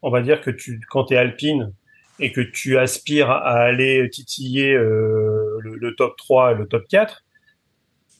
on 0.00 0.10
va 0.10 0.22
dire 0.22 0.40
que 0.40 0.50
tu, 0.50 0.80
quand 0.88 1.04
tu 1.04 1.14
es 1.14 1.16
alpine 1.18 1.74
et 2.18 2.32
que 2.32 2.40
tu 2.40 2.78
aspires 2.78 3.30
à 3.30 3.60
aller 3.60 4.08
titiller 4.10 4.72
euh, 4.72 5.58
le, 5.60 5.76
le 5.76 5.94
top 5.94 6.16
3 6.16 6.52
et 6.52 6.54
le 6.54 6.66
top 6.66 6.88
4, 6.88 7.22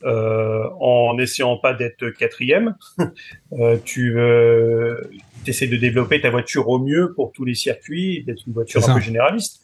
euh, 0.03 0.63
en 0.79 1.15
n'essayant 1.15 1.57
pas 1.57 1.73
d'être 1.73 2.09
quatrième, 2.09 2.75
tu 3.83 4.19
essaies 5.47 5.67
de 5.67 5.77
développer 5.77 6.21
ta 6.21 6.29
voiture 6.29 6.69
au 6.69 6.77
mieux 6.77 7.13
pour 7.15 7.31
tous 7.31 7.45
les 7.45 7.55
circuits, 7.55 8.23
d'être 8.25 8.43
une 8.45 8.53
voiture 8.53 8.87
un 8.87 8.93
peu 8.93 9.01
généraliste. 9.01 9.61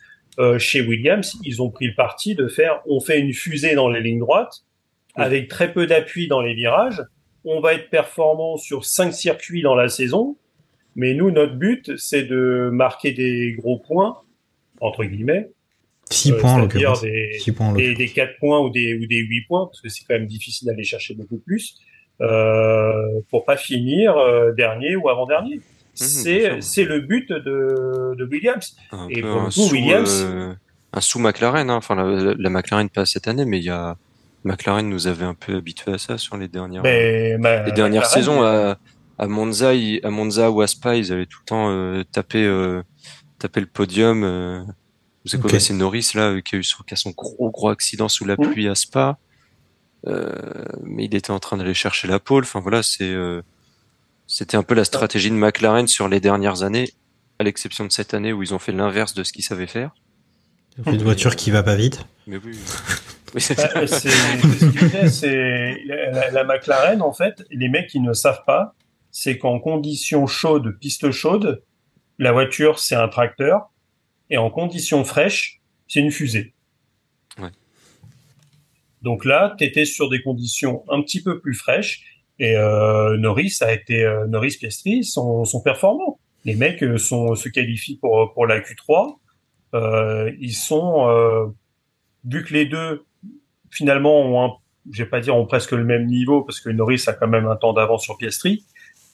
Chez 0.57 0.81
Williams, 0.81 1.37
ils 1.43 1.61
ont 1.61 1.69
pris 1.69 1.87
le 1.87 1.95
parti 1.95 2.33
de 2.33 2.47
faire, 2.47 2.81
on 2.87 2.99
fait 2.99 3.19
une 3.19 3.33
fusée 3.33 3.75
dans 3.75 3.89
les 3.89 4.01
lignes 4.01 4.19
droites. 4.19 4.63
Avec 5.17 5.47
très 5.49 5.73
peu 5.73 5.87
d'appui 5.87 6.27
dans 6.27 6.41
les 6.41 6.53
virages. 6.53 7.01
On 7.45 7.59
va 7.61 7.73
être 7.73 7.89
performant 7.89 8.57
sur 8.57 8.85
cinq 8.85 9.11
circuits 9.13 9.61
dans 9.61 9.75
la 9.75 9.89
saison, 9.89 10.37
mais 10.95 11.13
nous, 11.13 11.31
notre 11.31 11.55
but, 11.55 11.95
c'est 11.97 12.23
de 12.23 12.69
marquer 12.71 13.11
des 13.11 13.53
gros 13.57 13.79
points, 13.79 14.17
entre 14.81 15.03
guillemets, 15.05 15.49
6 16.09 16.31
euh, 16.31 16.39
points 16.39 16.53
en 16.53 16.67
c'est-à-dire 16.69 16.89
l'occurrence. 16.91 17.01
des, 17.01 17.37
6 17.39 17.51
points 17.51 17.73
des, 17.73 17.93
des 17.93 18.07
4 18.07 18.37
points 18.39 18.59
ou 18.61 18.69
des, 18.69 18.95
ou 18.97 19.05
des 19.07 19.17
8 19.19 19.41
points, 19.47 19.65
parce 19.67 19.81
que 19.81 19.89
c'est 19.89 20.03
quand 20.07 20.13
même 20.15 20.27
difficile 20.27 20.67
d'aller 20.67 20.83
chercher 20.83 21.13
beaucoup 21.15 21.37
plus. 21.37 21.75
euh, 22.21 23.21
pour 23.29 23.45
pas 23.45 23.57
finir 23.57 24.17
euh, 24.17 24.51
dernier 24.53 24.95
ou 24.95 25.07
avant-dernier. 25.09 25.57
bien 25.57 26.57
C'est 26.59 26.83
le 26.83 26.99
but 27.01 27.29
de, 27.31 28.15
de 28.15 28.25
Williams. 28.25 28.75
Un 28.91 29.07
Et 29.09 29.21
pour 29.21 29.35
le 29.35 29.45
coup, 29.45 29.51
sous, 29.51 29.71
Williams- 29.73 30.23
euh, 30.25 30.53
un 30.93 31.01
sous 31.01 31.19
McLaren. 31.19 31.69
Hein. 31.69 31.75
Enfin, 31.75 31.95
la, 31.95 32.33
la 32.37 32.49
McLaren 32.49 32.89
pas 32.89 33.05
cette 33.05 33.27
année, 33.27 33.45
mais 33.45 33.59
il 33.59 33.65
y 33.65 33.69
a 33.69 33.97
McLaren 34.43 34.87
nous 34.87 35.07
avait 35.07 35.25
un 35.25 35.33
peu 35.33 35.55
habitué 35.57 35.93
à 35.93 35.97
ça 35.97 36.17
sur 36.17 36.37
les 36.37 36.47
dernières 36.47 36.83
Mais, 36.83 37.37
ma- 37.37 37.63
les 37.63 37.71
dernières 37.71 38.03
McLaren, 38.03 38.23
saisons 38.23 38.43
à, 38.43 38.77
à 39.17 39.27
Monza, 39.27 39.73
ils- 39.73 39.99
à 40.05 40.09
Monza 40.09 40.51
ou 40.51 40.61
à 40.61 40.67
Spa, 40.67 40.95
ils 40.95 41.11
avaient 41.11 41.25
tout 41.25 41.39
le 41.41 41.45
temps 41.47 41.69
euh, 41.69 42.03
tapé 42.11 42.43
euh, 42.45 42.81
tapé 43.39 43.59
le 43.59 43.67
podium. 43.67 44.23
Euh, 44.23 44.61
vous 45.25 45.31
savez 45.31 45.41
quoi, 45.41 45.49
Ok. 45.49 45.53
bah, 45.55 45.59
c'est 45.59 45.73
Norris 45.73 46.11
là 46.15 46.29
euh, 46.31 46.41
qui 46.41 46.55
a 46.55 46.59
eu 46.59 46.63
son, 46.63 46.83
qui 46.83 46.93
a 46.93 46.97
son 46.97 47.11
gros 47.11 47.51
gros 47.51 47.69
accident 47.69 48.07
sous 48.09 48.25
la 48.25 48.35
Mhm. 48.37 48.49
pluie 48.51 48.67
à 48.67 48.75
Spa, 48.75 49.17
euh, 50.07 50.31
mais 50.83 51.05
il 51.05 51.15
était 51.15 51.31
en 51.31 51.39
train 51.39 51.57
d'aller 51.57 51.73
chercher 51.73 52.07
la 52.07 52.19
pole. 52.19 52.43
Enfin 52.43 52.59
voilà, 52.59 52.83
c'est 52.83 53.09
euh, 53.11 53.41
c'était 54.27 54.57
un 54.57 54.63
peu 54.63 54.75
la 54.75 54.83
stratégie 54.85 55.29
de 55.29 55.35
McLaren 55.35 55.87
sur 55.87 56.07
les 56.07 56.19
dernières 56.19 56.63
années, 56.63 56.89
à 57.39 57.43
l'exception 57.43 57.85
de 57.85 57.91
cette 57.91 58.13
année 58.13 58.33
où 58.33 58.43
ils 58.43 58.53
ont 58.53 58.59
fait 58.59 58.71
l'inverse 58.71 59.13
de 59.13 59.23
ce 59.23 59.33
qu'ils 59.33 59.43
savaient 59.43 59.67
faire. 59.67 59.91
Une 60.85 61.03
voiture 61.03 61.35
qui 61.35 61.51
va 61.51 61.63
pas 61.63 61.75
vite. 61.75 62.05
Mais 62.27 62.37
oui. 62.37 62.57
oui 63.33 63.41
c'est 63.41 63.55
Bah, 63.55 63.87
c'est 65.09 65.77
la, 65.85 66.31
la 66.31 66.43
McLaren 66.43 67.01
en 67.01 67.13
fait, 67.13 67.43
les 67.49 67.69
mecs 67.69 67.87
qui 67.87 67.99
ne 67.99 68.13
savent 68.13 68.43
pas, 68.45 68.75
c'est 69.11 69.37
qu'en 69.37 69.59
conditions 69.59 70.27
chaudes, 70.27 70.77
piste 70.79 71.11
chaude, 71.11 71.63
la 72.19 72.31
voiture 72.31 72.79
c'est 72.79 72.95
un 72.95 73.07
tracteur 73.07 73.69
et 74.29 74.37
en 74.37 74.49
conditions 74.49 75.03
fraîches, 75.03 75.61
c'est 75.87 75.99
une 75.99 76.11
fusée. 76.11 76.53
Ouais. 77.39 77.49
Donc 79.01 79.25
là, 79.25 79.55
tu 79.57 79.63
étais 79.63 79.85
sur 79.85 80.09
des 80.09 80.21
conditions 80.21 80.83
un 80.89 81.01
petit 81.01 81.21
peu 81.21 81.39
plus 81.39 81.53
fraîches 81.53 82.03
et 82.39 82.55
euh, 82.55 83.17
Norris 83.17 83.57
a 83.61 83.73
été 83.73 84.03
euh, 84.03 84.27
Norris 84.27 84.57
Piastri 84.59 85.03
sont, 85.03 85.45
sont 85.45 85.61
performants. 85.61 86.19
Les 86.45 86.55
mecs 86.55 86.83
euh, 86.83 86.97
sont 86.97 87.35
se 87.35 87.49
qualifient 87.49 87.97
pour 87.97 88.33
pour 88.33 88.45
la 88.45 88.59
Q3. 88.59 89.15
Euh, 89.73 90.31
ils 90.39 90.53
sont 90.55 91.07
euh, 91.09 91.45
vu 92.25 92.43
que 92.43 92.53
les 92.53 92.65
deux 92.65 93.03
finalement 93.69 94.21
ont 94.21 94.45
un, 94.45 94.51
je 94.91 95.03
vais 95.03 95.09
pas 95.09 95.19
dire 95.19 95.35
ont 95.35 95.45
presque 95.45 95.71
le 95.73 95.83
même 95.83 96.05
niveau 96.05 96.41
parce 96.43 96.59
que 96.61 96.69
Norris 96.69 97.03
a 97.07 97.13
quand 97.13 97.27
même 97.27 97.47
un 97.47 97.55
temps 97.57 97.73
d'avance 97.73 98.03
sur 98.03 98.17
Piastri, 98.17 98.63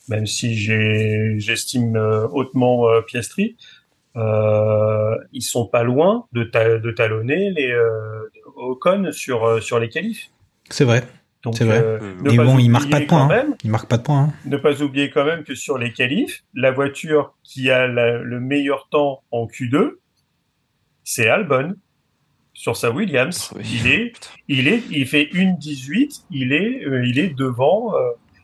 même 0.09 0.27
si 0.27 0.55
j'estime 1.39 1.95
euh, 1.95 2.27
hautement 2.31 2.87
euh, 2.89 3.01
Piastri. 3.01 3.55
Euh, 4.15 5.15
ils 5.31 5.41
sont 5.41 5.65
pas 5.67 5.81
loin 5.83 6.25
de, 6.33 6.43
ta- 6.43 6.77
de 6.77 6.91
talonner 6.91 7.49
les 7.49 7.71
euh, 7.71 8.29
Ocon 8.55 9.11
sur 9.11 9.43
euh, 9.45 9.59
sur 9.59 9.79
les 9.79 9.89
qualifs. 9.89 10.29
C'est 10.69 10.85
vrai. 10.85 11.03
Donc, 11.43 11.55
C'est 11.57 11.65
vrai. 11.65 11.81
euh, 11.83 11.99
ne 12.17 12.29
Mais 12.29 12.37
pas 12.37 12.43
bon, 12.45 12.51
il 12.51 12.53
oublier 12.53 12.69
marque 12.69 12.89
pas 12.91 12.99
de 12.99 13.05
points. 13.05 13.21
hein. 13.23 13.27
même- 13.27 13.55
Il 13.63 13.71
marque 13.71 13.89
pas 13.89 13.97
de 13.97 14.03
points. 14.03 14.19
hein. 14.29 14.33
ne 14.45 14.55
pas 14.57 14.81
oublier 14.83 15.09
quand 15.09 15.25
même 15.25 15.43
que 15.43 15.55
sur 15.55 15.77
les 15.79 15.91
qualifs, 15.91 16.43
la 16.53 16.71
voiture 16.71 17.33
qui 17.43 17.69
a 17.71 17.87
la- 17.87 18.19
le 18.19 18.39
meilleur 18.39 18.87
temps 18.89 19.23
en 19.31 19.47
Q2, 19.47 19.95
c'est 21.03 21.27
Albon 21.29 21.75
sur 22.53 22.75
sa 22.77 22.91
Williams. 22.91 23.49
Oh 23.53 23.57
oui. 23.59 23.65
Il 23.81 23.87
est, 23.91 24.13
il 24.47 24.67
est, 24.67 24.83
il 24.91 25.07
fait 25.07 25.29
une 25.33 25.57
18, 25.57 26.25
il 26.31 26.53
est, 26.53 26.85
euh, 26.85 27.05
il 27.05 27.19
est 27.19 27.29
devant 27.35 27.95
euh, 27.95 27.99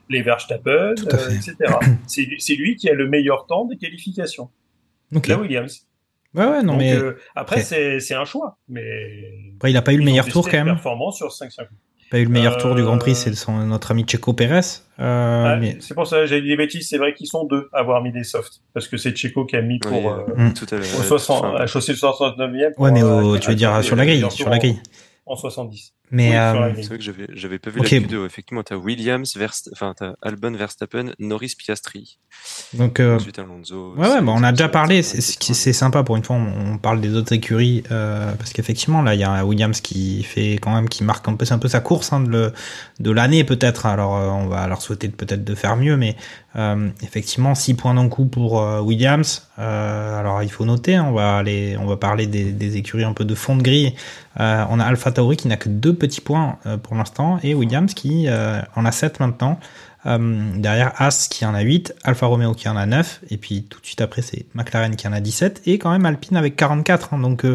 les 0.09 0.21
Verstappen, 0.21 0.95
euh, 1.13 1.29
etc. 1.31 1.55
c'est 2.07 2.23
lui- 2.23 2.41
c'est 2.41 2.55
lui 2.55 2.75
qui 2.75 2.89
a 2.89 2.93
le 2.93 3.07
meilleur 3.07 3.45
temps 3.45 3.65
des 3.65 3.77
qualifications. 3.77 4.49
Ok. 5.13 5.27
La 5.27 5.37
Williams. 5.37 5.85
Ouais, 6.35 6.45
ouais, 6.45 6.61
non, 6.61 6.73
Donc, 6.73 6.77
mais 6.81 6.93
euh, 6.95 7.13
après, 7.35 7.55
après- 7.57 7.61
c'est 7.63 7.99
c'est 7.99 8.13
un 8.13 8.25
choix, 8.25 8.57
mais 8.67 9.31
après, 9.55 9.71
il 9.71 9.77
a 9.77 9.81
pas 9.81 9.93
eu 9.93 9.97
le 9.97 10.03
meilleur 10.05 10.27
tour 10.27 10.45
quand 10.47 10.57
même. 10.57 10.65
Performance 10.67 11.17
sur 11.17 11.31
5 11.31 11.51
Pas 12.11 12.19
eu 12.19 12.23
le 12.23 12.29
meilleur 12.29 12.57
tour 12.57 12.73
du 12.75 12.81
Grand 12.83 12.97
Prix, 12.97 13.11
Euh, 13.11 13.15
c'est 13.15 13.35
son- 13.35 13.65
notre 13.65 13.91
ami 13.91 14.03
Checo 14.07 14.33
Pérez. 14.33 14.61
Euh, 14.99 15.43
Ouais, 15.43 15.57
mais 15.59 15.77
C'est 15.79 15.93
pour 15.93 16.07
ça 16.07 16.17
que 16.21 16.25
j'ai 16.25 16.41
dit 16.41 16.47
des 16.47 16.57
bêtises. 16.57 16.87
C'est 16.89 16.97
vrai 16.97 17.13
qu'ils 17.13 17.27
sont 17.27 17.45
deux 17.45 17.69
à 17.71 17.79
avoir 17.79 18.01
mis 18.01 18.11
des 18.11 18.23
softs. 18.23 18.61
Parce 18.73 18.87
que 18.87 18.97
c'est 18.97 19.15
Checo 19.15 19.45
qui 19.45 19.55
a 19.55 19.61
mis 19.61 19.77
pour, 19.79 19.91
Oui, 19.91 20.07
euh, 20.37 20.49
tout 20.57 20.65
à 20.71 20.77
l'heure. 20.77 20.99
au 20.99 21.03
60, 21.03 21.45
Enfin, 21.45 21.55
à 21.55 21.67
chaussée 21.67 21.93
69e. 21.93 22.73
pour, 22.73 22.83
ouais, 22.85 22.91
mais 22.91 23.03
euh, 23.03 23.21
au- 23.21 23.37
tu 23.37 23.49
veux 23.49 23.55
dire 23.55 23.83
sur 23.83 23.95
la 23.95 24.05
le 24.05 24.09
grille, 24.11 24.31
sur 24.31 24.49
la 24.49 24.55
en- 24.55 24.59
grille. 24.59 24.79
En 25.27 25.35
70. 25.35 25.93
Mais 26.11 26.29
Oui, 26.31 26.35
euh. 26.35 26.71
C'est 26.77 26.87
vrai 26.87 26.97
que 26.97 27.03
j'avais 27.03 27.27
j'avais 27.33 27.59
pas 27.59 27.69
vu 27.69 27.79
Ok. 27.81 27.91
la 27.91 27.99
Q2. 27.99 28.25
Effectivement, 28.25 28.63
t'as 28.63 28.75
Williams, 28.75 29.35
Verst... 29.37 29.69
enfin 29.73 29.93
t'as 29.97 30.13
Albon, 30.21 30.51
Verstappen, 30.53 31.11
Norris, 31.19 31.53
Piastri. 31.57 32.17
donc 32.73 32.99
euh, 32.99 33.17
Ensuite 33.17 33.37
Alonso. 33.39 33.93
Ouais, 33.95 34.07
ouais, 34.09 34.21
bah 34.21 34.31
on 34.35 34.43
a 34.43 34.51
déjà 34.51 34.69
parlé. 34.69 35.03
c'est- 35.03 35.73
sympa 35.73 36.03
pour 36.03 36.15
une 36.15 36.23
fois. 36.23 36.35
On, 36.37 36.73
on 36.73 36.77
parle 36.77 36.99
des 37.01 37.13
autres 37.15 37.33
écuries 37.33 37.83
euh, 37.91 38.31
parce 38.33 38.53
qu'effectivement, 38.53 39.01
là, 39.01 39.13
il 39.13 39.19
y 39.19 39.23
a 39.23 39.45
Williams 39.45 39.81
qui 39.81 40.23
fait 40.23 40.53
quand 40.61 40.73
même, 40.73 40.89
qui 40.89 41.03
marque 41.03 41.27
un 41.27 41.35
peu, 41.35 41.45
c'est 41.45 41.53
un 41.53 41.59
peu 41.59 41.67
sa 41.67 41.79
course 41.79 42.11
hein, 42.11 42.21
de, 42.21 42.29
le- 42.29 42.53
de 42.99 43.11
l'année 43.11 43.43
peut-être. 43.43 43.85
Alors, 43.85 44.15
euh, 44.17 44.29
on 44.29 44.47
va 44.47 44.67
leur 44.67 44.81
souhaiter 44.81 45.09
peut-être 45.09 45.43
de 45.43 45.55
faire 45.55 45.75
mieux, 45.77 45.95
mais 45.95 46.15
euh, 46.55 46.89
effectivement, 47.03 47.53
6 47.53 47.75
points 47.75 47.93
d'un 47.93 48.09
coup 48.09 48.25
pour 48.25 48.61
euh, 48.61 48.81
Williams. 48.81 49.47
Euh, 49.59 50.19
alors, 50.19 50.41
il 50.41 50.49
faut 50.51 50.65
noter, 50.65 50.95
hein, 50.95 51.05
on 51.07 51.11
va 51.13 51.37
aller, 51.37 51.77
on 51.79 51.85
va 51.85 51.97
parler 51.97 52.25
des, 52.27 52.51
des 52.51 52.77
écuries 52.77 53.03
un 53.03 53.13
peu 53.13 53.25
de 53.25 53.35
fond 53.35 53.55
de 53.55 53.61
grille. 53.61 53.93
Euh, 54.39 54.63
on 54.69 54.79
a 54.79 54.85
Alpha 54.85 55.11
Tauri 55.11 55.37
qui 55.37 55.47
n'a 55.47 55.57
que 55.57 55.69
deux 55.69 55.93
petits 55.93 56.21
points 56.21 56.57
euh, 56.65 56.77
pour 56.77 56.95
l'instant 56.95 57.39
et 57.43 57.53
Williams 57.53 57.93
qui 57.93 58.25
euh, 58.27 58.61
en 58.75 58.85
a 58.85 58.91
7 58.91 59.19
maintenant. 59.19 59.59
Derrière 60.05 60.93
As 60.97 61.27
qui 61.27 61.45
en 61.45 61.53
a 61.53 61.59
8, 61.59 61.93
Alfa 62.05 62.25
Romeo 62.25 62.53
qui 62.53 62.69
en 62.69 62.77
a 62.77 62.85
9, 62.85 63.19
et 63.31 63.37
puis 63.37 63.63
tout 63.63 63.81
de 63.81 63.85
suite 63.85 63.99
après 63.99 64.21
c'est 64.21 64.45
McLaren 64.53 64.95
qui 64.95 65.05
en 65.09 65.11
a 65.11 65.19
17, 65.19 65.63
et 65.65 65.77
quand 65.77 65.91
même 65.91 66.05
Alpine 66.05 66.37
avec 66.37 66.55
44. 66.55 67.13
hein. 67.13 67.19
donc 67.19 67.45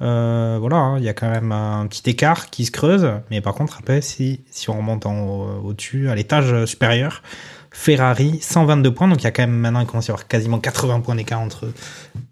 voilà, 0.00 0.76
hein, 0.76 0.98
il 0.98 1.04
y 1.04 1.08
a 1.08 1.14
quand 1.14 1.30
même 1.30 1.52
un 1.52 1.86
petit 1.86 2.10
écart 2.10 2.50
qui 2.50 2.66
se 2.66 2.70
creuse, 2.70 3.10
mais 3.30 3.40
par 3.40 3.54
contre 3.54 3.78
après 3.80 4.02
si, 4.02 4.42
on 4.68 4.74
remonte 4.74 5.06
au-dessus, 5.06 6.10
à 6.10 6.14
l'étage 6.14 6.66
supérieur, 6.66 7.22
Ferrari 7.78 8.38
122 8.40 8.94
points, 8.94 9.06
donc 9.06 9.20
il 9.20 9.24
y 9.24 9.26
a 9.26 9.30
quand 9.30 9.42
même 9.42 9.58
maintenant 9.58 9.86
quasiment 10.28 10.58
80 10.58 11.00
points 11.00 11.14
d'écart 11.14 11.40
entre 11.40 11.68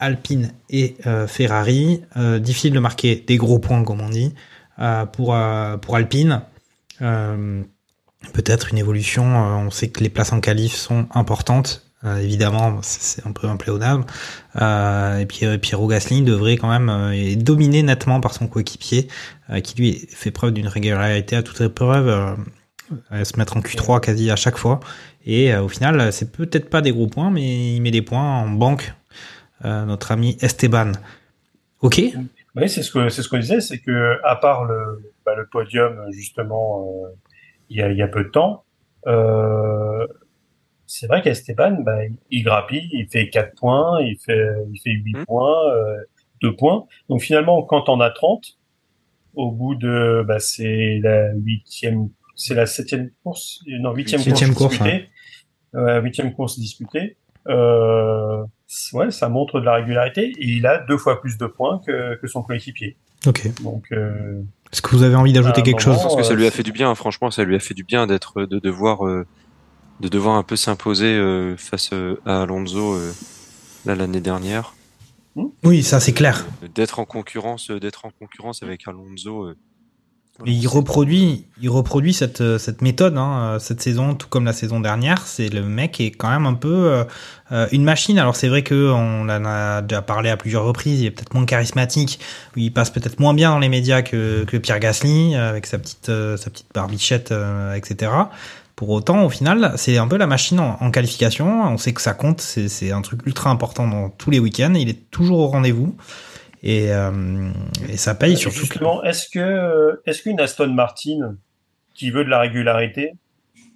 Alpine 0.00 0.52
et 0.70 0.96
euh, 1.06 1.26
Ferrari. 1.28 2.00
Euh, 2.16 2.38
difficile 2.38 2.72
de 2.72 2.78
marquer 2.80 3.22
des 3.24 3.36
gros 3.36 3.58
points 3.58 3.84
comme 3.84 4.00
on 4.00 4.08
dit 4.08 4.34
euh, 4.78 5.04
pour, 5.04 5.34
Alpine. 5.34 6.40
Peut-être 6.98 8.72
une 8.72 8.78
évolution. 8.78 9.24
on 9.24 9.70
sait 9.70 9.88
que 9.88 10.02
les 10.02 10.08
places 10.08 10.32
en 10.32 10.40
qualif 10.40 10.74
sont 10.74 11.06
importantes. 11.14 11.86
Évidemment, 12.04 12.78
c'est 12.82 13.24
un 13.26 13.32
peu 13.32 13.46
impléonable. 13.46 14.06
Euh, 14.60 15.18
et 15.18 15.26
puis 15.26 15.46
Pierrot 15.58 15.88
Gasly 15.88 16.22
devrait 16.22 16.56
quand 16.56 16.70
même 16.70 16.88
être 17.12 17.44
dominé 17.44 17.82
nettement 17.82 18.20
par 18.20 18.32
son 18.32 18.46
coéquipier, 18.46 19.08
qui 19.62 19.76
lui 19.76 20.08
fait 20.08 20.30
preuve 20.30 20.52
d'une 20.52 20.68
régularité 20.68 21.36
à 21.36 21.42
toute 21.42 21.60
épreuve, 21.60 22.36
à 23.10 23.24
se 23.24 23.38
mettre 23.38 23.56
en 23.56 23.60
Q3 23.60 24.00
quasi 24.00 24.30
à 24.30 24.36
chaque 24.36 24.56
fois. 24.56 24.80
Et 25.26 25.52
euh, 25.54 25.62
au 25.62 25.68
final, 25.68 26.12
c'est 26.12 26.32
peut-être 26.32 26.68
pas 26.68 26.82
des 26.82 26.92
gros 26.92 27.06
points, 27.06 27.30
mais 27.30 27.76
il 27.76 27.80
met 27.80 27.90
des 27.90 28.02
points 28.02 28.40
en 28.40 28.48
banque. 28.48 28.92
Euh, 29.64 29.84
notre 29.86 30.12
ami 30.12 30.36
Esteban. 30.42 30.92
Ok? 31.80 32.00
Oui, 32.56 32.68
c'est 32.68 32.82
ce 32.82 32.90
que 32.90 33.08
c'est 33.08 33.22
ce 33.22 33.28
qu'on 33.28 33.38
disait, 33.38 33.60
c'est 33.60 33.78
que 33.78 34.18
à 34.24 34.36
part 34.36 34.64
le, 34.64 35.12
bah, 35.24 35.34
le 35.36 35.46
podium 35.46 36.04
justement 36.10 37.02
euh, 37.06 37.08
il 37.70 37.78
y 37.78 37.82
a 37.82 37.90
il 37.90 37.96
y 37.96 38.02
a 38.02 38.08
peu 38.08 38.24
de 38.24 38.28
temps, 38.28 38.64
euh, 39.06 40.06
c'est 40.86 41.06
vrai 41.06 41.22
qu'Esteban, 41.22 41.78
bah, 41.80 41.98
il 42.30 42.42
grappille, 42.44 42.88
il 42.92 43.08
fait 43.08 43.28
4 43.30 43.54
points, 43.54 44.00
il 44.02 44.18
fait 44.18 44.50
il 44.72 44.78
fait 44.80 44.90
8 44.90 45.16
Mhm. 45.18 45.24
points, 45.24 45.72
euh, 45.72 45.96
2 46.42 46.54
points. 46.54 46.86
Donc 47.08 47.22
finalement, 47.22 47.62
quand 47.62 47.88
on 47.88 48.00
a 48.00 48.10
30, 48.10 48.58
au 49.34 49.50
bout 49.50 49.74
de 49.76 50.24
bah, 50.28 50.38
c'est 50.40 51.00
la 51.02 51.32
huitième, 51.34 52.08
c'est 52.36 52.54
la 52.54 52.66
septième 52.66 53.10
course, 53.22 53.60
non 53.66 53.94
huitième 53.94 54.20
course, 54.20 54.30
Huitième 54.30 54.54
course, 54.54 54.70
disputée, 54.72 54.94
Euh, 54.96 55.06
huitième 55.74 56.32
course 56.34 56.58
disputée. 56.58 57.16
Euh, 57.48 58.42
ouais, 58.94 59.10
ça 59.10 59.28
montre 59.28 59.60
de 59.60 59.64
la 59.66 59.74
régularité 59.74 60.32
et 60.38 60.46
il 60.46 60.66
a 60.66 60.78
deux 60.78 60.96
fois 60.96 61.20
plus 61.20 61.36
de 61.36 61.46
points 61.46 61.80
que, 61.86 62.16
que 62.20 62.26
son 62.26 62.42
coéquipier. 62.42 62.96
Ok. 63.26 63.50
Donc, 63.62 63.84
euh, 63.92 64.40
Est-ce 64.72 64.82
que 64.82 64.90
vous 64.96 65.02
avez 65.02 65.14
envie 65.14 65.32
d'ajouter 65.32 65.62
quelque 65.62 65.80
chose 65.80 65.96
Je 65.98 66.02
pense 66.02 66.16
que 66.16 66.22
ça 66.22 66.32
euh, 66.32 66.36
lui 66.36 66.46
a 66.46 66.50
fait 66.50 66.62
du 66.62 66.72
bien. 66.72 66.90
hein. 66.90 66.94
Franchement, 66.94 67.30
ça 67.30 67.44
lui 67.44 67.54
a 67.56 67.58
fait 67.60 67.74
du 67.74 67.84
bien 67.84 68.06
d'être, 68.06 68.42
de 68.44 68.58
devoir, 68.58 69.06
euh, 69.06 69.26
de 70.00 70.08
devoir 70.08 70.36
un 70.36 70.42
peu 70.42 70.56
s'imposer 70.56 71.14
euh, 71.14 71.56
face 71.56 71.90
euh, 71.92 72.20
à 72.24 72.42
Alonso 72.42 72.94
euh, 72.94 73.12
là 73.84 73.94
l'année 73.94 74.20
dernière, 74.20 74.74
Oui, 75.64 75.82
ça 75.82 76.00
c'est 76.00 76.12
clair. 76.14 76.46
Euh, 76.62 76.68
d'être 76.74 76.98
en 76.98 77.04
concurrence, 77.04 77.70
euh, 77.70 77.78
d'être 77.80 78.06
en 78.06 78.10
concurrence 78.10 78.62
avec 78.62 78.86
Alonso. 78.88 79.52
Il 80.44 80.66
reproduit, 80.66 81.46
il 81.62 81.70
reproduit 81.70 82.12
cette, 82.12 82.40
euh, 82.40 82.58
cette 82.58 82.82
méthode 82.82 83.16
hein, 83.16 83.54
euh, 83.54 83.58
cette 83.60 83.80
saison, 83.80 84.14
tout 84.14 84.26
comme 84.28 84.44
la 84.44 84.52
saison 84.52 84.80
dernière. 84.80 85.26
C'est 85.26 85.48
le 85.48 85.62
mec 85.62 86.00
est 86.00 86.10
quand 86.10 86.28
même 86.28 86.46
un 86.46 86.54
peu 86.54 86.68
euh, 86.68 87.04
euh, 87.52 87.68
une 87.70 87.84
machine. 87.84 88.18
Alors 88.18 88.34
c'est 88.34 88.48
vrai 88.48 88.62
que 88.62 88.90
on 88.90 89.22
en 89.22 89.44
a 89.44 89.82
déjà 89.82 90.02
parlé 90.02 90.30
à 90.30 90.36
plusieurs 90.36 90.64
reprises. 90.64 91.00
Il 91.00 91.06
est 91.06 91.10
peut-être 91.12 91.34
moins 91.34 91.46
charismatique, 91.46 92.18
il 92.56 92.72
passe 92.72 92.90
peut-être 92.90 93.20
moins 93.20 93.32
bien 93.32 93.50
dans 93.50 93.60
les 93.60 93.68
médias 93.68 94.02
que, 94.02 94.44
que 94.44 94.56
Pierre 94.56 94.80
Gasly 94.80 95.36
avec 95.36 95.66
sa 95.66 95.78
petite 95.78 96.08
euh, 96.08 96.36
sa 96.36 96.50
petite 96.50 96.66
barbichette, 96.74 97.30
euh, 97.30 97.74
etc. 97.74 98.10
Pour 98.74 98.90
autant, 98.90 99.24
au 99.24 99.30
final, 99.30 99.74
c'est 99.76 99.98
un 99.98 100.08
peu 100.08 100.16
la 100.16 100.26
machine 100.26 100.58
en, 100.58 100.76
en 100.80 100.90
qualification. 100.90 101.62
On 101.62 101.78
sait 101.78 101.92
que 101.92 102.02
ça 102.02 102.12
compte. 102.12 102.40
C'est 102.40 102.68
c'est 102.68 102.90
un 102.90 103.02
truc 103.02 103.24
ultra 103.24 103.50
important 103.50 103.86
dans 103.86 104.08
tous 104.08 104.30
les 104.32 104.40
week-ends. 104.40 104.74
Il 104.74 104.88
est 104.88 105.10
toujours 105.12 105.38
au 105.38 105.46
rendez-vous. 105.46 105.94
Et, 106.66 106.92
euh, 106.92 107.50
et 107.90 107.96
ça 107.98 108.14
paye 108.14 108.36
surtout. 108.38 108.54
que- 108.56 108.60
justement, 108.62 109.04
est-ce 109.04 109.28
que 109.28 110.00
est-ce 110.06 110.22
qu'une 110.22 110.40
Aston 110.40 110.68
Martin 110.72 111.36
qui 111.94 112.10
veut 112.10 112.24
de 112.24 112.30
la 112.30 112.40
régularité 112.40 113.12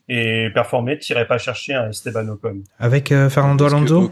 et 0.08 0.48
performer, 0.54 0.98
t'irais 0.98 1.26
pas 1.26 1.36
chercher 1.36 1.74
un 1.74 1.90
Esteban 1.90 2.26
Ocon? 2.28 2.62
Avec 2.78 3.12
euh, 3.12 3.28
Fernando 3.28 3.66
Alonso 3.66 4.10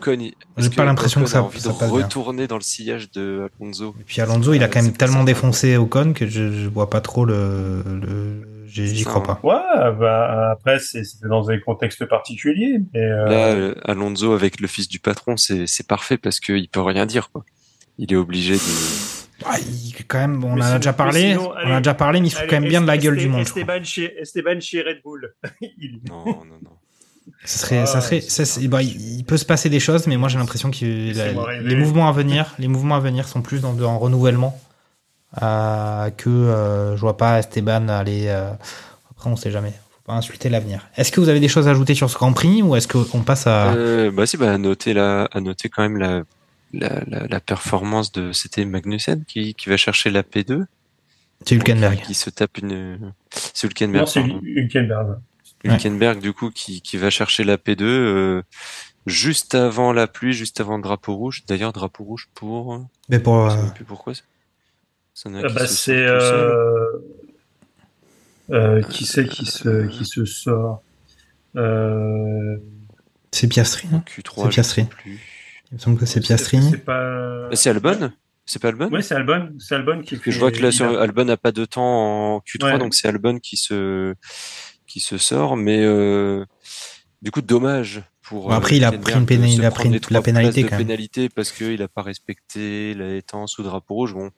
J'ai 0.58 0.70
pas 0.70 0.84
l'impression 0.84 1.22
que 1.22 1.26
ça- 1.26 1.38
a 1.38 1.42
envie 1.42 1.58
ça 1.58 1.70
de 1.72 1.78
passe 1.78 1.90
bien. 1.90 2.02
retourner 2.04 2.46
dans 2.46 2.56
le 2.56 2.62
sillage 2.62 3.10
de 3.12 3.48
Alonso. 3.58 3.94
Et 3.98 4.04
puis 4.04 4.20
Alonso, 4.20 4.52
il 4.52 4.62
a 4.62 4.66
Euh, 4.66 4.68
quand 4.70 4.82
même 4.82 4.92
tellement 4.92 5.20
ça. 5.20 5.24
défoncé 5.24 5.76
Ocon 5.78 6.12
que 6.12 6.26
je, 6.26 6.52
je 6.52 6.68
vois 6.68 6.90
pas 6.90 7.00
trop 7.00 7.24
le. 7.24 7.82
le... 7.86 8.42
J'y 8.68 9.04
crois 9.04 9.22
hein. 9.26 9.38
pas. 9.40 9.40
Ouais, 9.42 9.96
bah, 9.98 10.50
après, 10.50 10.78
c'est- 10.80 11.02
c'était 11.04 11.28
dans 11.28 11.42
des 11.46 11.60
contextes 11.60 12.04
particuliers. 12.04 12.78
Mais, 12.92 13.00
euh, 13.00 13.24
Là, 13.24 13.46
euh, 13.54 13.74
Alonso 13.84 14.34
avec 14.34 14.60
le 14.60 14.66
fils 14.66 14.86
du 14.88 14.98
patron, 14.98 15.38
c'est 15.38 15.66
c'est 15.66 15.86
parfait 15.86 16.18
parce 16.18 16.40
qu'il 16.40 16.68
peut 16.68 16.82
rien 16.82 17.06
dire 17.06 17.30
quoi. 17.30 17.42
Il 17.98 18.12
est 18.12 18.16
obligé 18.16 18.55
de. 18.55 18.60
Ah, 19.44 19.59
il- 19.59 19.94
quand 20.09 20.18
même, 20.18 20.43
on 20.44 20.55
Mais 20.56 20.62
en 20.62 20.66
a 20.66 20.77
déjà 20.78 20.93
parlé. 20.93 21.32
sinon, 21.32 21.52
on 21.64 21.73
a 21.73 21.78
déjà 21.78 21.94
parlé, 21.94 22.20
mais 22.20 22.28
il 22.28 22.31
se 22.31 22.36
fout 22.36 22.47
quand 22.48 22.60
même 22.60 22.68
bien 22.68 22.81
de 22.81 22.86
la 22.86 22.97
gueule 22.98 23.16
du 23.16 23.28
monde. 23.28 23.40
Esteban 23.43 23.82
chez, 23.82 24.14
Esteban 24.20 24.60
chez 24.60 24.82
Red 24.82 25.01
Bull. 25.05 25.35
Il- 25.60 26.01
Non, 26.09 26.24
non, 26.27 26.59
non. 26.62 26.70
Ça 27.44 27.59
serait, 27.59 27.78
Ah, 27.78 27.86
ça 27.86 28.01
serait, 28.01 28.20
ça, 28.20 28.44
c'est- 28.44 28.66
bah, 28.68 28.82
il 28.82 29.24
peut 29.24 29.36
se 29.36 29.44
passer 29.44 29.68
des 29.68 29.81
choses, 29.81 30.06
mais 30.06 30.16
moi 30.16 30.28
j'ai 30.28 30.39
l'impression 30.39 30.70
que 30.70 30.85
la- 31.16 31.60
les 31.60 31.74
mouvements 31.77 32.09
à 32.09 32.12
venir, 32.12 32.55
les 32.59 32.68
mouvements 32.68 32.97
à 32.97 33.01
venir 33.01 33.27
sont 33.28 33.43
plus 33.43 33.60
dans 33.60 33.73
de- 33.73 33.85
en 33.85 33.98
renouvellement 33.98 34.59
euh, 35.43 36.10
que 36.10 36.28
euh, 36.31 36.97
je 36.97 37.01
vois 37.01 37.16
pas 37.16 37.39
Esteban 37.40 37.89
aller. 37.89 38.27
euh, 38.28 38.51
après, 39.10 39.28
on 39.31 39.36
sait 39.36 39.51
jamais. 39.51 39.73
Faut 39.90 40.02
pas 40.06 40.14
insulter 40.14 40.48
l'avenir. 40.48 40.86
Est-ce 40.97 41.10
que 41.12 41.20
vous 41.20 41.28
avez 41.28 41.40
des 41.40 41.48
choses 41.48 41.66
à 41.68 41.73
ajouter 41.73 41.94
sur 41.94 42.09
ce 42.10 42.14
Grand 42.16 42.32
Prix 42.32 42.62
ou 42.62 42.77
est-ce 42.77 42.86
qu'on 42.89 43.23
passe 43.23 43.47
à 43.47 43.73
Euh, 43.74 44.10
bah 44.10 44.24
si, 44.27 44.36
bah 44.36 44.52
à 44.52 44.59
noter 44.59 44.94
la, 44.94 45.24
à 45.32 45.40
noter 45.40 45.68
quand 45.68 45.82
même 45.82 45.98
la, 45.98 46.23
la, 46.78 47.02
la, 47.06 47.26
la 47.26 47.40
performance 47.40 48.12
de, 48.12 48.32
c'était 48.32 48.64
Magnussen 48.64 49.24
qui, 49.24 49.54
qui 49.54 49.68
va 49.68 49.76
chercher 49.76 50.10
la 50.10 50.22
P2. 50.22 50.64
C'est 51.44 51.54
Hülkenberg. 51.54 51.98
Qui, 51.98 52.06
qui 52.06 52.14
se 52.14 52.30
tape 52.30 52.58
une, 52.58 53.12
c'est 53.30 53.66
Hülkenberg. 53.66 54.00
Non, 54.02 54.06
c'est. 54.06 54.20
Hülkenberg. 54.42 55.18
Hülkenberg 55.64 56.20
du 56.20 56.32
coup 56.32 56.50
qui, 56.50 56.80
qui 56.80 56.96
va 56.96 57.10
chercher 57.10 57.42
la 57.44 57.56
P2 57.56 57.82
euh, 57.82 58.42
juste 59.06 59.54
avant 59.54 59.92
la 59.92 60.06
pluie, 60.06 60.32
juste 60.32 60.60
avant 60.60 60.76
le 60.76 60.82
drapeau 60.82 61.14
rouge. 61.16 61.42
D'ailleurs 61.48 61.72
drapeau 61.72 62.04
rouge 62.04 62.28
pour, 62.34 62.84
Mais 63.08 63.18
pour, 63.18 63.50
je 63.50 63.56
sais 63.56 63.62
euh, 63.62 63.70
plus 63.70 63.84
pourquoi. 63.84 64.14
c'est- 64.14 64.22
Ah 65.26 65.42
qui 65.48 65.54
bah, 65.54 65.66
c'est 65.66 66.06
euh, 66.06 66.86
euh, 68.50 68.82
qui 68.82 69.04
c'est 69.06 69.26
qui 69.26 69.46
se 69.46 69.86
qui 69.88 70.04
se 70.04 70.24
sort 70.24 70.82
euh, 71.56 72.56
c'est 73.32 73.48
Piastri. 73.48 73.88
hein 73.92 74.02
Q3, 74.06 74.42
c'est 74.44 74.48
Piastri. 74.50 74.84
plus. 74.84 75.20
Il 75.70 75.74
me 75.74 75.78
semble 75.78 75.98
que 75.98 76.06
c'est 76.06 76.20
Piastri. 76.20 76.60
C'est 76.70 76.84
pas. 76.84 77.48
C'est 77.52 77.70
Albon 77.70 78.12
C'est 78.44 78.62
pas 78.62 78.68
Albon 78.68 78.88
Ouais, 78.90 79.02
c'est 79.02 79.14
Albon. 79.14 79.51
C'est 79.59 79.74
Albon 79.74 80.02
qui 80.02 80.16
fait. 80.16 80.30
je 80.30 80.38
vois 80.38 80.52
que 80.52 80.60
là, 80.60 80.70
sur 80.70 80.86
a- 80.86 81.02
Albon 81.02 81.24
n'a 81.24 81.36
pas 81.36 81.52
de 81.52 81.64
temps 81.64 82.36
en 82.36 82.38
Q3, 82.40 82.64
Ouais. 82.74 82.78
donc 82.78 82.94
c'est 82.94 83.09
Albon 83.09 83.38
qui 83.38 83.56
se 83.56 84.14
qui 84.86 85.01
se 85.01 85.18
sort, 85.18 85.56
mais 85.56 85.80
euh, 85.82 86.44
du 87.22 87.30
coup 87.32 87.43
dommage 87.43 88.02
pour. 88.22 88.48
Bon, 88.48 88.55
après, 88.55 88.76
il 88.76 88.84
a 88.84 88.93
pris 88.93 89.14
une 89.14 89.20
de 89.20 89.26
pénali- 89.26 89.52
se 89.56 89.59
il 89.60 89.64
a 89.64 89.70
pris 89.72 89.90
la 90.10 90.22
pénalité, 90.22 90.62
quand 90.62 90.70
même. 90.70 90.78
pénalité 90.86 91.28
parce 91.28 91.51
qu'il 91.51 91.82
a 91.82 91.88
pas 91.88 92.02
respecté 92.02 92.94
la 92.94 93.14
étance 93.16 93.59
ou 93.59 93.64
drapeau 93.64 93.94
rouge. 93.94 94.14
Bon, 94.14 94.30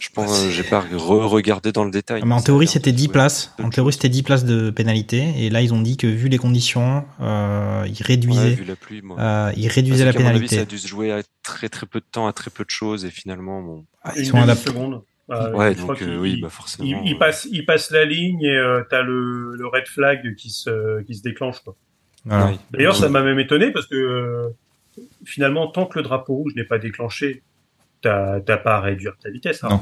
je 0.00 0.08
pense, 0.10 0.30
Ouais, 0.42 0.46
euh, 0.46 0.50
j'ai 0.50 0.62
pas 0.62 0.80
re-regardé 0.80 1.72
dans 1.72 1.84
le 1.84 1.90
détail. 1.90 2.20
Ah, 2.22 2.26
mais 2.26 2.34
en 2.34 2.40
théorie, 2.40 2.66
c'était 2.66 2.92
de 2.92 2.96
10 2.96 3.04
jouer 3.04 3.12
places. 3.12 3.54
En 3.62 3.68
de 3.68 3.74
théorie, 3.74 3.92
c'était 3.92 4.08
10 4.08 4.22
places 4.22 4.44
de 4.44 4.70
pénalité. 4.70 5.32
Et 5.38 5.50
là, 5.50 5.60
ils 5.62 5.72
ont 5.74 5.80
dit 5.80 5.96
que 5.96 6.06
vu 6.06 6.28
les 6.28 6.38
conditions, 6.38 7.04
euh, 7.20 7.82
ils 7.86 7.90
Ouais, 7.92 7.96
réduisaient, 8.02 8.50
vu 8.54 8.64
la 8.64 8.76
pluie, 8.76 9.02
moi. 9.02 9.18
euh, 9.18 9.52
ils 9.56 9.62
Parce 9.64 9.74
réduisaient 9.74 10.04
la 10.04 10.12
qu'à 10.12 10.20
mon 10.20 10.26
avis, 10.26 10.34
pénalité. 10.38 10.56
ça 10.56 10.62
a 10.62 10.64
dû 10.64 10.78
se 10.78 10.86
jouer 10.88 11.12
à 11.12 11.22
très 11.42 11.68
très 11.68 11.86
peu 11.86 12.00
de 12.00 12.06
temps, 12.10 12.26
à 12.26 12.32
très 12.32 12.50
peu 12.50 12.64
de 12.64 12.70
choses, 12.70 13.04
et 13.04 13.10
finalement, 13.10 13.62
bon. 13.62 13.84
Ah, 14.02 14.12
Une 14.16 14.22
ils 14.22 14.26
sont 14.26 14.40
adaptés. 14.40 14.70
Euh, 15.30 15.52
ouais, 15.52 15.74
donc 15.74 16.00
euh, 16.00 16.18
oui, 16.18 16.40
bah 16.40 16.48
forcément. 16.48 16.88
il, 17.04 17.10
il 17.10 17.14
euh, 17.14 17.18
passe, 17.18 17.46
il 17.52 17.66
passe 17.66 17.90
la 17.90 18.06
ligne 18.06 18.40
et 18.40 18.56
euh, 18.56 18.82
t'as 18.88 19.02
le, 19.02 19.56
le 19.56 19.66
red 19.66 19.86
flag 19.86 20.34
qui 20.36 20.48
se, 20.48 21.02
qui 21.02 21.14
se 21.16 21.22
déclenche. 21.22 21.58
Quoi. 21.60 21.76
Ouais. 22.24 22.56
D'ailleurs, 22.70 22.96
ça 22.96 23.10
m'a 23.10 23.22
même 23.22 23.38
étonné 23.38 23.70
parce 23.70 23.86
que 23.86 23.94
euh, 23.94 24.48
finalement, 25.26 25.66
tant 25.66 25.84
que 25.84 25.98
le 25.98 26.02
drapeau 26.02 26.34
rouge 26.34 26.52
n'est 26.56 26.64
pas 26.64 26.78
déclenché, 26.78 27.42
t'as 28.00 28.40
t'as 28.40 28.56
pas 28.58 28.76
à 28.76 28.80
réduire 28.80 29.14
ta 29.22 29.30
vitesse. 29.30 29.62
hein. 29.64 29.68
Non. 29.70 29.80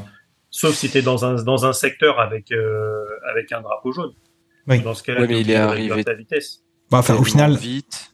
Sauf 0.51 0.75
si 0.75 0.89
t'es 0.91 1.03
dans 1.03 1.25
un, 1.25 1.43
dans 1.43 1.67
un 1.67 1.73
secteur 1.73 2.19
avec, 2.19 2.51
euh, 2.53 3.05
avec 3.31 3.53
un 3.53 3.61
drapeau 3.61 3.93
jaune. 3.93 4.13
Oui. 4.69 4.81
Dans 4.81 4.95
ce 4.95 5.03
cas-là, 5.03 5.27
t'es 5.27 5.35
mais 5.35 5.41
il 5.43 5.51
est 5.51 5.57
arrivé 5.57 6.03
ta 6.03 6.15
vitesse. 6.15 6.63
Bah, 6.91 6.99
enfin, 6.99 7.15
au 7.17 7.25
final, 7.25 7.55
vite. 7.57 8.13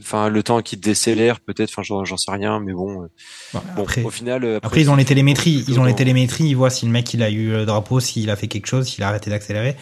Enfin, 0.00 0.30
le 0.30 0.42
temps 0.42 0.62
qu'il 0.62 0.80
décélère, 0.80 1.40
peut-être. 1.40 1.70
Enfin, 1.76 1.82
j'en 1.82 2.16
sais 2.16 2.30
rien, 2.30 2.60
mais 2.60 2.72
bon. 2.72 3.02
euh, 3.02 3.06
Bon, 3.52 3.60
après, 3.82 4.02
au 4.02 4.10
final. 4.10 4.42
euh, 4.44 4.58
après, 4.62 4.80
ils 4.80 4.90
ont 4.90 4.96
les 4.96 5.04
télémétries. 5.04 5.64
Ils 5.68 5.78
ont 5.78 5.84
les 5.84 5.94
télémétries. 5.94 6.44
Ils 6.44 6.54
voient 6.54 6.70
si 6.70 6.86
le 6.86 6.92
mec 6.92 7.12
il 7.12 7.22
a 7.22 7.30
eu 7.30 7.50
le 7.50 7.66
drapeau, 7.66 8.00
s'il 8.00 8.30
a 8.30 8.36
fait 8.36 8.48
quelque 8.48 8.66
chose, 8.66 8.86
s'il 8.88 9.04
a 9.04 9.08
arrêté 9.08 9.28
d'accélérer. 9.30 9.76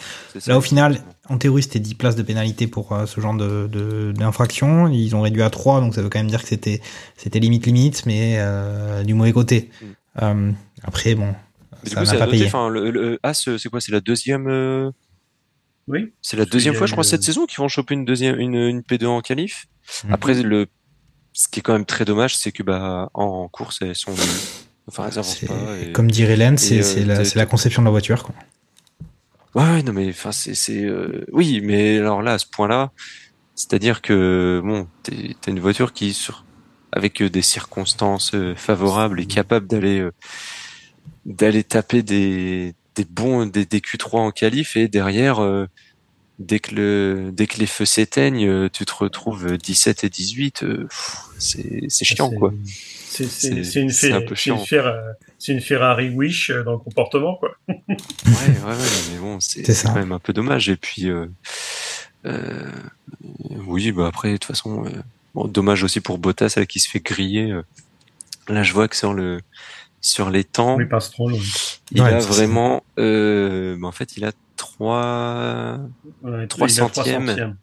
Là, 0.47 0.57
au 0.57 0.61
final, 0.61 1.01
en 1.29 1.37
théorie, 1.37 1.63
c'était 1.63 1.79
10 1.79 1.95
places 1.95 2.15
de 2.17 2.23
pénalité 2.23 2.67
pour 2.67 2.91
euh, 2.91 3.05
ce 3.05 3.21
genre 3.21 3.33
de, 3.35 3.67
de, 3.71 4.11
d'infraction. 4.11 4.89
Ils 4.89 5.15
ont 5.15 5.21
réduit 5.21 5.43
à 5.43 5.49
3, 5.49 5.79
donc 5.79 5.95
ça 5.95 6.01
veut 6.01 6.09
quand 6.09 6.19
même 6.19 6.29
dire 6.29 6.41
que 6.41 6.49
c'était, 6.49 6.81
c'était 7.15 7.39
limite 7.39 7.65
limite, 7.65 8.05
mais 8.05 8.35
euh, 8.39 9.03
du 9.03 9.13
mauvais 9.13 9.31
côté. 9.31 9.69
Mm. 9.81 9.85
Euh, 10.23 10.51
après, 10.83 11.15
bon, 11.15 11.33
Mais 11.85 11.89
ça 11.89 12.03
n'a 12.03 12.19
pas 12.25 12.27
payé. 12.27 12.45
Enfin, 12.47 12.67
le, 12.67 12.91
le 12.91 13.17
As, 13.23 13.47
c'est 13.57 13.69
quoi 13.69 13.79
C'est 13.79 13.93
la 13.93 14.01
deuxième. 14.01 14.91
Oui. 15.87 16.13
C'est 16.21 16.37
la 16.37 16.45
deuxième 16.45 16.75
fois, 16.75 16.87
je 16.87 16.91
crois, 16.93 17.03
cette 17.03 17.23
saison 17.23 17.45
qu'ils 17.45 17.57
vont 17.57 17.67
choper 17.67 17.93
une 17.95 18.05
deuxième, 18.05 18.39
une, 18.39 18.55
une 18.55 18.81
P2 18.81 19.05
en 19.07 19.21
qualif. 19.21 19.65
Mhm. 20.05 20.13
Après, 20.13 20.41
le, 20.41 20.67
ce 21.33 21.47
qui 21.47 21.59
est 21.59 21.63
quand 21.63 21.73
même 21.73 21.85
très 21.85 22.05
dommage, 22.05 22.37
c'est 22.37 22.51
que 22.51 22.63
bah 22.63 23.09
en 23.13 23.47
course, 23.49 23.79
elles 23.81 23.95
sont, 23.95 24.13
enfin, 24.87 25.07
elles 25.07 25.19
avancent 25.19 25.45
pas. 25.45 25.77
et- 25.79 25.91
Comme 25.91 26.09
dirait 26.11 26.35
Len, 26.37 26.57
c'est, 26.57 26.79
euh, 26.79 26.83
c'est, 26.83 27.03
la, 27.05 27.23
la 27.35 27.45
conception 27.45 27.81
de 27.81 27.87
la 27.87 27.91
voiture. 27.91 28.23
Quoi. 28.23 28.35
Ouais, 29.55 29.83
non, 29.83 29.91
mais 29.91 30.09
enfin, 30.09 30.31
c'est, 30.31 30.83
euh, 30.83 31.25
oui, 31.31 31.59
mais 31.61 31.97
alors 31.97 32.21
là, 32.21 32.33
à 32.33 32.37
ce 32.37 32.45
point-là, 32.45 32.91
c'est-à-dire 33.55 34.01
que 34.01 34.61
bon, 34.63 34.87
t'as 35.03 35.51
une 35.51 35.59
voiture 35.59 35.91
qui 35.93 36.13
sur, 36.13 36.45
avec 36.93 37.21
euh, 37.21 37.29
des 37.29 37.41
circonstances 37.41 38.33
euh, 38.33 38.55
favorables, 38.55 39.19
est 39.19 39.25
capable 39.25 39.67
d'aller, 39.67 39.99
euh, 39.99 40.11
d'aller 41.25 41.63
taper 41.63 42.01
des, 42.01 42.75
des 42.95 43.05
bons, 43.05 43.45
des, 43.45 43.65
des 43.65 43.79
Q3 43.79 44.17
en 44.17 44.31
qualif 44.31 44.75
et 44.75 44.87
derrière, 44.87 45.41
euh, 45.41 45.67
dès 46.39 46.59
que 46.59 46.73
le, 46.75 47.29
dès 47.33 47.47
que 47.47 47.57
les 47.59 47.65
feux 47.67 47.85
s'éteignent, 47.85 48.47
euh, 48.47 48.69
tu 48.71 48.85
te 48.85 48.93
retrouves 48.93 49.57
17 49.57 50.03
et 50.03 50.09
18. 50.09 50.63
euh, 50.63 50.87
c'est, 51.37 51.83
c'est 51.89 52.05
chiant, 52.05 52.29
C'est- 52.29 52.35
quoi. 52.37 52.53
C'est, 52.65 53.25
c'est, 53.25 53.49
C'est- 53.55 53.63
c'est 53.65 53.81
une, 53.81 53.89
c'est 53.89 54.09
Fer- 54.09 54.15
un 54.17 54.21
peu 54.21 54.35
c'est 54.35 54.49
une 54.51 54.57
chiant. 54.57 54.65
Fer- 54.65 55.03
c'est 55.37 55.51
une 55.53 55.61
Ferrari 55.61 56.09
Wish 56.09 56.49
euh, 56.49 56.63
dans 56.63 56.71
le 56.73 56.77
comportement, 56.77 57.35
quoi. 57.35 57.51
Ouais, 57.67 57.75
ouais, 57.87 58.71
ouais, 58.75 58.87
mais 59.11 59.19
bon, 59.19 59.39
c'est 59.39 59.63
quand 59.83 59.93
même 59.95 60.11
un 60.13 60.19
peu 60.19 60.33
dommage. 60.33 60.69
Et 60.69 60.75
puis, 60.77 61.09
euh, 61.09 61.27
euh, 62.25 62.71
oui, 63.67 63.91
bah 63.91 64.07
après, 64.07 64.29
de 64.33 64.37
toute 64.37 64.45
façon, 64.45 64.85
euh, 64.85 64.89
bon, 65.35 65.47
dommage 65.47 65.83
aussi 65.83 65.99
pour 66.01 66.17
Bottas 66.17 66.53
là, 66.57 66.65
qui 66.65 66.79
se 66.79 66.89
fait 66.89 66.99
griller. 66.99 67.51
euh. 67.51 67.63
Là, 68.47 68.63
je 68.63 68.73
vois 68.73 68.87
que 68.87 68.95
sur 68.95 69.13
le 69.13 69.39
sur 70.01 70.29
les 70.29 70.43
temps, 70.43 70.75
Oui, 70.77 70.85
pas 70.85 70.99
Stroll. 70.99 71.35
il 71.91 72.01
Ouais, 72.01 72.13
a 72.13 72.19
vraiment, 72.19 72.83
euh, 72.99 73.77
bah, 73.79 73.87
en 73.87 73.91
fait, 73.91 74.17
il 74.17 74.25
a 74.25 74.31
trois 74.57 75.77
Ouais, 76.23 76.47
Trois 76.47 76.67
il 76.69 76.81
a 76.81 76.89
trois 76.89 77.03
centièmes. 77.03 77.55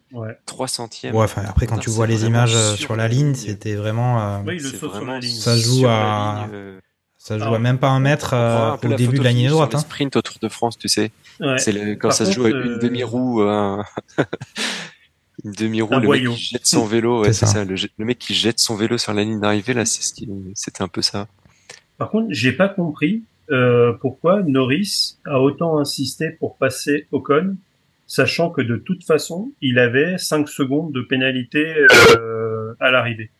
trois 0.46 0.68
centièmes. 0.68 1.14
Ouais, 1.14 1.24
enfin, 1.24 1.42
après, 1.48 1.66
quand 1.66 1.78
tu 1.78 1.90
vois 1.90 2.06
les 2.06 2.24
images 2.24 2.54
euh, 2.54 2.70
sur 2.76 2.78
sur 2.86 2.96
la 2.96 3.08
ligne, 3.08 3.26
ligne. 3.26 3.34
c'était 3.34 3.74
vraiment. 3.74 4.20
euh, 4.20 4.38
Oui, 4.46 4.56
il 4.56 4.62
le 4.62 4.68
sur 4.70 5.04
la 5.04 5.18
ligne. 5.18 5.36
Ça 5.36 5.56
joue 5.56 5.78
sur 5.80 5.90
à- 5.90 6.34
la 6.34 6.46
ligne, 6.46 6.54
euh, 6.54 6.80
ça 7.18 7.36
joue 7.38 7.42
Alors, 7.44 7.56
à 7.56 7.58
même 7.58 7.78
pas 7.78 7.88
un 7.88 8.00
mètre 8.00 8.34
euh, 8.34 8.72
un 8.72 8.78
peu 8.78 8.86
au 8.86 8.90
la 8.90 8.96
début 8.96 9.18
de 9.18 9.24
la 9.24 9.32
ligne 9.32 9.48
droite. 9.48 9.74
Hein. 9.74 9.78
sprints 9.78 10.16
au 10.16 10.22
Tour 10.22 10.36
de 10.40 10.48
France, 10.48 10.78
tu 10.78 10.88
sais. 10.88 11.10
Ouais. 11.40 11.58
C'est 11.58 11.72
le- 11.72 11.94
quand 11.96 12.08
Par 12.08 12.16
ça 12.16 12.24
se 12.24 12.32
joue 12.32 12.44
à 12.46 12.48
une 12.50 12.78
demi-roue, 12.78 13.42
un... 13.42 13.84
une 15.44 15.52
demi-roue, 15.52 15.98
le 15.98 16.08
mec 16.08 16.24
qui 16.36 16.42
jette 16.52 16.66
son 16.66 16.84
vélo, 16.86 17.20
ouais, 17.22 17.28
C'est 17.32 17.40
c'est 17.40 17.46
ça. 17.46 17.52
ça. 17.52 17.64
Le, 17.64 17.74
le 17.74 18.04
mec 18.04 18.18
qui 18.18 18.34
jette 18.34 18.58
son 18.60 18.76
vélo 18.76 18.96
sur 18.98 19.12
la 19.12 19.22
ligne 19.24 19.40
d'arrivée, 19.40 19.74
là, 19.74 19.84
c'est 19.84 20.02
ce 20.02 20.12
qui, 20.14 20.28
c'était 20.54 20.82
un 20.82 20.88
peu 20.88 21.02
ça. 21.02 21.26
Par 21.98 22.10
contre, 22.10 22.28
j'ai 22.30 22.52
pas 22.52 22.68
compris 22.68 23.24
euh, 23.50 23.92
pourquoi 24.00 24.42
Norris 24.42 25.18
a 25.24 25.40
autant 25.40 25.78
insisté 25.78 26.30
pour 26.30 26.56
passer 26.56 27.06
Ocon, 27.12 27.56
sachant 28.06 28.50
que 28.50 28.62
de 28.62 28.76
toute 28.76 29.04
façon, 29.04 29.52
il 29.60 29.78
avait 29.78 30.16
5 30.16 30.48
secondes 30.48 30.92
de 30.92 31.00
pénalité 31.00 31.74
euh, 32.16 32.74
à 32.80 32.90
l'arrivée. 32.90 33.30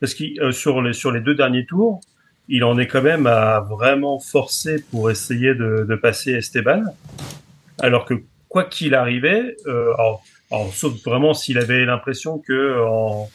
Parce 0.00 0.14
que 0.14 0.40
euh, 0.40 0.52
sur 0.52 0.80
les 0.82 0.92
sur 0.92 1.12
les 1.12 1.20
deux 1.20 1.34
derniers 1.34 1.66
tours, 1.66 2.00
il 2.48 2.64
en 2.64 2.78
est 2.78 2.86
quand 2.86 3.02
même 3.02 3.26
à 3.26 3.60
vraiment 3.60 4.18
forcer 4.18 4.82
pour 4.90 5.10
essayer 5.10 5.54
de, 5.54 5.84
de 5.88 5.94
passer 5.94 6.32
Esteban, 6.32 6.82
alors 7.78 8.04
que 8.06 8.14
quoi 8.48 8.64
qu'il 8.64 8.94
arrivait, 8.94 9.56
euh, 9.66 9.92
alors, 9.94 10.24
alors, 10.50 10.74
sauf 10.74 10.94
vraiment 11.04 11.34
s'il 11.34 11.58
avait 11.58 11.84
l'impression 11.84 12.38
que 12.38 12.80
en, 12.82 13.30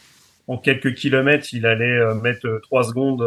en 0.48 0.58
quelques 0.58 0.94
kilomètres, 0.94 1.48
il 1.52 1.66
allait 1.66 1.98
euh, 1.98 2.14
mettre 2.14 2.60
trois 2.62 2.84
secondes 2.84 3.24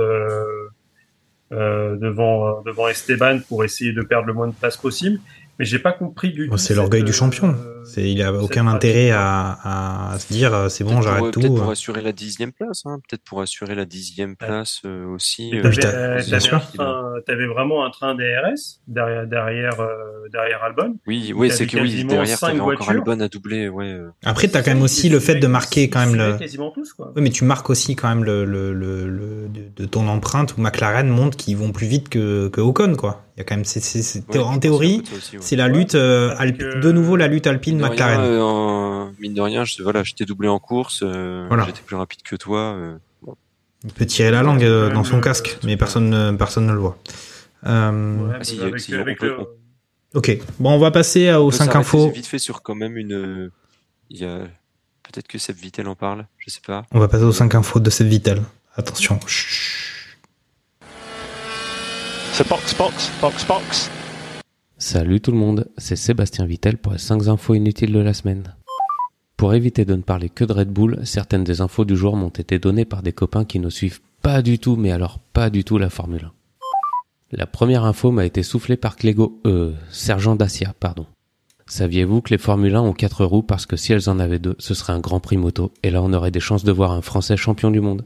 euh, 1.52 1.96
devant 1.98 2.48
euh, 2.48 2.62
devant 2.66 2.88
Esteban 2.88 3.40
pour 3.48 3.64
essayer 3.64 3.92
de 3.92 4.02
perdre 4.02 4.28
le 4.28 4.34
moins 4.34 4.48
de 4.48 4.54
place 4.54 4.78
possible. 4.78 5.20
Mais 5.58 5.66
j'ai 5.66 5.80
pas 5.80 5.92
compris 5.92 6.32
du 6.32 6.50
c'est 6.58 6.74
l'orgueil 6.76 7.04
du 7.04 7.12
champion. 7.14 7.50
euh, 7.50 7.79
il 7.98 8.22
a 8.22 8.28
cette 8.34 8.42
aucun 8.42 8.68
intérêt 8.68 9.12
à, 9.12 10.12
à 10.14 10.20
se 10.20 10.32
dire 10.32 10.54
euh, 10.54 10.70
c'est 10.70 10.84
bon, 10.84 11.02
j'arrête 11.02 11.20
pour, 11.22 11.32
tout. 11.32 11.40
peut-être 11.42 11.56
pour 11.56 11.70
euh. 11.70 11.72
assurer 11.72 12.02
la 12.02 12.12
dixième 12.12 12.52
place, 12.52 12.84
hein. 12.86 13.00
peut-être 13.08 13.24
pour 13.24 13.42
assurer 13.42 13.76
la 13.76 13.86
dixième 13.86 14.36
place 14.36 14.82
euh, 14.86 15.06
aussi. 15.08 15.52
Euh, 15.54 15.64
euh, 15.64 16.18
un 16.18 16.60
train- 16.60 17.14
t'avais 17.26 17.48
vraiment 17.48 17.86
un 17.86 17.90
train 17.90 18.16
DRS 18.16 18.80
derrière 18.88 19.28
derrière 19.28 19.80
euh, 19.80 20.28
derrière 20.32 20.64
Albon. 20.64 20.96
Oui, 21.08 21.34
oui, 21.36 21.50
c'est 21.52 21.66
que 21.68 21.78
oui, 21.80 22.04
derrière, 22.06 22.38
cinq 22.38 22.48
t'avais 22.50 22.60
encore. 22.62 22.90
Albon 22.90 23.20
à 23.20 23.28
doubler, 23.28 23.70
ouais. 23.70 23.86
euh. 23.86 24.10
Après, 24.26 24.48
t'as 24.48 24.62
quand 24.62 24.72
même 24.74 24.84
aussi 24.84 25.10
le 25.10 25.20
fait 25.20 25.36
de 25.36 25.48
marquer 25.48 25.90
quand 25.90 26.06
même 26.06 26.16
le. 26.16 26.38
quasiment 26.38 26.72
tous 26.72 26.94
quoi. 26.94 27.12
Oui, 27.16 27.22
mais 27.22 27.30
tu 27.30 27.44
marques 27.44 27.70
aussi 27.70 27.96
quand 27.96 28.10
même 28.10 28.24
le, 28.24 28.46
le, 28.46 28.74
le, 28.74 29.08
le- 29.08 29.50
de, 29.76 29.86
ton 29.86 30.08
empreinte 30.08 30.56
où 30.58 30.62
McLaren 30.62 31.08
montre 31.08 31.38
qu'ils 31.38 31.58
vont 31.58 31.72
plus 31.72 31.88
vite 31.88 32.10
que, 32.10 32.48
que 32.50 32.62
Ocon, 32.62 32.96
quoi. 32.96 33.24
Il 33.36 33.40
y 33.40 33.42
a 33.42 33.46
quand 33.46 33.56
même, 33.56 33.66
c'est, 33.66 33.80
c'est, 33.80 34.02
c'est- 34.02 34.20
Ouais, 34.20 34.36
je 34.36 34.40
en 34.40 34.60
théorie, 34.60 35.02
ouais. 35.12 35.40
c'est 35.40 35.56
la 35.56 35.68
Ouais, 35.68 35.74
lutte, 35.74 35.96
euh, 35.96 36.36
euh, 36.40 36.80
de 36.82 36.92
nouveau 36.92 37.16
la 37.16 37.28
lutte 37.28 37.48
alpine 37.48 37.79
Mine 37.80 37.90
de 37.90 37.94
rien, 37.96 38.06
McLaren. 38.08 38.22
euh, 38.22 38.42
en- 38.42 39.12
mine 39.20 39.34
de 39.34 39.42
rien, 39.42 39.66
je, 39.66 39.82
voilà, 39.84 40.04
j'étais 40.04 40.26
doublé 40.26 40.48
en 40.48 40.60
course, 40.60 41.02
euh, 41.04 41.46
Voilà. 41.48 41.66
j'étais 41.66 41.82
plus 41.82 41.96
rapide 41.96 42.22
que 42.24 42.36
toi. 42.36 42.60
euh, 42.60 42.98
bon. 43.22 43.36
Il 43.84 43.92
peut 43.94 44.06
tirer 44.06 44.32
la 44.32 44.44
langue 44.44 44.64
euh, 44.64 44.90
dans 44.92 45.04
son 45.04 45.22
casque, 45.22 45.58
mais 45.64 45.78
personne, 45.78 46.10
ne- 46.10 46.32
personne 46.38 46.66
ne 46.68 46.74
le 46.74 46.80
voit. 46.80 46.98
Ouais, 47.64 47.70
Ah, 47.72 48.40
si, 48.44 48.62
avec, 48.62 48.80
si, 48.80 48.94
avec 48.96 49.18
on 49.22 49.26
peut- 49.26 49.38
le- 49.38 49.48
Ok, 50.16 50.38
bon, 50.60 50.72
on 50.72 50.80
va 50.80 50.90
passer 50.92 51.32
aux 51.34 51.50
peut 51.50 51.56
5 51.56 51.66
s'arrêter 51.66 51.78
infos. 51.80 52.10
Vite 52.10 52.26
fait 52.26 52.40
sur 52.40 52.62
quand 52.64 52.74
même 52.76 52.98
une. 52.98 53.52
Il 54.10 54.18
y 54.18 54.26
a 54.26 54.40
peut-être 55.04 55.28
que 55.28 55.38
Seb 55.38 55.56
Vittel 55.58 55.88
en 55.88 55.96
parle, 55.96 56.26
je 56.40 56.50
sais 56.50 56.62
pas. 56.66 56.86
On 56.92 57.00
va 57.00 57.08
passer 57.08 57.24
aux 57.26 57.32
5 57.32 57.54
infos 57.56 57.80
de 57.80 57.90
cette 57.92 58.08
Vittel. 58.08 58.42
Attention. 58.76 59.20
Chut. 59.28 60.18
So 62.34 62.44
box, 62.46 62.74
box, 62.76 63.12
box, 63.22 63.46
box. 63.46 63.90
Salut 64.82 65.20
tout 65.20 65.32
le 65.32 65.38
monde, 65.38 65.68
c'est 65.78 65.98
Sébastien 65.98 66.46
Vittel 66.46 66.78
pour 66.78 66.94
les 66.94 67.00
5 67.00 67.28
infos 67.28 67.54
inutiles 67.54 67.92
de 67.92 68.00
la 68.00 68.14
semaine. 68.14 68.56
Pour 69.36 69.54
éviter 69.54 69.84
de 69.84 69.94
ne 69.94 70.02
parler 70.02 70.30
que 70.30 70.46
de 70.46 70.54
Red 70.54 70.70
Bull, 70.70 71.02
certaines 71.04 71.44
des 71.44 71.60
infos 71.60 71.84
du 71.84 71.98
jour 71.98 72.16
m'ont 72.16 72.30
été 72.30 72.60
données 72.60 72.86
par 72.86 73.04
des 73.04 73.12
copains 73.12 73.44
qui 73.44 73.60
ne 73.60 73.70
suivent 73.70 74.00
pas 74.22 74.42
du 74.42 74.58
tout, 74.58 74.78
mais 74.78 74.92
alors 74.92 75.20
pas 75.34 75.50
du 75.50 75.66
tout 75.66 75.78
la 75.78 75.90
Formule 75.90 76.32
1. 77.32 77.38
La 77.38 77.46
première 77.46 77.84
info 77.84 78.12
m'a 78.12 78.26
été 78.26 78.42
soufflée 78.42 78.78
par 78.78 78.96
Clégo, 78.96 79.42
euh, 79.46 79.74
Sergent 79.92 80.38
Dacia, 80.38 80.74
pardon. 80.80 81.08
Saviez-vous 81.68 82.22
que 82.22 82.30
les 82.30 82.38
Formule 82.38 82.76
1 82.76 82.82
ont 82.82 82.94
4 82.94 83.26
roues 83.26 83.44
parce 83.44 83.66
que 83.66 83.76
si 83.76 83.92
elles 83.92 84.10
en 84.10 84.18
avaient 84.18 84.40
deux, 84.40 84.56
ce 84.60 84.74
serait 84.74 84.94
un 84.94 85.02
Grand 85.02 85.20
Prix 85.20 85.36
moto, 85.36 85.74
et 85.84 85.92
là 85.92 86.02
on 86.02 86.14
aurait 86.14 86.32
des 86.32 86.40
chances 86.40 86.64
de 86.64 86.72
voir 86.72 86.94
un 86.94 87.02
Français 87.02 87.36
champion 87.36 87.70
du 87.70 87.82
monde 87.82 88.06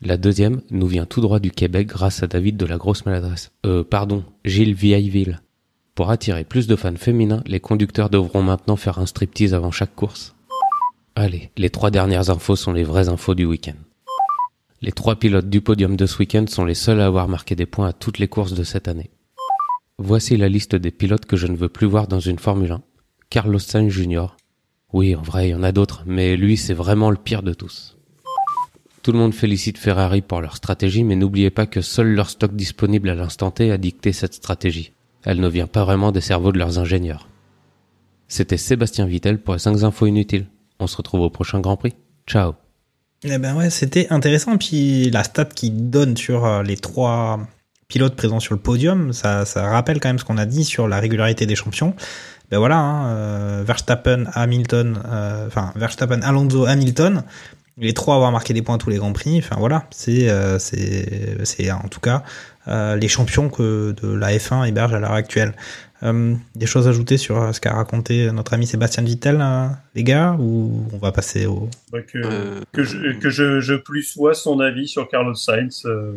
La 0.00 0.16
deuxième 0.16 0.62
nous 0.70 0.86
vient 0.86 1.06
tout 1.06 1.20
droit 1.20 1.40
du 1.40 1.50
Québec 1.50 1.88
grâce 1.88 2.22
à 2.22 2.28
David 2.28 2.56
de 2.56 2.66
la 2.66 2.76
grosse 2.76 3.04
maladresse. 3.04 3.50
Euh, 3.66 3.82
pardon, 3.82 4.24
Gilles 4.44 4.74
Vieilleville. 4.74 5.40
Pour 5.96 6.10
attirer 6.10 6.44
plus 6.44 6.68
de 6.68 6.76
fans 6.76 6.94
féminins, 6.96 7.42
les 7.46 7.58
conducteurs 7.58 8.08
devront 8.08 8.42
maintenant 8.42 8.76
faire 8.76 9.00
un 9.00 9.06
striptease 9.06 9.54
avant 9.54 9.72
chaque 9.72 9.94
course. 9.94 10.36
Allez, 11.16 11.50
les 11.56 11.68
trois 11.68 11.90
dernières 11.90 12.30
infos 12.30 12.56
sont 12.56 12.72
les 12.72 12.84
vraies 12.84 13.08
infos 13.08 13.34
du 13.34 13.44
week-end. 13.44 13.76
Les 14.80 14.92
trois 14.92 15.16
pilotes 15.16 15.50
du 15.50 15.60
podium 15.60 15.96
de 15.96 16.06
ce 16.06 16.18
week-end 16.18 16.44
sont 16.48 16.64
les 16.64 16.74
seuls 16.74 17.00
à 17.00 17.06
avoir 17.06 17.28
marqué 17.28 17.56
des 17.56 17.66
points 17.66 17.88
à 17.88 17.92
toutes 17.92 18.18
les 18.18 18.28
courses 18.28 18.54
de 18.54 18.64
cette 18.64 18.88
année. 18.88 19.10
Voici 19.98 20.36
la 20.36 20.48
liste 20.48 20.76
des 20.76 20.90
pilotes 20.92 21.26
que 21.26 21.36
je 21.36 21.46
ne 21.48 21.56
veux 21.56 21.68
plus 21.68 21.86
voir 21.86 22.06
dans 22.06 22.20
une 22.20 22.38
Formule 22.38 22.72
1. 22.72 22.82
Carlos 23.30 23.58
Sainz 23.58 23.92
Jr. 23.92 24.36
Oui, 24.92 25.14
en 25.16 25.22
vrai, 25.22 25.48
il 25.48 25.50
y 25.50 25.54
en 25.54 25.62
a 25.62 25.72
d'autres, 25.72 26.04
mais 26.06 26.36
lui, 26.36 26.56
c'est 26.56 26.72
vraiment 26.72 27.10
le 27.10 27.16
pire 27.16 27.42
de 27.42 27.52
tous. 27.52 27.96
Tout 29.02 29.10
le 29.10 29.18
monde 29.18 29.34
félicite 29.34 29.78
Ferrari 29.78 30.22
pour 30.22 30.40
leur 30.40 30.56
stratégie, 30.56 31.02
mais 31.02 31.16
n'oubliez 31.16 31.50
pas 31.50 31.66
que 31.66 31.80
seul 31.80 32.14
leur 32.14 32.30
stock 32.30 32.54
disponible 32.54 33.08
à 33.08 33.16
l'instant 33.16 33.50
T 33.50 33.72
a 33.72 33.76
dicté 33.76 34.12
cette 34.12 34.34
stratégie. 34.34 34.92
Elle 35.24 35.40
ne 35.40 35.48
vient 35.48 35.66
pas 35.66 35.84
vraiment 35.84 36.12
des 36.12 36.20
cerveaux 36.20 36.52
de 36.52 36.58
leurs 36.58 36.78
ingénieurs. 36.78 37.28
C'était 38.28 38.56
Sébastien 38.56 39.06
Vittel 39.06 39.38
pour 39.38 39.54
les 39.54 39.60
5 39.60 39.82
infos 39.82 40.06
inutiles. 40.06 40.46
On 40.78 40.86
se 40.86 40.96
retrouve 40.96 41.22
au 41.22 41.30
prochain 41.30 41.58
Grand 41.58 41.76
Prix. 41.76 41.94
Ciao 42.28 42.54
Eh 43.24 43.38
ben 43.38 43.56
ouais, 43.56 43.70
c'était 43.70 44.06
intéressant. 44.10 44.56
Puis 44.56 45.10
la 45.10 45.24
stat 45.24 45.46
qui 45.46 45.70
donne 45.70 46.16
sur 46.16 46.46
euh, 46.46 46.62
les 46.62 46.76
trois 46.76 47.40
pilotes 47.88 48.14
présents 48.14 48.40
sur 48.40 48.54
le 48.54 48.60
podium, 48.60 49.12
ça, 49.12 49.44
ça 49.44 49.68
rappelle 49.68 49.98
quand 49.98 50.10
même 50.10 50.20
ce 50.20 50.24
qu'on 50.24 50.38
a 50.38 50.46
dit 50.46 50.64
sur 50.64 50.86
la 50.86 51.00
régularité 51.00 51.44
des 51.44 51.56
champions. 51.56 51.94
Ben 52.52 52.58
voilà, 52.58 52.78
hein, 52.78 53.06
euh, 53.08 53.64
Verstappen, 53.66 54.26
Hamilton, 54.32 55.02
euh, 55.06 55.46
enfin 55.48 55.72
Verstappen, 55.74 56.22
Alonso, 56.22 56.66
Hamilton, 56.66 57.24
les 57.78 57.94
trois 57.94 58.16
avoir 58.16 58.32
marqué 58.32 58.52
des 58.54 58.62
points 58.62 58.74
à 58.76 58.78
tous 58.78 58.90
les 58.90 58.98
grands 58.98 59.12
prix. 59.12 59.38
Enfin 59.38 59.56
voilà, 59.58 59.86
c'est 59.90 60.28
euh, 60.28 60.58
c'est 60.58 61.44
c'est 61.44 61.70
en 61.70 61.88
tout 61.88 62.00
cas 62.00 62.22
euh, 62.68 62.96
les 62.96 63.08
champions 63.08 63.48
que 63.48 63.92
de 63.92 64.12
la 64.14 64.32
F1 64.36 64.66
héberge 64.68 64.92
à 64.94 65.00
l'heure 65.00 65.12
actuelle. 65.12 65.54
Euh, 66.02 66.34
des 66.56 66.66
choses 66.66 66.88
ajoutées 66.88 67.16
sur 67.16 67.40
euh, 67.40 67.52
ce 67.52 67.60
qu'a 67.60 67.72
raconté 67.74 68.32
notre 68.32 68.54
ami 68.54 68.66
Sébastien 68.66 69.04
Vittel, 69.04 69.40
les 69.94 70.02
gars, 70.02 70.36
ou 70.40 70.84
on 70.92 70.98
va 70.98 71.12
passer 71.12 71.46
au 71.46 71.68
Bah, 71.92 72.02
que, 72.02 72.18
Euh, 72.18 72.60
que 72.72 72.82
je, 72.82 73.12
que 73.20 73.30
je, 73.30 73.60
je 73.60 73.74
plus 73.74 74.02
sois 74.02 74.34
son 74.34 74.58
avis 74.58 74.88
sur 74.88 75.08
Carlos 75.08 75.36
Sainz. 75.36 75.82
euh, 75.86 76.14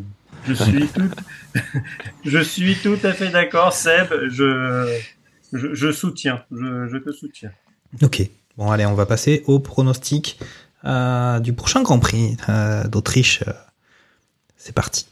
je 0.48 0.54
suis 0.56 0.88
tout, 0.88 1.12
je 2.26 2.40
suis 2.40 2.76
tout 2.78 2.98
à 3.04 3.14
fait 3.14 3.30
d'accord, 3.30 3.74
Seb. 3.74 4.08
Je, 4.28 4.98
je, 5.54 5.76
je 5.76 5.92
soutiens. 5.92 6.42
Je, 6.52 6.88
je 6.92 6.98
te 6.98 7.12
soutiens. 7.12 7.52
Ok. 8.02 8.28
Bon, 8.58 8.72
allez, 8.72 8.86
on 8.88 8.96
va 8.96 9.06
passer 9.06 9.44
au 9.46 9.60
pronostic 9.60 10.40
euh, 10.86 11.40
du 11.40 11.54
prochain 11.54 11.82
Grand 11.82 12.00
Prix 12.00 12.38
euh, 12.50 12.84
d'Autriche. 12.88 13.44
C'est 14.58 14.74
parti. 14.74 15.08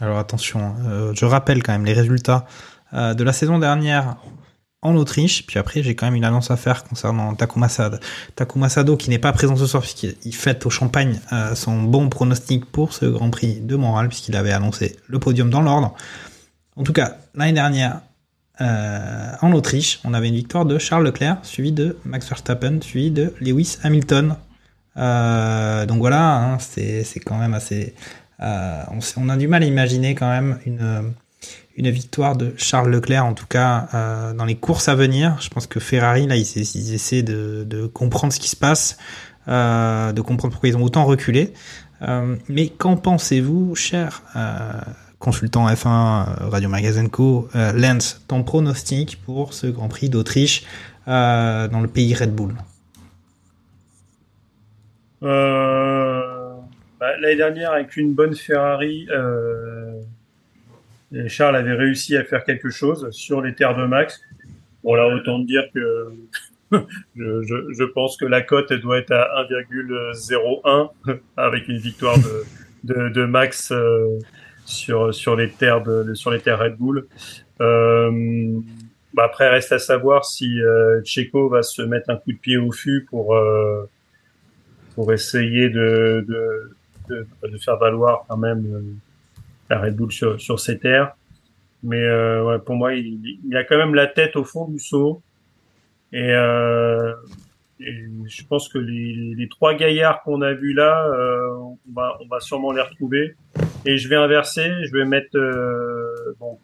Alors 0.00 0.18
attention, 0.18 0.74
euh, 0.86 1.12
je 1.14 1.24
rappelle 1.24 1.62
quand 1.62 1.72
même 1.72 1.84
les 1.84 1.92
résultats 1.92 2.46
de 2.92 3.24
la 3.24 3.32
saison 3.32 3.58
dernière 3.58 4.18
en 4.84 4.94
Autriche. 4.94 5.44
Puis 5.46 5.58
après, 5.58 5.82
j'ai 5.82 5.96
quand 5.96 6.06
même 6.06 6.14
une 6.14 6.24
annonce 6.24 6.50
à 6.50 6.56
faire 6.56 6.84
concernant 6.84 7.34
Takuma 7.34 7.68
Sado, 7.68 7.96
Takuma 8.36 8.68
Sado 8.68 8.96
qui 8.96 9.10
n'est 9.10 9.18
pas 9.18 9.32
présent 9.32 9.56
ce 9.56 9.66
soir 9.66 9.82
puisqu'il 9.82 10.34
fête 10.34 10.64
au 10.66 10.70
Champagne 10.70 11.18
euh, 11.32 11.54
son 11.56 11.82
bon 11.82 12.08
pronostic 12.08 12.66
pour 12.66 12.92
ce 12.92 13.06
Grand 13.06 13.30
Prix 13.30 13.60
de 13.60 13.74
Montréal 13.74 14.08
puisqu'il 14.08 14.36
avait 14.36 14.52
annoncé 14.52 14.96
le 15.08 15.18
podium 15.18 15.50
dans 15.50 15.62
l'ordre. 15.62 15.94
En 16.76 16.84
tout 16.84 16.92
cas, 16.92 17.16
l'année 17.34 17.52
dernière, 17.52 18.00
euh, 18.60 19.32
en 19.40 19.52
Autriche, 19.52 20.00
on 20.04 20.14
avait 20.14 20.28
une 20.28 20.36
victoire 20.36 20.66
de 20.66 20.78
Charles 20.78 21.04
Leclerc, 21.04 21.38
suivi 21.42 21.72
de 21.72 21.96
Max 22.04 22.28
Verstappen, 22.28 22.80
suivi 22.80 23.10
de 23.10 23.34
Lewis 23.40 23.78
Hamilton. 23.82 24.36
Euh, 24.96 25.86
donc 25.86 25.98
voilà, 25.98 26.36
hein, 26.36 26.58
c'est 26.60 27.04
quand 27.24 27.38
même 27.38 27.54
assez... 27.54 27.94
on 28.38 29.28
a 29.28 29.36
du 29.36 29.48
mal 29.48 29.62
à 29.62 29.66
imaginer 29.66 30.14
quand 30.14 30.28
même 30.28 30.58
une, 30.66 31.14
une 31.76 31.90
victoire 31.90 32.36
de 32.36 32.52
Charles 32.56 32.90
Leclerc, 32.90 33.24
en 33.24 33.34
tout 33.34 33.46
cas 33.46 33.88
euh, 33.94 34.32
dans 34.32 34.44
les 34.44 34.54
courses 34.54 34.88
à 34.88 34.94
venir. 34.94 35.36
Je 35.40 35.48
pense 35.48 35.66
que 35.66 35.80
Ferrari, 35.80 36.26
là, 36.26 36.36
ils, 36.36 36.94
essaient 36.94 37.22
de, 37.22 37.86
comprendre 37.92 38.32
ce 38.32 38.38
qui 38.38 38.48
se 38.48 38.56
passe, 38.56 38.96
euh, 39.48 40.12
de 40.12 40.20
comprendre 40.20 40.52
pourquoi 40.52 40.68
ils 40.68 40.76
ont 40.76 40.82
autant 40.82 41.04
reculé. 41.04 41.52
Euh, 42.02 42.36
mais 42.48 42.68
qu'en 42.68 42.96
pensez-vous, 42.96 43.74
cher 43.74 44.22
consultant 45.18 45.66
F1 45.68 45.86
euh, 45.88 46.48
Radio 46.48 46.68
Magazine 46.68 47.08
Co, 47.08 47.48
Lens, 47.54 48.22
ton 48.28 48.42
pronostic 48.42 49.20
pour 49.24 49.54
ce 49.54 49.66
Grand 49.66 49.88
Prix 49.88 50.10
d'Autriche 50.10 50.64
dans 51.06 51.80
le 51.80 51.88
pays 51.88 52.14
Red 52.14 52.34
Bull? 52.34 52.54
Bah, 55.22 55.30
L'année 57.20 57.36
dernière, 57.36 57.72
avec 57.72 57.96
une 57.96 58.12
bonne 58.14 58.34
Ferrari, 58.34 59.08
et 61.12 61.28
Charles 61.28 61.56
avait 61.56 61.74
réussi 61.74 62.16
à 62.16 62.24
faire 62.24 62.44
quelque 62.44 62.70
chose 62.70 63.08
sur 63.10 63.40
les 63.40 63.54
terres 63.54 63.76
de 63.76 63.86
Max. 63.86 64.20
Bon, 64.82 64.94
là, 64.94 65.06
autant 65.08 65.38
dire 65.38 65.64
que 65.74 66.12
je, 67.16 67.42
je, 67.42 67.72
je 67.72 67.84
pense 67.84 68.16
que 68.16 68.24
la 68.24 68.42
cote 68.42 68.72
doit 68.72 68.98
être 68.98 69.12
à 69.12 69.44
1,01 69.44 70.90
avec 71.36 71.68
une 71.68 71.78
victoire 71.78 72.18
de, 72.18 72.44
de, 72.84 73.08
de 73.08 73.24
Max 73.24 73.70
euh, 73.72 74.18
sur, 74.64 75.14
sur, 75.14 75.36
les 75.36 75.50
terres 75.50 75.82
de, 75.82 76.14
sur 76.14 76.30
les 76.30 76.40
terres 76.40 76.58
Red 76.58 76.76
Bull. 76.76 77.06
Euh, 77.60 78.60
bah 79.14 79.24
après, 79.26 79.48
reste 79.48 79.70
à 79.70 79.78
savoir 79.78 80.24
si 80.24 80.60
euh, 80.60 81.00
va 81.50 81.62
se 81.62 81.82
mettre 81.82 82.10
un 82.10 82.16
coup 82.16 82.32
de 82.32 82.38
pied 82.38 82.56
au 82.56 82.72
fût 82.72 83.06
pour, 83.08 83.36
euh, 83.36 83.88
pour 84.94 85.12
essayer 85.12 85.70
de, 85.70 86.24
de, 86.28 87.26
de, 87.48 87.58
faire 87.58 87.76
valoir 87.76 88.24
quand 88.28 88.36
même 88.36 88.66
euh, 88.66 88.82
la 89.70 89.80
Red 89.80 89.96
Bull 89.96 90.12
sur, 90.12 90.60
ses 90.60 90.78
terres. 90.78 91.14
Mais 91.82 92.00
euh, 92.00 92.58
pour 92.58 92.76
moi, 92.76 92.94
il, 92.94 93.38
a 93.54 93.64
quand 93.64 93.76
même 93.76 93.94
la 93.94 94.06
tête 94.06 94.36
au 94.36 94.44
fond 94.44 94.68
du 94.68 94.78
seau. 94.78 95.22
Et, 96.12 96.30
euh, 96.30 97.12
je 97.78 98.42
pense 98.48 98.68
que 98.68 98.78
les, 98.78 99.48
trois 99.48 99.74
gaillards 99.74 100.22
qu'on 100.22 100.40
a 100.42 100.54
vus 100.54 100.72
là, 100.72 101.06
euh, 101.08 101.48
on, 101.50 101.78
va, 101.94 102.40
sûrement 102.40 102.72
les 102.72 102.80
retrouver. 102.80 103.34
Et 103.84 103.98
je 103.98 104.08
vais 104.08 104.16
inverser, 104.16 104.70
je 104.86 104.92
vais 104.92 105.04
mettre 105.04 105.36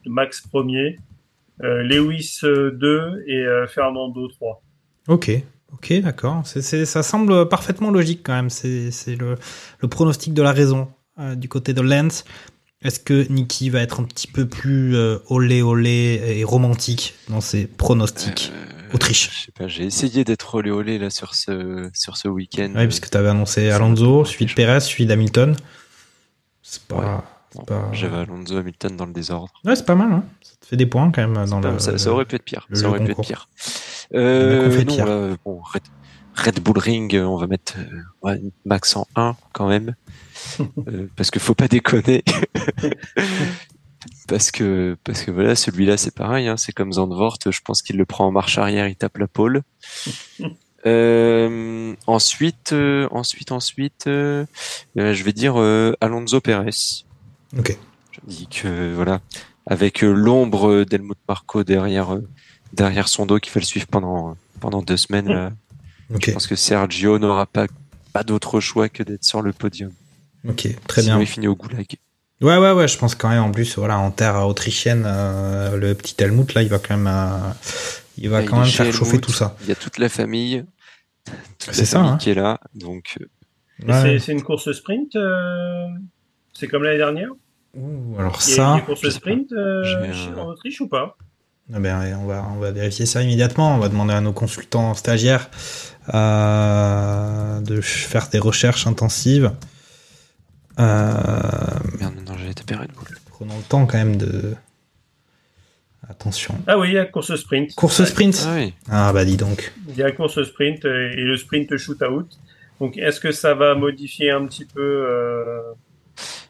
Max 0.06 0.40
premier, 0.46 0.96
Lewis 1.58 2.40
2 2.42 3.24
et 3.26 3.44
Fernando 3.68 4.28
3. 4.28 4.62
Ok, 5.08 5.30
ok, 5.72 6.00
d'accord. 6.00 6.46
Ça 6.46 7.02
semble 7.02 7.48
parfaitement 7.48 7.90
logique 7.90 8.20
quand 8.24 8.34
même. 8.34 8.48
C'est, 8.48 9.16
le, 9.16 9.36
pronostic 9.88 10.32
de 10.32 10.42
la 10.42 10.52
raison 10.52 10.88
du 11.36 11.48
côté 11.50 11.74
de 11.74 11.82
Lens. 11.82 12.24
Est-ce 12.82 12.98
que 12.98 13.26
Niki 13.30 13.68
va 13.68 13.80
être 13.80 14.00
un 14.00 14.04
petit 14.04 14.26
peu 14.26 14.46
plus 14.48 14.96
euh, 14.96 15.18
olé 15.28 15.60
olé 15.60 16.20
et 16.24 16.44
romantique 16.44 17.14
dans 17.28 17.40
ses 17.42 17.66
pronostics 17.66 18.50
Autriche. 18.94 19.30
Je 19.32 19.44
sais 19.46 19.52
pas, 19.52 19.68
j'ai 19.68 19.84
essayé 19.84 20.24
d'être 20.24 20.54
olé 20.54 20.70
olé 20.70 20.98
là 20.98 21.10
sur 21.10 21.34
ce, 21.34 21.90
sur 21.94 22.16
ce 22.16 22.26
week-end. 22.26 22.72
Oui, 22.74 22.86
puisque 22.86 23.08
tu 23.10 23.16
avais 23.16 23.28
annoncé 23.28 23.70
Alonso, 23.70 24.24
suivi 24.24 24.46
de 24.46 24.54
Perez, 24.54 24.80
suivi 24.80 25.06
d'Hamilton. 25.06 25.54
C'est 26.62 26.82
pas. 26.84 27.24
J'avais 27.92 28.16
Alonso 28.16 28.56
Hamilton 28.56 28.96
dans 28.96 29.06
le 29.06 29.12
désordre. 29.12 29.52
Ouais, 29.64 29.76
c'est 29.76 29.84
pas 29.86 29.94
mal. 29.94 30.12
Hein. 30.12 30.24
Ça 30.42 30.54
te 30.60 30.66
fait 30.66 30.76
des 30.76 30.86
points 30.86 31.10
quand 31.12 31.20
même 31.26 31.46
dans 31.48 31.60
Pas- 31.60 31.72
le. 31.72 31.78
ça, 31.98 32.12
aurait 32.12 32.24
pu 32.24 32.36
être 32.36 32.44
pire. 32.44 32.66
Ça 32.72 32.88
aurait 32.88 33.04
pu 33.04 33.12
être 33.12 33.20
pire. 33.20 33.48
Euh, 34.14 34.82
non, 34.84 34.94
pire. 34.94 35.06
là, 35.06 35.36
bon, 35.44 35.60
Red, 35.72 35.82
Red 36.34 36.60
Bull 36.60 36.78
Ring, 36.78 37.14
euh, 37.14 37.24
on 37.24 37.36
va 37.36 37.46
mettre 37.46 37.74
euh, 37.78 38.02
ouais, 38.22 38.40
max 38.64 38.96
en 38.96 39.06
1 39.16 39.36
quand 39.52 39.68
même. 39.68 39.94
Euh, 40.88 41.06
parce 41.16 41.30
qu'il 41.30 41.40
faut 41.40 41.54
pas 41.54 41.68
déconner. 41.68 42.24
parce 44.28 44.50
que 44.50 44.96
parce 45.04 45.22
que 45.22 45.30
voilà, 45.30 45.54
celui-là 45.54 45.98
c'est 45.98 46.14
pareil, 46.14 46.48
hein, 46.48 46.56
c'est 46.56 46.72
comme 46.72 46.94
Zandvoort, 46.94 47.36
je 47.46 47.60
pense 47.62 47.82
qu'il 47.82 47.98
le 47.98 48.06
prend 48.06 48.26
en 48.26 48.32
marche 48.32 48.56
arrière, 48.56 48.88
il 48.88 48.96
tape 48.96 49.18
la 49.18 49.28
pole. 49.28 49.62
Euh, 50.86 51.94
ensuite, 52.06 52.72
euh, 52.72 53.06
ensuite, 53.10 53.52
ensuite, 53.52 54.04
je 54.06 54.46
vais 54.96 55.32
dire 55.34 55.56
Alonso 56.00 56.40
Pérez. 56.40 57.04
Ok. 57.58 57.76
Je 58.12 58.20
dis 58.24 58.46
que 58.46 58.94
voilà, 58.94 59.20
avec 59.66 60.00
l'ombre 60.00 60.84
d'Helmut 60.84 61.18
Marco 61.28 61.64
derrière 61.64 62.18
derrière 62.72 63.08
son 63.08 63.26
dos 63.26 63.38
qui 63.38 63.50
va 63.50 63.60
le 63.60 63.66
suivre 63.66 63.88
pendant 63.88 64.38
pendant 64.58 64.80
deux 64.80 64.96
semaines. 64.96 65.28
là. 65.28 65.52
Je 66.18 66.30
pense 66.32 66.46
que 66.46 66.56
Sergio 66.56 67.18
n'aura 67.18 67.46
pas 67.46 67.66
pas 68.12 68.24
d'autre 68.24 68.58
choix 68.58 68.88
que 68.88 69.02
d'être 69.04 69.22
sur 69.24 69.40
le 69.42 69.52
podium. 69.52 69.92
Ok, 70.48 70.66
très 70.88 71.02
Sinon, 71.02 71.16
bien. 71.16 71.22
il 71.24 71.26
finit 71.28 71.46
au 71.48 71.54
goulag. 71.54 71.86
Ouais, 72.40 72.56
ouais, 72.56 72.72
ouais, 72.72 72.88
je 72.88 72.96
pense 72.98 73.14
quand 73.14 73.28
même, 73.28 73.42
en 73.42 73.52
plus, 73.52 73.76
voilà, 73.78 73.98
en 73.98 74.10
terre 74.10 74.44
autrichienne, 74.46 75.04
euh, 75.06 75.76
le 75.76 75.94
petit 75.94 76.14
Helmut, 76.18 76.54
là, 76.54 76.62
il 76.62 76.68
va 76.68 76.78
quand 76.78 76.96
même, 76.96 77.06
euh, 77.06 77.50
il 78.18 78.28
va 78.30 78.42
quand 78.42 78.58
même 78.58 78.66
faire 78.68 78.92
chauffer 78.92 79.20
tout 79.20 79.32
ça. 79.32 79.54
Il 79.62 79.68
y 79.68 79.72
a 79.72 79.74
toute 79.76 79.98
la 79.98 80.08
famille, 80.08 80.64
toute 81.58 81.72
C'est 81.74 81.82
la 81.82 81.86
ça, 81.86 81.98
famille 81.98 82.10
hein. 82.12 82.16
qui 82.18 82.30
est 82.30 82.34
là, 82.34 82.58
donc 82.74 83.16
euh, 83.20 83.26
Ouais. 83.86 84.02
c'est- 84.02 84.18
C'est 84.18 84.32
une 84.32 84.42
course 84.42 84.72
sprint 84.72 85.14
euh, 85.16 85.86
C'est 86.52 86.66
comme 86.68 86.82
l'année 86.82 86.98
dernière? 86.98 87.30
Ouh, 87.76 88.18
alors 88.18 88.40
Il 88.46 88.50
y 88.50 88.52
a 88.54 88.56
ça, 88.56 88.74
des 88.76 88.82
courses 88.82 89.08
sprint 89.08 89.52
euh, 89.52 89.84
euh, 89.84 90.36
en 90.36 90.48
Autriche 90.48 90.80
ou 90.80 90.88
pas? 90.88 91.16
Eh 91.74 91.78
ben, 91.78 92.18
on 92.20 92.26
va, 92.26 92.44
on 92.52 92.58
va 92.58 92.72
vérifier 92.72 93.06
ça 93.06 93.22
immédiatement. 93.22 93.76
On 93.76 93.78
va 93.78 93.88
demander 93.88 94.12
à 94.14 94.20
nos 94.20 94.32
consultants 94.32 94.92
stagiaires 94.94 95.48
euh, 96.14 97.60
de 97.60 97.80
faire 97.80 98.28
des 98.28 98.38
recherches 98.38 98.86
intensives. 98.86 99.52
Euh, 100.78 101.12
merde, 101.98 102.14
non, 102.26 102.32
Red 102.34 102.62
Bull. 102.66 103.18
prenons 103.28 103.56
le 103.56 103.62
temps 103.62 103.86
quand 103.86 103.98
même 103.98 104.16
de. 104.16 104.54
Attention. 106.08 106.54
Ah 106.66 106.78
oui, 106.78 106.88
il 106.88 106.94
y 106.94 106.98
a 106.98 107.04
course 107.04 107.34
sprint. 107.36 107.74
Course 107.74 108.00
Ouais. 108.00 108.06
sprint. 108.06 108.44
Ah 108.48 108.54
oui. 108.56 108.74
Ah 108.90 109.12
bah 109.12 109.24
dis 109.24 109.36
donc. 109.36 109.72
Il 109.88 109.96
y 109.96 110.02
a 110.02 110.10
course 110.10 110.42
sprint 110.42 110.84
euh, 110.84 111.10
et 111.12 111.20
le 111.20 111.36
sprint 111.36 111.76
shootout. 111.76 112.26
Donc 112.80 112.96
est-ce 112.96 113.20
que 113.20 113.30
ça 113.30 113.54
va 113.54 113.74
modifier 113.74 114.30
un 114.30 114.46
petit 114.46 114.64
peu 114.64 114.80
euh, 114.80 115.60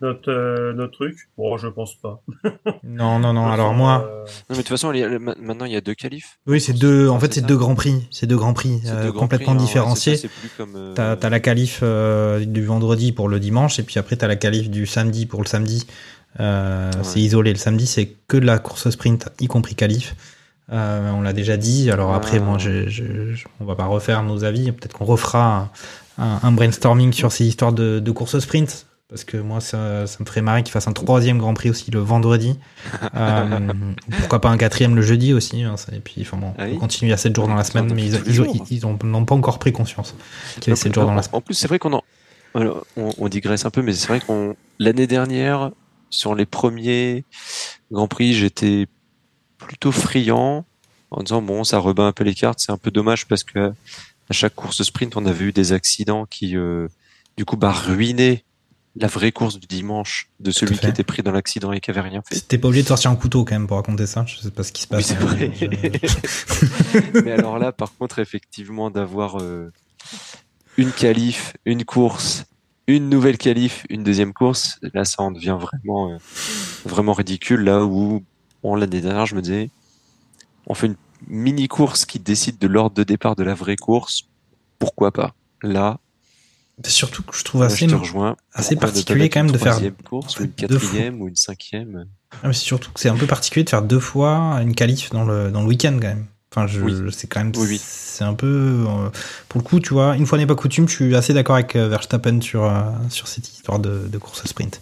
notre, 0.01 0.31
euh, 0.31 0.73
notre 0.73 0.93
truc? 0.93 1.16
Bon, 1.37 1.57
je 1.59 1.69
pense 1.69 1.95
pas. 1.95 2.23
Non, 2.85 3.19
non, 3.19 3.32
non. 3.32 3.47
Alors 3.47 3.73
moi, 3.73 4.05
euh, 4.11 4.24
Non, 4.24 4.27
mais 4.51 4.57
de 4.57 4.61
toute 4.62 4.69
façon, 4.69 4.93
il 4.93 4.99
y 5.01 5.05
a- 5.05 5.19
ma- 5.19 5.35
maintenant 5.41 5.65
il 5.65 5.73
y 5.73 5.77
a 5.77 5.81
deux 5.81 5.95
qualifs. 5.95 6.39
oui, 6.47 6.61
c'est 6.61 6.73
deux. 6.73 7.09
En 7.09 7.19
fait, 7.20 7.32
c'est 7.35 7.41
deux 7.47 7.57
grands 7.57 7.74
prix. 7.74 8.07
C'est 8.11 8.27
deux 8.27 8.37
grands 8.37 8.53
prix 8.55 8.81
C'est 8.85 8.91
euh, 8.91 9.03
deux 9.05 9.11
grands 9.12 9.20
complètement 9.20 9.55
prix, 9.55 9.65
différenciés. 9.65 10.16
c'est 10.16 10.28
ça, 10.28 10.35
c'est 10.35 10.41
plus 10.49 10.57
comme, 10.57 10.74
euh, 10.77 10.95
T'as 10.95 11.12
as 11.15 11.31
la 11.31 11.41
qualif 11.41 11.81
euh, 11.82 12.45
du 12.45 12.65
vendredi 12.65 13.12
pour 13.12 13.28
le 13.28 13.39
dimanche 13.41 13.78
et 13.78 13.82
puis 13.82 13.99
après 13.99 14.16
t'as 14.16 14.27
la 14.28 14.37
qualif 14.37 14.69
du 14.70 14.87
samedi 14.87 15.27
pour 15.27 15.41
le 15.43 15.47
samedi. 15.47 15.87
Euh, 16.41 16.91
Ouais. 16.91 16.99
C'est 17.03 17.20
isolé. 17.20 17.53
Le 17.53 17.59
samedi 17.59 17.87
c'est 17.87 18.07
que 18.28 18.37
de 18.37 18.47
la 18.47 18.59
course 18.59 18.89
sprint, 18.91 19.28
y 19.41 19.47
compris 19.47 19.74
qualif. 19.74 20.15
Euh, 20.73 21.11
on 21.12 21.20
l'a 21.23 21.32
déjà 21.32 21.57
dit. 21.57 21.91
Alors 21.91 22.15
après, 22.15 22.37
Ah. 22.39 22.45
moi, 22.45 22.59
je, 22.59 22.89
je- 22.89 23.32
je- 23.35 23.47
on 23.61 23.65
va 23.65 23.74
pas 23.74 23.87
refaire 23.87 24.23
nos 24.23 24.45
avis. 24.45 24.70
Peut-être 24.70 24.93
qu'on 24.97 25.05
refera 25.05 25.70
un, 26.19 26.24
un- 26.24 26.39
un 26.45 26.53
brainstorming 26.53 27.12
sur 27.12 27.32
ces 27.32 27.45
histoires 27.47 27.73
de, 27.73 27.99
de 27.99 28.11
course 28.12 28.39
sprint. 28.39 28.87
Parce 29.11 29.24
que 29.24 29.37
moi, 29.37 29.61
ça, 29.61 30.07
ça 30.07 30.16
me 30.20 30.24
ferait 30.24 30.41
marrer 30.41 30.62
qu'ils 30.62 30.70
fassent 30.73 30.87
un 30.87 30.93
troisième 30.93 31.39
Grand 31.39 31.53
Prix 31.53 31.69
aussi 31.70 31.91
le 31.91 32.01
vendredi. 32.01 32.59
Euh, 33.15 33.73
pourquoi 34.20 34.41
pas 34.41 34.49
un 34.51 34.57
quatrième 34.57 34.95
le 34.95 35.03
jeudi 35.03 35.32
aussi. 35.32 35.62
hein, 35.62 35.77
ça- 35.77 35.93
et 35.95 35.99
puis, 36.01 36.23
enfin 36.23 36.37
bon, 36.37 36.55
Ah 36.59 36.65
oui. 36.66 36.73
on 36.77 36.78
continue 36.78 37.12
à 37.12 37.16
7 37.16 37.35
jours 37.35 37.49
dans 37.49 37.55
la 37.55 37.65
semaine, 37.65 37.93
mais 37.93 38.07
ils, 38.07 38.81
n'ont 38.87 39.24
pas 39.24 39.35
encore 39.35 39.59
pris 39.59 39.73
conscience 39.73 40.15
qu'il 40.55 40.69
y 40.69 40.70
avait 40.70 40.81
7 40.81 40.95
jours 40.95 41.05
dans 41.07 41.15
la 41.15 41.23
semaine. 41.23 41.37
en 41.37 41.41
plus, 41.41 41.55
c'est 41.55 41.66
vrai 41.69 41.78
qu'on 41.78 41.93
en, 41.93 42.03
alors, 42.55 42.87
on, 42.97 43.11
on 43.19 43.28
digresse 43.28 43.65
un 43.65 43.70
peu, 43.70 43.82
mais 43.82 43.93
c'est 43.93 44.09
vrai 44.09 44.20
qu'on 44.20 44.57
l'année 44.78 45.07
dernière, 45.07 45.70
sur 46.09 46.35
les 46.35 46.47
premiers 46.47 47.24
Grands 47.91 48.09
Prix, 48.09 48.35
j'étais 48.35 48.87
plutôt 49.59 49.93
friand 49.93 50.65
en 51.11 51.23
disant 51.23 51.43
bon, 51.43 51.65
ça 51.65 51.78
rebat 51.78 52.05
un 52.05 52.12
peu 52.12 52.24
les 52.24 52.35
cartes. 52.35 52.61
C'est 52.61 52.73
un 52.73 52.78
peu 52.78 52.91
dommage 52.91 53.27
parce 53.27 53.45
que 53.45 53.69
à 53.69 54.32
chaque 54.32 54.55
course 54.55 54.82
sprint, 54.82 55.16
on 55.16 55.27
avait 55.27 55.47
eu 55.47 55.53
des 55.53 55.73
accidents 55.73 56.27
qui, 56.27 56.57
euh, 56.57 56.89
du 57.37 57.45
coup, 57.45 57.57
bah, 57.57 57.73
ruinaient 57.73 58.45
la 58.97 59.07
vraie 59.07 59.31
course 59.33 59.59
du 59.61 59.67
dimanche 59.69 60.29
de 60.41 60.51
celui 60.51 60.77
qui 60.77 60.87
était 60.87 61.05
pris 61.05 61.23
dans 61.23 61.31
l'accident 61.33 61.73
et 61.73 61.81
qui 61.81 61.91
avait 61.91 62.01
rien 62.01 62.23
fait. 62.29 62.41
T'es 62.41 62.59
pas 62.59 62.69
obligé 62.69 62.83
de 62.83 62.89
sortir 62.89 63.11
un 63.11 63.17
couteau 63.17 63.45
quand 63.45 63.55
même 63.55 63.67
pour 63.69 63.77
raconter 63.77 64.07
ça. 64.07 64.25
Je 64.27 64.37
sais 64.41 64.51
pas 64.51 64.62
ce 64.65 64.73
qui 64.73 64.83
se 64.83 64.89
passe. 64.89 65.07
c'est 65.07 65.15
vrai. 65.15 65.53
Je- 65.61 67.21
Mais 67.25 67.31
alors 67.33 67.59
là, 67.59 67.71
par 67.73 67.95
contre, 67.97 68.19
effectivement, 68.19 68.91
d'avoir 68.91 69.41
euh, 69.41 69.71
une 70.77 70.91
qualif, 70.93 71.53
une 71.65 71.85
course, 71.85 72.45
une 72.89 73.09
nouvelle 73.09 73.39
qualif, 73.39 73.85
une 73.91 74.03
deuxième 74.03 74.33
course, 74.33 74.79
là, 74.95 75.05
ça 75.05 75.23
en 75.23 75.31
devient 75.31 75.57
vraiment, 75.61 76.11
euh, 76.12 76.17
vraiment 76.85 77.12
ridicule. 77.12 77.61
Là 77.62 77.85
où, 77.85 78.25
bon, 78.65 78.75
l'année 78.75 79.01
dernière, 79.01 79.27
je 79.27 79.37
me 79.37 79.43
disais, 79.43 79.71
on 80.67 80.75
fait 80.75 80.89
une 80.89 80.97
mini 81.29 81.69
course 81.69 82.07
qui 82.07 82.19
décide 82.19 82.59
de 82.59 82.67
l'ordre 82.67 82.97
de 82.97 83.05
départ 83.05 83.37
de 83.37 83.45
la 83.45 83.55
vraie 83.55 83.77
course. 83.77 84.23
Pourquoi 84.81 85.12
pas? 85.12 85.35
Là, 85.62 86.01
surtout 86.89 87.23
que 87.23 87.36
je 87.36 87.44
trouve 87.44 87.62
assez, 87.62 87.86
je 87.89 87.97
assez 88.55 88.77
particulier 88.77 89.28
quand 89.28 89.40
même 89.40 89.47
une 89.48 89.52
de 89.52 89.59
faire. 89.59 89.73
troisième 89.73 89.94
course 89.94 90.39
ou 90.40 90.44
une 90.44 90.52
quatrième 90.52 91.20
ou 91.20 91.28
une 91.28 91.36
cinquième. 91.36 92.07
Ah, 92.32 92.48
mais 92.48 92.52
c'est 92.55 92.61
surtout 92.65 92.90
que 92.93 93.01
c'est 93.01 93.09
un 93.09 93.16
peu 93.16 93.27
particulier 93.27 93.65
de 93.65 93.70
faire 93.70 93.82
deux 93.82 94.01
fois 94.01 94.59
une 94.62 94.74
qualif 94.74 95.11
dans 95.11 95.24
le, 95.24 95.51
dans 95.51 95.61
le 95.62 95.66
week-end 95.69 95.93
quand 96.01 96.09
même. 96.09 96.27
Enfin, 96.52 96.66
je, 96.66 96.81
Oui. 96.81 97.12
c'est 97.12 97.28
quand 97.28 97.40
même, 97.40 97.52
Oui, 97.57 97.66
oui. 97.69 97.81
c'est 97.85 98.24
un 98.24 98.35
peu, 98.35 98.85
euh, 98.89 99.09
pour 99.48 99.61
le 99.61 99.65
coup, 99.65 99.78
tu 99.78 99.93
vois, 99.94 100.16
une 100.16 100.27
fois 100.27 100.36
n'est 100.39 100.47
pas 100.47 100.57
coutume, 100.57 100.89
je 100.89 100.94
suis 100.94 101.15
assez 101.15 101.32
d'accord 101.32 101.55
avec 101.55 101.77
euh, 101.77 101.89
Verstappen 101.89 102.40
sur, 102.40 102.65
euh, 102.65 102.81
sur 103.09 103.28
cette 103.28 103.48
histoire 103.48 103.78
de, 103.78 104.09
de 104.11 104.19
course 104.19 104.44
sprint. 104.47 104.81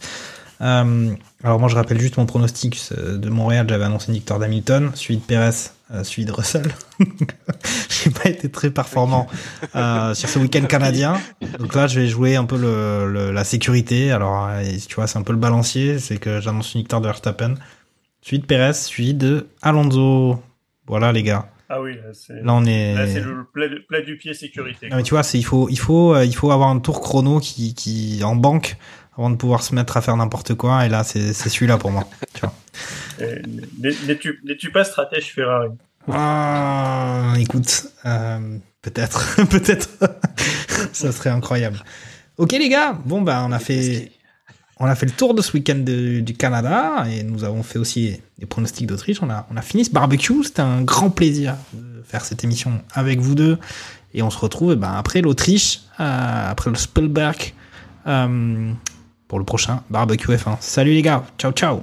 Euh, 0.62 1.11
alors 1.44 1.60
moi, 1.60 1.69
je 1.69 1.77
rappelle 1.77 2.01
juste 2.01 2.16
mon 2.16 2.27
pronostic 2.27 2.81
euh, 2.97 3.16
de 3.16 3.28
Montréal. 3.31 3.66
J'avais 3.69 3.85
annoncé 3.85 4.09
une 4.09 4.15
victoire 4.15 4.39
d'Hamilton, 4.40 4.90
suivi 4.94 5.20
de 5.20 5.24
Perez, 5.24 5.51
euh, 5.93 6.02
suivi 6.05 6.27
de 6.27 6.32
Russell. 6.32 6.66
J'ai 7.89 8.10
pas 8.10 8.28
été 8.28 8.51
très 8.51 8.70
performant 8.70 9.27
euh, 9.77 10.15
sur 10.15 10.28
ce 10.28 10.39
week-end 10.39 10.65
canadien. 10.66 11.20
Donc 11.59 11.74
là, 11.74 11.86
je 11.86 12.01
vais 12.01 12.09
jouer 12.09 12.36
un 12.36 12.44
peu 12.44 12.56
le, 12.59 13.10
le- 13.12 13.31
la 13.32 13.44
sécurité. 13.44 14.10
Alors, 14.10 14.48
euh, 14.51 14.62
tu 14.89 14.94
vois, 14.97 15.06
c'est 15.06 15.19
un 15.19 15.23
peu 15.23 15.32
le 15.32 15.39
balancier. 15.39 15.98
C'est 15.98 16.16
que 16.19 16.40
j'annonce 16.40 16.74
une 16.74 16.81
victoire 16.81 17.01
de 17.01 17.06
Verstappen, 17.06 17.55
suivi 18.20 18.40
de 18.43 18.47
Perez, 18.47 18.73
suivi 18.74 19.15
de 19.15 19.47
Alonso. 19.62 20.43
Voilà, 20.86 21.12
les 21.12 21.23
gars. 21.23 21.48
Ah 21.70 21.82
oui, 21.82 21.94
là, 21.97 22.01
c'est 22.15 22.32
Là, 22.43 22.55
on 22.55 22.65
est. 22.65 22.94
là, 22.94 23.06
c'est 23.06 23.20
le 23.20 23.44
plat, 23.86 24.01
du 24.01 24.16
pied 24.16 24.32
sécurité. 24.32 24.89
Non, 24.89 24.97
mais 24.97 25.02
tu 25.02 25.10
vois, 25.10 25.23
c'est 25.23 25.39
il 25.39 25.43
faut 25.44 25.69
il 25.69 25.78
faut 25.78 26.15
euh, 26.15 26.24
il 26.24 26.35
faut 26.35 26.51
avoir 26.51 26.70
un 26.70 26.78
tour 26.78 27.01
chrono 27.02 27.40
qui 27.40 27.74
qui 27.74 28.20
en 28.24 28.35
banque 28.36 28.77
avant 29.19 29.31
de 29.31 29.36
pouvoir 29.36 29.62
se 29.62 29.74
mettre 29.74 29.97
à 29.97 30.01
faire 30.01 30.16
n'importe 30.16 30.55
quoi. 30.55 30.86
Et 30.86 30.89
là, 30.89 31.05
c'est 31.05 31.32
c'est 31.35 31.49
celui-là 31.49 31.77
pour 31.78 31.90
moi. 31.90 32.09
Tu 32.35 32.40
vois. 32.40 32.55
Euh, 33.20 33.36
n'es- 33.78 34.16
N'es-tu 34.45 34.70
pas 34.70 34.85
stratège 34.85 35.35
Ferrari? 35.35 35.70
Ah, 36.11 37.35
écoute, 37.39 37.86
euh, 38.07 38.59
peut-être, 38.81 39.36
peut-être, 39.51 39.89
ça 40.93 41.12
serait 41.12 41.31
incroyable. 41.31 41.82
Ok 42.39 42.53
les 42.53 42.69
gars, 42.69 42.97
bon 43.05 43.20
bah 43.20 43.43
on 43.47 43.51
a 43.53 43.59
fait, 43.59 44.12
on 44.78 44.86
a 44.86 44.95
fait 44.95 45.07
le 45.07 45.12
tour 45.12 45.35
de 45.35 45.43
ce 45.43 45.53
week-end 45.53 45.78
du 45.85 46.35
Canada 46.39 47.05
et 47.11 47.24
nous 47.24 47.43
avons 47.45 47.62
fait 47.65 47.78
aussi 47.81 48.20
des 48.39 48.47
pronostics 48.47 48.86
d'Autriche. 48.86 49.19
On 49.23 49.28
a, 49.28 49.47
on 49.51 49.57
a 49.57 49.62
fini 49.62 49.85
ce 49.85 49.90
barbecue. 49.90 50.45
C'était 50.45 50.62
un 50.62 50.82
grand 50.82 51.11
plaisir 51.11 51.57
de 51.74 52.03
faire 52.07 52.24
cette 52.24 52.45
émission 52.45 52.81
avec 52.95 53.19
vous 53.19 53.35
deux 53.35 53.59
et 54.15 54.23
on 54.23 54.31
se 54.31 54.39
retrouve 54.39 54.73
eh 54.73 54.77
ben, 54.77 54.93
après 54.95 55.20
l'Autriche, 55.20 55.81
euh, 56.01 56.51
après 56.51 56.70
le 56.70 56.77
Spielberg 56.77 57.53
euh, 58.07 58.70
pour 59.29 59.39
le 59.39 59.45
prochain 59.45 59.83
barbecue 59.91 60.33
F1. 60.33 60.57
Salut 60.61 60.93
les 60.93 61.03
gars, 61.03 61.25
ciao 61.39 61.53
ciao. 61.53 61.83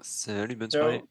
Salut, 0.00 0.56
bonne 0.56 0.70
Ciao. 0.70 0.82
soirée. 0.82 1.04